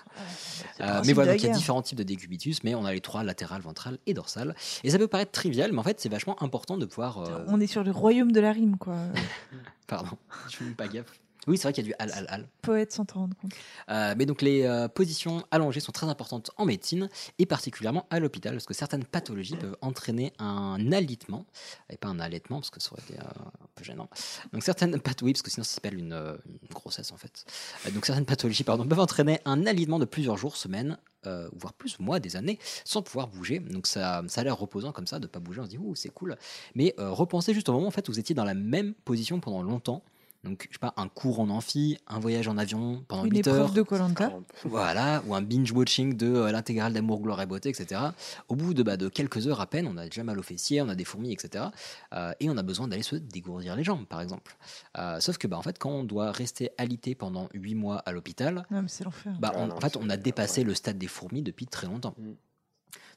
Euh, 0.81 1.01
mais 1.05 1.13
voilà, 1.13 1.33
donc 1.33 1.41
il 1.41 1.47
y 1.47 1.49
a 1.49 1.53
différents 1.53 1.81
types 1.81 1.97
de 1.97 2.03
décubitus, 2.03 2.63
mais 2.63 2.75
on 2.75 2.83
a 2.85 2.91
les 2.93 2.99
trois 3.01 3.23
latéral, 3.23 3.61
ventral 3.61 3.99
et 4.07 4.13
dorsal. 4.13 4.55
Et 4.83 4.89
ça 4.89 4.97
peut 4.97 5.07
paraître 5.07 5.31
trivial, 5.31 5.71
mais 5.71 5.79
en 5.79 5.83
fait 5.83 5.99
c'est 5.99 6.09
vachement 6.09 6.41
important 6.43 6.77
de 6.77 6.85
pouvoir. 6.85 7.19
euh, 7.19 7.45
On 7.47 7.59
est 7.59 7.67
sur 7.67 7.83
le 7.83 7.91
royaume 7.91 8.31
de 8.31 8.39
la 8.39 8.51
rime, 8.51 8.77
quoi. 8.77 8.97
Pardon, 9.87 10.17
je 10.49 10.57
fais 10.57 10.65
pas 10.71 10.87
gaffe. 10.87 11.19
Oui, 11.47 11.57
c'est 11.57 11.63
vrai 11.63 11.73
qu'il 11.73 11.85
y 11.85 11.87
a 11.87 11.89
du 11.89 11.95
al 11.99 12.11
al 12.11 12.25
al. 12.29 12.47
Poète 12.61 12.91
sans 12.91 13.05
t'en 13.05 13.19
rendre 13.21 13.35
compte. 13.37 13.51
Euh, 13.89 14.15
mais 14.17 14.25
donc 14.25 14.41
les 14.41 14.63
euh, 14.63 14.87
positions 14.87 15.43
allongées 15.51 15.79
sont 15.79 15.91
très 15.91 16.07
importantes 16.07 16.51
en 16.57 16.65
médecine 16.65 17.09
et 17.39 17.45
particulièrement 17.45 18.05
à 18.09 18.19
l'hôpital 18.19 18.53
parce 18.53 18.65
que 18.65 18.73
certaines 18.73 19.03
pathologies 19.03 19.55
peuvent 19.55 19.77
entraîner 19.81 20.33
un 20.39 20.91
alitement 20.91 21.45
et 21.89 21.97
pas 21.97 22.07
un 22.07 22.19
allaitement 22.19 22.59
parce 22.59 22.69
que 22.69 22.79
ça 22.79 22.91
aurait 22.93 23.03
été 23.03 23.19
euh, 23.19 23.23
un 23.23 23.67
peu 23.75 23.83
gênant. 23.83 24.09
Donc 24.51 24.63
certaines 24.63 24.99
pathologies, 24.99 25.23
oui, 25.23 25.33
parce 25.33 25.41
que 25.41 25.51
sinon 25.51 25.63
ça 25.63 25.75
s'appelle 25.75 25.97
une, 25.97 26.13
une 26.13 26.69
grossesse 26.73 27.11
en 27.11 27.17
fait. 27.17 27.45
Donc 27.93 28.05
certaines 28.05 28.25
pathologies 28.25 28.63
pardon, 28.63 28.85
peuvent 28.87 28.99
entraîner 28.99 29.39
un 29.45 29.65
alitement 29.65 29.99
de 29.99 30.05
plusieurs 30.05 30.37
jours, 30.37 30.57
semaines, 30.57 30.97
euh, 31.25 31.47
voire 31.55 31.71
plus 31.73 31.99
mois, 31.99 32.19
des 32.19 32.35
années, 32.35 32.59
sans 32.83 33.01
pouvoir 33.01 33.27
bouger. 33.27 33.59
Donc 33.59 33.87
ça, 33.87 34.21
ça 34.27 34.41
a 34.41 34.43
l'air 34.43 34.57
reposant 34.57 34.91
comme 34.91 35.07
ça 35.07 35.19
de 35.19 35.27
pas 35.27 35.39
bouger. 35.39 35.61
On 35.61 35.65
se 35.65 35.69
dit 35.69 35.77
ouh 35.77 35.95
c'est 35.95 36.09
cool. 36.09 36.35
Mais 36.75 36.93
euh, 36.99 37.11
repensez 37.11 37.53
juste 37.53 37.69
au 37.69 37.73
moment 37.73 37.87
en 37.87 37.91
fait 37.91 38.09
où 38.09 38.11
vous 38.11 38.19
étiez 38.19 38.35
dans 38.35 38.43
la 38.43 38.53
même 38.53 38.93
position 39.05 39.39
pendant 39.39 39.61
longtemps. 39.61 40.03
Donc, 40.43 40.67
je 40.69 40.73
sais 40.73 40.79
pas, 40.79 40.93
un 40.97 41.07
cours 41.07 41.39
en 41.39 41.49
amphi, 41.49 41.97
un 42.07 42.19
voyage 42.19 42.49
en 42.49 42.57
avion 42.57 43.03
pendant 43.07 43.23
Une 43.23 43.31
8 43.37 43.47
heures. 43.47 43.55
épreuve 43.55 43.73
de 43.75 43.81
Colanta. 43.81 44.31
Voilà, 44.65 45.23
ou 45.25 45.35
un 45.35 45.41
binge-watching 45.41 46.17
de 46.17 46.27
euh, 46.27 46.51
l'intégrale 46.51 46.91
d'amour, 46.91 47.21
gloire 47.21 47.41
et 47.41 47.45
beauté, 47.45 47.69
etc. 47.69 48.01
Au 48.49 48.55
bout 48.55 48.73
de, 48.73 48.83
bah, 48.83 48.97
de 48.97 49.07
quelques 49.07 49.47
heures 49.47 49.61
à 49.61 49.67
peine, 49.67 49.87
on 49.87 49.95
a 49.95 50.03
déjà 50.03 50.21
mal 50.23 50.37
aux 50.37 50.43
fessiers, 50.43 50.81
on 50.81 50.89
a 50.89 50.95
des 50.95 51.05
fourmis, 51.05 51.31
etc. 51.31 51.65
Euh, 52.13 52.33
et 52.41 52.49
on 52.49 52.57
a 52.57 52.61
besoin 52.63 52.89
d'aller 52.89 53.03
se 53.03 53.15
dégourdir 53.15 53.77
les 53.77 53.85
jambes, 53.85 54.05
par 54.05 54.19
exemple. 54.19 54.57
Euh, 54.97 55.21
sauf 55.21 55.37
que, 55.37 55.47
bah, 55.47 55.57
en 55.57 55.61
fait, 55.61 55.79
quand 55.79 55.91
on 55.91 56.03
doit 56.03 56.31
rester 56.33 56.71
alité 56.77 57.15
pendant 57.15 57.47
8 57.53 57.75
mois 57.75 57.99
à 57.99 58.11
l'hôpital, 58.11 58.65
Non, 58.69 58.81
mais 58.81 58.89
c'est 58.89 59.05
l'enfer. 59.05 59.33
bah, 59.39 59.51
Ah 59.55 59.59
on- 59.59 59.71
en 59.71 59.79
fait, 59.79 59.95
on 59.95 60.09
a 60.09 60.17
dépassé 60.17 60.65
le 60.65 60.73
stade 60.73 60.97
des 60.97 61.07
fourmis 61.07 61.41
depuis 61.41 61.67
très 61.67 61.87
longtemps. 61.87 62.15
Mm. 62.17 62.31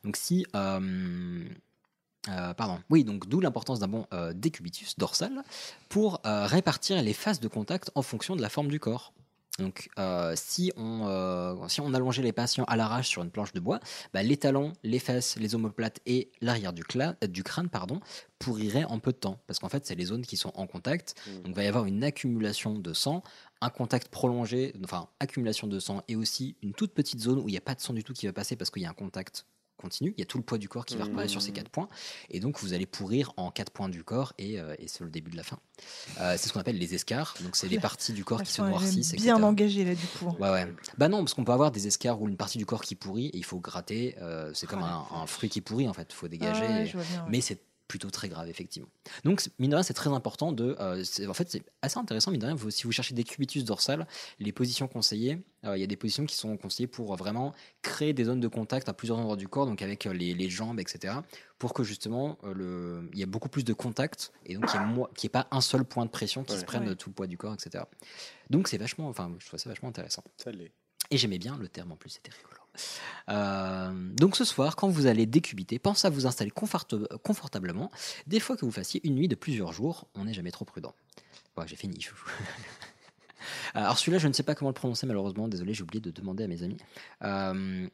Donc, 0.04 0.16
si. 0.16 0.46
Euh, 2.28 2.54
pardon. 2.54 2.78
Oui, 2.90 3.04
donc 3.04 3.28
d'où 3.28 3.40
l'importance 3.40 3.78
d'un 3.78 3.88
bon 3.88 4.06
euh, 4.12 4.32
décubitus 4.32 4.98
dorsal 4.98 5.42
pour 5.88 6.20
euh, 6.26 6.46
répartir 6.46 7.00
les 7.02 7.12
phases 7.12 7.40
de 7.40 7.48
contact 7.48 7.90
en 7.94 8.02
fonction 8.02 8.36
de 8.36 8.42
la 8.42 8.48
forme 8.48 8.68
du 8.68 8.80
corps. 8.80 9.12
Donc, 9.58 9.88
si, 10.34 10.70
on, 10.76 11.66
si 11.68 11.80
on 11.80 11.94
allongeait 11.94 12.22
les 12.22 12.34
patients 12.34 12.64
à 12.64 12.76
l'arrache 12.76 13.08
sur 13.08 13.22
une 13.22 13.30
planche 13.30 13.54
de 13.54 13.60
bois, 13.60 13.80
bah, 14.12 14.22
les 14.22 14.36
talons, 14.36 14.74
les 14.82 14.98
fesses, 14.98 15.38
les 15.38 15.54
omoplates 15.54 15.98
et 16.04 16.30
l'arrière 16.42 16.74
du, 16.74 16.82
du 17.30 17.42
crâne 17.42 17.70
pardon, 17.70 18.00
pourriraient 18.38 18.84
en 18.84 18.98
peu 18.98 19.12
de 19.12 19.16
temps. 19.16 19.38
Parce 19.46 19.58
qu'en 19.58 19.70
fait, 19.70 19.86
c'est 19.86 19.94
les 19.94 20.04
zones 20.04 20.26
qui 20.26 20.36
sont 20.36 20.52
en 20.56 20.66
contact. 20.66 21.14
Mm. 21.26 21.36
Donc, 21.36 21.46
il 21.46 21.54
va 21.54 21.64
y 21.64 21.66
avoir 21.68 21.86
une 21.86 22.04
accumulation 22.04 22.74
de 22.74 22.92
sang, 22.92 23.22
un 23.62 23.70
contact 23.70 24.08
prolongé, 24.08 24.74
enfin, 24.84 25.08
accumulation 25.20 25.68
de 25.68 25.78
sang 25.78 26.02
et 26.06 26.16
aussi 26.16 26.58
une 26.60 26.74
toute 26.74 26.92
petite 26.92 27.20
zone 27.20 27.38
où 27.38 27.48
il 27.48 27.52
n'y 27.52 27.56
a 27.56 27.62
pas 27.62 27.74
de 27.74 27.80
sang 27.80 27.94
du 27.94 28.04
tout 28.04 28.12
qui 28.12 28.26
va 28.26 28.34
passer 28.34 28.56
parce 28.56 28.68
qu'il 28.68 28.82
y 28.82 28.86
a 28.86 28.90
un 28.90 28.92
contact 28.92 29.46
continu. 29.76 30.14
Il 30.16 30.20
y 30.20 30.22
a 30.22 30.26
tout 30.26 30.38
le 30.38 30.44
poids 30.44 30.58
du 30.58 30.68
corps 30.68 30.84
qui 30.84 30.96
va 30.96 31.04
repasser 31.04 31.28
sur 31.28 31.42
ces 31.42 31.50
Mm. 31.50 31.54
quatre 31.54 31.68
points. 31.70 31.88
Et 32.30 32.40
donc, 32.40 32.58
vous 32.60 32.72
allez 32.72 32.86
pourrir 32.86 33.32
en 33.36 33.50
quatre 33.50 33.70
points 33.70 33.88
du 33.88 34.02
corps 34.04 34.32
et, 34.38 34.58
euh, 34.60 34.74
et 34.78 34.88
c'est 34.88 35.04
le 35.04 35.10
début 35.10 35.30
de 35.30 35.36
la 35.36 35.42
fin. 35.42 35.58
Euh, 36.20 36.34
c'est 36.38 36.48
ce 36.48 36.52
qu'on 36.52 36.60
appelle 36.60 36.78
les 36.78 36.94
escarres. 36.94 37.34
Donc, 37.42 37.56
c'est 37.56 37.68
les 37.68 37.78
parties 37.78 38.12
du 38.12 38.24
corps 38.24 38.42
qui 38.42 38.52
se 38.52 38.62
noircissent. 38.62 39.12
bien 39.14 39.34
etc. 39.36 39.44
engagées, 39.46 39.84
là, 39.84 39.94
du 39.94 40.06
coup. 40.06 40.34
Ouais, 40.40 40.50
ouais. 40.50 40.72
Bah 40.98 41.08
non, 41.08 41.18
parce 41.18 41.34
qu'on 41.34 41.44
peut 41.44 41.52
avoir 41.52 41.70
des 41.70 41.86
escarres 41.86 42.20
ou 42.20 42.28
une 42.28 42.36
partie 42.36 42.58
du 42.58 42.66
corps 42.66 42.82
qui 42.82 42.94
pourrit 42.94 43.26
et 43.26 43.36
il 43.36 43.44
faut 43.44 43.60
gratter. 43.60 44.16
euh, 44.20 44.50
c'est 44.54 44.66
comme 44.66 44.82
un, 44.82 45.04
un 45.12 45.26
fruit 45.26 45.48
qui 45.48 45.60
pourrit 45.60 45.88
en 45.88 45.92
fait. 45.92 46.08
Il 46.10 46.14
faut 46.14 46.28
dégager. 46.28 46.64
Ah 46.66 46.70
ouais, 46.72 46.88
et- 46.88 46.92
bien. 46.92 47.26
Mais 47.28 47.40
c'est 47.40 47.60
plutôt 47.88 48.10
très 48.10 48.28
grave, 48.28 48.48
effectivement. 48.48 48.88
Donc, 49.24 49.48
mine 49.58 49.70
de 49.70 49.76
rien, 49.76 49.82
c'est 49.82 49.94
très 49.94 50.10
important 50.10 50.52
de. 50.52 50.76
euh, 50.80 51.04
c'est- 51.04 51.26
en 51.26 51.34
fait, 51.34 51.48
c'est 51.50 51.62
assez 51.82 51.98
intéressant, 51.98 52.30
mine 52.30 52.40
de 52.40 52.46
rien. 52.46 52.54
vous- 52.54 52.70
si 52.70 52.82
vous 52.84 52.92
cherchez 52.92 53.14
des 53.14 53.22
cubitus 53.24 53.64
dorsales, 53.64 54.06
les 54.40 54.50
positions 54.52 54.88
conseillées, 54.88 55.38
euh, 55.64 55.76
il 55.76 55.80
y 55.80 55.84
a 55.84 55.86
des 55.86 55.96
positions 55.96 56.26
qui 56.26 56.34
sont 56.34 56.56
conseillées 56.56 56.86
pour 56.88 57.12
euh, 57.12 57.16
vraiment 57.16 57.54
créer 57.82 58.12
des 58.12 58.24
zones 58.24 58.40
de 58.40 58.48
contact 58.48 58.88
à 58.88 58.92
plusieurs 58.92 59.18
endroits 59.18 59.36
du 59.36 59.46
corps, 59.48 59.66
donc 59.66 59.82
avec 59.82 60.06
euh, 60.06 60.12
les, 60.12 60.34
les 60.34 60.50
jambes, 60.50 60.80
etc. 60.80 61.14
Pour 61.58 61.74
que 61.74 61.84
justement, 61.84 62.38
euh, 62.44 62.52
le, 62.54 63.10
il 63.12 63.18
y 63.18 63.22
a 63.22 63.26
beaucoup 63.26 63.48
plus 63.48 63.64
de 63.64 63.72
contact 63.72 64.32
et 64.44 64.54
donc 64.54 64.66
qu'il 64.66 64.80
n'y 64.80 65.00
ait, 65.24 65.28
pas 65.28 65.46
un 65.50 65.60
seul 65.60 65.84
point 65.84 66.04
de 66.04 66.10
pression 66.10 66.42
qui 66.44 66.54
Ouais. 66.54 66.60
se 66.60 66.64
prenne 66.64 66.88
Ouais. 66.88 66.96
tout 66.96 67.08
le 67.10 67.14
poids 67.14 67.26
du 67.26 67.36
corps, 67.38 67.54
etc. 67.54 67.84
Donc, 68.50 68.68
c'est 68.68 68.78
vachement. 68.78 69.08
Enfin, 69.08 69.32
je 69.38 69.46
trouve 69.46 69.60
ça 69.60 69.68
vachement 69.68 69.88
intéressant. 69.88 70.22
Ça. 70.38 70.50
Et 71.10 71.18
j'aimais 71.18 71.38
bien 71.38 71.56
le 71.56 71.68
terme 71.68 71.92
en 71.92 71.96
plus, 71.96 72.10
c'était 72.10 72.32
rigolo. 72.32 72.56
Euh, 73.28 73.90
donc 74.14 74.36
ce 74.36 74.44
soir, 74.44 74.76
quand 74.76 74.88
vous 74.88 75.06
allez 75.06 75.26
décubiter, 75.26 75.78
pensez 75.78 76.06
à 76.06 76.10
vous 76.10 76.26
installer 76.26 76.50
confort- 76.50 76.86
confortablement. 77.22 77.90
Des 78.26 78.40
fois 78.40 78.56
que 78.56 78.64
vous 78.64 78.70
fassiez 78.72 79.00
une 79.06 79.14
nuit 79.14 79.28
de 79.28 79.34
plusieurs 79.34 79.72
jours, 79.72 80.06
on 80.14 80.24
n'est 80.24 80.34
jamais 80.34 80.50
trop 80.50 80.64
prudent. 80.64 80.94
Ouais, 81.56 81.66
j'ai 81.66 81.76
fini. 81.76 81.98
alors 83.74 83.98
celui-là, 83.98 84.18
je 84.18 84.28
ne 84.28 84.32
sais 84.32 84.42
pas 84.42 84.54
comment 84.54 84.70
le 84.70 84.74
prononcer 84.74 85.06
malheureusement. 85.06 85.48
Désolé, 85.48 85.74
j'ai 85.74 85.82
oublié 85.82 86.00
de 86.00 86.10
demander 86.10 86.44
à 86.44 86.48
mes 86.48 86.62
amis. 86.62 86.78
Euh, 87.22 87.88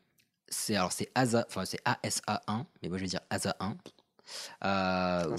c'est 0.48 0.76
c'est 0.90 1.10
ASA, 1.14 1.46
enfin 1.48 1.64
c'est 1.64 1.80
ASA1, 1.84 2.64
mais 2.82 2.88
moi 2.88 2.98
je 2.98 3.02
vais 3.04 3.08
dire 3.08 3.20
ASA1. 3.30 3.74
Euh, 4.64 5.36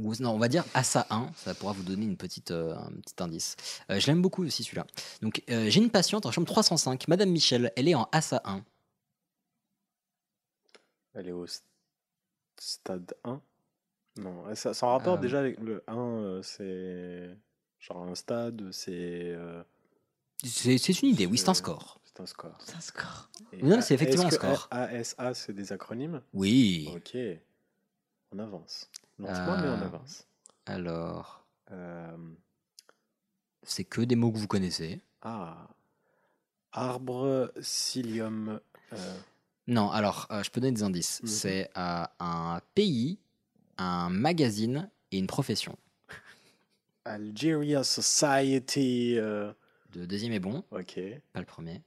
ou 0.00 0.12
non, 0.20 0.30
on 0.32 0.38
va 0.38 0.48
dire 0.48 0.64
ASA 0.74 1.06
1, 1.10 1.30
ça 1.36 1.54
pourra 1.54 1.72
vous 1.72 1.82
donner 1.82 2.04
une 2.06 2.16
petite, 2.16 2.50
euh, 2.50 2.74
un 2.76 2.90
petit 3.02 3.14
indice. 3.22 3.56
Euh, 3.90 4.00
je 4.00 4.06
l'aime 4.06 4.22
beaucoup 4.22 4.44
aussi 4.44 4.64
celui-là. 4.64 4.86
Donc 5.22 5.42
euh, 5.50 5.68
j'ai 5.70 5.80
une 5.80 5.90
patiente 5.90 6.26
en 6.26 6.32
chambre 6.32 6.46
305, 6.48 7.08
Madame 7.08 7.30
Michel, 7.30 7.72
elle 7.76 7.88
est 7.88 7.94
en 7.94 8.08
ASA 8.12 8.40
1. 8.44 8.62
Elle 11.14 11.28
est 11.28 11.32
au 11.32 11.46
st- 11.46 11.62
stade 12.58 13.14
1 13.24 13.40
Non, 14.18 14.54
ça, 14.54 14.74
ça 14.74 14.86
en 14.86 14.90
rapport 14.92 15.14
Euh. 15.14 15.20
déjà 15.20 15.40
avec 15.40 15.58
le 15.60 15.82
1, 15.86 15.96
euh, 15.96 16.42
c'est 16.42 17.36
genre 17.80 18.02
un 18.04 18.14
stade, 18.14 18.70
c'est. 18.72 18.90
euh, 18.92 19.62
C'est 20.44 20.76
une 21.02 21.08
idée, 21.10 21.26
oui, 21.26 21.38
c'est 21.38 21.48
un 21.48 21.54
score. 21.54 22.00
C'est 22.04 22.20
un 22.20 22.26
score. 22.26 22.56
C'est 22.64 22.74
un 22.74 22.80
score. 22.80 23.30
Et 23.52 23.62
Non, 23.62 23.80
c'est 23.80 23.94
A- 23.94 23.96
effectivement 23.96 24.26
un 24.26 24.30
score. 24.30 24.68
ASA, 24.70 25.34
c'est 25.34 25.52
des 25.52 25.72
acronymes? 25.72 26.20
Oui. 26.32 26.90
Ok. 26.94 27.16
On 28.32 28.38
avance. 28.38 28.88
Lentement, 29.20 29.56
mais 29.58 29.68
on 29.68 29.74
Euh, 29.82 29.84
avance. 29.86 30.26
Alors, 30.66 31.46
Euh, 31.72 32.16
c'est 33.62 33.84
que 33.84 34.00
des 34.00 34.16
mots 34.16 34.32
que 34.32 34.38
vous 34.38 34.48
connaissez. 34.48 35.00
ah. 35.22 35.68
Arbre, 36.72 37.52
psyllium. 37.60 38.60
euh, 38.92 39.16
Non, 39.66 39.90
alors, 39.90 40.26
euh, 40.30 40.42
je 40.42 40.50
peux 40.50 40.60
donner 40.60 40.72
des 40.72 40.82
indices. 40.84 41.20
Mhm. 41.22 41.28
C'est 41.28 41.70
euh, 41.76 42.04
un 42.20 42.60
pays, 42.74 43.18
un 43.78 44.08
magazine 44.08 44.88
et 45.12 45.18
une 45.18 45.26
profession. 45.26 45.76
Algeria 47.04 47.82
Society. 47.84 49.16
euh, 49.18 49.52
Le 49.94 50.06
deuxième 50.06 50.32
est 50.32 50.38
bon, 50.40 50.62
Ok. 50.70 51.00
pas 51.32 51.40
le 51.40 51.46
premier. 51.46 51.82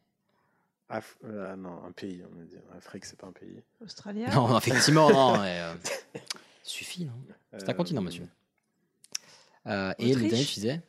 Af- 0.90 1.16
euh, 1.24 1.52
ah 1.54 1.56
non, 1.56 1.84
un 1.86 1.92
pays, 1.92 2.24
on 2.30 2.36
va 2.38 2.44
dire. 2.44 2.62
Afrique, 2.76 3.06
c'est 3.06 3.18
pas 3.18 3.28
un 3.28 3.32
pays. 3.32 3.62
Australia? 3.82 4.30
Non, 4.34 4.58
effectivement, 4.58 5.10
non. 5.10 5.42
mais, 5.42 5.60
euh, 5.62 5.74
suffit, 6.64 7.05
non? 7.05 7.14
C'est 7.57 7.70
un 7.70 7.72
Euh, 7.72 7.76
continent, 7.76 8.01
monsieur. 8.01 8.28
Euh, 9.68 9.93
et 9.99 10.14
le 10.14 10.22
dernier, 10.28 10.43
tu 10.45 10.55
disais 10.55 10.82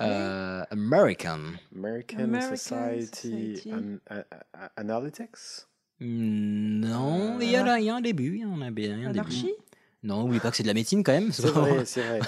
euh, 0.00 0.64
American. 0.70 1.40
American, 1.74 2.18
American 2.18 2.56
Society, 2.56 3.56
Society. 3.56 3.72
An- 3.72 3.98
a- 4.08 4.24
a- 4.54 4.72
Analytics? 4.76 5.66
Non, 6.00 7.40
il 7.40 7.48
y, 7.48 7.52
y 7.52 7.56
a 7.56 7.94
un 7.94 8.00
début. 8.00 8.36
Il 8.36 8.40
y 8.42 8.44
en 8.44 8.60
a 8.60 8.70
bien 8.70 8.92
un 8.94 9.12
début. 9.12 9.18
Anarchie? 9.20 9.54
Non, 10.02 10.24
n'oublie 10.24 10.40
pas 10.40 10.50
que 10.50 10.56
c'est 10.56 10.62
de 10.62 10.68
la 10.68 10.74
médecine 10.74 11.02
quand 11.02 11.12
même? 11.12 11.32
C'est 11.32 11.48
vrai, 11.48 11.84
c'est 11.86 12.02
vrai. 12.02 12.20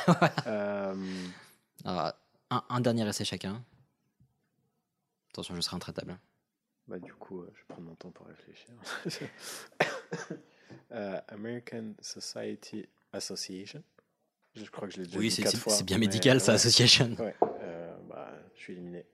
Euh, 0.47 0.95
Alors, 1.85 2.13
un, 2.51 2.65
un 2.69 2.81
dernier 2.81 3.07
essai 3.09 3.25
chacun. 3.25 3.63
Attention, 5.31 5.55
je 5.55 5.61
serai 5.61 5.77
intraitable. 5.77 6.19
bah, 6.89 6.99
du 6.99 7.13
coup, 7.13 7.43
euh, 7.43 7.51
je 7.55 7.59
vais 7.61 7.65
prendre 7.69 7.89
mon 7.89 7.95
temps 7.95 8.11
pour 8.11 8.27
réfléchir. 8.27 8.75
Euh, 10.93 11.21
American 11.29 11.95
Society 12.01 12.87
Association. 13.13 13.83
Je 14.55 14.65
crois 14.71 14.89
que 14.89 14.95
je 14.95 15.01
l'ai 15.01 15.07
déjà 15.07 15.19
Oui, 15.19 15.29
dit 15.29 15.43
quatre 15.43 15.53
c'est 15.53 15.57
fois. 15.59 15.73
c'est 15.73 15.85
bien 15.85 15.99
médical, 15.99 16.41
ça, 16.41 16.53
ouais. 16.53 16.57
association. 16.57 17.15
Ouais, 17.19 17.35
euh, 17.61 17.97
bah, 18.09 18.33
je 18.57 18.61
suis 18.61 18.73
éliminé. 18.73 19.05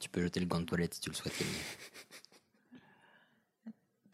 Tu 0.00 0.08
peux 0.08 0.22
jeter 0.22 0.40
le 0.40 0.46
gant 0.46 0.60
de 0.60 0.64
toilette 0.66 0.94
si 0.94 1.00
tu 1.00 1.10
le 1.10 1.14
souhaites. 1.16 1.34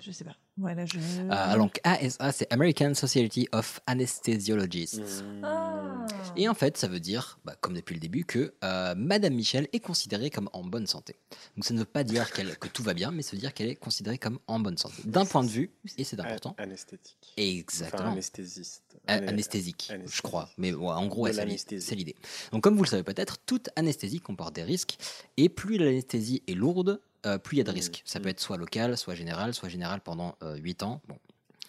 Je 0.07 0.12
sais 0.12 0.22
pas. 0.24 0.36
Voilà, 0.57 0.86
je. 0.86 0.98
Euh, 0.98 1.28
alors, 1.30 1.68
ASA, 1.82 2.30
c'est 2.30 2.52
American 2.52 2.94
Society 2.94 3.48
of 3.50 3.80
Anesthesiologists. 3.88 5.24
Ah. 5.42 6.07
Et 6.36 6.48
en 6.48 6.54
fait, 6.54 6.76
ça 6.76 6.86
veut 6.86 7.00
dire, 7.00 7.38
bah, 7.44 7.57
comme 7.61 7.74
depuis 7.74 7.94
le 7.94 8.00
début, 8.00 8.24
que 8.24 8.54
euh, 8.62 8.94
Madame 8.96 9.34
Michel 9.34 9.68
est 9.72 9.80
considérée 9.80 10.30
comme 10.30 10.48
en 10.52 10.62
bonne 10.64 10.86
santé. 10.86 11.16
Donc 11.57 11.64
ça 11.64 11.74
ne 11.74 11.78
veut 11.80 11.84
pas 11.84 12.04
dire 12.04 12.30
que 12.30 12.68
tout 12.68 12.82
va 12.82 12.94
bien, 12.94 13.11
mais 13.11 13.22
ça 13.22 13.32
veut 13.32 13.38
dire 13.40 13.52
qu'elle 13.52 13.68
est 13.68 13.74
considérée 13.76 14.18
comme 14.18 14.38
en 14.46 14.61
bonne 14.61 14.78
santé. 14.78 14.94
D'un 15.04 15.24
point 15.26 15.42
de 15.42 15.48
vue, 15.48 15.70
et 15.98 16.04
c'est 16.04 16.20
important, 16.20 16.54
A- 16.59 16.62
Anesthétique. 16.62 17.32
exactement. 17.36 18.02
Enfin, 18.04 18.12
anesthésiste. 18.12 18.82
Ané- 19.09 19.28
anesthésique, 19.28 19.92
je 20.07 20.22
crois. 20.22 20.48
Mais 20.57 20.72
ouais, 20.72 20.86
en 20.86 21.07
gros, 21.07 21.24
ouais, 21.24 21.32
c'est 21.32 21.94
l'idée. 21.94 22.16
Donc, 22.52 22.62
comme 22.62 22.76
vous 22.76 22.82
le 22.84 22.88
savez 22.88 23.02
peut-être, 23.02 23.38
toute 23.44 23.68
anesthésie 23.76 24.20
comporte 24.20 24.54
des 24.54 24.62
risques. 24.62 24.96
Et 25.36 25.48
plus 25.48 25.78
l'anesthésie 25.78 26.42
est 26.48 26.54
lourde, 26.54 27.00
euh, 27.27 27.39
plus 27.39 27.57
il 27.57 27.59
y 27.59 27.61
a 27.61 27.64
de 27.64 27.70
Mm, 27.72 27.74
risques. 27.74 28.03
Ça 28.07 28.18
mm. 28.18 28.22
peut 28.22 28.29
être 28.31 28.41
soit 28.41 28.57
local, 28.57 28.97
soit 28.97 29.14
général, 29.14 29.53
soit 29.55 29.68
général 29.68 30.01
pendant 30.01 30.37
8 30.43 30.83
ans. 30.83 31.03
Bon, 31.09 31.18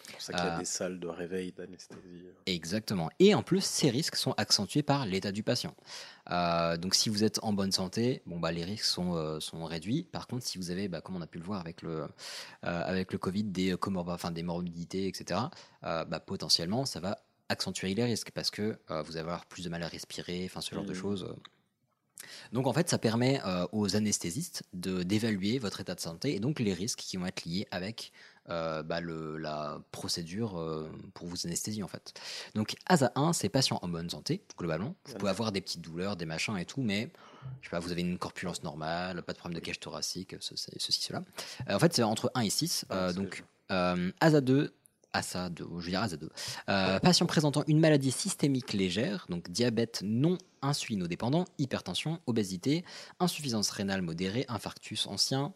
C'est 0.06 0.12
pour 0.12 0.22
ça 0.22 0.32
qu'il 0.32 0.44
y 0.44 0.46
a 0.48 0.54
Euh, 0.54 0.58
des 0.58 0.64
salles 0.64 0.98
de 1.00 1.06
réveil 1.08 1.52
d'anesthésie. 1.52 2.24
Exactement. 2.46 3.10
Et 3.18 3.34
en 3.34 3.42
plus, 3.42 3.62
ces 3.62 3.90
risques 3.90 4.16
sont 4.16 4.32
accentués 4.38 4.82
par 4.82 5.04
l'état 5.04 5.32
du 5.32 5.42
patient. 5.42 5.74
Euh, 6.30 6.76
donc, 6.78 6.94
si 6.94 7.08
vous 7.10 7.24
êtes 7.24 7.38
en 7.42 7.52
bonne 7.52 7.72
santé, 7.72 8.22
bon, 8.26 8.40
bah, 8.40 8.50
les 8.52 8.64
risques 8.64 8.84
sont, 8.86 9.14
euh, 9.14 9.38
sont 9.40 9.64
réduits. 9.66 10.04
Par 10.04 10.26
contre, 10.26 10.44
si 10.46 10.56
vous 10.58 10.70
avez, 10.70 10.88
bah, 10.88 11.00
comme 11.02 11.16
on 11.16 11.20
a 11.22 11.26
pu 11.26 11.38
le 11.38 11.44
voir 11.44 11.60
avec 11.60 11.82
le, 11.82 12.02
euh, 12.02 12.06
avec 12.62 13.12
le 13.12 13.18
Covid, 13.18 13.44
des, 13.44 13.74
comor- 13.74 14.10
enfin, 14.10 14.30
des 14.30 14.42
morbidités, 14.42 15.06
etc., 15.08 15.40
euh, 15.84 16.04
bah, 16.06 16.20
potentiellement, 16.20 16.86
ça 16.86 17.00
va 17.00 17.18
accentuer 17.50 17.94
les 17.94 18.04
risques 18.04 18.30
parce 18.30 18.50
que 18.50 18.78
euh, 18.90 19.02
vous 19.02 19.12
allez 19.12 19.20
avoir 19.20 19.44
plus 19.46 19.64
de 19.64 19.68
mal 19.70 19.82
à 19.82 19.88
respirer, 19.88 20.42
enfin, 20.46 20.60
ce 20.62 20.74
genre 20.74 20.84
de 20.84 20.92
Mhm. 20.94 20.98
choses. 21.00 21.34
Donc, 22.52 22.66
en 22.66 22.72
fait, 22.72 22.88
ça 22.88 22.98
permet 22.98 23.40
euh, 23.44 23.66
aux 23.72 23.96
anesthésistes 23.96 24.62
de- 24.72 25.02
d'évaluer 25.02 25.58
votre 25.58 25.80
état 25.80 25.94
de 25.94 26.00
santé 26.00 26.34
et 26.34 26.40
donc 26.40 26.60
les 26.60 26.72
risques 26.74 26.98
qui 27.00 27.16
vont 27.16 27.26
être 27.26 27.44
liés 27.44 27.66
avec 27.70 28.12
euh, 28.50 28.82
bah, 28.82 29.00
le, 29.00 29.36
la 29.36 29.78
procédure 29.92 30.58
euh, 30.58 30.90
pour 31.12 31.26
vous 31.26 31.46
anesthésier 31.46 31.82
en 31.82 31.88
fait. 31.88 32.14
Donc 32.54 32.76
ASA 32.86 33.12
1, 33.14 33.34
c'est 33.34 33.50
patient 33.50 33.78
en 33.82 33.88
bonne 33.88 34.08
santé, 34.08 34.42
globalement. 34.56 34.94
Vous 35.04 35.14
pouvez 35.16 35.30
avoir 35.30 35.52
des 35.52 35.60
petites 35.60 35.82
douleurs, 35.82 36.16
des 36.16 36.24
machins 36.24 36.56
et 36.56 36.64
tout, 36.64 36.80
mais 36.80 37.10
je 37.60 37.66
sais 37.66 37.70
pas, 37.70 37.78
vous 37.78 37.92
avez 37.92 38.00
une 38.00 38.16
corpulence 38.16 38.62
normale, 38.62 39.22
pas 39.22 39.34
de 39.34 39.38
problème 39.38 39.60
de 39.60 39.64
cage 39.64 39.80
thoracique, 39.80 40.34
ce- 40.40 40.56
ce- 40.56 40.70
ceci, 40.78 41.02
cela. 41.02 41.22
En 41.68 41.78
fait, 41.78 41.92
c'est 41.94 42.02
entre 42.02 42.30
1 42.34 42.40
et 42.40 42.48
6. 42.50 42.86
euh, 42.90 43.08
Ah, 43.08 43.08
c'est 43.10 43.16
donc 43.16 43.44
ASA 44.20 44.40
2, 44.40 44.72
ASA 45.12 45.50
2, 45.50 45.64
je 45.78 45.84
veux 45.84 45.90
dire 45.90 46.02
ASA 46.02 46.16
2. 46.16 46.28
Euh, 46.68 46.98
patient 47.00 47.26
présentant 47.26 47.64
une 47.66 47.80
maladie 47.80 48.10
systémique 48.10 48.72
légère, 48.72 49.26
donc 49.28 49.50
diabète 49.50 50.00
non 50.02 50.38
insulinodépendant, 50.62 51.44
hypertension, 51.58 52.20
obésité, 52.26 52.84
insuffisance 53.20 53.70
rénale 53.70 54.02
modérée, 54.02 54.44
infarctus 54.48 55.06
ancien, 55.06 55.54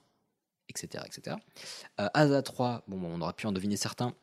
etc. 0.69 1.05
etc. 1.07 1.37
Euh, 2.01 2.09
ASA 2.15 2.43
3, 2.43 2.85
bon, 2.89 3.01
on 3.05 3.21
aura 3.21 3.33
pu 3.33 3.47
en 3.47 3.53
deviner 3.53 3.77
certains, 3.77 4.15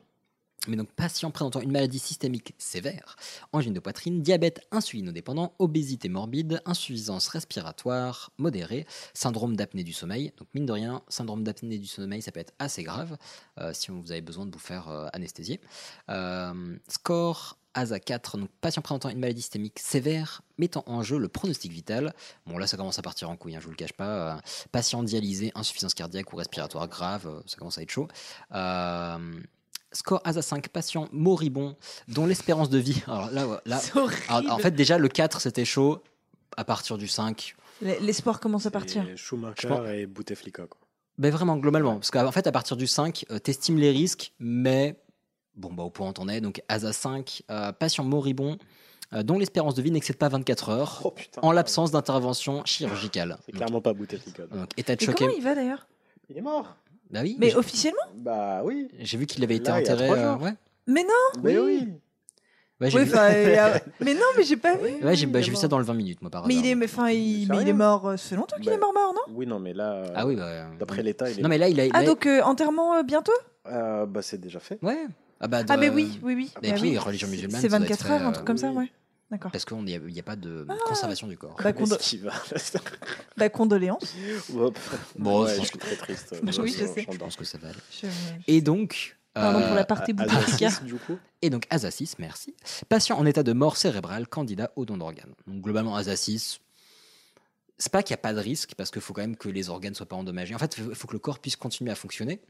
mais 0.68 0.76
donc 0.76 0.92
patient 0.92 1.32
présentant 1.32 1.62
une 1.62 1.72
maladie 1.72 2.00
systémique 2.00 2.54
sévère, 2.58 3.16
angine 3.54 3.74
de 3.74 3.80
poitrine, 3.80 4.22
diabète 4.22 4.62
insulinodépendant, 4.72 5.54
obésité 5.60 6.10
morbide, 6.10 6.62
insuffisance 6.66 7.28
respiratoire 7.30 8.32
modérée, 8.38 8.86
syndrome 9.14 9.56
d'apnée 9.56 9.84
du 9.84 9.94
sommeil. 9.94 10.34
Donc 10.38 10.48
mine 10.54 10.66
de 10.66 10.74
rien, 10.74 11.02
syndrome 11.08 11.44
d'apnée 11.44 11.78
du 11.78 11.88
sommeil, 11.88 12.22
ça 12.22 12.32
peut 12.32 12.40
être 12.40 12.54
assez 12.60 12.84
grave 12.84 13.18
euh, 13.60 13.72
si 13.74 13.92
vous 13.92 14.12
avez 14.12 14.22
besoin 14.22 14.46
de 14.46 14.52
vous 14.52 14.60
faire 14.60 14.90
euh, 14.90 15.08
anesthésier. 15.14 15.62
Euh, 16.10 16.78
score 16.88 17.58
ASA 17.76 18.00
4, 18.00 18.38
donc 18.40 18.50
patient 18.62 18.82
présentant 18.82 19.10
une 19.10 19.20
maladie 19.20 19.42
systémique 19.42 19.80
sévère, 19.80 20.42
mettant 20.58 20.84
en 20.88 21.04
jeu 21.04 21.20
le 21.20 21.30
pronostic 21.30 21.72
vital. 21.72 22.14
Bon 22.48 22.58
là 22.58 22.66
ça 22.66 22.78
commence 22.78 22.98
à 22.98 23.04
partir 23.04 23.30
en 23.30 23.38
couille, 23.38 23.56
hein, 23.56 23.60
je 23.60 23.66
vous 23.66 23.72
le 23.72 23.78
cache 23.78 23.94
pas. 23.94 24.42
Patient 24.72 25.04
dialysé, 25.04 25.52
insuffisance 25.54 25.94
cardiaque 25.94 26.34
ou 26.34 26.36
respiratoire 26.36 26.88
grave, 26.88 27.44
ça 27.46 27.58
commence 27.58 27.78
à 27.78 27.84
être 27.84 27.92
chaud. 27.92 28.08
Euh, 28.54 29.40
Score 29.92 30.22
ASA 30.24 30.42
5, 30.42 30.68
patient 30.70 31.08
moribond, 31.12 31.76
dont 32.08 32.26
l'espérance 32.26 32.70
de 32.70 32.78
vie. 32.78 33.02
Alors 33.08 33.32
là, 33.32 33.62
là 33.66 33.80
C'est 33.80 33.96
horrible. 33.98 34.22
alors, 34.30 34.54
en 34.54 34.58
fait, 34.60 34.72
déjà, 34.72 34.98
le 34.98 35.08
4, 35.08 35.42
c'était 35.42 35.66
chaud. 35.66 36.02
À 36.58 36.64
partir 36.64 36.98
du 36.98 37.08
5, 37.08 37.56
Les- 37.82 38.00
L'espoir 38.00 38.40
commence 38.40 38.66
à 38.66 38.72
partir. 38.72 39.06
Schumacher 39.16 39.68
pense- 39.68 39.88
et 39.88 40.06
Bouteflika. 40.06 40.66
Quoi. 40.68 40.80
ben 41.18 41.32
vraiment, 41.32 41.58
globalement. 41.58 41.96
Parce 41.96 42.12
qu'en 42.12 42.32
fait, 42.32 42.46
à 42.48 42.52
partir 42.52 42.76
du 42.78 42.88
5, 42.88 43.26
euh, 43.32 43.40
t'estimes 43.40 43.78
les 43.78 43.92
risques, 43.92 44.34
mais 44.40 44.96
bon, 45.56 45.72
bah, 45.74 45.84
au 45.84 45.90
point 45.90 46.10
où 46.10 46.14
t'en 46.14 46.28
es. 46.28 46.42
Donc, 46.42 46.62
ASA 46.68 46.92
5, 46.94 47.44
euh, 47.50 47.72
patient 47.72 48.04
moribond, 48.04 48.58
euh, 49.14 49.24
dont 49.24 49.38
l'espérance 49.40 49.76
de 49.76 49.82
vie 49.82 49.92
n'excède 49.92 50.18
pas 50.18 50.28
24 50.30 50.70
heures, 50.70 51.02
Oh 51.04 51.12
putain. 51.12 51.42
en 51.42 51.52
l'absence 51.52 51.92
d'intervention 51.92 52.64
chirurgicale. 52.66 53.38
C'est 53.46 53.54
clairement 53.54 53.82
pas 53.82 53.94
Bouteflika. 53.94 54.46
donc. 54.48 54.70
état 54.78 54.96
de 54.96 55.02
Mais 55.02 55.06
choqué. 55.06 55.26
comment 55.26 55.38
il 55.38 55.44
va 55.44 55.56
d'ailleurs? 55.56 55.88
Il 56.30 56.38
est 56.38 56.42
mort. 56.42 56.76
Bah 57.10 57.20
oui, 57.24 57.36
Mais 57.40 57.56
officiellement 57.56 58.00
Bah 58.16 58.62
oui. 58.64 58.88
j'ai 59.00 59.18
vu 59.18 59.26
qu'il 59.26 59.44
avait 59.44 59.56
été 59.56 59.70
Là, 59.72 59.82
il 59.82 59.86
y 59.86 59.90
a 59.90 59.94
enterré. 59.94 60.10
euh, 60.12 60.36
ouais. 60.38 60.54
Mais 60.88 61.04
non 61.04 61.42
Mais 61.44 61.58
oui. 61.58 61.88
Ouais, 62.82 62.90
Oui, 62.96 63.04
vu, 63.04 63.12
Mais 64.00 64.14
non, 64.14 64.22
mais 64.38 64.44
j'ai 64.44 64.56
pas 64.56 64.76
vu. 64.78 65.04
ouais, 65.04 65.16
j'ai 65.16 65.26
bah, 65.26 65.42
vu 65.42 65.52
mort. 65.52 65.60
ça 65.60 65.68
dans 65.68 65.80
le 65.80 65.84
20 65.84 65.94
minutes, 65.96 66.22
moi, 66.22 66.32
par 66.32 66.48
Mais 66.48 66.56
il 66.56 66.66
est, 66.66 66.76
mais, 66.76 66.86
euh, 66.86 67.12
il, 67.12 67.46
C'est 67.48 67.52
mais 67.54 67.62
il 67.64 67.68
est 67.68 67.74
mort. 67.74 68.08
euh, 68.08 68.16
Ça 68.18 68.30
fait 68.30 68.36
longtemps 68.38 68.56
qu'il 68.56 68.68
Bah, 68.68 68.74
est 68.76 68.78
mort, 68.78 68.94
mort, 68.94 69.14
non 69.14 69.34
Oui, 69.36 69.46
non, 69.46 69.60
mais 69.60 69.74
là, 69.74 70.04
Ah 70.16 70.26
oui, 70.26 70.36
bah, 70.38 70.66
d'après 70.80 71.04
l'État, 71.04 71.30
il 71.30 71.40
est 71.40 71.42
Non, 71.42 71.50
mais 71.50 71.58
là, 71.58 71.68
il 71.68 71.80
a. 71.82 71.84
Ah, 71.94 72.04
donc 72.06 72.26
euh, 72.26 72.42
enterrement 72.42 72.96
euh, 72.96 73.04
bientôt 73.04 73.34
Euh, 73.68 74.06
bah, 74.06 74.22
c'est 74.22 74.40
déjà 74.40 74.60
fait. 74.62 74.80
Ouais. 74.82 75.06
Ah, 75.42 75.48
bah, 75.50 75.64
Ah, 75.68 75.76
mais 75.78 75.90
oui, 75.90 76.20
oui, 76.24 76.36
oui. 76.36 76.52
Et 76.64 76.70
Bah 76.70 76.76
puis, 76.80 76.92
oui. 76.92 76.98
religion 76.98 77.28
musulmane. 77.28 77.60
C'est 77.60 77.70
ça 77.70 77.78
doit 77.80 77.86
être 77.86 77.92
24 77.92 78.06
fait, 78.08 78.14
heures, 78.14 78.22
un 78.28 78.30
euh, 78.30 78.34
truc 78.34 78.46
comme 78.48 78.58
ça, 78.58 78.70
oui. 78.70 78.76
ouais. 78.78 78.92
D'accord. 79.32 79.52
Parce 79.52 79.64
qu'il 79.66 79.78
n'y 79.84 79.94
a, 79.94 80.00
il 80.08 80.12
y 80.16 80.20
a 80.20 80.24
pas 80.24 80.36
de 80.36 80.66
conservation 80.86 81.28
du 81.28 81.38
corps. 81.38 81.56
Bah, 81.64 81.72
condo- 81.72 81.98
va 82.24 82.34
Bah, 83.38 83.50
condoléances. 83.50 84.16
Bon, 85.18 85.44
ouais, 85.44 85.56
je 85.60 85.66
suis 85.66 85.78
très 85.78 85.96
triste. 85.96 86.36
Bah, 86.44 86.52
oui, 86.60 86.76
je 86.78 86.86
sais. 86.86 87.06
Je 87.12 87.18
pense 87.18 87.36
que 87.36 87.44
ça 87.46 87.58
va 87.60 87.70
aller. 87.70 87.78
Je- 88.02 88.08
Et 88.48 88.62
donc. 88.62 89.16
Pardon 89.34 89.60
pour 89.62 89.72
euh, 89.72 89.76
la 89.76 89.86
partie 89.86 90.12
À- 90.12 90.14
Bouteflika. 90.16 90.66
Asasis, 90.68 90.84
du 90.84 90.96
coup? 90.96 91.18
Et 91.44 91.52
donc, 91.52 91.68
Asasis, 91.70 92.18
merci. 92.18 92.56
Patient 92.90 93.18
en 93.20 93.26
état 93.28 93.44
de 93.44 93.54
mort 93.54 93.78
cérébrale, 93.78 94.28
candidat 94.28 94.72
au 94.76 94.86
don 94.86 94.98
d'organes. 94.98 95.34
Donc, 95.46 95.62
globalement, 95.62 95.96
Asasis, 95.96 96.60
c'est 97.78 97.92
pas 97.92 98.02
qu'il 98.02 98.16
n'y 98.16 98.20
a 98.20 98.24
pas 98.24 98.34
de 98.34 98.40
risque, 98.40 98.74
parce 98.76 98.90
qu'il 98.90 99.02
faut 99.02 99.14
quand 99.14 99.22
même 99.22 99.38
que 99.38 99.48
les 99.48 99.70
organes 99.70 99.94
soient 99.94 100.08
pas 100.08 100.16
endommagés. 100.16 100.56
En 100.56 100.60
fait, 100.60 100.78
il 100.80 100.96
faut 100.96 101.08
que 101.08 101.14
le 101.14 101.20
corps 101.20 101.38
puisse 101.40 101.56
continuer 101.56 101.92
à 101.92 101.96
fonctionner. 101.96 102.42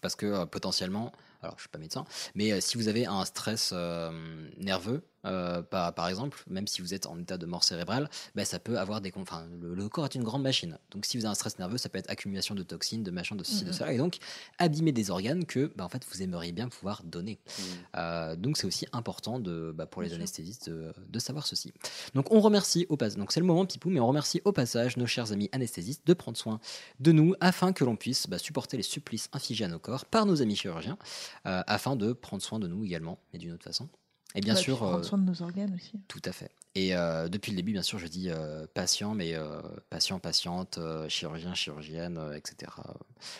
parce 0.00 0.14
que 0.14 0.26
euh, 0.26 0.46
potentiellement, 0.46 1.10
alors 1.42 1.56
je 1.56 1.62
suis 1.62 1.68
pas 1.68 1.78
médecin, 1.78 2.04
mais 2.34 2.52
euh, 2.52 2.60
si 2.60 2.76
vous 2.76 2.86
avez 2.88 3.06
un 3.06 3.24
stress 3.24 3.70
euh, 3.72 4.10
nerveux, 4.58 5.02
euh, 5.26 5.62
par, 5.62 5.94
par 5.94 6.08
exemple, 6.08 6.42
même 6.48 6.66
si 6.66 6.80
vous 6.80 6.94
êtes 6.94 7.06
en 7.06 7.18
état 7.18 7.36
de 7.38 7.46
mort 7.46 7.64
cérébrale, 7.64 8.08
bah, 8.34 8.44
ça 8.44 8.58
peut 8.58 8.78
avoir 8.78 9.00
des. 9.00 9.12
Enfin, 9.16 9.46
le, 9.60 9.74
le 9.74 9.88
corps 9.88 10.04
est 10.04 10.14
une 10.14 10.24
grande 10.24 10.42
machine. 10.42 10.78
Donc, 10.90 11.04
si 11.06 11.16
vous 11.16 11.24
avez 11.24 11.32
un 11.32 11.34
stress 11.34 11.58
nerveux, 11.58 11.78
ça 11.78 11.88
peut 11.88 11.98
être 11.98 12.10
accumulation 12.10 12.54
de 12.54 12.62
toxines, 12.62 13.02
de 13.02 13.10
machin, 13.10 13.36
de 13.36 13.44
ceci, 13.44 13.64
de 13.64 13.72
cela, 13.72 13.92
et 13.92 13.98
donc 13.98 14.18
abîmer 14.58 14.92
des 14.92 15.10
organes 15.10 15.44
que, 15.44 15.72
bah, 15.76 15.84
en 15.84 15.88
fait, 15.88 16.04
vous 16.10 16.22
aimeriez 16.22 16.52
bien 16.52 16.68
pouvoir 16.68 17.02
donner. 17.04 17.38
Mm. 17.46 17.62
Euh, 17.96 18.36
donc, 18.36 18.56
c'est 18.56 18.66
aussi 18.66 18.86
important 18.92 19.38
de, 19.38 19.72
bah, 19.74 19.86
pour 19.86 20.02
les 20.02 20.08
Bien 20.08 20.18
anesthésistes 20.18 20.70
de, 20.70 20.92
de 21.08 21.18
savoir 21.18 21.46
ceci. 21.46 21.72
Donc, 22.14 22.32
on 22.32 22.40
remercie 22.40 22.86
au 22.88 22.96
passage. 22.96 23.18
Donc, 23.18 23.32
c'est 23.32 23.40
le 23.40 23.46
moment, 23.46 23.66
Pipou, 23.66 23.90
mais 23.90 24.00
on 24.00 24.06
remercie 24.06 24.40
au 24.44 24.52
passage 24.52 24.96
nos 24.96 25.06
chers 25.06 25.32
amis 25.32 25.48
anesthésistes 25.52 26.06
de 26.06 26.14
prendre 26.14 26.36
soin 26.36 26.60
de 27.00 27.12
nous 27.12 27.34
afin 27.40 27.72
que 27.72 27.84
l'on 27.84 27.96
puisse 27.96 28.26
bah, 28.28 28.38
supporter 28.38 28.76
les 28.76 28.82
supplices 28.82 29.28
infligés 29.32 29.64
à 29.64 29.68
nos 29.68 29.78
corps 29.78 30.04
par 30.04 30.26
nos 30.26 30.42
amis 30.42 30.56
chirurgiens, 30.56 30.98
euh, 31.46 31.62
afin 31.66 31.96
de 31.96 32.12
prendre 32.12 32.42
soin 32.42 32.58
de 32.58 32.68
nous 32.68 32.84
également, 32.84 33.18
mais 33.32 33.38
d'une 33.38 33.52
autre 33.52 33.64
façon. 33.64 33.88
Et 34.36 34.40
bien 34.40 34.54
Bah, 34.54 34.60
sûr, 34.60 34.76
prendre 34.76 34.98
euh, 34.98 35.02
soin 35.02 35.18
de 35.18 35.24
nos 35.24 35.42
organes 35.42 35.74
aussi. 35.74 36.00
tout 36.08 36.22
à 36.24 36.32
fait. 36.32 36.50
Et 36.74 36.94
euh, 36.94 37.28
depuis 37.28 37.50
le 37.52 37.56
début, 37.56 37.72
bien 37.72 37.82
sûr, 37.82 37.98
je 37.98 38.06
dis 38.06 38.28
euh, 38.30 38.66
patient, 38.74 39.14
mais 39.14 39.34
euh, 39.34 39.60
patient, 39.90 40.18
patiente, 40.18 40.78
chirurgien, 41.08 41.54
chirurgienne, 41.54 42.20
etc. 42.36 42.70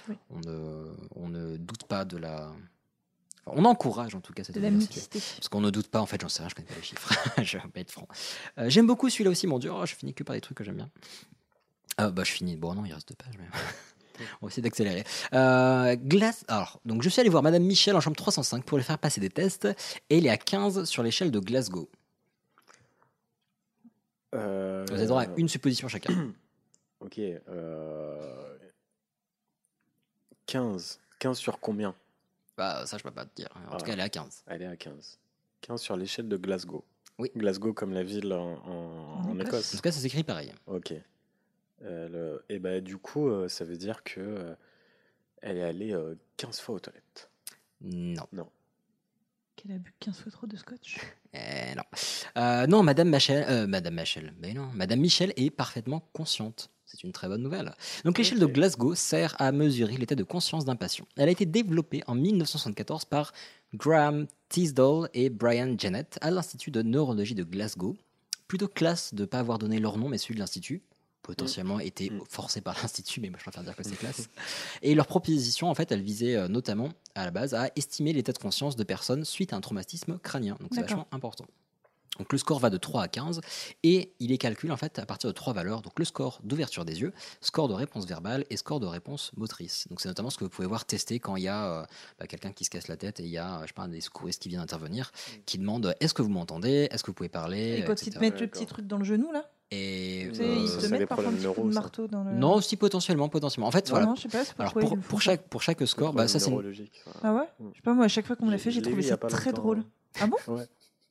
Oui. 0.09 0.17
On, 0.31 0.41
ne, 0.41 0.93
on 1.15 1.29
ne 1.29 1.57
doute 1.59 1.85
pas 1.85 2.05
de 2.07 2.17
la. 2.17 2.51
enfin, 3.45 3.57
on 3.61 3.65
encourage 3.67 4.15
en 4.15 4.21
tout 4.23 4.33
cas 4.33 4.43
cette 4.43 4.57
De 4.59 4.69
mixité. 4.69 5.21
Parce 5.37 5.49
qu'on 5.51 5.61
ne 5.61 5.71
doute 5.71 5.89
pas, 5.89 6.01
en 6.01 6.07
fait, 6.07 6.21
j'en 6.21 6.31
sais 6.31 6.41
rien, 6.43 6.49
je 6.49 6.55
connais 6.55 6.69
pas 6.69 6.75
les 6.77 6.83
chiffres. 6.83 7.13
je 7.43 7.59
vais 7.59 7.81
être 7.83 7.91
franc. 7.93 8.09
J'aime 8.67 8.87
beaucoup 8.87 9.11
celui-là 9.11 9.31
aussi, 9.31 9.47
mon 9.47 9.59
dieu. 9.59 9.71
Oh, 9.73 9.85
je 9.85 9.95
finis 9.95 10.15
que 10.15 10.25
par 10.25 10.35
des 10.35 10.41
trucs 10.41 10.57
que 10.57 10.65
j'aime 10.65 10.77
bien. 10.77 10.91
Bah, 11.99 12.25
je 12.25 12.31
finis. 12.31 12.57
Bon, 12.57 12.75
non, 12.75 12.85
il 12.87 12.93
reste 12.95 13.09
deux 13.11 13.15
pages, 13.17 13.35
mais. 13.39 13.47
On 14.41 14.47
va 14.47 14.51
essayer 14.51 14.63
d'accélérer. 14.63 15.05
Euh, 15.35 15.97
glace. 15.97 16.45
Alors, 16.49 16.81
donc, 16.85 17.03
je 17.03 17.09
suis 17.09 17.21
allé 17.21 17.29
voir 17.31 17.43
Madame 17.43 17.63
Michel 17.63 17.97
en 17.97 18.01
chambre 18.01 18.17
305 18.17 18.65
pour 18.65 18.79
lui 18.79 18.85
faire 18.85 18.99
passer 18.99 19.21
des 19.21 19.31
tests 19.31 19.67
et 20.11 20.19
il 20.19 20.27
est 20.27 20.31
à 20.31 20.37
15 20.37 20.85
sur 20.85 21.03
l'échelle 21.03 21.31
de 21.31 21.39
Glasgow. 21.39 21.89
Euh, 24.35 24.85
Vous 24.89 24.95
avez 24.95 25.07
droit 25.07 25.23
à 25.23 25.27
une 25.37 25.49
supposition 25.49 25.89
chacun. 25.89 26.13
Ok. 27.01 27.19
euh, 27.19 28.57
15. 30.47 30.99
15 31.19 31.37
sur 31.39 31.61
combien? 31.61 31.95
Bah, 32.57 32.87
ça, 32.87 32.97
je 32.97 33.03
peux 33.03 33.11
pas 33.11 33.27
te 33.27 33.35
dire. 33.37 33.49
En 33.69 33.75
Ah. 33.75 33.77
tout 33.77 33.85
cas, 33.85 33.93
elle 33.93 34.01
est 34.01 34.03
à 34.05 34.09
15. 34.09 34.43
Elle 34.47 34.63
est 34.63 34.67
à 34.67 34.77
15. 34.77 35.19
15 35.61 35.81
sur 35.81 35.97
l'échelle 35.97 36.27
de 36.29 36.37
Glasgow. 36.39 36.85
Oui. 37.19 37.31
Glasgow 37.37 37.75
comme 37.75 37.93
la 37.93 38.03
ville 38.03 38.33
en, 38.33 38.55
en- 38.65 39.21
en 39.27 39.31
En 39.31 39.39
Écosse. 39.41 39.73
tout 39.73 39.79
cas, 39.83 39.93
ça 39.93 40.01
s'écrit 40.01 40.25
pareil. 40.25 40.53
Ok. 40.67 40.95
Euh, 41.85 42.09
le- 42.09 42.45
Et 42.49 42.59
bah, 42.59 42.81
du 42.81 42.97
coup, 42.97 43.29
euh, 43.29 43.49
ça 43.49 43.65
veut 43.65 43.77
dire 43.77 44.03
que 44.03 44.21
euh, 44.21 44.55
elle 45.43 45.59
est 45.59 45.63
allée 45.63 45.93
euh, 45.93 46.15
15 46.37 46.61
fois 46.61 46.77
aux 46.77 46.81
toilettes. 46.81 47.31
Non. 47.83 48.27
Non. 48.33 48.49
Qu'elle 49.57 49.73
a 49.73 49.79
bu 49.79 49.93
15 50.01 50.21
fois 50.21 50.33
trop 50.33 50.47
de 50.47 50.57
scotch. 50.57 50.99
Eh, 51.39 51.75
non. 51.75 51.83
Euh, 52.39 52.67
non, 52.67 52.83
Madame 52.83 53.11
Michel, 53.11 53.45
euh, 53.51 53.67
Madame 53.67 53.97
Michel, 53.97 54.33
mais 54.41 54.55
non, 54.55 54.71
Madame 54.73 55.01
Michel 55.01 55.35
est 55.37 55.51
parfaitement 55.51 56.01
consciente. 56.15 56.71
C'est 56.87 57.03
une 57.05 57.13
très 57.13 57.29
bonne 57.29 57.43
nouvelle. 57.43 57.75
Donc 58.07 58.17
l'échelle 58.17 58.39
de 58.39 58.47
Glasgow 58.47 58.95
sert 58.95 59.39
à 59.39 59.53
mesurer 59.53 59.99
l'état 59.99 60.15
de 60.15 60.23
conscience 60.23 60.65
d'un 60.65 60.77
patient. 60.77 61.07
Elle 61.19 61.29
a 61.29 61.33
été 61.33 61.45
développée 61.45 62.03
en 62.07 62.15
1974 62.15 63.05
par 63.05 63.35
Graham 63.75 64.27
Teasdale 64.49 65.11
et 65.13 65.29
Brian 65.29 65.75
Jennett 65.77 66.17
à 66.23 66.31
l'Institut 66.31 66.71
de 66.71 66.81
neurologie 66.81 67.35
de 67.35 67.45
Glasgow. 67.45 67.99
Plutôt 68.49 68.69
classe 68.69 69.13
de 69.13 69.21
ne 69.23 69.27
pas 69.27 69.41
avoir 69.41 69.59
donné 69.59 69.79
leur 69.79 69.99
nom, 69.99 70.09
mais 70.09 70.17
celui 70.17 70.37
de 70.37 70.41
l'Institut. 70.41 70.81
Potentiellement 71.27 71.81
été 71.81 72.13
forcé 72.29 72.61
par 72.61 72.77
l'Institut, 72.83 73.21
mais 73.21 73.31
moi 73.31 73.39
je 73.39 73.45
préfère 73.45 73.65
dire 73.65 73.75
que 73.75 73.83
c'est 73.83 73.97
classe. 73.97 74.29
Et 74.83 74.95
leur 74.95 75.07
proposition, 75.07 75.69
en 75.69 75.75
fait, 75.75 75.91
elle 75.91 76.03
visait 76.03 76.37
euh, 76.37 76.49
notamment 76.49 76.91
à 77.15 77.25
la 77.25 77.33
base 77.33 77.55
à 77.55 77.69
estimer 77.75 78.13
l'état 78.13 78.33
de 78.33 78.39
conscience 78.39 78.77
de 78.77 78.85
personnes 78.85 79.25
suite 79.25 79.53
à 79.53 79.57
un 79.57 79.61
traumatisme 79.61 80.19
crânien. 80.19 80.57
Donc 80.61 80.71
c'est 80.73 80.83
vachement 80.83 81.09
important. 81.11 81.47
Donc 82.19 82.33
le 82.33 82.39
score 82.39 82.59
va 82.59 82.71
de 82.71 82.77
3 82.79 83.03
à 83.03 83.09
15 83.09 83.41
et 83.83 84.13
il 84.21 84.33
est 84.33 84.39
calculé 84.39 84.73
en 84.73 84.77
fait 84.77 84.99
à 84.99 85.07
partir 85.07 85.29
de 85.29 85.35
trois 85.35 85.53
valeurs. 85.53 85.83
Donc 85.83 85.99
le 85.99 86.05
score 86.05 86.41
d'ouverture 86.43 86.85
des 86.85 87.01
yeux, 87.01 87.13
score 87.41 87.69
de 87.69 87.75
réponse 87.75 88.07
verbale 88.07 88.45
et 88.51 88.57
score 88.57 88.81
de 88.81 88.87
réponse 88.87 89.33
motrice. 89.37 89.87
Donc 89.89 90.01
c'est 90.01 90.09
notamment 90.09 90.31
ce 90.31 90.39
que 90.39 90.45
vous 90.45 90.51
pouvez 90.51 90.69
voir 90.69 90.85
tester 90.85 91.21
quand 91.21 91.37
il 91.37 91.45
y 91.45 91.49
a 91.49 91.81
euh, 91.81 91.85
bah, 92.19 92.27
quelqu'un 92.27 92.53
qui 92.53 92.65
se 92.65 92.71
casse 92.71 92.89
la 92.89 92.97
tête 92.97 93.21
et 93.21 93.25
il 93.25 93.31
y 93.31 93.39
a 93.39 93.61
je 93.63 93.69
sais 93.69 93.73
pas, 93.75 93.83
un 93.83 93.89
des 93.89 94.01
secouristes 94.01 94.43
qui 94.43 94.49
vient 94.49 94.63
intervenir, 94.63 95.13
qui 95.45 95.59
demande 95.59 95.95
est-ce 96.01 96.15
que 96.15 96.23
vous 96.23 96.31
m'entendez, 96.31 96.89
est-ce 96.91 97.03
que 97.03 97.11
vous 97.11 97.15
pouvez 97.15 97.29
parler, 97.29 97.79
Et 97.81 97.85
quand 97.85 98.07
ils 98.07 98.13
te 98.13 98.19
mettent 98.19 98.41
le 98.41 98.47
petit 98.47 98.67
truc 98.67 98.87
dans 98.87 98.99
le 98.99 99.05
genou, 99.05 99.31
là? 99.33 99.51
Et 99.73 100.29
Tu 100.31 100.35
sais, 100.37 100.45
euh, 100.45 100.55
ils 100.55 100.77
te 100.77 100.87
mettent 100.87 101.07
parfois 101.09 101.29
un 101.29 101.33
petit 101.33 101.47
coup 101.47 101.69
de 101.69 101.75
marteau 101.75 102.07
dans 102.07 102.23
le. 102.23 102.33
non, 102.33 102.61
si 102.61 102.77
potentiellement, 102.77 103.29
potentiellement. 103.29 103.67
En 103.67 103.73
fait, 103.73 103.87
Non, 103.87 103.91
voilà. 103.91 104.07
non, 104.07 104.15
je 104.15 104.23
sais 104.23 104.29
pas, 104.29 104.45
c'est 104.45 104.55
pas 104.55 104.63
Alors 104.65 104.75
ils 104.77 104.89
pour, 104.89 104.99
pour 104.99 105.21
chaque 105.23 105.43
pour 105.49 105.63
chaque 105.63 105.85
score, 105.89 106.13
bah, 106.13 106.29
ça 106.29 106.39
c'est. 106.39 106.53
Ah 107.23 107.35
ouais 107.35 107.49
Je 107.73 107.77
sais 107.77 107.83
pas, 107.83 107.93
moi, 107.93 108.05
à 108.05 108.09
chaque 108.09 108.27
fois 108.27 108.37
qu'on 108.37 108.47
me 108.47 108.53
l'a 108.53 108.59
fait, 108.59 108.71
j'ai 108.71 108.83
trouvé 108.83 109.03
ça 109.03 109.17
très 109.17 109.53
drôle. 109.53 109.83
Ah 110.21 110.27
bon 110.29 110.37
Ouais. 110.55 110.67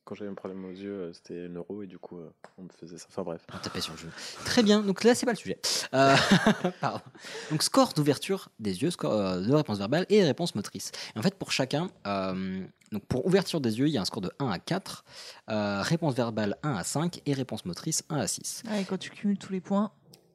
Quand 0.06 0.14
j'avais 0.14 0.30
un 0.30 0.34
problème 0.34 0.64
aux 0.64 0.70
yeux, 0.70 0.92
euh, 0.92 1.12
c'était 1.12 1.48
neuro 1.48 1.82
et 1.82 1.88
du 1.88 1.98
coup, 1.98 2.16
euh, 2.16 2.30
on 2.58 2.62
me 2.62 2.68
faisait 2.68 2.96
ça. 2.96 3.06
Enfin 3.10 3.24
bref. 3.24 3.42
On 3.52 3.58
tapait 3.58 3.80
sur 3.80 3.92
le 3.92 3.98
genou. 3.98 4.12
Très 4.44 4.62
bien, 4.62 4.80
donc 4.80 5.02
là 5.02 5.16
c'est 5.16 5.26
pas 5.26 5.32
le 5.32 5.36
sujet. 5.36 5.58
Euh, 5.94 6.14
pardon. 6.80 7.00
Donc 7.50 7.64
score 7.64 7.92
d'ouverture 7.92 8.48
des 8.60 8.82
yeux, 8.82 8.92
score 8.92 9.12
euh, 9.12 9.40
de 9.40 9.52
réponse 9.52 9.78
verbale 9.78 10.06
et 10.08 10.22
réponse 10.22 10.54
motrice. 10.54 10.92
Et 11.16 11.18
en 11.18 11.22
fait 11.22 11.34
pour 11.34 11.50
chacun, 11.50 11.90
euh, 12.06 12.64
donc 12.92 13.04
pour 13.06 13.26
ouverture 13.26 13.60
des 13.60 13.80
yeux, 13.80 13.88
il 13.88 13.94
y 13.94 13.98
a 13.98 14.00
un 14.00 14.04
score 14.04 14.22
de 14.22 14.30
1 14.38 14.48
à 14.48 14.60
4, 14.60 15.04
euh, 15.50 15.82
réponse 15.82 16.14
verbale 16.14 16.56
1 16.62 16.74
à 16.76 16.84
5 16.84 17.20
et 17.26 17.32
réponse 17.32 17.64
motrice 17.64 18.04
1 18.08 18.18
à 18.18 18.26
6. 18.28 18.62
Ouais, 18.70 18.84
quand 18.88 18.98
tu 18.98 19.10
cumules 19.10 19.38
tous 19.38 19.52
les 19.52 19.60
points. 19.60 19.90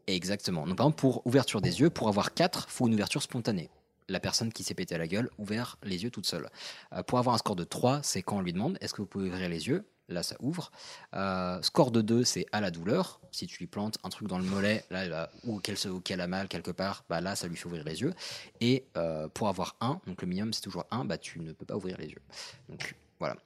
Exactement. 0.05 0.67
Donc 0.67 0.75
par 0.75 0.87
exemple 0.87 0.99
pour 0.99 1.25
ouverture 1.25 1.61
des 1.61 1.79
yeux, 1.79 1.89
pour 1.89 2.09
avoir 2.09 2.33
4, 2.33 2.69
faut 2.69 2.87
une 2.87 2.93
ouverture 2.93 3.21
spontanée. 3.21 3.69
La 4.11 4.19
personne 4.19 4.51
qui 4.51 4.63
s'est 4.63 4.73
pété 4.73 4.97
la 4.97 5.07
gueule 5.07 5.29
ouvert 5.37 5.77
les 5.83 6.03
yeux 6.03 6.11
toute 6.11 6.25
seule. 6.25 6.49
Euh, 6.93 7.01
pour 7.01 7.17
avoir 7.17 7.33
un 7.33 7.37
score 7.37 7.55
de 7.55 7.63
3, 7.63 8.01
c'est 8.03 8.21
quand 8.21 8.37
on 8.37 8.41
lui 8.41 8.51
demande 8.51 8.77
est-ce 8.81 8.93
que 8.93 9.01
vous 9.01 9.07
pouvez 9.07 9.29
ouvrir 9.29 9.47
les 9.47 9.67
yeux? 9.69 9.85
Là, 10.09 10.21
ça 10.21 10.35
ouvre. 10.41 10.71
Euh, 11.15 11.61
score 11.61 11.91
de 11.91 12.01
2, 12.01 12.25
c'est 12.25 12.45
à 12.51 12.59
la 12.59 12.71
douleur. 12.71 13.21
Si 13.31 13.47
tu 13.47 13.59
lui 13.59 13.67
plantes 13.67 13.97
un 14.03 14.09
truc 14.09 14.27
dans 14.27 14.37
le 14.37 14.43
mollet, 14.43 14.83
là, 14.89 15.07
là, 15.07 15.29
ou 15.45 15.59
qu'elle 15.59 15.77
se- 15.77 15.87
ou 15.87 16.01
qu'elle 16.01 16.19
a 16.19 16.27
mal 16.27 16.49
quelque 16.49 16.71
part, 16.71 17.05
bah 17.09 17.21
là, 17.21 17.37
ça 17.37 17.47
lui 17.47 17.55
fait 17.55 17.67
ouvrir 17.67 17.85
les 17.85 18.01
yeux. 18.01 18.13
Et 18.59 18.85
euh, 18.97 19.29
pour 19.29 19.47
avoir 19.47 19.77
1, 19.79 20.01
donc 20.07 20.21
le 20.21 20.27
minimum 20.27 20.51
c'est 20.51 20.61
toujours 20.61 20.85
1, 20.91 21.05
bah 21.05 21.17
tu 21.17 21.39
ne 21.39 21.53
peux 21.53 21.65
pas 21.65 21.77
ouvrir 21.77 21.97
les 21.97 22.07
yeux. 22.09 22.21
Donc 22.67 22.95
voilà. 23.19 23.37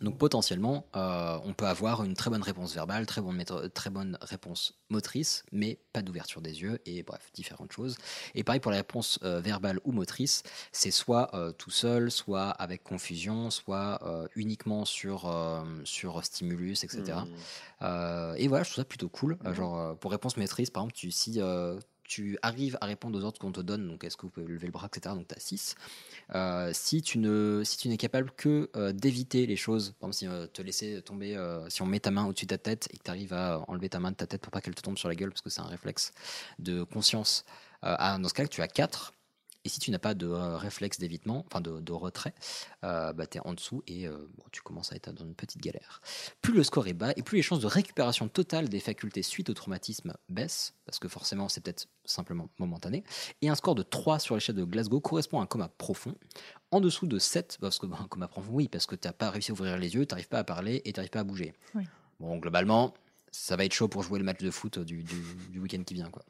Donc 0.00 0.18
potentiellement, 0.18 0.86
euh, 0.96 1.38
on 1.44 1.52
peut 1.52 1.66
avoir 1.66 2.04
une 2.04 2.14
très 2.14 2.30
bonne 2.30 2.42
réponse 2.42 2.74
verbale, 2.74 3.06
très 3.06 3.20
bonne, 3.20 3.42
très 3.74 3.90
bonne 3.90 4.18
réponse 4.22 4.74
motrice, 4.90 5.44
mais 5.52 5.78
pas 5.92 6.02
d'ouverture 6.02 6.40
des 6.40 6.62
yeux, 6.62 6.80
et 6.86 7.02
bref, 7.02 7.30
différentes 7.34 7.72
choses. 7.72 7.96
Et 8.34 8.44
pareil 8.44 8.60
pour 8.60 8.70
la 8.70 8.78
réponse 8.78 9.18
euh, 9.22 9.40
verbale 9.40 9.80
ou 9.84 9.92
motrice, 9.92 10.42
c'est 10.72 10.90
soit 10.90 11.34
euh, 11.34 11.52
tout 11.52 11.70
seul, 11.70 12.10
soit 12.10 12.50
avec 12.50 12.82
confusion, 12.84 13.50
soit 13.50 14.00
euh, 14.04 14.26
uniquement 14.36 14.84
sur, 14.84 15.32
sur 15.84 16.24
stimulus, 16.24 16.84
etc. 16.84 17.18
Euh, 17.82 18.34
et 18.36 18.48
voilà, 18.48 18.64
je 18.64 18.70
trouve 18.70 18.82
ça 18.82 18.88
plutôt 18.88 19.08
cool. 19.08 19.38
Euh, 19.44 19.54
genre, 19.54 19.96
pour 19.98 20.10
réponse 20.10 20.36
maîtrise, 20.36 20.70
par 20.70 20.82
exemple, 20.82 20.94
tu, 20.94 21.10
si 21.10 21.40
tu 22.08 22.38
arrives 22.42 22.76
à 22.80 22.86
répondre 22.86 23.18
aux 23.18 23.22
ordres 23.22 23.38
qu'on 23.38 23.52
te 23.52 23.60
donne, 23.60 23.86
donc 23.86 24.02
est-ce 24.02 24.16
que 24.16 24.22
vous 24.22 24.30
pouvez 24.30 24.46
lever 24.46 24.66
le 24.66 24.72
bras, 24.72 24.88
etc., 24.92 25.14
donc 25.14 25.28
tu 25.28 25.34
as 25.36 25.40
6. 25.40 25.76
Euh, 26.34 26.70
si 26.72 27.02
tu 27.02 27.18
ne 27.18 27.62
si 27.64 27.88
n'es 27.88 27.96
capable 27.96 28.32
que 28.32 28.70
euh, 28.74 28.92
d'éviter 28.92 29.46
les 29.46 29.56
choses, 29.56 29.94
par 30.00 30.08
exemple 30.08 30.14
si 30.14 30.26
euh, 30.26 30.46
te 30.46 30.62
laisser 30.62 31.02
tomber, 31.02 31.36
euh, 31.36 31.68
si 31.68 31.82
on 31.82 31.86
met 31.86 32.00
ta 32.00 32.10
main 32.10 32.24
au-dessus 32.24 32.46
de 32.46 32.50
ta 32.50 32.58
tête 32.58 32.88
et 32.92 32.96
que 32.96 33.02
tu 33.04 33.10
arrives 33.10 33.34
à 33.34 33.62
enlever 33.68 33.88
ta 33.88 34.00
main 34.00 34.10
de 34.10 34.16
ta 34.16 34.26
tête 34.26 34.40
pour 34.40 34.50
pas 34.50 34.60
qu'elle 34.60 34.74
te 34.74 34.82
tombe 34.82 34.98
sur 34.98 35.08
la 35.08 35.14
gueule 35.14 35.30
parce 35.30 35.42
que 35.42 35.50
c'est 35.50 35.60
un 35.60 35.64
réflexe 35.64 36.12
de 36.58 36.82
conscience, 36.82 37.44
euh, 37.84 37.94
ah, 37.98 38.18
dans 38.18 38.28
ce 38.28 38.34
cas 38.34 38.46
tu 38.46 38.62
as 38.62 38.68
4. 38.68 39.12
Et 39.68 39.70
si 39.70 39.80
tu 39.80 39.90
n'as 39.90 39.98
pas 39.98 40.14
de 40.14 40.26
euh, 40.26 40.56
réflexe 40.56 40.98
d'évitement, 40.98 41.44
enfin 41.46 41.60
de, 41.60 41.80
de 41.80 41.92
retrait, 41.92 42.32
euh, 42.84 43.12
bah, 43.12 43.26
tu 43.26 43.36
es 43.36 43.40
en 43.44 43.52
dessous 43.52 43.82
et 43.86 44.08
euh, 44.08 44.16
bon, 44.38 44.44
tu 44.50 44.62
commences 44.62 44.94
à 44.94 44.96
être 44.96 45.12
dans 45.12 45.26
une 45.26 45.34
petite 45.34 45.60
galère. 45.60 46.00
Plus 46.40 46.54
le 46.54 46.62
score 46.62 46.88
est 46.88 46.94
bas 46.94 47.12
et 47.16 47.22
plus 47.22 47.36
les 47.36 47.42
chances 47.42 47.60
de 47.60 47.66
récupération 47.66 48.28
totale 48.28 48.70
des 48.70 48.80
facultés 48.80 49.22
suite 49.22 49.50
au 49.50 49.52
traumatisme 49.52 50.14
baissent, 50.30 50.72
parce 50.86 50.98
que 50.98 51.06
forcément 51.06 51.50
c'est 51.50 51.60
peut-être 51.60 51.86
simplement 52.06 52.48
momentané. 52.58 53.04
Et 53.42 53.50
un 53.50 53.54
score 53.54 53.74
de 53.74 53.82
3 53.82 54.20
sur 54.20 54.36
l'échelle 54.36 54.54
de 54.54 54.64
Glasgow 54.64 55.02
correspond 55.02 55.40
à 55.40 55.42
un 55.42 55.46
coma 55.46 55.68
profond. 55.68 56.14
En 56.70 56.80
dessous 56.80 57.06
de 57.06 57.18
7, 57.18 57.58
parce 57.60 57.78
que 57.78 57.84
bah, 57.84 57.98
un 58.00 58.08
coma 58.08 58.26
profond, 58.26 58.52
oui, 58.52 58.68
parce 58.68 58.86
que 58.86 58.94
tu 58.94 59.06
n'as 59.06 59.12
pas 59.12 59.28
réussi 59.28 59.50
à 59.50 59.52
ouvrir 59.52 59.76
les 59.76 59.94
yeux, 59.94 60.06
tu 60.06 60.14
n'arrives 60.14 60.28
pas 60.28 60.38
à 60.38 60.44
parler 60.44 60.80
et 60.86 60.94
tu 60.94 60.98
n'arrives 60.98 61.10
pas 61.10 61.20
à 61.20 61.24
bouger. 61.24 61.52
Oui. 61.74 61.82
Bon, 62.20 62.38
globalement, 62.38 62.94
ça 63.32 63.54
va 63.56 63.66
être 63.66 63.74
chaud 63.74 63.88
pour 63.88 64.02
jouer 64.02 64.18
le 64.18 64.24
match 64.24 64.40
de 64.40 64.50
foot 64.50 64.78
du, 64.78 65.02
du, 65.02 65.22
du 65.50 65.60
week-end 65.60 65.82
qui 65.84 65.92
vient. 65.92 66.08
Quoi. 66.08 66.22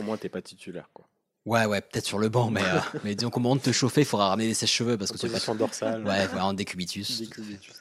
Au 0.00 0.02
moins, 0.02 0.16
t'es 0.16 0.28
pas 0.28 0.42
titulaire, 0.42 0.90
quoi. 0.92 1.06
Ouais, 1.46 1.64
ouais, 1.64 1.80
peut-être 1.80 2.04
sur 2.06 2.18
le 2.18 2.28
banc, 2.28 2.50
mais, 2.50 2.62
euh, 2.62 2.80
mais 3.04 3.14
disons 3.14 3.30
qu'au 3.30 3.40
moment 3.40 3.56
de 3.56 3.60
te 3.62 3.72
chauffer, 3.72 4.02
il 4.02 4.06
faudra 4.06 4.28
ramener 4.28 4.48
des 4.48 4.54
sèches-cheveux 4.54 4.98
parce 4.98 5.12
que 5.12 5.16
tu 5.16 5.28
Position 5.28 5.54
dorsale. 5.54 6.04
Ouais, 6.06 6.26
voilà, 6.26 6.46
en 6.46 6.52
décubitus. 6.52 7.20
Décubitus. 7.20 7.72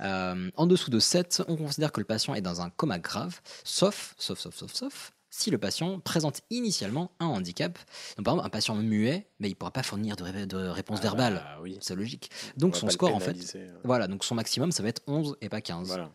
Euh, 0.00 0.50
en 0.56 0.66
dessous 0.66 0.90
de 0.90 1.00
7, 1.00 1.42
on 1.48 1.56
considère 1.56 1.90
que 1.90 2.00
le 2.00 2.04
patient 2.06 2.34
est 2.34 2.40
dans 2.40 2.60
un 2.60 2.70
coma 2.70 2.98
grave, 3.00 3.40
sauf, 3.64 4.14
sauf, 4.18 4.38
sauf, 4.38 4.54
sauf, 4.54 4.72
sauf, 4.72 5.12
si 5.30 5.50
le 5.50 5.58
patient 5.58 5.98
présente 6.00 6.42
initialement 6.50 7.10
un 7.18 7.26
handicap. 7.26 7.78
Donc, 8.16 8.24
par 8.24 8.34
exemple, 8.34 8.46
un 8.46 8.50
patient 8.50 8.74
muet, 8.76 9.28
mais 9.40 9.48
il 9.48 9.52
ne 9.52 9.56
pourra 9.56 9.72
pas 9.72 9.82
fournir 9.82 10.14
de, 10.16 10.22
ré- 10.24 10.46
de 10.46 10.56
réponse 10.56 10.98
Ah 11.00 11.04
verbale. 11.04 11.34
bah 11.34 11.58
oui. 11.62 11.78
C'est 11.80 11.96
logique. 11.96 12.30
On 12.56 12.60
Donc 12.60 12.76
son 12.76 12.86
pas 12.86 12.92
score, 12.92 13.14
en 13.14 13.20
fait, 13.20 13.36
voilà, 13.84 14.06
donc 14.06 14.24
son 14.24 14.34
maximum, 14.36 14.70
ça 14.70 14.82
va 14.82 14.90
être 14.90 15.02
11 15.08 15.36
et 15.40 15.48
pas 15.48 15.60
15. 15.60 15.88
Voilà. 15.88 16.10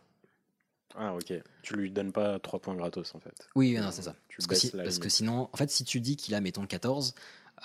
Ah, 0.96 1.14
ok. 1.16 1.34
Tu 1.62 1.76
lui 1.76 1.92
donnes 1.92 2.12
pas 2.12 2.40
3 2.40 2.60
points 2.60 2.76
gratos, 2.76 3.14
en 3.16 3.20
fait. 3.20 3.48
Oui, 3.56 3.74
non, 3.78 3.92
c'est 3.92 4.02
ça. 4.04 4.16
Tu 4.28 4.38
Parce 4.38 4.48
que, 4.48 4.56
si- 4.56 4.72
parce 4.72 5.10
sinon, 5.10 5.50
en 5.52 5.58
fait, 5.58 5.70
si 5.70 5.84
tu 5.84 6.00
dis 6.00 6.16
qu'il 6.16 6.36
a, 6.36 6.42
mettons, 6.42 6.66
14, 6.66 7.16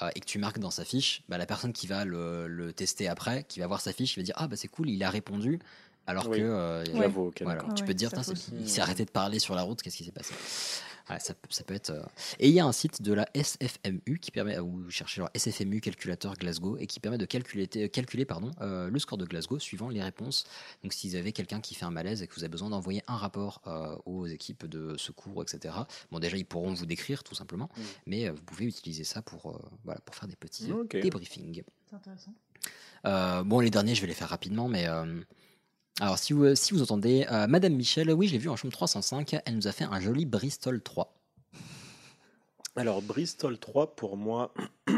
euh, 0.03 0.11
et 0.15 0.21
que 0.21 0.27
tu 0.27 0.39
marques 0.39 0.59
dans 0.59 0.71
sa 0.71 0.85
fiche, 0.85 1.23
bah, 1.29 1.39
la 1.39 1.47
personne 1.47 1.73
qui 1.73 1.87
va 1.87 2.05
le, 2.05 2.47
le 2.47 2.73
tester 2.73 3.09
après, 3.09 3.45
qui 3.45 3.61
va 3.61 3.67
voir 3.67 3.81
sa 3.81 3.93
fiche, 3.93 4.17
il 4.17 4.21
va 4.21 4.25
dire 4.25 4.35
ah 4.39 4.47
bah 4.49 4.57
c'est 4.57 4.69
cool, 4.69 4.89
il 4.91 5.03
a 5.03 5.11
répondu. 5.11 5.59
Alors 6.07 6.29
Oui, 6.29 6.39
que 6.39 6.43
euh, 6.43 6.85
voilà, 7.43 7.63
tu 7.75 7.85
peux 7.85 7.93
te 7.93 7.99
dire 7.99 8.11
ça 8.11 8.23
il 8.59 8.69
s'est 8.69 8.81
arrêté 8.81 9.05
de 9.05 9.11
parler 9.11 9.39
sur 9.39 9.55
la 9.55 9.63
route, 9.63 9.83
qu'est-ce 9.83 9.97
qui 9.97 10.05
s'est 10.05 10.13
passé? 10.13 10.35
Ouais, 11.11 11.19
ça, 11.21 11.33
peut- 11.35 11.49
ça 11.51 11.65
peut 11.65 11.75
être. 11.75 11.91
euh, 11.91 12.03
Et 12.39 12.49
il 12.49 12.55
y 12.55 12.61
a 12.61 12.67
un 12.67 12.73
site 12.73 13.01
de 13.03 13.13
la 13.15 13.27
SFMU 13.35 14.19
qui 14.21 14.31
permet, 14.31 14.59
ou 14.59 14.83
vous 14.85 14.91
cherchez 14.91 15.21
genre 15.21 15.31
SFMU 15.35 15.81
calculateur 15.81 16.35
Glasgow, 16.35 16.77
et 16.77 16.87
qui 16.87 17.01
permet 17.01 17.17
de 17.19 17.25
calculer, 17.25 17.69
euh, 17.77 17.89
calculer 17.89 18.25
pardon, 18.25 18.51
euh, 18.61 18.91
le 18.91 18.99
score 18.99 19.17
de 19.19 19.25
Glasgow 19.25 19.59
suivant 19.59 19.89
les 19.89 20.03
réponses. 20.03 20.45
Donc 20.83 20.93
si 20.93 21.09
vous 21.09 21.15
avez 21.17 21.33
quelqu'un 21.33 21.61
qui 21.61 21.75
fait 21.75 21.85
un 21.87 21.91
malaise 21.91 22.23
et 22.23 22.27
que 22.27 22.35
vous 22.35 22.43
avez 22.45 22.51
besoin 22.51 22.71
d'envoyer 22.71 23.03
un 23.07 23.17
rapport 23.17 23.63
euh, 23.67 23.97
aux 24.05 24.27
équipes 24.27 24.67
de 24.67 24.97
secours, 24.99 25.43
etc. 25.43 25.75
Bon 26.11 26.19
déjà 26.19 26.37
ils 26.37 26.45
pourront 26.45 26.75
vous 26.75 26.87
décrire 26.87 27.25
tout 27.25 27.35
simplement, 27.35 27.71
Mm. 27.77 27.81
mais 28.07 28.29
euh, 28.29 28.33
vous 28.33 28.43
pouvez 28.43 28.67
utiliser 28.67 29.05
ça 29.05 29.23
pour, 29.23 29.47
euh, 29.51 29.59
voilà, 29.85 30.01
pour 30.03 30.15
faire 30.15 30.29
des 30.29 30.37
petits 30.37 30.71
Ok. 30.73 30.97
débriefings. 30.97 31.63
C'est 31.89 31.97
intéressant. 31.97 32.35
Euh, 33.07 33.43
bon, 33.45 33.61
les 33.61 33.71
derniers, 33.71 33.95
je 33.95 34.01
vais 34.03 34.09
les 34.09 34.15
faire 34.15 34.29
rapidement, 34.29 34.69
mais. 34.69 34.87
Euh, 36.01 36.05
alors, 36.05 36.19
si 36.19 36.33
vous, 36.33 36.55
si 36.55 36.75
vous 36.75 36.83
entendez, 36.83 37.27
euh, 37.31 37.47
Madame 37.47 37.75
Michel, 37.75 38.13
oui, 38.13 38.29
je 38.29 38.33
l'ai 38.33 38.39
vue 38.39 38.49
en 38.49 38.57
chambre 38.57 38.73
305, 38.73 39.37
elle 39.45 39.55
nous 39.55 39.67
a 39.67 39.73
fait 39.73 39.85
un 39.85 40.01
joli 40.01 40.27
Bristol 40.27 40.81
3. 40.81 41.15
Alors, 42.77 43.03
Bristol 43.03 43.59
3, 43.59 43.97
pour 43.97 44.17
moi, 44.17 44.55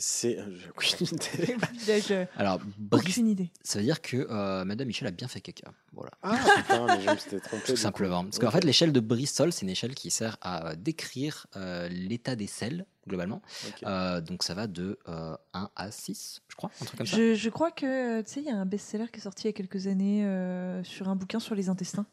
c'est. 0.00 0.38
J'ai 0.58 0.68
aucune 0.70 1.06
idée. 1.06 1.56
Village, 1.78 2.10
euh, 2.10 2.24
Alors, 2.36 2.60
aucune 2.90 3.28
idée. 3.28 3.50
ça 3.62 3.78
veut 3.78 3.84
dire 3.84 4.00
que 4.00 4.16
euh, 4.28 4.64
Madame 4.64 4.86
Michel 4.88 5.06
a 5.06 5.10
bien 5.12 5.28
fait 5.28 5.40
caca. 5.40 5.70
Voilà. 5.92 6.10
Ah 6.22 6.38
putain, 6.56 6.86
mais 6.86 7.00
je 7.02 7.10
me 7.10 7.16
suis 7.16 7.40
trompé. 7.40 7.62
Tout 7.66 7.76
simplement. 7.76 8.20
coup. 8.22 8.30
Parce 8.30 8.38
qu'en 8.40 8.50
fait, 8.50 8.64
l'échelle 8.64 8.92
de 8.92 9.00
Bristol, 9.00 9.52
c'est 9.52 9.62
une 9.62 9.70
échelle 9.70 9.94
qui 9.94 10.10
sert 10.10 10.36
à 10.40 10.70
euh, 10.70 10.74
décrire 10.76 11.46
euh, 11.56 11.88
l'état 11.88 12.34
des 12.36 12.46
selles, 12.46 12.86
globalement. 13.06 13.42
Euh, 13.86 14.20
donc, 14.20 14.42
ça 14.42 14.54
va 14.54 14.66
de 14.66 14.98
euh, 15.08 15.36
1 15.54 15.70
à 15.76 15.90
6, 15.90 16.40
je 16.48 16.56
crois, 16.56 16.70
un 16.80 16.84
truc 16.84 16.98
comme 16.98 17.06
ça. 17.06 17.16
Je, 17.16 17.34
je 17.34 17.50
crois 17.50 17.70
que, 17.70 18.22
tu 18.22 18.30
sais, 18.32 18.40
il 18.40 18.46
y 18.46 18.50
a 18.50 18.56
un 18.56 18.66
best-seller 18.66 19.06
qui 19.12 19.18
est 19.20 19.22
sorti 19.22 19.44
il 19.44 19.46
y 19.48 19.50
a 19.50 19.52
quelques 19.52 19.86
années 19.86 20.24
euh, 20.24 20.82
sur 20.84 21.08
un 21.08 21.16
bouquin 21.16 21.38
sur 21.40 21.54
les 21.54 21.68
intestins. 21.68 22.06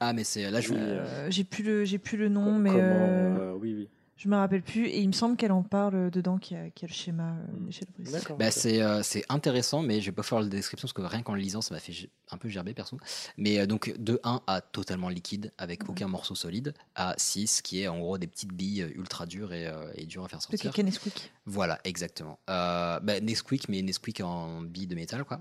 Ah, 0.00 0.12
mais 0.12 0.22
c'est 0.22 0.48
là, 0.50 0.60
je 0.60 0.68
vous. 0.68 0.76
Euh, 0.76 1.26
j'ai 1.28 1.42
plus 1.42 1.64
le, 1.64 1.98
plus 1.98 2.16
le 2.16 2.28
nom, 2.28 2.44
Co- 2.54 2.58
mais 2.60 2.70
comment, 2.70 2.80
euh, 2.82 3.38
euh, 3.40 3.52
Oui, 3.60 3.74
oui. 3.74 3.88
Je 4.18 4.28
me 4.28 4.36
rappelle 4.36 4.62
plus. 4.62 4.86
Et 4.88 5.00
il 5.00 5.06
me 5.08 5.12
semble 5.12 5.36
qu'elle 5.36 5.52
en 5.52 5.62
parle 5.62 6.10
dedans, 6.10 6.36
qu'il 6.38 6.56
y 6.56 6.60
a, 6.60 6.68
qu'il 6.70 6.86
y 6.86 6.90
a 6.90 6.92
le 6.92 6.98
schéma 6.98 7.36
euh. 7.48 8.10
D'accord. 8.12 8.36
Bah, 8.36 8.48
ok. 8.48 8.52
c'est 8.54 8.82
euh, 8.82 9.02
c'est 9.02 9.24
intéressant, 9.28 9.80
mais 9.82 10.00
je 10.00 10.06
vais 10.06 10.12
pas 10.14 10.22
faire 10.22 10.40
la 10.40 10.46
description 10.46 10.86
parce 10.86 10.92
que 10.92 11.02
rien 11.02 11.22
qu'en 11.22 11.34
le 11.34 11.40
lisant, 11.40 11.60
ça 11.62 11.72
m'a 11.74 11.80
fait 11.80 11.92
un 12.30 12.36
peu 12.36 12.48
gerber 12.48 12.74
perso. 12.74 12.98
Mais 13.36 13.58
euh, 13.60 13.66
donc 13.66 13.94
de 13.98 14.20
1 14.24 14.42
à 14.46 14.60
totalement 14.60 15.08
liquide, 15.08 15.52
avec 15.56 15.84
Ouais. 15.84 15.90
aucun 15.90 16.08
morceau 16.08 16.34
solide, 16.34 16.74
à 16.94 17.14
6, 17.16 17.62
qui 17.62 17.80
est 17.82 17.88
en 17.88 17.98
gros 18.00 18.18
des 18.18 18.26
petites 18.26 18.52
billes 18.52 18.92
ultra 18.96 19.24
dures 19.24 19.52
et, 19.52 19.66
euh, 19.66 19.90
et 19.94 20.04
dures 20.04 20.24
à 20.24 20.28
faire 20.28 20.42
sortir. 20.42 20.70
caca 20.72 20.82
Nesquik. 20.82 21.32
Voilà, 21.46 21.78
exactement. 21.84 22.38
Euh, 22.50 23.00
bah, 23.00 23.20
Nesquik, 23.20 23.68
mais 23.68 23.80
Nesquik 23.82 24.20
en 24.20 24.60
billes 24.62 24.86
de 24.88 24.94
métal, 24.94 25.24
quoi. 25.24 25.40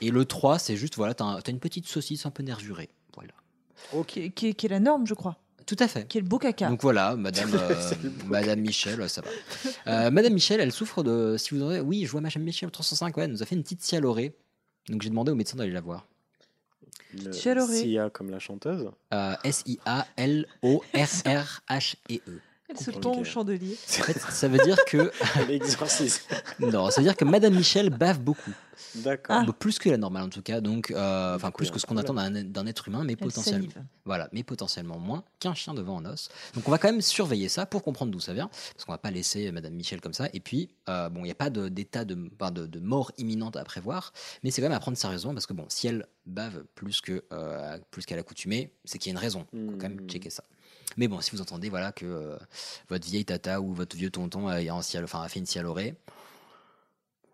Et 0.00 0.10
le 0.10 0.24
3, 0.24 0.58
c'est 0.58 0.76
juste, 0.76 0.96
voilà, 0.96 1.14
t'as 1.14 1.24
un- 1.24 1.40
t'as 1.40 1.50
une 1.50 1.58
petite 1.60 1.86
saucisse 1.86 2.26
un 2.26 2.30
peu 2.30 2.42
nervurée. 2.42 2.90
Voilà. 3.16 3.32
Qui, 4.06 4.20
est- 4.20 4.30
qui 4.30 4.48
est- 4.48 4.54
qui 4.54 4.66
est 4.66 4.68
la 4.68 4.80
norme, 4.80 5.06
je 5.06 5.14
crois. 5.14 5.36
Tout 5.68 5.76
à 5.80 5.86
fait. 5.86 6.08
Qui 6.08 6.16
est 6.16 6.22
le 6.22 6.26
beau 6.26 6.38
caca. 6.38 6.70
Donc 6.70 6.80
voilà, 6.80 7.14
Madame, 7.14 7.50
euh, 7.54 7.92
Madame 8.26 8.60
Michel, 8.60 9.06
ça 9.10 9.20
va. 9.20 9.28
Euh, 9.86 10.10
Madame 10.10 10.32
Michel, 10.32 10.60
elle 10.60 10.72
souffre 10.72 11.02
de. 11.02 11.36
Si 11.36 11.54
vous 11.54 11.62
en 11.62 11.68
avez, 11.68 11.80
oui, 11.80 12.06
je 12.06 12.10
vois 12.10 12.22
Madame 12.22 12.42
Michel 12.42 12.70
305, 12.70 13.14
ouais, 13.18 13.24
elle 13.24 13.32
nous 13.32 13.42
a 13.42 13.46
fait 13.46 13.54
une 13.54 13.62
petite 13.62 13.82
cialorée. 13.82 14.34
Donc 14.88 15.02
j'ai 15.02 15.10
demandé 15.10 15.30
au 15.30 15.34
médecin 15.34 15.58
d'aller 15.58 15.72
la 15.72 15.82
voir. 15.82 16.06
Chaloré. 17.38 17.80
Sia 17.82 18.08
comme 18.08 18.30
la 18.30 18.38
chanteuse. 18.38 18.90
Euh, 19.12 19.34
S-I-A-L-O-R-R-H-E-E. 19.44 20.48
Elle 22.68 22.78
se 22.78 22.90
tend 22.90 23.16
au 23.16 23.24
chandelier. 23.24 23.76
En 23.98 24.02
fait, 24.02 24.18
ça 24.18 24.46
veut 24.48 24.58
dire 24.58 24.76
que. 24.86 25.10
L'exorcisme. 25.48 26.22
non, 26.60 26.90
ça 26.90 27.00
veut 27.00 27.06
dire 27.06 27.16
que 27.16 27.24
Madame 27.24 27.54
Michel 27.54 27.90
bave 27.90 28.20
beaucoup. 28.20 28.52
D'accord. 28.96 29.42
Ah. 29.46 29.52
Plus 29.58 29.78
que 29.78 29.88
la 29.88 29.96
normale 29.96 30.22
en 30.24 30.28
tout 30.28 30.42
cas. 30.42 30.60
Donc, 30.60 30.90
euh, 30.90 31.34
enfin, 31.34 31.50
plus 31.50 31.70
que 31.70 31.78
ce 31.78 31.86
qu'on 31.86 31.96
attend 31.96 32.14
d'un 32.14 32.30
d'un 32.30 32.66
être 32.66 32.88
humain, 32.88 33.02
mais 33.04 33.14
Elle 33.14 33.18
potentiellement. 33.26 33.68
salive. 33.70 33.84
Voilà, 34.04 34.28
mais 34.32 34.42
potentiellement 34.44 34.98
moins 34.98 35.24
qu'un 35.40 35.54
chien 35.54 35.74
devant 35.74 35.96
en 35.96 36.04
os. 36.04 36.28
Donc 36.54 36.66
on 36.68 36.70
va 36.70 36.78
quand 36.78 36.88
même 36.90 37.00
surveiller 37.02 37.48
ça 37.48 37.66
pour 37.66 37.82
comprendre 37.82 38.12
d'où 38.12 38.20
ça 38.20 38.34
vient, 38.34 38.48
parce 38.74 38.84
qu'on 38.84 38.92
va 38.92 38.98
pas 38.98 39.10
laisser 39.10 39.50
Madame 39.50 39.72
Michel 39.74 40.00
comme 40.00 40.12
ça. 40.14 40.28
Et 40.32 40.40
puis, 40.40 40.68
euh, 40.88 41.08
bon, 41.08 41.20
il 41.20 41.24
n'y 41.24 41.30
a 41.30 41.34
pas 41.34 41.50
d'état 41.50 42.04
de, 42.04 42.16
enfin, 42.40 42.50
de, 42.52 42.66
de 42.66 42.78
mort 42.80 43.10
imminente 43.18 43.56
à 43.56 43.64
prévoir, 43.64 44.12
mais 44.42 44.50
c'est 44.50 44.60
quand 44.62 44.68
même 44.68 44.76
à 44.76 44.80
prendre 44.80 44.96
sérieusement, 44.96 45.32
parce 45.34 45.46
que 45.46 45.54
bon, 45.54 45.64
si 45.68 45.88
elle 45.88 46.06
bave 46.26 46.64
plus 46.74 47.00
que 47.00 47.24
euh, 47.32 47.78
plus 47.90 48.04
qu'à 48.06 48.14
l'accoutumée, 48.16 48.72
c'est 48.84 48.98
qu'il 48.98 49.10
y 49.10 49.12
a 49.12 49.16
une 49.18 49.22
raison. 49.22 49.46
Il 49.52 49.66
faut 49.72 49.76
quand 49.76 49.88
même 49.88 50.00
Mhm. 50.02 50.08
checker 50.08 50.30
ça. 50.30 50.44
Mais 50.96 51.06
bon, 51.08 51.20
si 51.20 51.30
vous 51.30 51.40
entendez 51.40 51.68
voilà 51.68 51.92
que 51.92 52.06
euh, 52.06 52.36
votre 52.88 53.06
vieille 53.06 53.24
tata 53.24 53.60
ou 53.60 53.72
votre 53.74 53.96
vieux 53.96 54.10
tonton 54.10 54.48
a, 54.48 54.56
a, 54.56 54.82
ciel- 54.82 55.04
enfin, 55.04 55.22
a 55.22 55.28
fait 55.28 55.38
une 55.38 55.46
cialorée, 55.46 55.94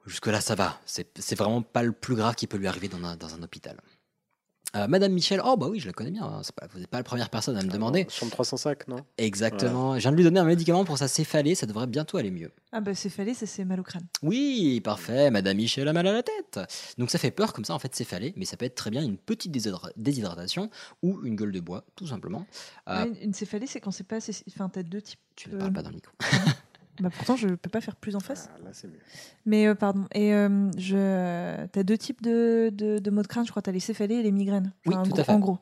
jusque 0.06 0.26
là 0.26 0.40
ça 0.40 0.54
va. 0.54 0.80
C'est 0.86 1.34
vraiment 1.38 1.62
pas 1.62 1.82
le 1.82 1.92
plus 1.92 2.14
grave 2.16 2.34
qui 2.34 2.46
peut 2.46 2.56
lui 2.58 2.66
arriver 2.66 2.88
dans 2.88 3.02
un, 3.04 3.16
dans 3.16 3.34
un 3.34 3.42
hôpital. 3.42 3.80
Euh, 4.76 4.88
Madame 4.88 5.12
Michel, 5.12 5.40
oh 5.44 5.56
bah 5.56 5.68
oui, 5.70 5.78
je 5.78 5.86
la 5.86 5.92
connais 5.92 6.10
bien. 6.10 6.24
hein. 6.24 6.42
Pas, 6.56 6.66
vous 6.72 6.80
n'êtes 6.80 6.88
pas 6.88 6.96
la 6.98 7.04
première 7.04 7.30
personne 7.30 7.56
à 7.56 7.62
me 7.62 7.68
demander. 7.68 8.06
Chambre 8.10 8.32
305, 8.32 8.88
non? 8.88 8.96
Exactement. 9.18 9.94
Je 9.94 10.00
viens 10.00 10.10
de 10.10 10.16
lui 10.16 10.24
donner 10.24 10.40
un 10.40 10.44
médicament 10.44 10.84
pour 10.84 10.98
sa 10.98 11.06
céphalée, 11.06 11.54
ça 11.54 11.66
devrait 11.66 11.86
bientôt 11.86 12.16
aller 12.16 12.32
mieux. 12.32 12.50
Ah 12.72 12.80
bah 12.80 12.92
céphalée, 12.94 13.34
ça 13.34 13.46
c'est 13.46 13.64
mal 13.64 13.78
au 13.78 13.84
crâne. 13.84 14.04
Oui, 14.22 14.80
parfait. 14.80 15.30
Madame 15.30 15.58
Michel 15.58 15.86
a 15.86 15.92
mal 15.92 16.08
à 16.08 16.12
la 16.12 16.24
tête. 16.24 16.58
Donc 16.98 17.10
ça 17.12 17.18
fait 17.18 17.30
peur 17.30 17.52
comme 17.52 17.64
ça 17.64 17.72
en 17.74 17.78
fait 17.78 17.94
céphalée, 17.94 18.32
mais 18.36 18.44
ça 18.46 18.56
peut 18.56 18.64
être 18.64 18.74
très 18.74 18.90
bien 18.90 19.02
une 19.02 19.16
petite 19.16 19.52
déshydra- 19.52 19.92
déshydratation 19.96 20.70
ou 21.02 21.20
une 21.24 21.36
gueule 21.36 21.52
de 21.52 21.60
bois, 21.60 21.84
tout 21.94 22.08
simplement. 22.08 22.44
Euh, 22.88 23.04
Ouais, 23.04 23.08
une- 23.10 23.28
une 23.28 23.32
céphalée, 23.34 23.68
c'est 23.68 23.78
quand 23.80 23.92
c'est 23.92 24.02
pas 24.02 24.16
assez. 24.16 24.32
Enfin, 24.48 24.68
t'as 24.68 24.82
deux 24.82 25.00
types. 25.02 25.20
tu 25.36 25.50
ne 25.50 25.54
euh, 25.54 25.58
parles 25.58 25.72
pas 25.72 25.82
dans 25.82 25.90
le 25.90 25.96
micro. 25.96 26.12
Bah 27.00 27.10
pourtant, 27.10 27.34
je 27.36 27.48
peux 27.48 27.70
pas 27.70 27.80
faire 27.80 27.96
plus 27.96 28.14
en 28.16 28.20
face. 28.20 28.48
Ah, 28.54 28.58
Là, 28.64 28.70
c'est 28.72 28.86
mieux. 28.88 28.98
Mais 29.46 29.66
euh, 29.66 29.74
pardon. 29.74 30.04
Et 30.14 30.32
euh, 30.34 30.70
je... 30.78 31.66
t'as 31.66 31.82
deux 31.82 31.98
types 31.98 32.22
de, 32.22 32.70
de, 32.72 32.98
de 32.98 33.10
maux 33.10 33.22
de 33.22 33.26
crâne, 33.26 33.44
je 33.44 33.50
crois. 33.50 33.62
T'as 33.62 33.72
les 33.72 33.80
céphalées 33.80 34.14
et 34.16 34.22
les 34.22 34.30
migraines. 34.32 34.72
Oui, 34.86 34.94
Enfin, 34.94 35.02
tout 35.02 35.10
en, 35.10 35.14
gros, 35.14 35.20
à 35.20 35.24
fait. 35.24 35.32
en 35.32 35.38
gros. 35.40 35.58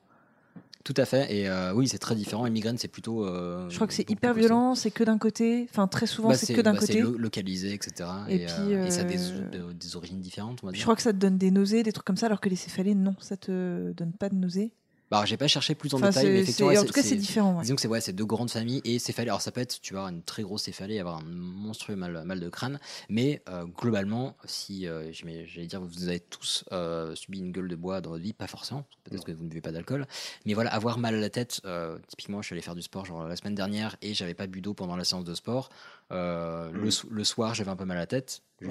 Tout 0.84 0.94
à 0.96 1.04
fait. 1.04 1.32
Et 1.34 1.48
euh, 1.48 1.72
oui, 1.74 1.86
c'est 1.86 1.98
très 1.98 2.16
différent. 2.16 2.44
Les 2.44 2.50
migraines, 2.50 2.76
c'est 2.76 2.88
plutôt. 2.88 3.24
euh, 3.24 3.70
Je 3.70 3.76
crois 3.76 3.86
que 3.86 3.94
c'est 3.94 4.10
hyper 4.10 4.34
violent, 4.34 4.74
c'est 4.74 4.90
que 4.90 5.04
d'un 5.04 5.16
côté. 5.16 5.66
Enfin, 5.70 5.86
très 5.86 6.06
souvent, 6.06 6.30
Bah, 6.30 6.34
c'est 6.34 6.52
que 6.54 6.60
d'un 6.60 6.72
bah, 6.72 6.80
côté. 6.80 6.94
C'est 6.94 7.00
lo- 7.00 7.16
localisé, 7.16 7.72
etc. 7.72 8.10
Et 8.28 8.34
Et, 8.34 8.38
puis, 8.46 8.74
euh, 8.74 8.86
et 8.86 8.90
ça 8.90 9.02
a 9.02 9.04
des, 9.04 9.16
de- 9.16 9.72
des 9.72 9.96
origines 9.96 10.20
différentes, 10.20 10.58
on 10.62 10.66
va 10.66 10.72
Puis 10.72 10.78
dire. 10.78 10.80
je 10.80 10.84
crois 10.86 10.96
que 10.96 11.02
ça 11.02 11.12
te 11.12 11.18
donne 11.18 11.38
des 11.38 11.50
nausées, 11.52 11.82
des 11.84 11.92
trucs 11.92 12.04
comme 12.04 12.16
ça, 12.16 12.26
alors 12.26 12.40
que 12.40 12.48
les 12.48 12.56
céphalées, 12.56 12.96
non, 12.96 13.14
ça 13.20 13.36
te 13.36 13.92
donne 13.92 14.12
pas 14.12 14.28
de 14.28 14.34
nausées. 14.34 14.72
Bah, 15.12 15.24
j'ai 15.26 15.36
pas 15.36 15.46
cherché 15.46 15.74
plus 15.74 15.92
en 15.92 15.98
Enfin, 15.98 16.08
détail, 16.08 16.24
mais 16.24 16.30
c'est- 16.36 16.42
effectivement, 16.42 16.70
ouais, 16.70 16.78
en 16.78 16.84
tout 16.86 16.92
cas, 16.94 17.02
c'est 17.02 17.16
différent, 17.16 17.54
ouais. 17.56 17.62
Disons 17.62 17.74
que 17.74 17.82
c'est 17.82 17.88
ouais, 17.88 18.00
c'est 18.00 18.14
deux 18.14 18.24
grandes 18.24 18.50
familles 18.50 18.80
et 18.84 18.98
céphalée. 18.98 19.28
Alors, 19.28 19.42
ça 19.42 19.52
peut 19.52 19.60
être, 19.60 19.78
tu 19.82 19.92
vois, 19.92 20.04
une 20.08 20.22
très 20.22 20.42
grosse 20.42 20.62
céphalée, 20.62 20.98
avoir 20.98 21.18
un 21.18 21.22
monstrueux 21.24 21.96
mal, 21.96 22.24
mal 22.24 22.40
de 22.40 22.48
crâne, 22.48 22.80
mais 23.10 23.42
euh, 23.50 23.66
globalement, 23.66 24.38
si 24.46 24.88
euh, 24.88 25.12
j'allais 25.12 25.66
dire, 25.66 25.82
vous 25.82 26.08
avez 26.08 26.18
tous 26.18 26.64
euh, 26.72 27.14
subi 27.14 27.40
une 27.40 27.52
gueule 27.52 27.68
de 27.68 27.76
bois 27.76 28.00
dans 28.00 28.08
votre 28.08 28.22
vie, 28.22 28.32
pas 28.32 28.46
forcément, 28.46 28.86
peut-être 29.04 29.24
que 29.24 29.32
vous 29.32 29.44
ne 29.44 29.48
buvez 29.50 29.60
pas 29.60 29.70
d'alcool, 29.72 30.06
mais 30.46 30.54
voilà, 30.54 30.72
avoir 30.72 30.96
mal 30.98 31.14
à 31.14 31.20
la 31.20 31.28
tête. 31.28 31.60
euh, 31.66 31.98
typiquement, 32.08 32.40
je 32.40 32.46
suis 32.46 32.54
allé 32.54 32.62
faire 32.62 32.74
du 32.74 32.80
sport 32.80 33.04
genre 33.04 33.26
la 33.28 33.36
semaine 33.36 33.54
dernière 33.54 33.96
et 34.00 34.14
j'avais 34.14 34.32
pas 34.32 34.46
bu 34.46 34.62
d'eau 34.62 34.72
pendant 34.72 34.96
la 34.96 35.04
séance 35.04 35.24
de 35.24 35.34
sport. 35.34 35.68
Euh, 36.10 36.70
le, 36.72 36.90
so- 36.90 37.08
le 37.10 37.24
soir, 37.24 37.54
j'avais 37.54 37.70
un 37.70 37.76
peu 37.76 37.84
mal 37.84 37.98
à 37.98 38.00
la 38.00 38.06
tête, 38.06 38.40
tu- 38.58 38.70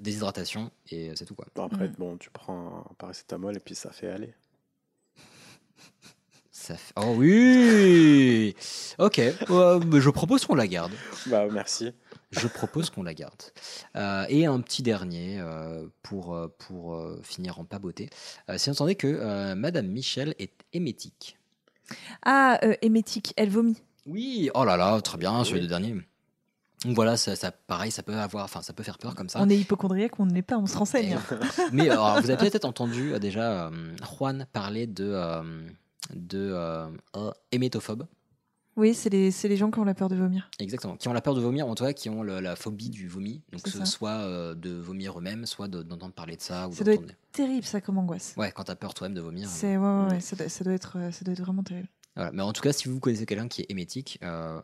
déshydratation 0.00 0.72
et 0.90 1.12
c'est 1.14 1.26
tout 1.26 1.36
quoi. 1.36 1.46
Bon, 1.54 1.64
après, 1.66 1.86
Mm. 1.88 1.94
bon, 1.98 2.16
tu 2.16 2.30
prends 2.30 2.84
un 2.90 2.94
paracétamol 2.94 3.56
et 3.56 3.60
puis 3.60 3.76
ça 3.76 3.92
fait 3.92 4.08
aller. 4.08 4.34
Ça 6.50 6.74
fait- 6.76 6.92
Oh 6.96 7.14
oui 7.16 8.54
Ok, 8.98 9.20
je 9.20 10.10
propose 10.10 10.44
qu'on 10.46 10.54
la 10.54 10.66
garde. 10.66 10.92
Bah, 11.26 11.46
merci. 11.52 11.92
Je 12.32 12.48
propose 12.48 12.90
qu'on 12.90 13.02
la 13.04 13.14
garde. 13.14 13.40
Euh, 13.94 14.24
et 14.28 14.46
un 14.46 14.60
petit 14.60 14.82
dernier 14.82 15.38
euh, 15.38 15.86
pour, 16.02 16.34
euh, 16.34 16.48
pour 16.58 16.94
euh, 16.96 17.20
finir 17.22 17.60
en 17.60 17.64
pas 17.64 17.78
beauté. 17.78 18.10
Euh, 18.50 18.58
si 18.58 18.68
vous 18.68 18.74
entendez 18.76 18.96
que 18.96 19.06
euh, 19.06 19.54
Madame 19.54 19.86
Michel 19.86 20.34
est 20.38 20.52
émétique. 20.72 21.38
Ah, 22.24 22.58
euh, 22.64 22.74
hémétique, 22.82 23.32
elle 23.36 23.50
vomit. 23.50 23.76
Oui, 24.06 24.50
oh 24.54 24.64
là 24.64 24.76
là, 24.76 25.00
très 25.02 25.18
bien, 25.18 25.44
sur 25.44 25.54
les 25.54 25.60
deux 25.60 25.66
derniers. 25.68 25.94
Donc 26.84 26.94
voilà, 26.94 27.16
ça, 27.16 27.34
ça, 27.36 27.50
pareil, 27.52 27.90
ça 27.90 28.02
peut 28.02 28.14
avoir, 28.14 28.44
enfin, 28.44 28.62
ça 28.62 28.72
peut 28.72 28.82
faire 28.82 28.98
peur 28.98 29.14
comme 29.14 29.28
ça. 29.28 29.40
On 29.42 29.48
est 29.48 29.56
hypochondriaque, 29.56 30.20
on 30.20 30.26
ne 30.26 30.32
l'est 30.34 30.42
pas, 30.42 30.58
on 30.58 30.66
se 30.66 30.76
renseigne. 30.76 31.14
hein. 31.14 31.22
Mais 31.72 31.88
alors, 31.88 32.20
vous 32.20 32.30
avez 32.30 32.36
peut-être 32.50 32.64
entendu 32.66 33.14
euh, 33.14 33.18
déjà 33.18 33.66
euh, 33.68 33.96
Juan 34.18 34.46
parler 34.52 34.86
de, 34.86 35.04
euh, 35.04 35.42
de 36.14 36.50
euh, 36.52 36.86
euh, 37.16 37.30
hémétophobe. 37.50 38.06
Oui, 38.76 38.92
c'est 38.92 39.08
les, 39.08 39.30
les 39.44 39.56
gens 39.56 39.70
qui 39.70 39.78
ont 39.78 39.84
la 39.84 39.94
peur 39.94 40.10
de 40.10 40.16
vomir. 40.16 40.50
Exactement, 40.58 40.96
qui 40.96 41.08
ont 41.08 41.14
la 41.14 41.22
peur 41.22 41.34
de 41.34 41.40
vomir, 41.40 41.66
en 41.66 41.74
tout 41.74 41.84
cas 41.84 41.94
qui 41.94 42.10
ont 42.10 42.22
le- 42.22 42.40
la 42.40 42.56
phobie 42.56 42.90
du 42.90 43.08
vomi, 43.08 43.42
donc 43.50 43.66
ce- 43.66 43.82
soit 43.86 44.10
euh, 44.10 44.54
de 44.54 44.70
vomir 44.70 45.18
eux-mêmes, 45.18 45.46
soit 45.46 45.66
de- 45.66 45.82
d'entendre 45.82 46.12
parler 46.12 46.36
de 46.36 46.42
ça 46.42 46.68
ou 46.68 46.74
Ça 46.74 46.84
doit 46.84 46.92
d'entendre. 46.92 47.12
être 47.12 47.18
terrible, 47.32 47.64
ça, 47.64 47.80
comme 47.80 47.96
angoisse. 47.96 48.34
Ouais, 48.36 48.52
quand 48.52 48.64
t'as 48.64 48.74
peur 48.76 48.92
toi-même 48.92 49.14
de 49.16 49.22
vomir. 49.22 49.48
C'est, 49.48 49.78
ouais, 49.78 49.82
ouais, 49.82 50.10
ouais, 50.10 50.20
ça, 50.20 50.36
doit, 50.36 50.50
ça 50.50 50.62
doit 50.62 50.74
être, 50.74 50.98
euh, 50.98 51.10
ça 51.10 51.24
doit 51.24 51.32
être 51.32 51.40
vraiment 51.40 51.62
terrible. 51.62 51.88
Mais 52.32 52.42
en 52.42 52.52
tout 52.52 52.62
cas, 52.62 52.72
si 52.72 52.88
vous 52.88 52.98
connaissez 52.98 53.26
quelqu'un 53.26 53.48
qui 53.48 53.62
est 53.62 53.66
hémétique, 53.68 54.18
euh, 54.22 54.60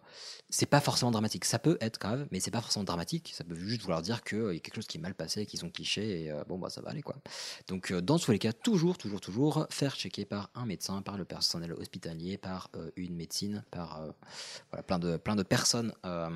c'est 0.48 0.66
pas 0.66 0.80
forcément 0.80 1.10
dramatique. 1.10 1.44
Ça 1.44 1.58
peut 1.58 1.76
être 1.80 1.98
grave, 2.00 2.26
mais 2.30 2.40
c'est 2.40 2.50
pas 2.50 2.60
forcément 2.60 2.84
dramatique. 2.84 3.32
Ça 3.34 3.44
peut 3.44 3.54
juste 3.54 3.82
vouloir 3.82 4.02
dire 4.02 4.22
qu'il 4.24 4.52
y 4.52 4.56
a 4.56 4.58
quelque 4.58 4.76
chose 4.76 4.86
qui 4.86 4.98
est 4.98 5.00
mal 5.00 5.14
passé, 5.14 5.44
qu'ils 5.46 5.64
ont 5.64 5.70
cliché, 5.70 6.22
et 6.22 6.30
euh, 6.30 6.44
bon, 6.48 6.58
bah 6.58 6.70
ça 6.70 6.80
va 6.80 6.90
aller 6.90 7.02
quoi. 7.02 7.16
Donc, 7.68 7.90
euh, 7.90 8.00
dans 8.00 8.18
tous 8.18 8.32
les 8.32 8.38
cas, 8.38 8.52
toujours, 8.52 8.96
toujours, 8.98 9.20
toujours, 9.20 9.66
faire 9.70 9.94
checker 9.94 10.24
par 10.24 10.50
un 10.54 10.66
médecin, 10.66 11.02
par 11.02 11.16
le 11.16 11.24
personnel 11.24 11.72
hospitalier, 11.72 12.38
par 12.38 12.70
euh, 12.76 12.90
une 12.96 13.14
médecine, 13.14 13.64
par 13.70 14.00
euh, 14.00 14.82
plein, 14.86 14.98
de, 14.98 15.16
plein 15.16 15.36
de 15.36 15.42
personnes. 15.42 15.92
euh. 16.06 16.28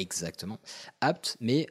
Exactement. 0.00 0.58
Apte, 1.00 1.36
mais 1.40 1.66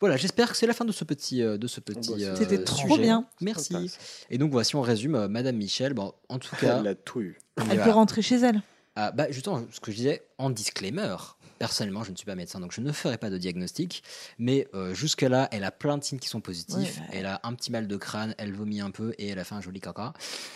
voilà, 0.00 0.16
j'espère 0.16 0.50
que 0.50 0.56
c'est 0.56 0.66
la 0.66 0.74
fin 0.74 0.84
de 0.84 0.92
ce 0.92 1.04
petit, 1.04 1.42
euh, 1.42 1.56
de 1.58 1.66
ce 1.66 1.80
petit. 1.80 2.24
euh, 2.24 2.36
C'était 2.36 2.62
trop 2.62 2.88
sujet. 2.88 3.02
bien. 3.02 3.26
Merci. 3.40 3.90
Et 4.30 4.38
donc 4.38 4.52
voici, 4.52 4.76
on 4.76 4.82
résume. 4.82 5.14
euh, 5.14 5.28
Madame 5.28 5.56
Michel, 5.56 5.94
bon, 5.94 6.12
en 6.28 6.38
tout 6.38 6.54
cas, 6.56 6.78
Elle 6.80 6.86
a 6.88 6.94
tout 6.94 7.20
eu. 7.20 7.38
Elle 7.70 7.82
peut 7.82 7.90
rentrer 7.90 8.22
chez 8.22 8.36
elle. 8.36 8.62
Ah, 8.96 9.12
bah, 9.12 9.30
justement, 9.30 9.62
ce 9.72 9.80
que 9.80 9.92
je 9.92 9.96
disais 9.96 10.22
en 10.38 10.50
disclaimer. 10.50 11.16
Personnellement, 11.60 12.02
je 12.02 12.10
ne 12.10 12.16
suis 12.16 12.26
pas 12.26 12.34
médecin, 12.34 12.58
donc 12.58 12.72
je 12.72 12.80
ne 12.80 12.90
ferai 12.90 13.18
pas 13.18 13.30
de 13.30 13.38
diagnostic. 13.38 14.02
Mais 14.38 14.66
euh, 14.74 14.94
jusque-là, 14.94 15.48
elle 15.52 15.62
a 15.62 15.70
plein 15.70 15.98
de 15.98 16.02
signes 16.02 16.18
qui 16.18 16.28
sont 16.28 16.40
positifs. 16.40 16.96
Ouais, 16.96 17.02
ouais. 17.02 17.08
Elle 17.12 17.26
a 17.26 17.40
un 17.44 17.54
petit 17.54 17.70
mal 17.70 17.86
de 17.86 17.96
crâne, 17.96 18.34
elle 18.38 18.52
vomit 18.52 18.80
un 18.80 18.90
peu 18.90 19.14
et 19.18 19.28
elle 19.28 19.38
a 19.38 19.44
fait 19.44 19.54
un 19.54 19.60
joli 19.60 19.80
caca. 19.80 20.12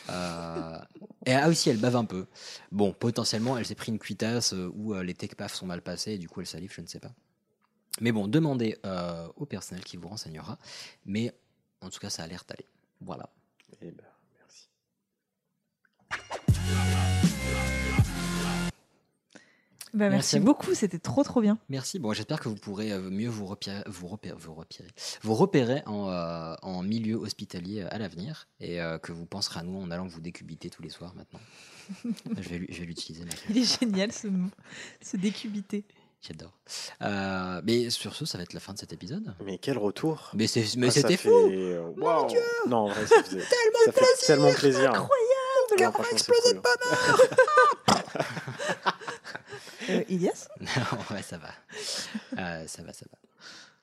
Euh, 0.09 0.78
et 1.26 1.32
ah, 1.32 1.48
aussi, 1.48 1.70
elle 1.70 1.78
bave 1.78 1.97
un 1.97 2.05
peu. 2.05 2.26
Bon, 2.72 2.93
potentiellement, 2.93 3.56
elle 3.56 3.66
s'est 3.66 3.74
pris 3.74 3.93
une 3.93 3.98
cuitasse 3.98 4.55
euh, 4.55 4.70
où 4.74 4.94
euh, 4.94 5.02
les 5.02 5.14
tech-paf 5.14 5.55
sont 5.55 5.66
mal 5.66 5.82
passés 5.82 6.12
et 6.12 6.18
du 6.18 6.28
coup, 6.28 6.40
elle 6.40 6.47
salive, 6.47 6.72
je 6.74 6.81
ne 6.81 6.86
sais 6.86 7.01
pas. 7.01 7.12
Mais 8.01 8.12
bon, 8.12 8.26
demandez 8.26 8.76
euh, 8.85 9.28
au 9.36 9.47
personnel 9.47 9.85
qui 9.85 9.97
vous 9.97 10.09
renseignera. 10.09 10.59
Mais 11.06 11.32
en 11.81 11.90
tout 11.90 12.01
cas, 12.01 12.10
ça 12.10 12.24
a 12.24 12.26
l'air 12.26 12.44
d'aller. 12.48 12.66
Voilà. 13.01 13.28
Eh 13.81 13.90
ben, 13.90 14.05
merci. 14.36 14.68
Bah, 19.94 20.10
Merci 20.10 20.40
beaucoup, 20.40 20.74
c'était 20.74 20.98
trop 20.98 21.22
trop 21.22 21.40
bien. 21.40 21.58
Merci. 21.68 21.98
Bon, 22.00 22.12
j'espère 22.12 22.40
que 22.40 22.48
vous 22.48 22.56
pourrez 22.56 22.90
euh, 22.92 23.10
mieux 23.10 23.28
vous 23.28 23.46
repérer, 23.46 23.82
vous 23.86 24.08
repérer, 24.08 24.34
vous 24.38 24.54
repérer, 24.54 24.88
vous 25.22 25.34
repérer 25.34 25.82
en, 25.86 26.10
euh, 26.10 26.54
en 26.62 26.82
milieu 26.82 27.14
hospitalier 27.16 27.82
euh, 27.82 27.88
à 27.94 27.98
l'avenir 27.98 28.48
et 28.60 28.80
euh, 28.80 28.98
que 28.98 29.12
vous 29.12 29.24
penserez 29.24 29.60
à 29.60 29.62
nous 29.62 29.78
en 29.80 29.90
allant 29.92 30.06
vous 30.06 30.20
décubiter 30.20 30.68
tous 30.68 30.82
les 30.82 30.90
soirs 30.90 31.14
maintenant. 31.14 31.40
je 32.38 32.48
vais, 32.48 32.66
je 32.68 32.80
vais 32.80 32.86
l'utiliser. 32.86 33.24
Il 33.50 33.58
est 33.58 33.78
génial 33.80 34.10
ce 34.10 34.26
mot, 34.26 34.50
ce 35.00 35.16
décubité. 35.16 35.84
J'adore. 36.26 36.58
Euh, 37.02 37.60
mais 37.64 37.90
sur 37.90 38.14
ce, 38.16 38.24
ça 38.24 38.38
va 38.38 38.44
être 38.44 38.54
la 38.54 38.60
fin 38.60 38.72
de 38.72 38.78
cet 38.78 38.92
épisode. 38.94 39.34
Mais 39.44 39.58
quel 39.58 39.76
retour 39.78 40.30
Mais 40.34 40.46
c'est- 40.46 40.74
mais 40.76 40.86
Ah, 40.88 40.90
c'était 40.90 41.18
fait, 41.18 41.28
fou. 41.28 41.50
euh, 41.52 41.90
waouh. 41.98 42.28
Non, 42.66 42.78
en 42.78 42.88
vrai, 42.88 43.06
ça 43.06 43.22
faisait 43.22 43.40
ça 43.84 43.92
fait 43.92 44.26
tellement 44.26 44.50
plaisir. 44.52 44.90
Incroyable, 44.90 45.82
Non, 45.82 45.92
franchement, 45.92 46.34
c'est 46.42 46.54
cool. 46.54 46.62
Euh, 49.90 50.02
Ilias? 50.09 50.48
Ouais, 51.11 51.23
ça 51.23 51.39
va. 51.39 51.48
Euh, 52.39 52.65
ça 52.66 52.82
va, 52.82 52.93
ça 52.93 53.06
va. 53.11 53.19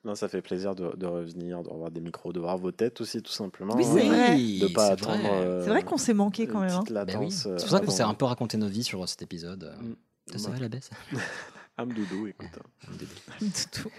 Non, 0.03 0.15
ça 0.15 0.27
fait 0.27 0.41
plaisir 0.41 0.73
de, 0.73 0.95
de 0.97 1.05
revenir, 1.05 1.61
de 1.61 1.69
revoir 1.69 1.91
des 1.91 2.01
micros, 2.01 2.33
de 2.33 2.39
voir 2.39 2.57
vos 2.57 2.71
têtes 2.71 3.01
aussi, 3.01 3.21
tout 3.21 3.31
simplement. 3.31 3.75
Oui, 3.75 3.83
c'est 3.85 4.01
hein. 4.01 4.09
vrai. 4.09 4.37
De 4.37 4.67
pas 4.73 4.89
c'est 4.97 5.01
vrai. 5.01 5.19
euh, 5.25 5.63
C'est 5.63 5.69
vrai 5.69 5.83
qu'on 5.83 5.97
s'est 5.97 6.13
manqué 6.15 6.47
quand 6.47 6.59
même. 6.61 6.71
hein. 6.71 6.83
Ben 6.89 7.05
oui. 7.05 7.13
latence, 7.13 7.45
euh, 7.45 7.57
C'est 7.57 7.65
pour 7.65 7.77
ça 7.77 7.79
qu'on 7.81 7.91
s'est 7.91 8.01
un 8.03 8.13
peu 8.15 8.25
raconté 8.25 8.57
nos 8.57 8.67
vies 8.67 8.83
sur 8.83 9.07
cet 9.07 9.21
épisode. 9.21 9.75
Mm. 9.79 9.93
Ça, 10.31 10.37
ça 10.39 10.49
va 10.49 10.59
la 10.59 10.69
baisse 10.69 10.89
Âme 11.77 11.93
doudou, 11.93 12.27
écoute. 12.27 12.49
Tout. 13.71 13.91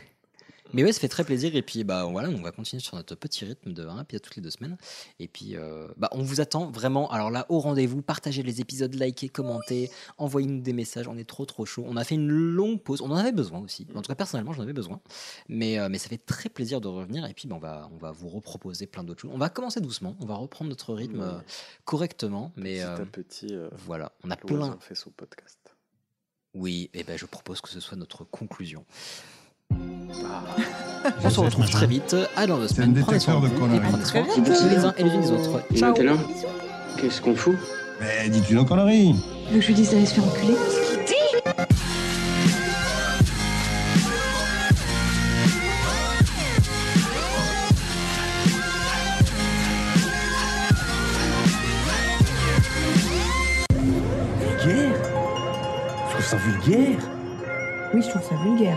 Mais 0.72 0.84
ouais, 0.84 0.92
ça 0.92 1.00
fait 1.00 1.08
très 1.08 1.24
plaisir. 1.24 1.54
Et 1.54 1.62
puis, 1.62 1.84
bah 1.84 2.04
voilà, 2.04 2.28
on 2.28 2.40
va 2.42 2.50
continuer 2.52 2.80
sur 2.80 2.96
notre 2.96 3.14
petit 3.14 3.44
rythme 3.44 3.72
de 3.72 3.86
un 3.86 4.00
épisode 4.02 4.22
toutes 4.22 4.36
les 4.36 4.42
deux 4.42 4.50
semaines. 4.50 4.76
Et 5.18 5.28
puis, 5.28 5.56
euh, 5.56 5.86
bah, 5.96 6.08
on 6.12 6.22
vous 6.22 6.40
attend 6.40 6.70
vraiment. 6.70 7.10
Alors 7.10 7.30
là, 7.30 7.46
au 7.48 7.58
rendez-vous, 7.60 8.02
partagez 8.02 8.42
les 8.42 8.60
épisodes, 8.60 8.94
likez, 8.94 9.28
commentez, 9.28 9.90
envoyez-nous 10.18 10.60
des 10.60 10.72
messages. 10.72 11.08
On 11.08 11.16
est 11.18 11.28
trop, 11.28 11.44
trop 11.46 11.64
chaud. 11.66 11.84
On 11.86 11.96
a 11.96 12.04
fait 12.04 12.14
une 12.14 12.30
longue 12.30 12.80
pause. 12.80 13.00
On 13.02 13.10
en 13.10 13.16
avait 13.16 13.32
besoin 13.32 13.60
aussi. 13.60 13.86
En 13.94 14.02
tout 14.02 14.08
cas, 14.08 14.14
personnellement, 14.14 14.52
j'en 14.52 14.62
avais 14.62 14.72
besoin. 14.72 15.00
Mais, 15.48 15.78
euh, 15.78 15.88
mais 15.90 15.98
ça 15.98 16.08
fait 16.08 16.18
très 16.24 16.48
plaisir 16.48 16.80
de 16.80 16.88
revenir. 16.88 17.26
Et 17.26 17.34
puis, 17.34 17.48
bah, 17.48 17.56
on, 17.56 17.60
va, 17.60 17.90
on 17.92 17.96
va 17.98 18.10
vous 18.12 18.28
reproposer 18.28 18.86
plein 18.86 19.04
d'autres 19.04 19.20
choses. 19.22 19.30
On 19.34 19.38
va 19.38 19.48
commencer 19.50 19.80
doucement. 19.80 20.16
On 20.20 20.26
va 20.26 20.34
reprendre 20.36 20.68
notre 20.70 20.94
rythme 20.94 21.20
Ouais. 21.20 21.26
euh, 21.26 21.40
correctement. 21.84 22.52
Mais 22.56 22.80
Petit 22.80 22.82
à 22.82 23.06
petit, 23.06 23.54
voilà, 23.86 24.12
on 24.24 24.30
a 24.30 24.36
plein. 24.36 24.76
fait 24.80 24.94
son 24.94 25.10
podcast. 25.10 25.58
Oui, 26.54 26.90
et 26.92 27.02
ben 27.04 27.16
je 27.16 27.24
propose 27.26 27.60
que 27.62 27.68
ce 27.70 27.80
soit 27.80 27.96
notre 27.96 28.24
conclusion. 28.24 28.84
Ah. 31.04 31.10
On 31.24 31.30
se 31.30 31.40
retrouve 31.40 31.68
très 31.70 31.86
vite. 31.86 32.14
À 32.36 32.46
dans 32.46 32.58
deux 32.58 32.68
C'est 32.68 32.80
un 32.80 32.84
semaines. 32.84 33.02
Prenez 33.04 33.18
soin 33.18 33.40
détecteur 33.40 33.40
de 33.40 33.46
vous 33.48 33.56
et 33.56 33.58
conneries. 33.58 33.80
prenez 33.80 34.04
soin 34.54 34.68
les 34.70 34.84
uns 34.84 34.94
et 34.98 35.02
les 35.04 35.30
autres. 35.30 35.62
Et 35.74 35.78
Ciao. 35.78 35.88
maintenant 35.90 36.16
Qu'est-ce 37.00 37.20
qu'on 37.20 37.34
fout? 37.34 37.56
Mais 38.00 38.28
dis-tu 38.28 38.54
nos 38.54 38.64
conneries 38.64 39.14
Tu 39.48 39.54
veux 39.54 39.58
que 39.58 39.62
je 39.62 39.68
lui 39.68 39.74
dise 39.74 39.90
d'aller 39.90 40.06
se 40.06 40.14
faire 40.14 40.24
enculer 40.24 40.54
Vulgaire? 54.40 54.94
Je 56.06 56.10
trouve 56.12 56.24
ça 56.24 56.36
vulgaire. 56.36 56.98
Oui, 57.94 58.02
je 58.02 58.08
trouve 58.08 58.22
ça 58.22 58.34
vulgaire. 58.44 58.76